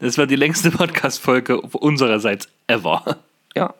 Das 0.00 0.16
war 0.18 0.26
die 0.26 0.36
längste 0.36 0.70
Podcast-Folge 0.70 1.60
unsererseits 1.60 2.48
ever. 2.66 3.18
Ja, 3.54 3.74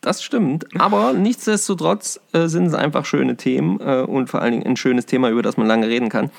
das 0.00 0.22
stimmt. 0.22 0.66
Aber 0.80 1.12
nichtsdestotrotz 1.12 2.20
äh, 2.32 2.46
sind 2.46 2.66
es 2.66 2.74
einfach 2.74 3.04
schöne 3.04 3.36
Themen 3.36 3.80
äh, 3.80 4.02
und 4.02 4.28
vor 4.28 4.42
allen 4.42 4.52
Dingen 4.52 4.66
ein 4.66 4.76
schönes 4.76 5.06
Thema, 5.06 5.30
über 5.30 5.42
das 5.42 5.56
man 5.56 5.66
lange 5.66 5.88
reden 5.88 6.08
kann. 6.08 6.30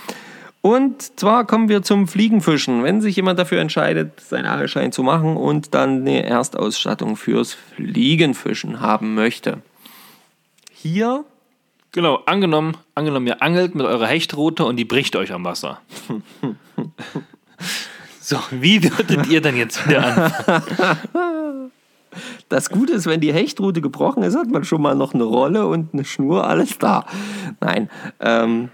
Und 0.62 1.20
zwar 1.20 1.46
kommen 1.46 1.70
wir 1.70 1.82
zum 1.82 2.08
Fliegenfischen. 2.08 2.84
Wenn 2.84 3.02
sich 3.02 3.16
jemand 3.16 3.40
dafür 3.40 3.60
entscheidet, 3.60 4.20
seinen 4.20 4.46
Angelschein 4.46 4.92
zu 4.92 5.02
machen 5.02 5.36
und 5.36 5.74
dann 5.74 6.02
eine 6.02 6.24
Erstausstattung 6.24 7.16
fürs 7.16 7.54
Fliegenfischen 7.54 8.80
haben 8.80 9.16
möchte. 9.16 9.58
Hier 10.72 11.26
Genau, 11.94 12.22
angenommen, 12.26 12.78
angenommen, 12.96 13.28
ihr 13.28 13.42
angelt 13.42 13.76
mit 13.76 13.86
eurer 13.86 14.08
Hechtroute 14.08 14.64
und 14.64 14.78
die 14.78 14.86
bricht 14.86 15.18
euch 15.18 15.34
am 15.34 15.44
Wasser. 15.44 15.82
so, 18.22 18.38
wie 18.52 18.82
würdet 18.82 19.28
ihr 19.28 19.42
dann 19.42 19.58
jetzt 19.58 19.86
wieder 19.86 20.06
anfangen? 20.06 21.72
Das 22.50 22.70
Gute 22.70 22.94
ist, 22.94 23.06
wenn 23.06 23.22
die 23.22 23.34
Hechtrute 23.34 23.82
gebrochen 23.82 24.24
ist, 24.24 24.36
hat 24.36 24.48
man 24.50 24.64
schon 24.64 24.82
mal 24.82 24.96
noch 24.96 25.14
eine 25.14 25.24
Rolle 25.24 25.68
und 25.68 25.94
eine 25.94 26.06
Schnur, 26.06 26.48
alles 26.48 26.78
da. 26.78 27.06
Nein. 27.60 27.90
Ähm, 28.20 28.70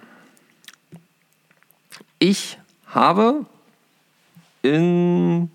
ich 2.19 2.57
habe 2.87 3.45
im 4.63 5.49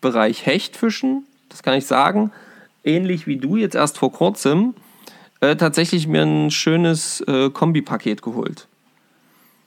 Bereich 0.00 0.46
Hechtfischen, 0.46 1.26
das 1.48 1.62
kann 1.62 1.74
ich 1.74 1.86
sagen, 1.86 2.32
ähnlich 2.84 3.26
wie 3.26 3.36
du 3.36 3.56
jetzt 3.56 3.74
erst 3.74 3.98
vor 3.98 4.12
kurzem, 4.12 4.74
äh, 5.40 5.56
tatsächlich 5.56 6.06
mir 6.06 6.22
ein 6.22 6.50
schönes 6.50 7.20
äh, 7.22 7.50
Kombipaket 7.50 8.22
geholt. 8.22 8.66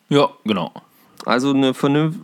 Ja, 0.09 0.29
genau. 0.43 0.71
Also 1.25 1.51
eine 1.51 1.73
vernünf 1.73 2.15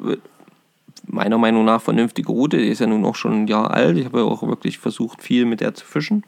meiner 1.07 1.37
Meinung 1.37 1.65
nach 1.65 1.81
vernünftige 1.81 2.31
Route. 2.31 2.57
Die 2.57 2.67
ist 2.67 2.79
ja 2.79 2.87
nun 2.87 3.05
auch 3.05 3.15
schon 3.15 3.43
ein 3.43 3.47
Jahr 3.47 3.71
alt. 3.71 3.97
Ich 3.97 4.05
habe 4.05 4.19
ja 4.19 4.25
auch 4.25 4.41
wirklich 4.47 4.79
versucht, 4.79 5.21
viel 5.21 5.45
mit 5.45 5.61
der 5.61 5.73
zu 5.73 5.85
fischen. 5.85 6.23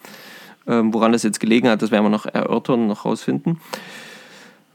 Ähm, 0.67 0.93
woran 0.93 1.13
das 1.13 1.23
jetzt 1.23 1.39
gelegen 1.39 1.69
hat, 1.69 1.81
das 1.81 1.91
werden 1.91 2.03
wir 2.05 2.09
noch 2.09 2.25
erörtern, 2.25 2.87
noch 2.87 3.05
rausfinden. 3.05 3.59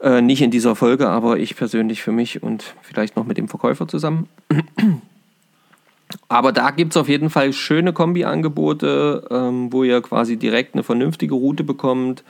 Äh, 0.01 0.21
nicht 0.21 0.41
in 0.41 0.51
dieser 0.51 0.75
Folge, 0.75 1.07
aber 1.09 1.37
ich 1.37 1.55
persönlich 1.55 2.01
für 2.01 2.11
mich 2.11 2.43
und 2.43 2.75
vielleicht 2.81 3.15
noch 3.15 3.25
mit 3.25 3.37
dem 3.37 3.47
Verkäufer 3.47 3.87
zusammen. 3.87 4.27
Aber 6.27 6.51
da 6.51 6.69
gibt 6.69 6.93
es 6.93 6.97
auf 6.97 7.09
jeden 7.09 7.31
Fall 7.31 7.53
schöne 7.53 7.93
Kombi-Angebote, 7.93 9.27
ähm, 9.31 9.73
wo 9.73 9.83
ihr 9.83 10.01
quasi 10.01 10.37
direkt 10.37 10.75
eine 10.75 10.83
vernünftige 10.83 11.33
Route 11.33 11.63
bekommt, 11.63 12.23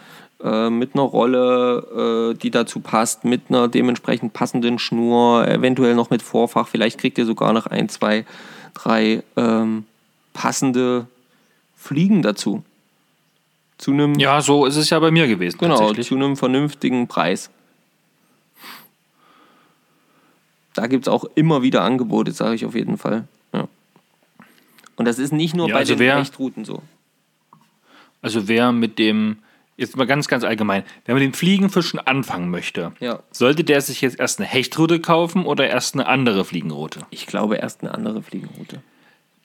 äh, 0.44 0.70
mit 0.70 0.94
einer 0.94 1.04
Rolle, 1.04 2.34
äh, 2.34 2.38
die 2.38 2.52
dazu 2.52 2.80
passt, 2.82 3.24
mit 3.26 3.44
einer 3.50 3.68
dementsprechend 3.68 4.34
passenden 4.34 4.78
Schnur, 4.80 5.48
eventuell 5.48 5.96
noch 5.96 6.10
mit 6.10 6.22
Vorfach. 6.22 6.68
Vielleicht 6.68 7.00
kriegt 7.00 7.18
ihr 7.18 7.26
sogar 7.26 7.54
noch 7.54 7.66
ein, 7.68 7.90
zwei, 7.90 8.26
drei 8.74 9.24
ähm, 9.38 9.86
passende 10.34 11.08
Fliegen 11.76 12.22
dazu. 12.22 12.64
Zu 13.78 13.92
einem, 13.92 14.16
Ja, 14.20 14.42
so 14.42 14.66
ist 14.66 14.76
es 14.76 14.90
ja 14.90 15.00
bei 15.00 15.12
mir 15.12 15.28
gewesen. 15.28 15.58
genau, 15.58 15.94
zu 15.94 16.16
einem 16.16 16.36
vernünftigen 16.38 17.08
Preis. 17.08 17.50
Da 20.74 20.88
gibt 20.88 21.06
es 21.08 21.14
auch 21.14 21.26
immer 21.36 21.62
wieder 21.62 21.84
Angebote, 21.84 22.32
sage 22.32 22.56
ich 22.56 22.66
auf 22.66 22.74
jeden 22.76 22.98
Fall. 22.98 23.28
Ja. 23.54 23.68
Und 24.96 25.06
das 25.06 25.20
ist 25.20 25.32
nicht 25.32 25.56
nur 25.56 25.68
Ja, 25.68 25.76
bei 25.76 25.80
also 25.82 25.94
den 25.96 26.00
wer- 26.00 26.26
so. 26.66 26.82
Also 28.22 28.48
wer 28.48 28.72
mit 28.72 28.98
dem, 29.00 29.38
jetzt 29.78 29.96
mal 29.98 30.06
ganz, 30.06 30.28
ganz 30.28 30.44
allgemein, 30.44 30.84
wer 31.06 31.16
mit 31.16 31.24
dem 31.24 31.34
Fliegenfischen 31.34 32.00
anfangen 32.00 32.50
möchte, 32.50 32.92
Ja. 33.00 33.20
sollte 33.32 33.64
der 33.64 33.82
sich 33.82 34.02
jetzt 34.02 34.20
erst 34.20 34.40
eine 34.40 34.48
Hechtroute 34.48 35.00
kaufen 35.00 35.46
oder 35.46 35.68
erst 35.68 35.96
eine 35.96 36.08
andere 36.08 36.46
Fliegenroute? 36.46 37.02
Ich 37.10 37.26
glaube 37.26 37.56
erst 37.58 37.82
eine 37.82 37.94
andere 37.94 38.22
Fliegenroute. 38.22 38.82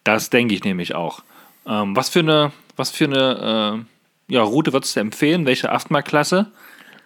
Das 0.05 0.31
denke 0.31 0.55
ich 0.55 0.65
nämlich 0.65 0.95
auch. 0.95 1.23
Ähm, 1.67 1.95
was 1.97 2.09
für 2.09 2.21
eine, 2.21 2.53
was 2.77 2.91
für 2.91 3.05
eine 3.05 3.85
äh, 4.29 4.33
ja, 4.35 4.43
Route 4.43 4.73
würdest 4.73 4.97
du 4.97 5.01
empfehlen? 5.01 5.47
Welche 5.47 5.71
Aftma-Klasse? 5.73 6.51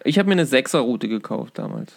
Ich 0.04 0.18
habe 0.18 0.28
mir 0.28 0.34
eine 0.34 0.46
Sechserroute 0.46 1.08
gekauft 1.08 1.58
damals. 1.58 1.92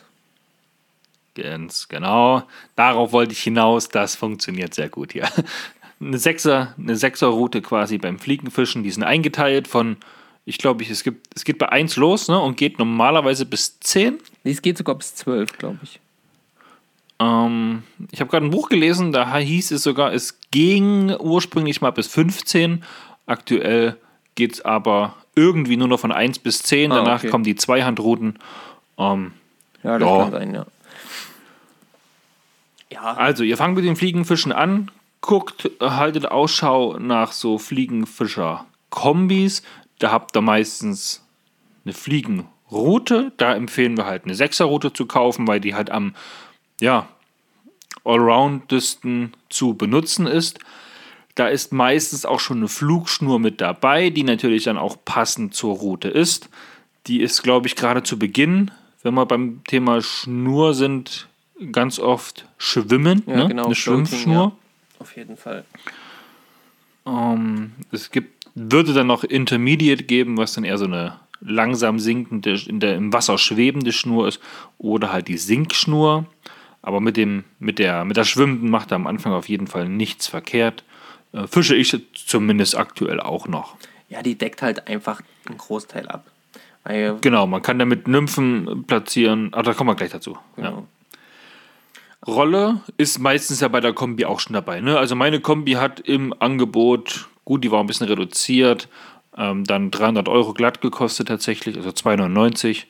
Ganz 1.35 1.89
genau. 1.89 2.43
Darauf 2.76 3.11
wollte 3.11 3.34
ich 3.34 3.41
hinaus. 3.41 3.89
Das 3.89 4.15
funktioniert 4.15 4.73
sehr 4.73 4.89
gut 4.89 5.14
hier. 5.14 5.27
Eine 6.02 6.18
Sechser, 6.18 6.76
eine 6.77 6.97
Sechserroute 6.97 7.61
quasi 7.61 7.97
beim 7.97 8.19
Fliegenfischen. 8.19 8.84
Die 8.84 8.91
sind 8.91 9.03
eingeteilt 9.03 9.65
von, 9.69 9.95
ich 10.46 10.58
glaube, 10.58 10.84
ich, 10.84 10.90
es 10.90 11.04
gibt, 11.04 11.28
es 11.36 11.44
geht 11.44 11.58
bei 11.58 11.70
1 11.70 11.96
los 11.98 12.28
ne, 12.28 12.40
und 12.40 12.58
geht 12.58 12.80
normalerweise 12.80 13.46
bis 13.46 13.80
10. 13.80 14.20
Es 14.44 14.62
geht 14.62 14.78
sogar 14.78 14.96
bis 14.96 15.16
zwölf, 15.16 15.58
glaube 15.58 15.80
ich. 15.84 16.00
Ähm, 17.20 17.84
ich 18.12 18.20
habe 18.20 18.30
gerade 18.30 18.46
ein 18.46 18.52
Buch 18.52 18.70
gelesen, 18.70 19.12
da 19.12 19.38
hieß 19.38 19.72
es 19.72 19.84
sogar, 19.84 20.14
es 20.14 20.38
ging 20.52 21.16
ursprünglich 21.16 21.82
mal 21.82 21.92
bis 21.92 22.08
15. 22.08 22.84
Aktuell 23.26 23.98
geht 24.36 24.54
es 24.54 24.66
aber 24.66 25.16
irgendwie 25.36 25.78
nur 25.78 25.88
noch 25.88 26.00
von 26.00 26.12
1 26.12 26.40
bis 26.40 26.62
10. 26.62 26.92
Ah, 26.92 26.98
Danach 26.98 27.20
okay. 27.20 27.30
kommen 27.30 27.44
die 27.44 27.56
Zweihandrouten. 27.56 28.40
Ähm, 28.98 29.32
Ja, 29.84 29.98
das 30.00 30.10
Ja. 30.10 30.18
kann 30.24 30.32
sein, 30.32 30.54
ja. 30.54 30.66
Ja, 32.92 33.02
Also, 33.14 33.44
ihr 33.44 33.58
fangt 33.58 33.76
mit 33.76 33.86
den 33.86 33.96
Fliegenfischen 33.96 34.52
an, 34.52 34.92
guckt, 35.22 35.70
haltet 35.82 36.30
Ausschau 36.32 36.98
nach 37.00 37.32
so 37.32 37.58
Fliegenfischer-Kombis. 37.58 39.64
Da 40.00 40.12
habt 40.12 40.36
ihr 40.36 40.42
meistens 40.42 41.24
eine 41.84 41.94
Fliegenroute. 41.94 43.32
Da 43.38 43.56
empfehlen 43.56 43.98
wir 43.98 44.06
halt 44.06 44.26
eine 44.26 44.36
Sechserroute 44.36 44.94
zu 44.94 45.06
kaufen, 45.06 45.48
weil 45.48 45.60
die 45.60 45.76
halt 45.76 45.90
am, 45.90 46.16
ja, 46.80 47.08
allroundesten 48.04 49.34
zu 49.50 49.74
benutzen 49.74 50.28
ist. 50.28 50.60
Da 51.36 51.48
ist 51.48 51.74
meistens 51.74 52.26
auch 52.26 52.40
schon 52.40 52.58
eine 52.58 52.68
Flugschnur 52.68 53.40
mit 53.40 53.60
dabei, 53.60 54.10
die 54.10 54.24
natürlich 54.24 54.64
dann 54.64 54.78
auch 54.78 54.98
passend 55.04 55.54
zur 55.54 55.76
Route 55.76 56.08
ist. 56.08 56.50
Die 57.08 57.22
ist, 57.22 57.44
glaube 57.44 57.68
ich, 57.68 57.76
gerade 57.76 58.04
zu 58.04 58.18
Beginn, 58.18 58.72
wenn 59.04 59.14
wir 59.14 59.26
beim 59.26 59.62
Thema 59.66 60.02
Schnur 60.02 60.74
sind, 60.74 61.28
ganz 61.72 62.00
oft 62.00 62.48
Schwimmen, 62.58 63.24
ja 63.28 63.36
ne? 63.36 63.48
genau. 63.50 63.66
eine 63.66 63.76
Schwimmschnur. 63.76 64.34
Ja. 64.36 64.52
Auf 65.00 65.16
jeden 65.16 65.38
Fall. 65.38 65.66
Ähm, 67.06 67.74
es 67.92 68.10
gibt, 68.12 68.35
würde 68.56 68.94
dann 68.94 69.07
noch 69.07 69.23
Intermediate 69.23 70.03
geben, 70.03 70.38
was 70.38 70.53
dann 70.53 70.64
eher 70.64 70.77
so 70.77 70.86
eine 70.86 71.19
langsam 71.41 71.99
sinkende, 71.99 72.60
in 72.68 72.80
der, 72.80 72.95
im 72.95 73.14
Wasser 73.14 73.38
schwebende 73.38 73.91
Schnur 73.91 74.27
ist, 74.27 74.40
oder 74.77 75.11
halt 75.11 75.27
die 75.27 75.38
Sinkschnur. 75.38 76.26
Aber 76.82 77.02
mit, 77.02 77.18
dem, 77.18 77.44
mit, 77.60 77.80
der, 77.80 78.06
mit 78.06 78.15
der 78.15 78.23
Schwimmenden 78.23 78.69
macht 78.69 78.91
er 78.91 78.95
am 78.95 79.07
Anfang 79.07 79.34
auf 79.34 79.49
jeden 79.49 79.68
Fall 79.68 79.90
nichts 79.90 80.27
verkehrt. 80.27 80.84
Äh, 81.34 81.48
fische 81.48 81.76
ich 81.76 81.95
zumindest 82.14 82.77
aktuell 82.77 83.19
auch 83.19 83.48
noch. 83.48 83.76
Ja, 84.10 84.22
die 84.22 84.36
deckt 84.36 84.61
halt 84.61 84.88
einfach 84.88 85.22
einen 85.48 85.57
Großteil 85.57 86.07
ab. 86.07 86.26
Weil, 86.84 87.18
Genau, 87.22 87.48
man 87.48 87.61
kann 87.61 87.80
damit 87.80 88.07
Nymphen 88.07 88.86
platzieren. 88.86 89.49
Ah, 89.53 89.64
da 89.64 89.73
kommen 89.73 89.90
wir 89.90 89.95
gleich 89.95 90.11
dazu. 90.11 90.38
Ja. 90.57 90.69
genau. 90.69 90.88
Rolle 92.27 92.82
ist 92.98 93.19
meistens 93.19 93.60
ja 93.60 93.68
bei 93.68 93.82
der 93.82 93.94
Kombi 93.94 94.26
auch 94.26 94.40
schon 94.40 94.53
dabei. 94.53 94.82
Ne? 94.82 94.98
Also 94.98 95.15
meine 95.15 95.40
Kombi 95.40 95.73
hat 95.73 95.99
im 95.99 96.34
Angebot, 96.40 97.27
gut, 97.46 97.64
die 97.64 97.72
war 97.72 97.80
ein 97.80 97.88
bisschen 97.88 98.08
reduziert, 98.08 98.90
ähm, 99.38 99.64
dann 99.64 99.92
300 99.92 100.28
Euro 100.28 100.54
glatt 100.54 100.82
gekostet 100.82 101.28
tatsächlich, 101.28 101.78
also 101.78 101.90
2,99. 101.90 102.86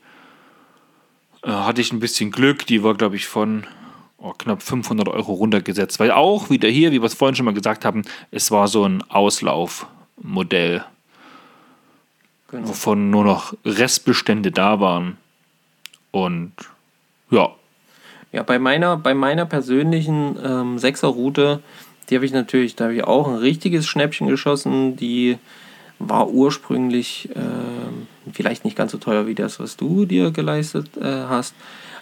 Äh, 1.44 1.52
hatte 1.52 1.82
ich 1.82 1.92
ein 1.94 2.00
bisschen 2.00 2.32
Glück, 2.32 2.66
die 2.66 2.84
war, 2.84 2.96
glaube 2.96 3.16
ich, 3.16 3.28
von 3.28 3.66
oh, 4.18 4.34
knapp 4.38 4.64
500 4.64 5.08
Euro 5.08 5.34
runtergesetzt. 5.34 6.00
Weil 6.00 6.12
auch 6.12 6.50
wieder 6.50 6.70
hier, 6.70 6.92
wie 6.92 7.02
wir 7.02 7.06
es 7.06 7.14
vorhin 7.14 7.36
schon 7.36 7.46
mal 7.46 7.54
gesagt 7.54 7.86
haben, 7.86 8.04
es 8.32 8.52
war 8.52 8.68
so 8.68 8.84
ein 8.84 9.04
Auslaufmodell, 9.10 10.84
genau. 12.50 12.68
wovon 12.68 13.10
nur 13.10 13.24
noch 13.24 13.54
Restbestände 13.64 14.52
da 14.52 14.80
waren. 14.80 15.18
Und 16.12 16.54
ja, 17.30 17.50
Ja, 18.32 18.44
bei 18.44 18.58
meiner, 18.58 18.98
bei 18.98 19.14
meiner 19.14 19.46
persönlichen 19.46 20.38
ähm, 20.44 20.80
Sechserroute, 20.80 21.62
die 22.10 22.16
habe 22.16 22.26
ich 22.26 22.34
natürlich, 22.34 22.76
da 22.76 22.86
habe 22.86 22.96
ich 22.96 23.04
auch 23.04 23.28
ein 23.28 23.36
richtiges 23.36 23.88
Schnäppchen 23.88 24.28
geschossen. 24.28 24.96
Die 24.96 25.38
war 26.00 26.30
ursprünglich 26.30 27.30
äh, 27.36 28.32
vielleicht 28.32 28.66
nicht 28.66 28.78
ganz 28.78 28.92
so 28.92 28.98
teuer 28.98 29.28
wie 29.28 29.36
das, 29.36 29.60
was 29.60 29.78
du 29.78 30.06
dir 30.06 30.32
geleistet 30.32 30.98
äh, 30.98 31.04
hast, 31.04 31.56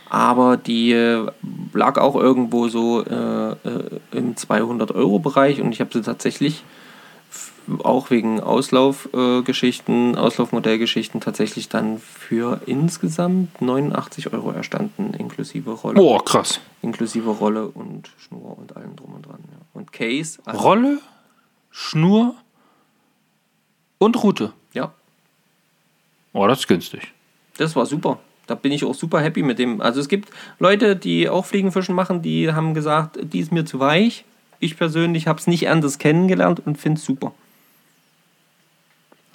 aber 0.10 0.58
die 0.58 0.92
äh, 0.92 1.28
lag 1.74 1.98
auch 1.98 2.16
irgendwo 2.16 2.68
so 2.68 3.04
äh, 3.04 3.52
äh, 3.52 3.56
im 4.12 4.36
200-Euro-Bereich 4.36 5.62
und 5.62 5.72
ich 5.72 5.80
habe 5.80 5.92
sie 5.94 6.02
tatsächlich 6.02 6.64
auch 7.84 8.10
wegen 8.10 8.40
Auslaufgeschichten, 8.40 10.18
Auslaufmodellgeschichten 10.18 11.22
tatsächlich 11.22 11.70
dann 11.70 12.00
für 12.00 12.62
insgesamt 12.66 13.62
89 13.62 14.34
Euro 14.34 14.52
erstanden, 14.52 15.14
inklusive 15.14 15.72
Rolle. 15.72 16.02
Oh, 16.02 16.18
krass. 16.20 16.60
Inklusive 16.82 17.30
Rolle 17.30 17.68
und 17.68 18.12
Schnur 18.18 18.58
und 18.58 18.76
allem 18.76 18.96
drum 18.96 19.14
und 19.14 19.26
dran. 19.26 19.40
Ja. 19.52 19.58
Und 19.74 19.92
Case. 19.92 20.40
Also 20.46 20.60
Rolle, 20.60 21.00
Schnur 21.72 22.36
und 23.98 24.22
Route. 24.24 24.54
Ja. 24.74 24.92
Oh, 26.34 26.48
das 26.48 26.60
ist 26.60 26.68
günstig. 26.68 27.14
Das 27.58 27.76
war 27.76 27.86
super. 27.86 28.20
Da 28.48 28.56
bin 28.56 28.72
ich 28.72 28.84
auch 28.84 28.96
super 28.96 29.22
happy 29.22 29.42
mit 29.42 29.60
dem. 29.60 29.80
Also 29.80 30.02
es 30.02 30.10
gibt 30.10 30.30
Leute, 30.60 30.96
die 30.96 31.30
auch 31.30 31.46
Fliegenfischen 31.46 31.96
machen, 31.96 32.22
die 32.22 32.52
haben 32.52 32.74
gesagt, 32.74 33.18
die 33.22 33.40
ist 33.40 33.52
mir 33.52 33.66
zu 33.66 33.80
weich. 33.80 34.26
Ich 34.60 34.78
persönlich 34.78 35.28
habe 35.28 35.40
es 35.40 35.48
nicht 35.48 35.70
anders 35.70 35.98
kennengelernt 35.98 36.62
und 36.66 36.78
finde 36.78 37.00
es 37.00 37.06
super. 37.06 37.34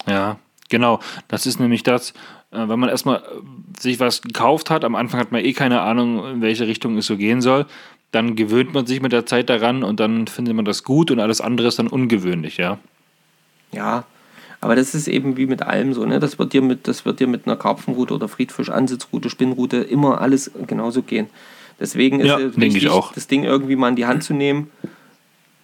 Ja, 0.06 0.38
genau. 0.68 1.00
Das 1.28 1.46
ist 1.46 1.60
nämlich 1.60 1.82
das, 1.82 2.12
äh, 2.50 2.68
wenn 2.68 2.78
man 2.78 2.88
erstmal 2.88 3.18
äh, 3.18 3.80
sich 3.80 4.00
was 4.00 4.22
gekauft 4.22 4.70
hat, 4.70 4.84
am 4.84 4.94
Anfang 4.94 5.20
hat 5.20 5.32
man 5.32 5.44
eh 5.44 5.52
keine 5.52 5.80
Ahnung, 5.80 6.24
in 6.26 6.40
welche 6.40 6.66
Richtung 6.66 6.96
es 6.96 7.06
so 7.06 7.16
gehen 7.16 7.40
soll. 7.40 7.66
Dann 8.10 8.36
gewöhnt 8.36 8.72
man 8.72 8.86
sich 8.86 9.02
mit 9.02 9.12
der 9.12 9.26
Zeit 9.26 9.50
daran 9.50 9.82
und 9.82 10.00
dann 10.00 10.26
findet 10.26 10.54
man 10.54 10.64
das 10.64 10.82
gut 10.82 11.10
und 11.10 11.20
alles 11.20 11.40
andere 11.40 11.68
ist 11.68 11.78
dann 11.78 11.88
ungewöhnlich, 11.88 12.56
ja. 12.56 12.78
Ja, 13.70 14.04
aber 14.62 14.76
das 14.76 14.94
ist 14.94 15.08
eben 15.08 15.36
wie 15.36 15.46
mit 15.46 15.62
allem 15.62 15.92
so, 15.92 16.06
ne? 16.06 16.18
Das 16.18 16.38
wird 16.38 16.54
dir 16.54 16.62
mit, 16.62 16.88
das 16.88 17.04
wird 17.04 17.20
dir 17.20 17.26
mit 17.26 17.46
einer 17.46 17.56
Karpfenroute 17.56 18.14
oder 18.14 18.26
Friedfisch, 18.26 18.70
Ansitzroute, 18.70 19.28
Spinnroute 19.28 19.76
immer 19.76 20.22
alles 20.22 20.50
genauso 20.66 21.02
gehen. 21.02 21.28
Deswegen 21.78 22.20
ist 22.20 22.26
ja, 22.26 22.38
es 22.38 22.56
wichtig, 22.56 22.90
das 23.14 23.28
Ding 23.28 23.44
irgendwie 23.44 23.76
mal 23.76 23.90
in 23.90 23.96
die 23.96 24.06
Hand 24.06 24.24
zu 24.24 24.32
nehmen, 24.32 24.70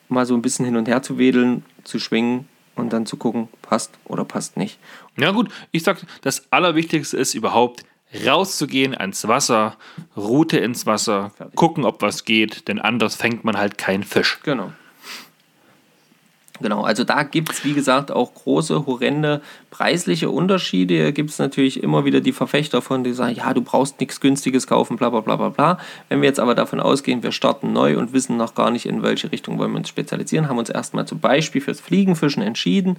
mal 0.09 0.27
so 0.27 0.35
ein 0.35 0.43
bisschen 0.43 0.67
hin 0.67 0.77
und 0.77 0.87
her 0.87 1.03
zu 1.03 1.19
wedeln, 1.19 1.65
zu 1.83 1.99
schwingen 1.99 2.47
und 2.77 2.93
dann 2.93 3.07
zu 3.07 3.17
gucken, 3.17 3.49
passt 3.63 3.93
oder 4.05 4.25
passt 4.25 4.57
nicht. 4.57 4.79
Ja 5.17 5.31
gut, 5.31 5.51
ich 5.71 5.83
sag, 5.83 6.05
das 6.23 6.51
Allerwichtigste 6.51 7.17
ist 7.17 7.35
überhaupt 7.35 7.85
rauszugehen 8.27 8.95
ans 8.95 9.27
Wasser, 9.27 9.77
Route 10.17 10.59
ins 10.59 10.87
Wasser, 10.87 11.33
Fertig. 11.37 11.57
gucken, 11.57 11.85
ob 11.85 12.03
was 12.03 12.25
geht, 12.25 12.69
denn 12.69 12.79
anders 12.79 13.17
fängt 13.17 13.45
man 13.45 13.57
halt 13.57 13.79
keinen 13.79 14.05
Fisch. 14.05 14.39
Genau. 14.43 14.73
Genau, 16.61 16.83
also 16.83 17.03
da 17.03 17.25
gibt 17.25 17.51
es, 17.51 17.65
wie 17.65 17.73
gesagt, 17.73 18.13
auch 18.13 18.33
große, 18.33 18.87
horrende 18.87 19.43
preisliche 19.71 20.31
Unterschiede. 20.31 20.95
Hier 20.95 21.11
gibt 21.11 21.31
es 21.31 21.41
natürlich 21.41 21.83
immer 21.83 22.05
wieder 22.05 22.21
die 22.21 22.33
Verfechter 22.33 22.81
von, 22.81 23.03
die 23.03 23.13
sagen, 23.13 23.35
ja, 23.35 23.53
du 23.53 23.61
brauchst 23.61 23.99
nichts 23.99 24.21
Günstiges 24.21 24.69
kaufen, 24.69 24.97
bla 24.97 25.11
bla 25.11 25.21
bla 25.21 25.35
bla 25.35 25.49
bla. 25.49 25.79
Wenn 26.09 26.23
wir 26.23 26.29
jetzt 26.29 26.39
aber 26.39 26.55
davon 26.55 26.79
ausgehen, 26.79 27.25
wir 27.25 27.33
starten 27.33 27.73
neu 27.73 27.99
und 27.99 28.13
wissen 28.13 28.37
noch 28.37 28.55
gar 28.55 28.71
nicht, 28.71 28.87
in 28.87 29.03
welche 29.03 29.33
Richtung 29.33 29.59
wollen 29.59 29.73
wir 29.73 29.79
uns 29.79 29.89
spezialisieren, 29.89 30.49
haben 30.49 30.59
uns 30.59 30.71
erstmal 30.71 31.07
zum 31.09 31.19
Beispiel 31.19 31.61
fürs 31.61 31.81
Fliegenfischen 31.81 32.43
entschieden, 32.43 32.99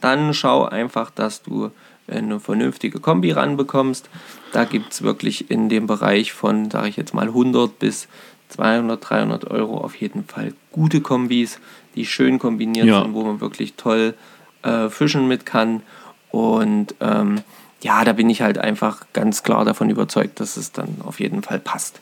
dann 0.00 0.32
schau 0.32 0.64
einfach, 0.64 1.10
dass 1.10 1.42
du 1.42 1.70
eine 2.08 2.40
vernünftige 2.40 3.00
Kombi 3.00 3.32
ranbekommst. 3.32 4.08
Da 4.52 4.64
gibt 4.64 4.92
es 4.92 5.02
wirklich 5.02 5.50
in 5.50 5.68
dem 5.68 5.86
Bereich 5.86 6.32
von, 6.32 6.70
sage 6.70 6.88
ich 6.88 6.96
jetzt 6.96 7.12
mal, 7.12 7.26
100 7.26 7.78
bis 7.78 8.08
200, 8.48 9.10
300 9.10 9.50
Euro 9.50 9.78
auf 9.78 9.94
jeden 9.96 10.24
Fall 10.24 10.54
gute 10.70 11.00
Kombis 11.00 11.60
die 11.94 12.06
schön 12.06 12.38
kombiniert 12.38 12.86
ja. 12.86 13.02
sind, 13.02 13.14
wo 13.14 13.22
man 13.22 13.40
wirklich 13.40 13.74
toll 13.74 14.14
äh, 14.62 14.88
fischen 14.88 15.28
mit 15.28 15.46
kann. 15.46 15.82
Und 16.30 16.94
ähm, 17.00 17.42
ja, 17.82 18.04
da 18.04 18.12
bin 18.12 18.30
ich 18.30 18.42
halt 18.42 18.58
einfach 18.58 19.06
ganz 19.12 19.42
klar 19.42 19.64
davon 19.64 19.90
überzeugt, 19.90 20.40
dass 20.40 20.56
es 20.56 20.72
dann 20.72 20.96
auf 21.04 21.20
jeden 21.20 21.42
Fall 21.42 21.60
passt. 21.60 22.00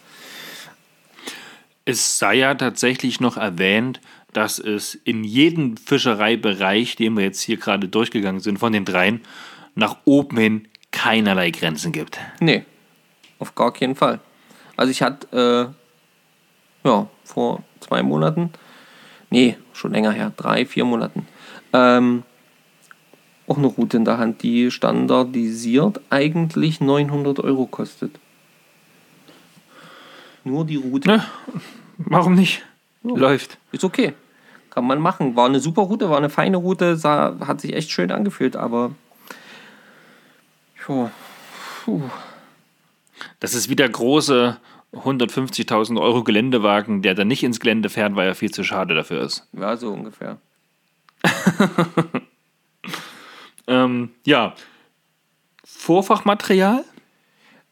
Es 1.84 2.18
sei 2.18 2.36
ja 2.36 2.54
tatsächlich 2.54 3.20
noch 3.20 3.36
erwähnt, 3.36 4.00
dass 4.32 4.58
es 4.58 4.94
in 4.94 5.24
jedem 5.24 5.76
Fischereibereich, 5.76 6.96
den 6.96 7.16
wir 7.16 7.24
jetzt 7.24 7.42
hier 7.42 7.56
gerade 7.56 7.88
durchgegangen 7.88 8.40
sind, 8.40 8.58
von 8.58 8.72
den 8.72 8.84
dreien, 8.84 9.20
nach 9.74 9.96
oben 10.04 10.38
hin 10.38 10.68
keinerlei 10.90 11.50
Grenzen 11.50 11.92
gibt. 11.92 12.18
Nee, 12.40 12.64
auf 13.38 13.54
gar 13.54 13.72
keinen 13.72 13.96
Fall. 13.96 14.20
Also 14.76 14.90
ich 14.90 15.02
hatte, 15.02 15.74
äh, 16.84 16.88
ja, 16.88 17.08
vor 17.24 17.62
zwei 17.80 18.02
Monaten 18.02 18.52
nee, 19.32 19.56
schon 19.72 19.92
länger 19.92 20.12
her, 20.12 20.32
drei, 20.36 20.66
vier 20.66 20.84
Monaten, 20.84 21.26
ähm, 21.72 22.22
auch 23.46 23.58
eine 23.58 23.66
Route 23.66 23.96
in 23.96 24.04
der 24.04 24.18
Hand, 24.18 24.42
die 24.42 24.70
standardisiert 24.70 26.00
eigentlich 26.10 26.80
900 26.80 27.40
Euro 27.40 27.66
kostet. 27.66 28.18
Nur 30.44 30.64
die 30.64 30.76
Route. 30.76 31.08
Ne, 31.08 31.24
warum 31.98 32.34
nicht? 32.34 32.62
Ja. 33.02 33.14
Läuft. 33.14 33.58
Ist 33.72 33.84
okay. 33.84 34.14
Kann 34.70 34.86
man 34.86 35.00
machen. 35.00 35.36
War 35.36 35.46
eine 35.46 35.60
super 35.60 35.82
Route, 35.82 36.08
war 36.08 36.16
eine 36.16 36.30
feine 36.30 36.56
Route, 36.56 36.96
sah, 36.96 37.36
hat 37.40 37.60
sich 37.60 37.74
echt 37.74 37.90
schön 37.90 38.10
angefühlt, 38.10 38.56
aber. 38.56 38.92
Jo. 40.88 41.10
Puh. 41.84 42.02
Das 43.38 43.54
ist 43.54 43.68
wieder 43.68 43.88
große 43.88 44.56
150.000 44.94 46.00
Euro 46.00 46.22
Geländewagen, 46.22 47.02
der 47.02 47.14
dann 47.14 47.28
nicht 47.28 47.42
ins 47.42 47.60
Gelände 47.60 47.88
fährt, 47.88 48.14
weil 48.14 48.28
er 48.28 48.34
viel 48.34 48.50
zu 48.50 48.62
schade 48.62 48.94
dafür 48.94 49.22
ist. 49.22 49.48
Ja, 49.52 49.76
so 49.76 49.90
ungefähr. 49.90 50.38
ähm, 53.66 54.10
ja. 54.24 54.54
Vorfachmaterial? 55.64 56.84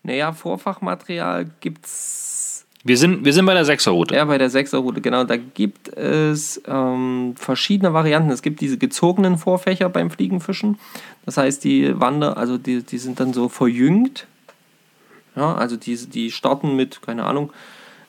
Naja, 0.03 0.33
Vorfachmaterial 0.33 1.51
gibt's. 1.61 2.67
Wir 2.83 2.97
sind, 2.97 3.27
wir 3.27 3.35
sind 3.35 3.45
bei 3.45 3.53
der 3.53 3.67
Sechserroute. 3.67 4.15
Ja, 4.15 4.25
bei 4.25 4.39
der 4.39 4.49
Sechserroute, 4.49 5.03
genau. 5.03 5.25
Da 5.25 5.37
gibt 5.37 5.89
es 5.89 6.63
ähm, 6.67 7.35
verschiedene 7.37 7.93
Varianten. 7.93 8.31
Es 8.31 8.41
gibt 8.41 8.63
diese 8.63 8.79
gezogenen 8.79 9.37
Vorfächer 9.37 9.91
beim 9.91 10.11
Fliegenfischen. 10.11 10.79
Das 11.27 11.37
heißt, 11.37 11.63
die 11.65 12.01
Wander, 12.01 12.39
also 12.39 12.57
die, 12.57 12.83
die 12.83 12.97
sind 12.97 13.21
dann 13.21 13.35
so 13.35 13.51
verjüngt 13.51 14.27
ja, 15.37 15.55
also 15.55 15.77
die, 15.77 15.97
die 15.97 16.31
starten 16.31 16.77
mit, 16.77 17.03
keine 17.03 17.25
Ahnung, 17.25 17.53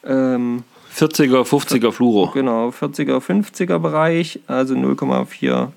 ähm, 0.04 0.64
40er, 0.94 1.44
50er 1.44 1.92
Fluro. 1.92 2.32
Genau, 2.32 2.70
40er, 2.70 3.20
50er 3.20 3.80
Bereich, 3.80 4.40
also 4.48 4.76
0,4 4.76 5.70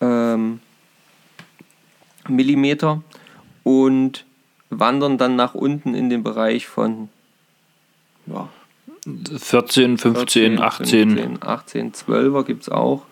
ähm, 0.00 0.60
Millimeter 2.28 3.02
und 3.62 4.24
wandern 4.70 5.18
dann 5.18 5.36
nach 5.36 5.54
unten 5.54 5.94
in 5.94 6.10
den 6.10 6.22
Bereich 6.22 6.66
von 6.66 7.08
ja, 8.26 8.48
14, 9.04 9.98
15, 9.98 10.14
14, 10.14 10.60
18. 10.60 11.10
15, 11.10 11.42
18, 11.42 11.92
12er 11.92 12.44
gibt 12.44 12.62
es 12.62 12.68
auch. 12.68 13.04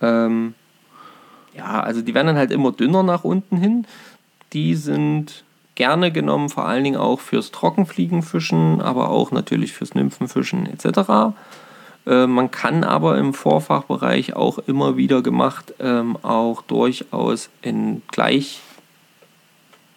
Ähm, 0.00 0.54
ja, 1.54 1.80
also 1.80 2.02
die 2.02 2.14
werden 2.14 2.28
dann 2.28 2.36
halt 2.36 2.50
immer 2.50 2.72
dünner 2.72 3.02
nach 3.02 3.24
unten 3.24 3.56
hin. 3.56 3.86
Die 4.52 4.74
sind 4.74 5.44
gerne 5.74 6.12
genommen, 6.12 6.48
vor 6.48 6.66
allen 6.66 6.84
Dingen 6.84 6.96
auch 6.96 7.20
fürs 7.20 7.50
Trockenfliegenfischen, 7.50 8.80
aber 8.80 9.10
auch 9.10 9.30
natürlich 9.30 9.72
fürs 9.72 9.94
Nymphenfischen 9.94 10.66
etc. 10.66 11.34
Äh, 12.06 12.26
man 12.26 12.50
kann 12.50 12.84
aber 12.84 13.18
im 13.18 13.34
Vorfachbereich 13.34 14.34
auch 14.34 14.58
immer 14.58 14.96
wieder 14.96 15.22
gemacht 15.22 15.74
ähm, 15.80 16.16
auch 16.22 16.62
durchaus 16.62 17.48
in 17.62 18.02
gleich, 18.08 18.60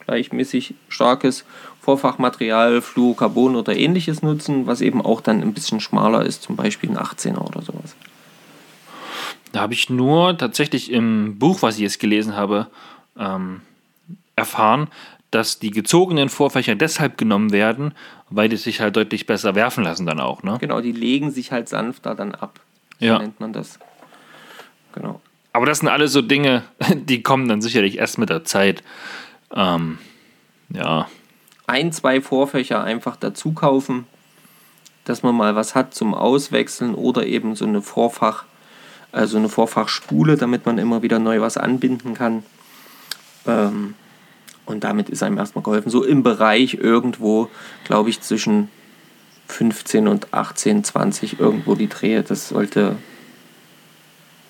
gleichmäßig 0.05 0.75
starkes 0.87 1.45
Vorfachmaterial, 1.81 2.81
Fluorocarbon 2.81 3.55
oder 3.55 3.75
ähnliches 3.75 4.23
nutzen, 4.23 4.65
was 4.65 4.81
eben 4.81 5.01
auch 5.03 5.21
dann 5.21 5.41
ein 5.41 5.53
bisschen 5.53 5.79
schmaler 5.79 6.25
ist, 6.25 6.41
zum 6.41 6.55
Beispiel 6.55 6.89
ein 6.89 6.97
18er 6.97 7.45
oder 7.45 7.61
sowas. 7.61 7.95
Da 9.51 9.61
habe 9.61 9.73
ich 9.73 9.89
nur 9.89 10.37
tatsächlich 10.37 10.91
im 10.91 11.37
Buch, 11.37 11.61
was 11.61 11.75
ich 11.75 11.81
jetzt 11.81 11.99
gelesen 11.99 12.35
habe, 12.35 12.67
ähm, 13.17 13.61
erfahren, 14.35 14.87
dass 15.31 15.59
die 15.59 15.71
gezogenen 15.71 16.29
Vorfächer 16.29 16.75
deshalb 16.75 17.17
genommen 17.17 17.51
werden, 17.51 17.93
weil 18.29 18.49
die 18.49 18.57
sich 18.57 18.79
halt 18.79 18.95
deutlich 18.95 19.25
besser 19.25 19.55
werfen 19.55 19.83
lassen 19.83 20.05
dann 20.05 20.19
auch. 20.19 20.43
Ne? 20.43 20.57
Genau, 20.59 20.81
die 20.81 20.91
legen 20.91 21.31
sich 21.31 21.51
halt 21.51 21.69
sanfter 21.69 22.15
dann 22.15 22.33
ab. 22.33 22.59
So 22.99 23.05
ja. 23.05 23.19
nennt 23.19 23.39
man 23.39 23.53
das. 23.53 23.79
Genau. 24.93 25.21
Aber 25.51 25.65
das 25.65 25.79
sind 25.79 25.89
alles 25.89 26.11
so 26.11 26.21
Dinge, 26.21 26.63
die 26.93 27.23
kommen 27.23 27.47
dann 27.47 27.61
sicherlich 27.61 27.97
erst 27.97 28.17
mit 28.17 28.29
der 28.29 28.43
Zeit. 28.43 28.83
Ähm, 29.53 29.97
ja. 30.69 31.07
Ein, 31.67 31.91
zwei 31.91 32.21
Vorfächer 32.21 32.83
einfach 32.83 33.15
dazu 33.15 33.53
kaufen, 33.53 34.05
dass 35.03 35.23
man 35.23 35.35
mal 35.35 35.55
was 35.55 35.75
hat 35.75 35.93
zum 35.93 36.13
Auswechseln 36.13 36.95
oder 36.95 37.25
eben 37.25 37.55
so 37.55 37.65
eine 37.65 37.81
Vorfach, 37.81 38.45
also 39.11 39.37
eine 39.37 39.49
Vorfachspule, 39.49 40.37
damit 40.37 40.65
man 40.65 40.77
immer 40.77 41.01
wieder 41.01 41.19
neu 41.19 41.41
was 41.41 41.57
anbinden 41.57 42.13
kann. 42.13 42.43
Ähm, 43.47 43.95
und 44.65 44.83
damit 44.83 45.09
ist 45.09 45.23
einem 45.23 45.37
erstmal 45.37 45.63
geholfen. 45.63 45.89
So 45.89 46.03
im 46.03 46.23
Bereich 46.23 46.75
irgendwo, 46.75 47.49
glaube 47.85 48.09
ich, 48.09 48.21
zwischen 48.21 48.69
15 49.47 50.07
und 50.07 50.33
18, 50.33 50.83
20 50.83 51.39
irgendwo 51.39 51.75
die 51.75 51.87
Drehe. 51.89 52.23
Das 52.23 52.49
sollte 52.49 52.95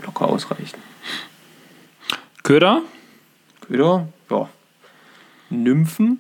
locker 0.04 0.28
ausreichen. 0.28 0.80
Köder? 2.44 2.82
Köder, 3.68 4.08
ja. 4.30 4.50
Nymphen. 5.50 6.20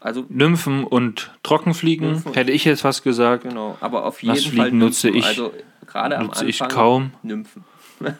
Also, 0.00 0.24
Nymphen 0.28 0.84
und 0.84 1.32
Trockenfliegen, 1.42 2.12
Nymphen. 2.12 2.34
hätte 2.34 2.52
ich 2.52 2.64
jetzt 2.64 2.84
was 2.84 3.02
gesagt. 3.02 3.42
genau. 3.42 3.76
Aber 3.80 4.04
auf 4.04 4.22
jeden 4.22 4.34
Nassfliegen 4.34 4.56
Fall 4.58 4.72
nutze 4.72 5.10
ich- 5.10 5.24
Also, 5.26 5.52
gerade 5.86 6.16
am 6.18 6.26
nutze 6.26 6.46
ich 6.46 6.62
Anfang 6.62 6.76
kaum. 6.76 7.10
Nymphen. 7.22 7.64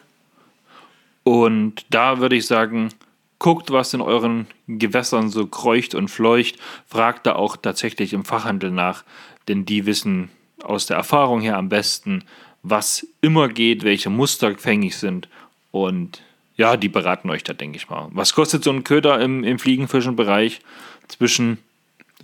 Und 1.23 1.85
da 1.91 2.19
würde 2.19 2.37
ich 2.37 2.47
sagen, 2.47 2.91
guckt, 3.39 3.71
was 3.71 3.95
in 3.95 4.01
euren 4.01 4.47
Gewässern 4.67 5.29
so 5.29 5.47
kreucht 5.47 5.95
und 5.95 6.09
fleucht. 6.09 6.57
Fragt 6.87 7.27
da 7.27 7.35
auch 7.35 7.57
tatsächlich 7.57 8.13
im 8.13 8.25
Fachhandel 8.25 8.71
nach, 8.71 9.05
denn 9.49 9.65
die 9.65 9.87
wissen 9.87 10.31
aus 10.63 10.87
der 10.87 10.97
Erfahrung 10.97 11.41
her 11.41 11.57
am 11.57 11.69
besten, 11.69 12.25
was 12.63 13.07
immer 13.21 13.49
geht, 13.49 13.85
welche 13.85 14.11
Muster 14.11 14.57
fängig 14.59 14.97
sind. 14.97 15.29
Und 15.71 16.23
ja, 16.57 16.77
die 16.77 16.89
beraten 16.89 17.31
euch 17.31 17.45
da, 17.45 17.53
denke 17.53 17.77
ich 17.77 17.89
mal. 17.89 18.09
Was 18.13 18.35
kostet 18.35 18.65
so 18.65 18.71
ein 18.71 18.85
Köder 18.85 19.21
im, 19.21 19.45
im 19.45 19.59
Fliegenfischenbereich? 19.59 20.61
Zwischen 21.09 21.59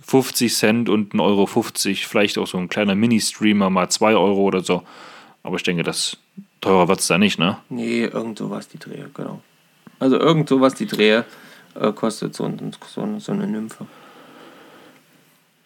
50 0.01 0.53
Cent 0.53 0.89
und 0.89 1.13
1,50 1.13 1.19
Euro, 1.21 1.45
vielleicht 1.45 2.37
auch 2.37 2.47
so 2.47 2.57
ein 2.57 2.67
kleiner 2.67 2.95
Mini-Streamer 2.95 3.69
mal 3.69 3.89
2 3.89 4.15
Euro 4.15 4.41
oder 4.41 4.61
so. 4.61 4.83
Aber 5.43 5.55
ich 5.55 5.63
denke, 5.63 5.83
das 5.83 6.17
teurer 6.59 6.87
wird 6.87 6.99
es 6.99 7.07
da 7.07 7.17
nicht, 7.17 7.39
ne? 7.39 7.59
Nee, 7.69 8.05
irgend 8.05 8.39
sowas 8.39 8.67
die 8.67 8.79
Drehe, 8.79 9.09
genau. 9.13 9.41
Also 10.03 10.19
irgend 10.19 10.49
sowas 10.49 10.73
die 10.73 10.85
Drehe 10.85 11.23
äh, 11.79 11.93
kostet 11.93 12.35
so, 12.35 12.51
so, 12.93 13.01
eine- 13.01 13.21
so 13.21 13.31
eine 13.31 13.47
Nymphe. 13.47 13.85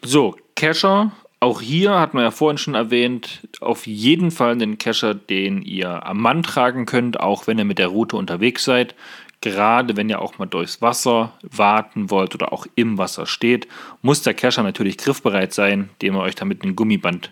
So, 0.03 0.35
Kescher. 0.55 1.11
Auch 1.39 1.59
hier 1.59 1.99
hat 1.99 2.13
man 2.13 2.21
ja 2.23 2.29
vorhin 2.29 2.59
schon 2.59 2.75
erwähnt, 2.75 3.47
auf 3.61 3.87
jeden 3.87 4.29
Fall 4.29 4.51
einen 4.51 4.77
Kescher, 4.77 5.15
den 5.15 5.63
ihr 5.63 6.05
am 6.05 6.21
Mann 6.21 6.43
tragen 6.43 6.85
könnt, 6.85 7.19
auch 7.19 7.47
wenn 7.47 7.57
ihr 7.57 7.65
mit 7.65 7.79
der 7.79 7.87
Route 7.87 8.15
unterwegs 8.15 8.63
seid. 8.63 8.93
Gerade 9.41 9.97
wenn 9.97 10.07
ihr 10.09 10.21
auch 10.21 10.37
mal 10.37 10.45
durchs 10.45 10.81
Wasser 10.83 11.33
warten 11.41 12.11
wollt 12.11 12.35
oder 12.35 12.53
auch 12.53 12.67
im 12.75 12.99
Wasser 12.99 13.25
steht, 13.25 13.67
muss 14.03 14.21
der 14.21 14.35
Kescher 14.35 14.61
natürlich 14.61 14.97
griffbereit 14.99 15.51
sein, 15.51 15.89
dem 16.03 16.13
ihr 16.15 16.21
euch 16.21 16.35
dann 16.35 16.47
mit 16.47 16.61
einem 16.61 16.75
Gummiband 16.75 17.31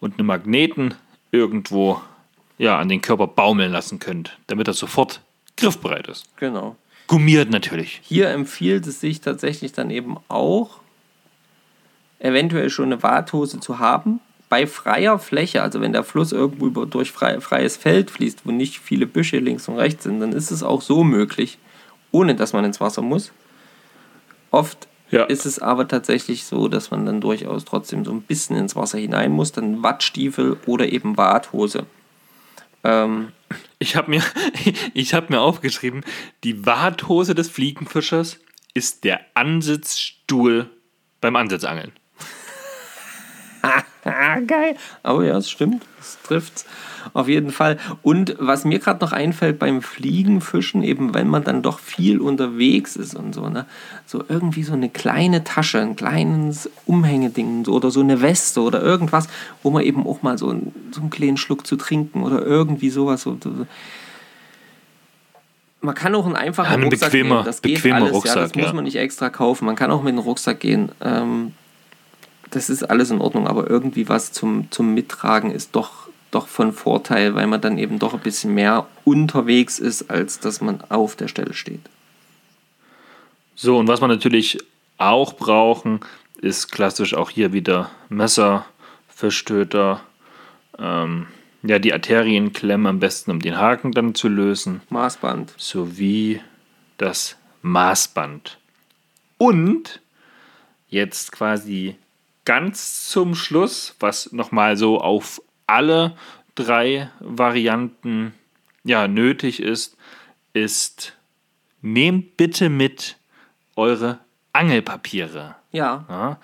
und 0.00 0.14
einem 0.18 0.28
Magneten 0.28 0.94
irgendwo 1.30 2.00
ja, 2.56 2.78
an 2.78 2.88
den 2.88 3.02
Körper 3.02 3.26
baumeln 3.26 3.70
lassen 3.70 3.98
könnt, 3.98 4.38
damit 4.46 4.66
er 4.66 4.74
sofort 4.74 5.20
griffbereit 5.58 6.08
ist. 6.08 6.24
Genau. 6.36 6.76
Gummiert 7.06 7.50
natürlich. 7.50 8.00
Hier 8.04 8.30
empfiehlt 8.30 8.86
es 8.86 9.00
sich 9.00 9.20
tatsächlich 9.20 9.72
dann 9.72 9.90
eben 9.90 10.16
auch, 10.28 10.80
eventuell 12.18 12.70
schon 12.70 12.86
eine 12.86 13.02
Warthose 13.02 13.60
zu 13.60 13.78
haben. 13.78 14.20
Bei 14.48 14.66
freier 14.66 15.18
Fläche, 15.18 15.62
also 15.62 15.80
wenn 15.80 15.92
der 15.92 16.04
Fluss 16.04 16.32
irgendwo 16.32 16.66
über, 16.66 16.86
durch 16.86 17.12
frei, 17.12 17.40
freies 17.40 17.76
Feld 17.76 18.10
fließt, 18.10 18.46
wo 18.46 18.50
nicht 18.50 18.78
viele 18.78 19.06
Büsche 19.06 19.38
links 19.38 19.68
und 19.68 19.76
rechts 19.76 20.04
sind, 20.04 20.20
dann 20.20 20.32
ist 20.32 20.50
es 20.50 20.62
auch 20.62 20.80
so 20.82 21.04
möglich, 21.04 21.58
ohne 22.12 22.34
dass 22.34 22.52
man 22.54 22.64
ins 22.64 22.80
Wasser 22.80 23.02
muss. 23.02 23.30
Oft 24.50 24.88
Ja. 25.10 25.24
ist 25.24 25.44
es 25.44 25.58
aber 25.58 25.86
tatsächlich 25.86 26.44
so, 26.44 26.68
dass 26.68 26.90
man 26.90 27.04
dann 27.04 27.20
durchaus 27.20 27.64
trotzdem 27.66 28.04
so 28.06 28.10
ein 28.10 28.22
bisschen 28.22 28.56
ins 28.56 28.74
Wasser 28.74 28.98
hinein 28.98 29.32
muss, 29.32 29.52
dann 29.52 29.82
Wattstiefel 29.82 30.56
oder 30.66 30.90
eben 30.90 31.16
Warthose. 31.18 31.84
Ähm, 32.84 33.32
Ich 33.78 33.96
habe 33.96 34.10
mir, 34.10 34.22
hab 34.94 35.30
mir 35.30 35.40
aufgeschrieben, 35.40 36.04
die 36.44 36.66
Warthose 36.66 37.34
des 37.34 37.48
Fliegenfischers 37.48 38.38
ist 38.74 39.04
der 39.04 39.20
Ansitzstuhl 39.34 40.70
beim 41.20 41.36
Ansitzangeln. 41.36 41.92
Ah, 44.04 44.38
geil. 44.40 44.76
Aber 45.02 45.24
ja, 45.24 45.36
es 45.36 45.50
stimmt. 45.50 45.84
Es 46.00 46.18
trifft 46.22 46.64
auf 47.14 47.28
jeden 47.28 47.50
Fall. 47.50 47.78
Und 48.02 48.36
was 48.38 48.64
mir 48.64 48.78
gerade 48.78 49.04
noch 49.04 49.12
einfällt 49.12 49.58
beim 49.58 49.82
Fliegenfischen, 49.82 50.82
eben 50.82 51.14
wenn 51.14 51.28
man 51.28 51.42
dann 51.44 51.62
doch 51.62 51.78
viel 51.78 52.20
unterwegs 52.20 52.96
ist 52.96 53.14
und 53.14 53.34
so, 53.34 53.48
ne, 53.48 53.66
so 54.06 54.22
irgendwie 54.28 54.62
so 54.62 54.72
eine 54.74 54.88
kleine 54.88 55.42
Tasche, 55.44 55.80
ein 55.80 55.96
kleines 55.96 56.70
Umhängeding 56.86 57.66
oder 57.66 57.90
so 57.90 58.00
eine 58.00 58.20
Weste 58.22 58.60
oder 58.60 58.82
irgendwas, 58.82 59.28
wo 59.62 59.70
man 59.70 59.82
eben 59.82 60.06
auch 60.06 60.22
mal 60.22 60.38
so, 60.38 60.50
einen- 60.50 60.72
so 60.92 61.00
einen 61.00 61.10
kleinen 61.10 61.36
Schluck 61.36 61.66
zu 61.66 61.76
trinken 61.76 62.22
oder 62.22 62.44
irgendwie 62.44 62.90
sowas. 62.90 63.22
So, 63.22 63.36
so. 63.42 63.66
Man 65.80 65.94
kann 65.94 66.14
auch 66.14 66.26
einen 66.26 66.36
einfachen 66.36 66.66
Ja, 66.70 66.76
ein 66.76 66.82
Rucksack 66.84 67.12
bequemer- 67.12 67.34
nehmen. 67.36 67.44
Das 67.44 67.62
geht 67.62 67.74
bequemer 67.76 67.96
alles, 67.96 68.08
ja, 68.10 68.14
Rucksack, 68.16 68.36
das 68.36 68.54
muss 68.54 68.64
ja. 68.66 68.72
man 68.72 68.84
nicht 68.84 68.96
extra 68.96 69.30
kaufen. 69.30 69.64
Man 69.66 69.76
kann 69.76 69.90
auch 69.90 70.02
mit 70.02 70.10
einem 70.12 70.18
Rucksack 70.18 70.60
gehen. 70.60 70.90
Ähm, 71.00 71.52
das 72.50 72.70
ist 72.70 72.84
alles 72.84 73.10
in 73.10 73.20
Ordnung, 73.20 73.46
aber 73.46 73.68
irgendwie 73.68 74.08
was 74.08 74.32
zum, 74.32 74.70
zum 74.70 74.94
Mittragen 74.94 75.50
ist 75.50 75.74
doch, 75.74 76.08
doch 76.30 76.48
von 76.48 76.72
Vorteil, 76.72 77.34
weil 77.34 77.46
man 77.46 77.60
dann 77.60 77.78
eben 77.78 77.98
doch 77.98 78.14
ein 78.14 78.20
bisschen 78.20 78.54
mehr 78.54 78.86
unterwegs 79.04 79.78
ist, 79.78 80.10
als 80.10 80.40
dass 80.40 80.60
man 80.60 80.80
auf 80.88 81.16
der 81.16 81.28
Stelle 81.28 81.54
steht. 81.54 81.80
So, 83.54 83.78
und 83.78 83.88
was 83.88 84.00
wir 84.00 84.08
natürlich 84.08 84.58
auch 84.98 85.34
brauchen, 85.34 86.00
ist 86.40 86.70
klassisch 86.70 87.14
auch 87.14 87.30
hier 87.30 87.52
wieder 87.52 87.90
Messer, 88.08 88.66
Fischtöter, 89.08 90.00
ähm, 90.78 91.26
ja, 91.62 91.78
die 91.78 91.92
Arterienklemme 91.92 92.88
am 92.88 93.00
besten, 93.00 93.32
um 93.32 93.40
den 93.40 93.58
Haken 93.58 93.92
dann 93.92 94.14
zu 94.14 94.28
lösen. 94.28 94.80
Maßband. 94.90 95.54
sowie 95.56 96.40
das 96.98 97.36
Maßband. 97.62 98.58
Und 99.38 100.00
jetzt 100.88 101.32
quasi 101.32 101.96
ganz 102.48 103.06
zum 103.10 103.34
Schluss, 103.34 103.94
was 104.00 104.32
nochmal 104.32 104.78
so 104.78 105.02
auf 105.02 105.42
alle 105.66 106.16
drei 106.54 107.10
Varianten 107.20 108.32
ja, 108.84 109.06
nötig 109.06 109.60
ist, 109.60 109.98
ist, 110.54 111.12
nehmt 111.82 112.38
bitte 112.38 112.70
mit 112.70 113.18
eure 113.76 114.20
Angelpapiere. 114.54 115.56
Ja, 115.72 116.06
Ja. 116.08 116.40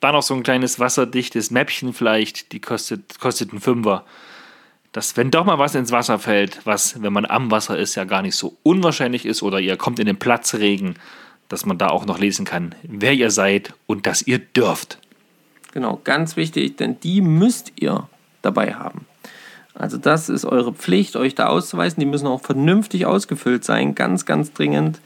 Da 0.00 0.10
noch 0.10 0.24
so 0.24 0.34
ein 0.34 0.42
kleines 0.42 0.80
wasserdichtes 0.80 1.52
Mäppchen 1.52 1.92
vielleicht, 1.94 2.50
die 2.50 2.60
kostet, 2.60 3.20
kostet 3.20 3.52
einen 3.52 3.60
Fünfer. 3.60 4.04
Dass, 4.90 5.16
wenn 5.16 5.30
doch 5.30 5.44
mal 5.44 5.60
was 5.60 5.76
ins 5.76 5.92
Wasser 5.92 6.18
fällt, 6.18 6.66
was, 6.66 7.00
wenn 7.00 7.12
man 7.12 7.26
am 7.26 7.52
Wasser 7.52 7.78
ist, 7.78 7.94
ja 7.94 8.02
gar 8.02 8.22
nicht 8.22 8.34
so 8.34 8.58
unwahrscheinlich 8.64 9.24
ist, 9.24 9.44
oder 9.44 9.60
ihr 9.60 9.76
kommt 9.76 10.00
in 10.00 10.06
den 10.06 10.18
Platzregen, 10.18 10.96
dass 11.48 11.64
man 11.64 11.78
da 11.78 11.90
auch 11.90 12.06
noch 12.06 12.18
lesen 12.18 12.44
kann, 12.44 12.74
wer 12.82 13.12
ihr 13.12 13.30
seid 13.30 13.72
und 13.86 14.06
dass 14.06 14.22
ihr 14.22 14.40
dürft. 14.40 14.98
Genau, 15.74 16.00
ganz 16.04 16.36
wichtig, 16.36 16.76
denn 16.76 16.98
die 17.00 17.20
müsst 17.20 17.72
ihr 17.76 18.08
dabei 18.40 18.74
haben. 18.74 19.06
Also 19.74 19.98
das 19.98 20.28
ist 20.28 20.44
eure 20.44 20.72
Pflicht, 20.72 21.16
euch 21.16 21.34
da 21.34 21.48
auszuweisen. 21.48 22.00
Die 22.00 22.06
müssen 22.06 22.28
auch 22.28 22.40
vernünftig 22.40 23.06
ausgefüllt 23.06 23.64
sein, 23.64 23.94
ganz, 23.94 24.24
ganz 24.24 24.52
dringend. 24.52 25.00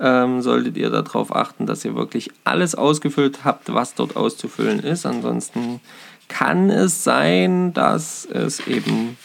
Ähm, 0.00 0.42
solltet 0.42 0.76
ihr 0.76 0.90
darauf 0.90 1.34
achten, 1.34 1.66
dass 1.66 1.84
ihr 1.84 1.94
wirklich 1.94 2.30
alles 2.44 2.74
ausgefüllt 2.74 3.44
habt, 3.44 3.72
was 3.74 3.94
dort 3.94 4.16
auszufüllen 4.16 4.80
ist. 4.80 5.06
Ansonsten 5.06 5.80
kann 6.28 6.70
es 6.70 7.04
sein, 7.04 7.72
dass 7.74 8.24
es 8.24 8.66
eben 8.66 9.18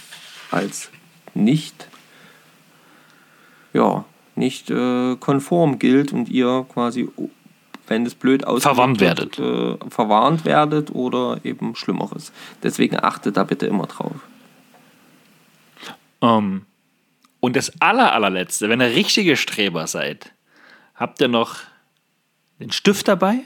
als 0.51 0.89
nicht, 1.33 1.87
ja, 3.73 4.03
nicht 4.35 4.69
äh, 4.69 5.15
konform 5.15 5.79
gilt 5.79 6.11
und 6.11 6.29
ihr 6.29 6.65
quasi, 6.71 7.07
wenn 7.87 8.05
es 8.05 8.15
blöd 8.15 8.45
aussieht, 8.45 8.63
Verwarnt 8.63 8.99
werdet. 8.99 9.39
Äh, 9.39 9.77
verwarnt 9.89 10.45
werdet 10.45 10.93
oder 10.93 11.39
eben 11.43 11.75
Schlimmeres. 11.75 12.31
Deswegen 12.63 12.97
achtet 12.99 13.37
da 13.37 13.43
bitte 13.43 13.65
immer 13.65 13.87
drauf. 13.87 14.15
Ähm, 16.21 16.65
und 17.39 17.55
das 17.55 17.81
aller, 17.81 18.13
allerletzte, 18.13 18.69
wenn 18.69 18.81
ihr 18.81 18.87
richtige 18.87 19.37
Streber 19.37 19.87
seid, 19.87 20.33
habt 20.95 21.21
ihr 21.21 21.27
noch 21.27 21.57
den 22.59 22.71
Stift 22.71 23.07
dabei 23.07 23.39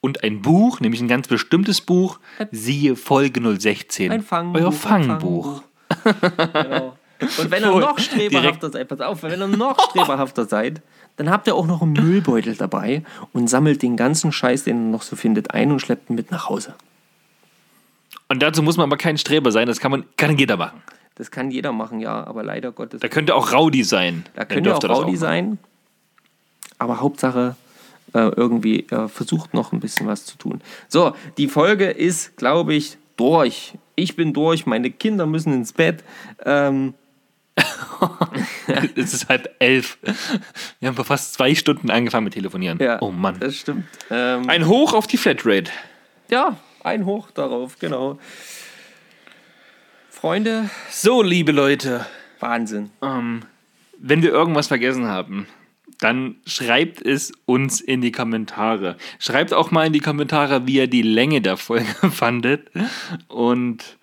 und 0.00 0.22
ein 0.22 0.42
Buch, 0.42 0.80
nämlich 0.80 1.00
ein 1.00 1.08
ganz 1.08 1.28
bestimmtes 1.28 1.80
Buch, 1.80 2.20
siehe 2.50 2.96
Folge 2.96 3.40
016. 3.40 4.12
Ein 4.12 4.22
Fangbuch. 4.22 4.60
Euer 4.60 4.68
ein 4.68 4.72
Fangbuch. 4.72 5.62
genau. 6.52 6.96
Und 7.20 7.50
wenn 7.50 7.62
ihr 7.62 7.78
noch 7.78 7.98
streberhafter 7.98 8.70
seid, 8.70 8.88
pass 8.88 9.00
auf, 9.00 9.22
wenn 9.22 9.40
ihr 9.40 9.46
noch 9.46 9.78
streberhafter 9.90 10.46
seid, 10.46 10.80
dann 11.20 11.28
habt 11.28 11.46
ihr 11.46 11.54
auch 11.54 11.66
noch 11.66 11.82
einen 11.82 11.92
Müllbeutel 11.92 12.56
dabei 12.56 13.02
und 13.34 13.50
sammelt 13.50 13.82
den 13.82 13.98
ganzen 13.98 14.32
Scheiß, 14.32 14.64
den 14.64 14.86
ihr 14.86 14.90
noch 14.90 15.02
so 15.02 15.16
findet, 15.16 15.50
ein 15.50 15.70
und 15.70 15.78
schleppt 15.78 16.08
ihn 16.08 16.16
mit 16.16 16.30
nach 16.30 16.48
Hause. 16.48 16.74
Und 18.28 18.42
dazu 18.42 18.62
muss 18.62 18.78
man 18.78 18.88
aber 18.88 18.96
kein 18.96 19.18
Streber 19.18 19.52
sein, 19.52 19.66
das 19.66 19.80
kann 19.80 19.90
man 19.90 20.04
kann 20.16 20.38
jeder 20.38 20.56
machen. 20.56 20.80
Das 21.16 21.30
kann 21.30 21.50
jeder 21.50 21.72
machen, 21.72 22.00
ja, 22.00 22.26
aber 22.26 22.42
leider 22.42 22.72
Gottes. 22.72 23.02
Da 23.02 23.08
könnte 23.08 23.34
auch 23.34 23.52
Rowdy 23.52 23.84
sein. 23.84 24.24
Da 24.32 24.44
Dann 24.44 24.48
könnt 24.48 24.66
ihr 24.66 24.74
auch 24.74 24.82
Rowdy 24.82 25.18
sein. 25.18 25.58
Aber 26.78 27.00
Hauptsache, 27.00 27.54
äh, 28.14 28.30
irgendwie 28.34 28.86
äh, 28.88 29.06
versucht 29.08 29.52
noch 29.52 29.72
ein 29.72 29.80
bisschen 29.80 30.06
was 30.06 30.24
zu 30.24 30.38
tun. 30.38 30.62
So, 30.88 31.12
die 31.36 31.48
Folge 31.48 31.90
ist, 31.90 32.38
glaube 32.38 32.72
ich, 32.72 32.96
durch. 33.18 33.74
Ich 33.94 34.16
bin 34.16 34.32
durch, 34.32 34.64
meine 34.64 34.90
Kinder 34.90 35.26
müssen 35.26 35.52
ins 35.52 35.74
Bett. 35.74 36.02
Ähm, 36.46 36.94
es 38.96 39.12
ist 39.14 39.28
halb 39.28 39.54
elf. 39.58 39.98
Wir 40.80 40.88
haben 40.88 40.96
vor 40.96 41.04
fast 41.04 41.34
zwei 41.34 41.54
Stunden 41.54 41.90
angefangen 41.90 42.24
mit 42.24 42.34
Telefonieren. 42.34 42.78
ja, 42.80 43.00
oh 43.00 43.10
Mann. 43.10 43.38
Das 43.40 43.56
stimmt. 43.56 43.84
Ähm, 44.10 44.48
Ein 44.48 44.66
Hoch 44.66 44.92
auf 44.94 45.06
die 45.06 45.16
Flatrate. 45.16 45.70
ja, 46.30 46.56
ein 46.82 47.04
Hoch 47.04 47.30
darauf, 47.30 47.78
genau. 47.78 48.18
Freunde, 50.08 50.68
So, 50.90 51.22
liebe 51.22 51.52
Leute, 51.52 52.06
Wahnsinn. 52.40 52.90
ähm, 53.02 53.42
wenn 53.98 54.22
wir 54.22 54.30
irgendwas 54.30 54.68
vergessen 54.68 55.06
haben, 55.06 55.46
dann 55.98 56.36
schreibt 56.46 57.02
es 57.04 57.32
uns 57.44 57.80
in 57.80 58.00
die 58.00 58.12
Kommentare. 58.12 58.96
Schreibt 59.18 59.52
auch 59.52 59.70
mal 59.70 59.86
in 59.86 59.92
die 59.92 60.00
Kommentare, 60.00 60.66
wie 60.66 60.76
ihr 60.76 60.86
die 60.88 61.02
Länge 61.02 61.42
der 61.42 61.56
Folge 61.58 61.84
fandet 62.10 62.70
und 63.28 63.98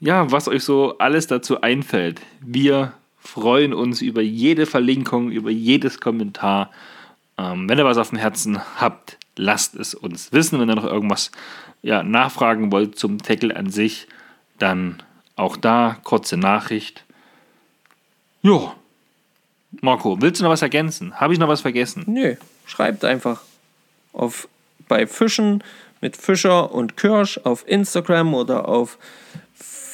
ja, 0.00 0.30
was 0.30 0.48
euch 0.48 0.64
so 0.64 0.96
alles 0.98 1.26
dazu 1.26 1.60
einfällt. 1.60 2.20
Wir 2.40 2.92
freuen 3.18 3.74
uns 3.74 4.00
über 4.00 4.22
jede 4.22 4.66
Verlinkung, 4.66 5.30
über 5.30 5.50
jedes 5.50 6.00
Kommentar. 6.00 6.70
Ähm, 7.36 7.68
wenn 7.68 7.78
ihr 7.78 7.84
was 7.84 7.98
auf 7.98 8.10
dem 8.10 8.18
Herzen 8.18 8.60
habt, 8.80 9.18
lasst 9.36 9.74
es 9.74 9.94
uns 9.94 10.32
wissen. 10.32 10.60
Wenn 10.60 10.68
ihr 10.68 10.76
noch 10.76 10.84
irgendwas 10.84 11.30
ja, 11.82 12.02
nachfragen 12.02 12.72
wollt 12.72 12.98
zum 12.98 13.18
Tackle 13.18 13.54
an 13.54 13.70
sich, 13.70 14.08
dann 14.58 15.02
auch 15.36 15.56
da 15.56 15.96
kurze 16.02 16.36
Nachricht. 16.36 17.04
Ja. 18.42 18.74
Marco, 19.82 20.20
willst 20.20 20.40
du 20.40 20.44
noch 20.44 20.50
was 20.50 20.62
ergänzen? 20.62 21.20
Habe 21.20 21.32
ich 21.32 21.38
noch 21.38 21.48
was 21.48 21.60
vergessen? 21.60 22.04
Nö, 22.06 22.36
schreibt 22.66 23.04
einfach 23.04 23.42
auf 24.12 24.48
bei 24.88 25.06
Fischen 25.06 25.62
mit 26.00 26.16
Fischer 26.16 26.72
und 26.72 26.96
Kirsch 26.96 27.38
auf 27.44 27.68
Instagram 27.68 28.34
oder 28.34 28.68
auf 28.68 28.98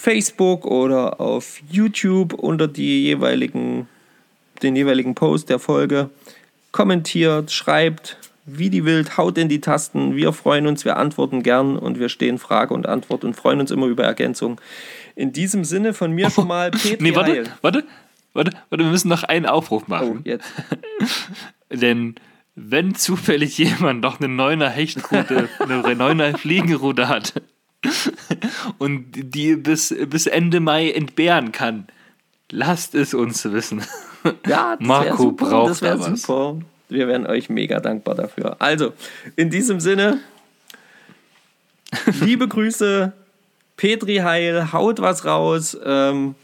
Facebook 0.04 0.66
oder 0.66 1.18
auf 1.18 1.62
YouTube 1.70 2.34
unter 2.34 2.68
die 2.68 3.04
jeweiligen, 3.04 3.88
den 4.62 4.76
jeweiligen 4.76 5.14
Post 5.14 5.48
der 5.48 5.58
Folge. 5.58 6.10
Kommentiert, 6.72 7.50
schreibt, 7.50 8.18
wie 8.44 8.68
die 8.68 8.84
wild, 8.84 9.16
haut 9.16 9.38
in 9.38 9.48
die 9.48 9.62
Tasten. 9.62 10.14
Wir 10.14 10.34
freuen 10.34 10.66
uns, 10.66 10.84
wir 10.84 10.98
antworten 10.98 11.42
gern 11.42 11.78
und 11.78 11.98
wir 11.98 12.10
stehen 12.10 12.36
Frage 12.36 12.74
und 12.74 12.86
Antwort 12.86 13.24
und 13.24 13.34
freuen 13.34 13.60
uns 13.60 13.70
immer 13.70 13.86
über 13.86 14.04
Ergänzungen. 14.04 14.58
In 15.16 15.32
diesem 15.32 15.64
Sinne 15.64 15.94
von 15.94 16.12
mir 16.12 16.28
schon 16.28 16.48
mal 16.48 16.70
Petri 16.70 16.98
Nee, 17.00 17.14
warte, 17.16 17.32
Heil. 17.32 17.44
warte, 17.62 17.84
warte, 18.34 18.50
warte, 18.68 18.84
wir 18.84 18.90
müssen 18.90 19.08
noch 19.08 19.22
einen 19.22 19.46
Aufruf 19.46 19.88
machen. 19.88 20.18
Oh, 20.18 20.28
jetzt. 20.28 20.52
Denn 21.72 22.16
wenn 22.54 22.94
zufällig 22.94 23.56
jemand 23.56 24.02
noch 24.02 24.20
eine 24.20 24.28
neuner 24.28 24.68
Hechtrute, 24.68 25.48
eine 25.60 25.94
neuner 25.94 26.36
Fliegenrute 26.36 27.08
hat, 27.08 27.40
und 28.78 29.04
die 29.12 29.56
bis, 29.56 29.94
bis 30.08 30.26
Ende 30.26 30.60
Mai 30.60 30.90
entbehren 30.90 31.52
kann. 31.52 31.86
Lasst 32.50 32.94
es 32.94 33.14
uns 33.14 33.44
wissen. 33.44 33.82
Ja, 34.46 34.76
das 34.76 34.86
Marco 34.88 35.16
super, 35.18 35.50
braucht 35.50 35.70
das 35.72 35.80
da 35.80 35.98
super. 35.98 36.56
Wir 36.88 37.08
wären 37.08 37.26
euch 37.26 37.50
mega 37.50 37.78
dankbar 37.78 38.14
dafür. 38.14 38.56
Also, 38.58 38.94
in 39.36 39.50
diesem 39.50 39.80
Sinne, 39.80 40.18
liebe 42.22 42.48
Grüße, 42.48 43.12
Petri 43.76 44.16
Heil, 44.16 44.72
haut 44.72 45.02
was 45.02 45.26
raus, 45.26 45.76
ähm, 45.84 46.36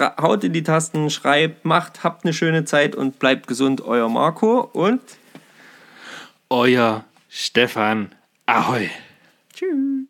haut 0.00 0.44
in 0.44 0.54
die 0.54 0.62
Tasten, 0.62 1.10
schreibt, 1.10 1.66
macht, 1.66 2.02
habt 2.02 2.24
eine 2.24 2.32
schöne 2.32 2.64
Zeit 2.64 2.94
und 2.94 3.18
bleibt 3.18 3.46
gesund, 3.46 3.82
euer 3.82 4.08
Marco 4.08 4.60
und 4.60 5.00
euer 6.48 7.04
Stefan. 7.28 8.14
Ahoi. 8.46 8.90
Tschüss. 9.54 9.90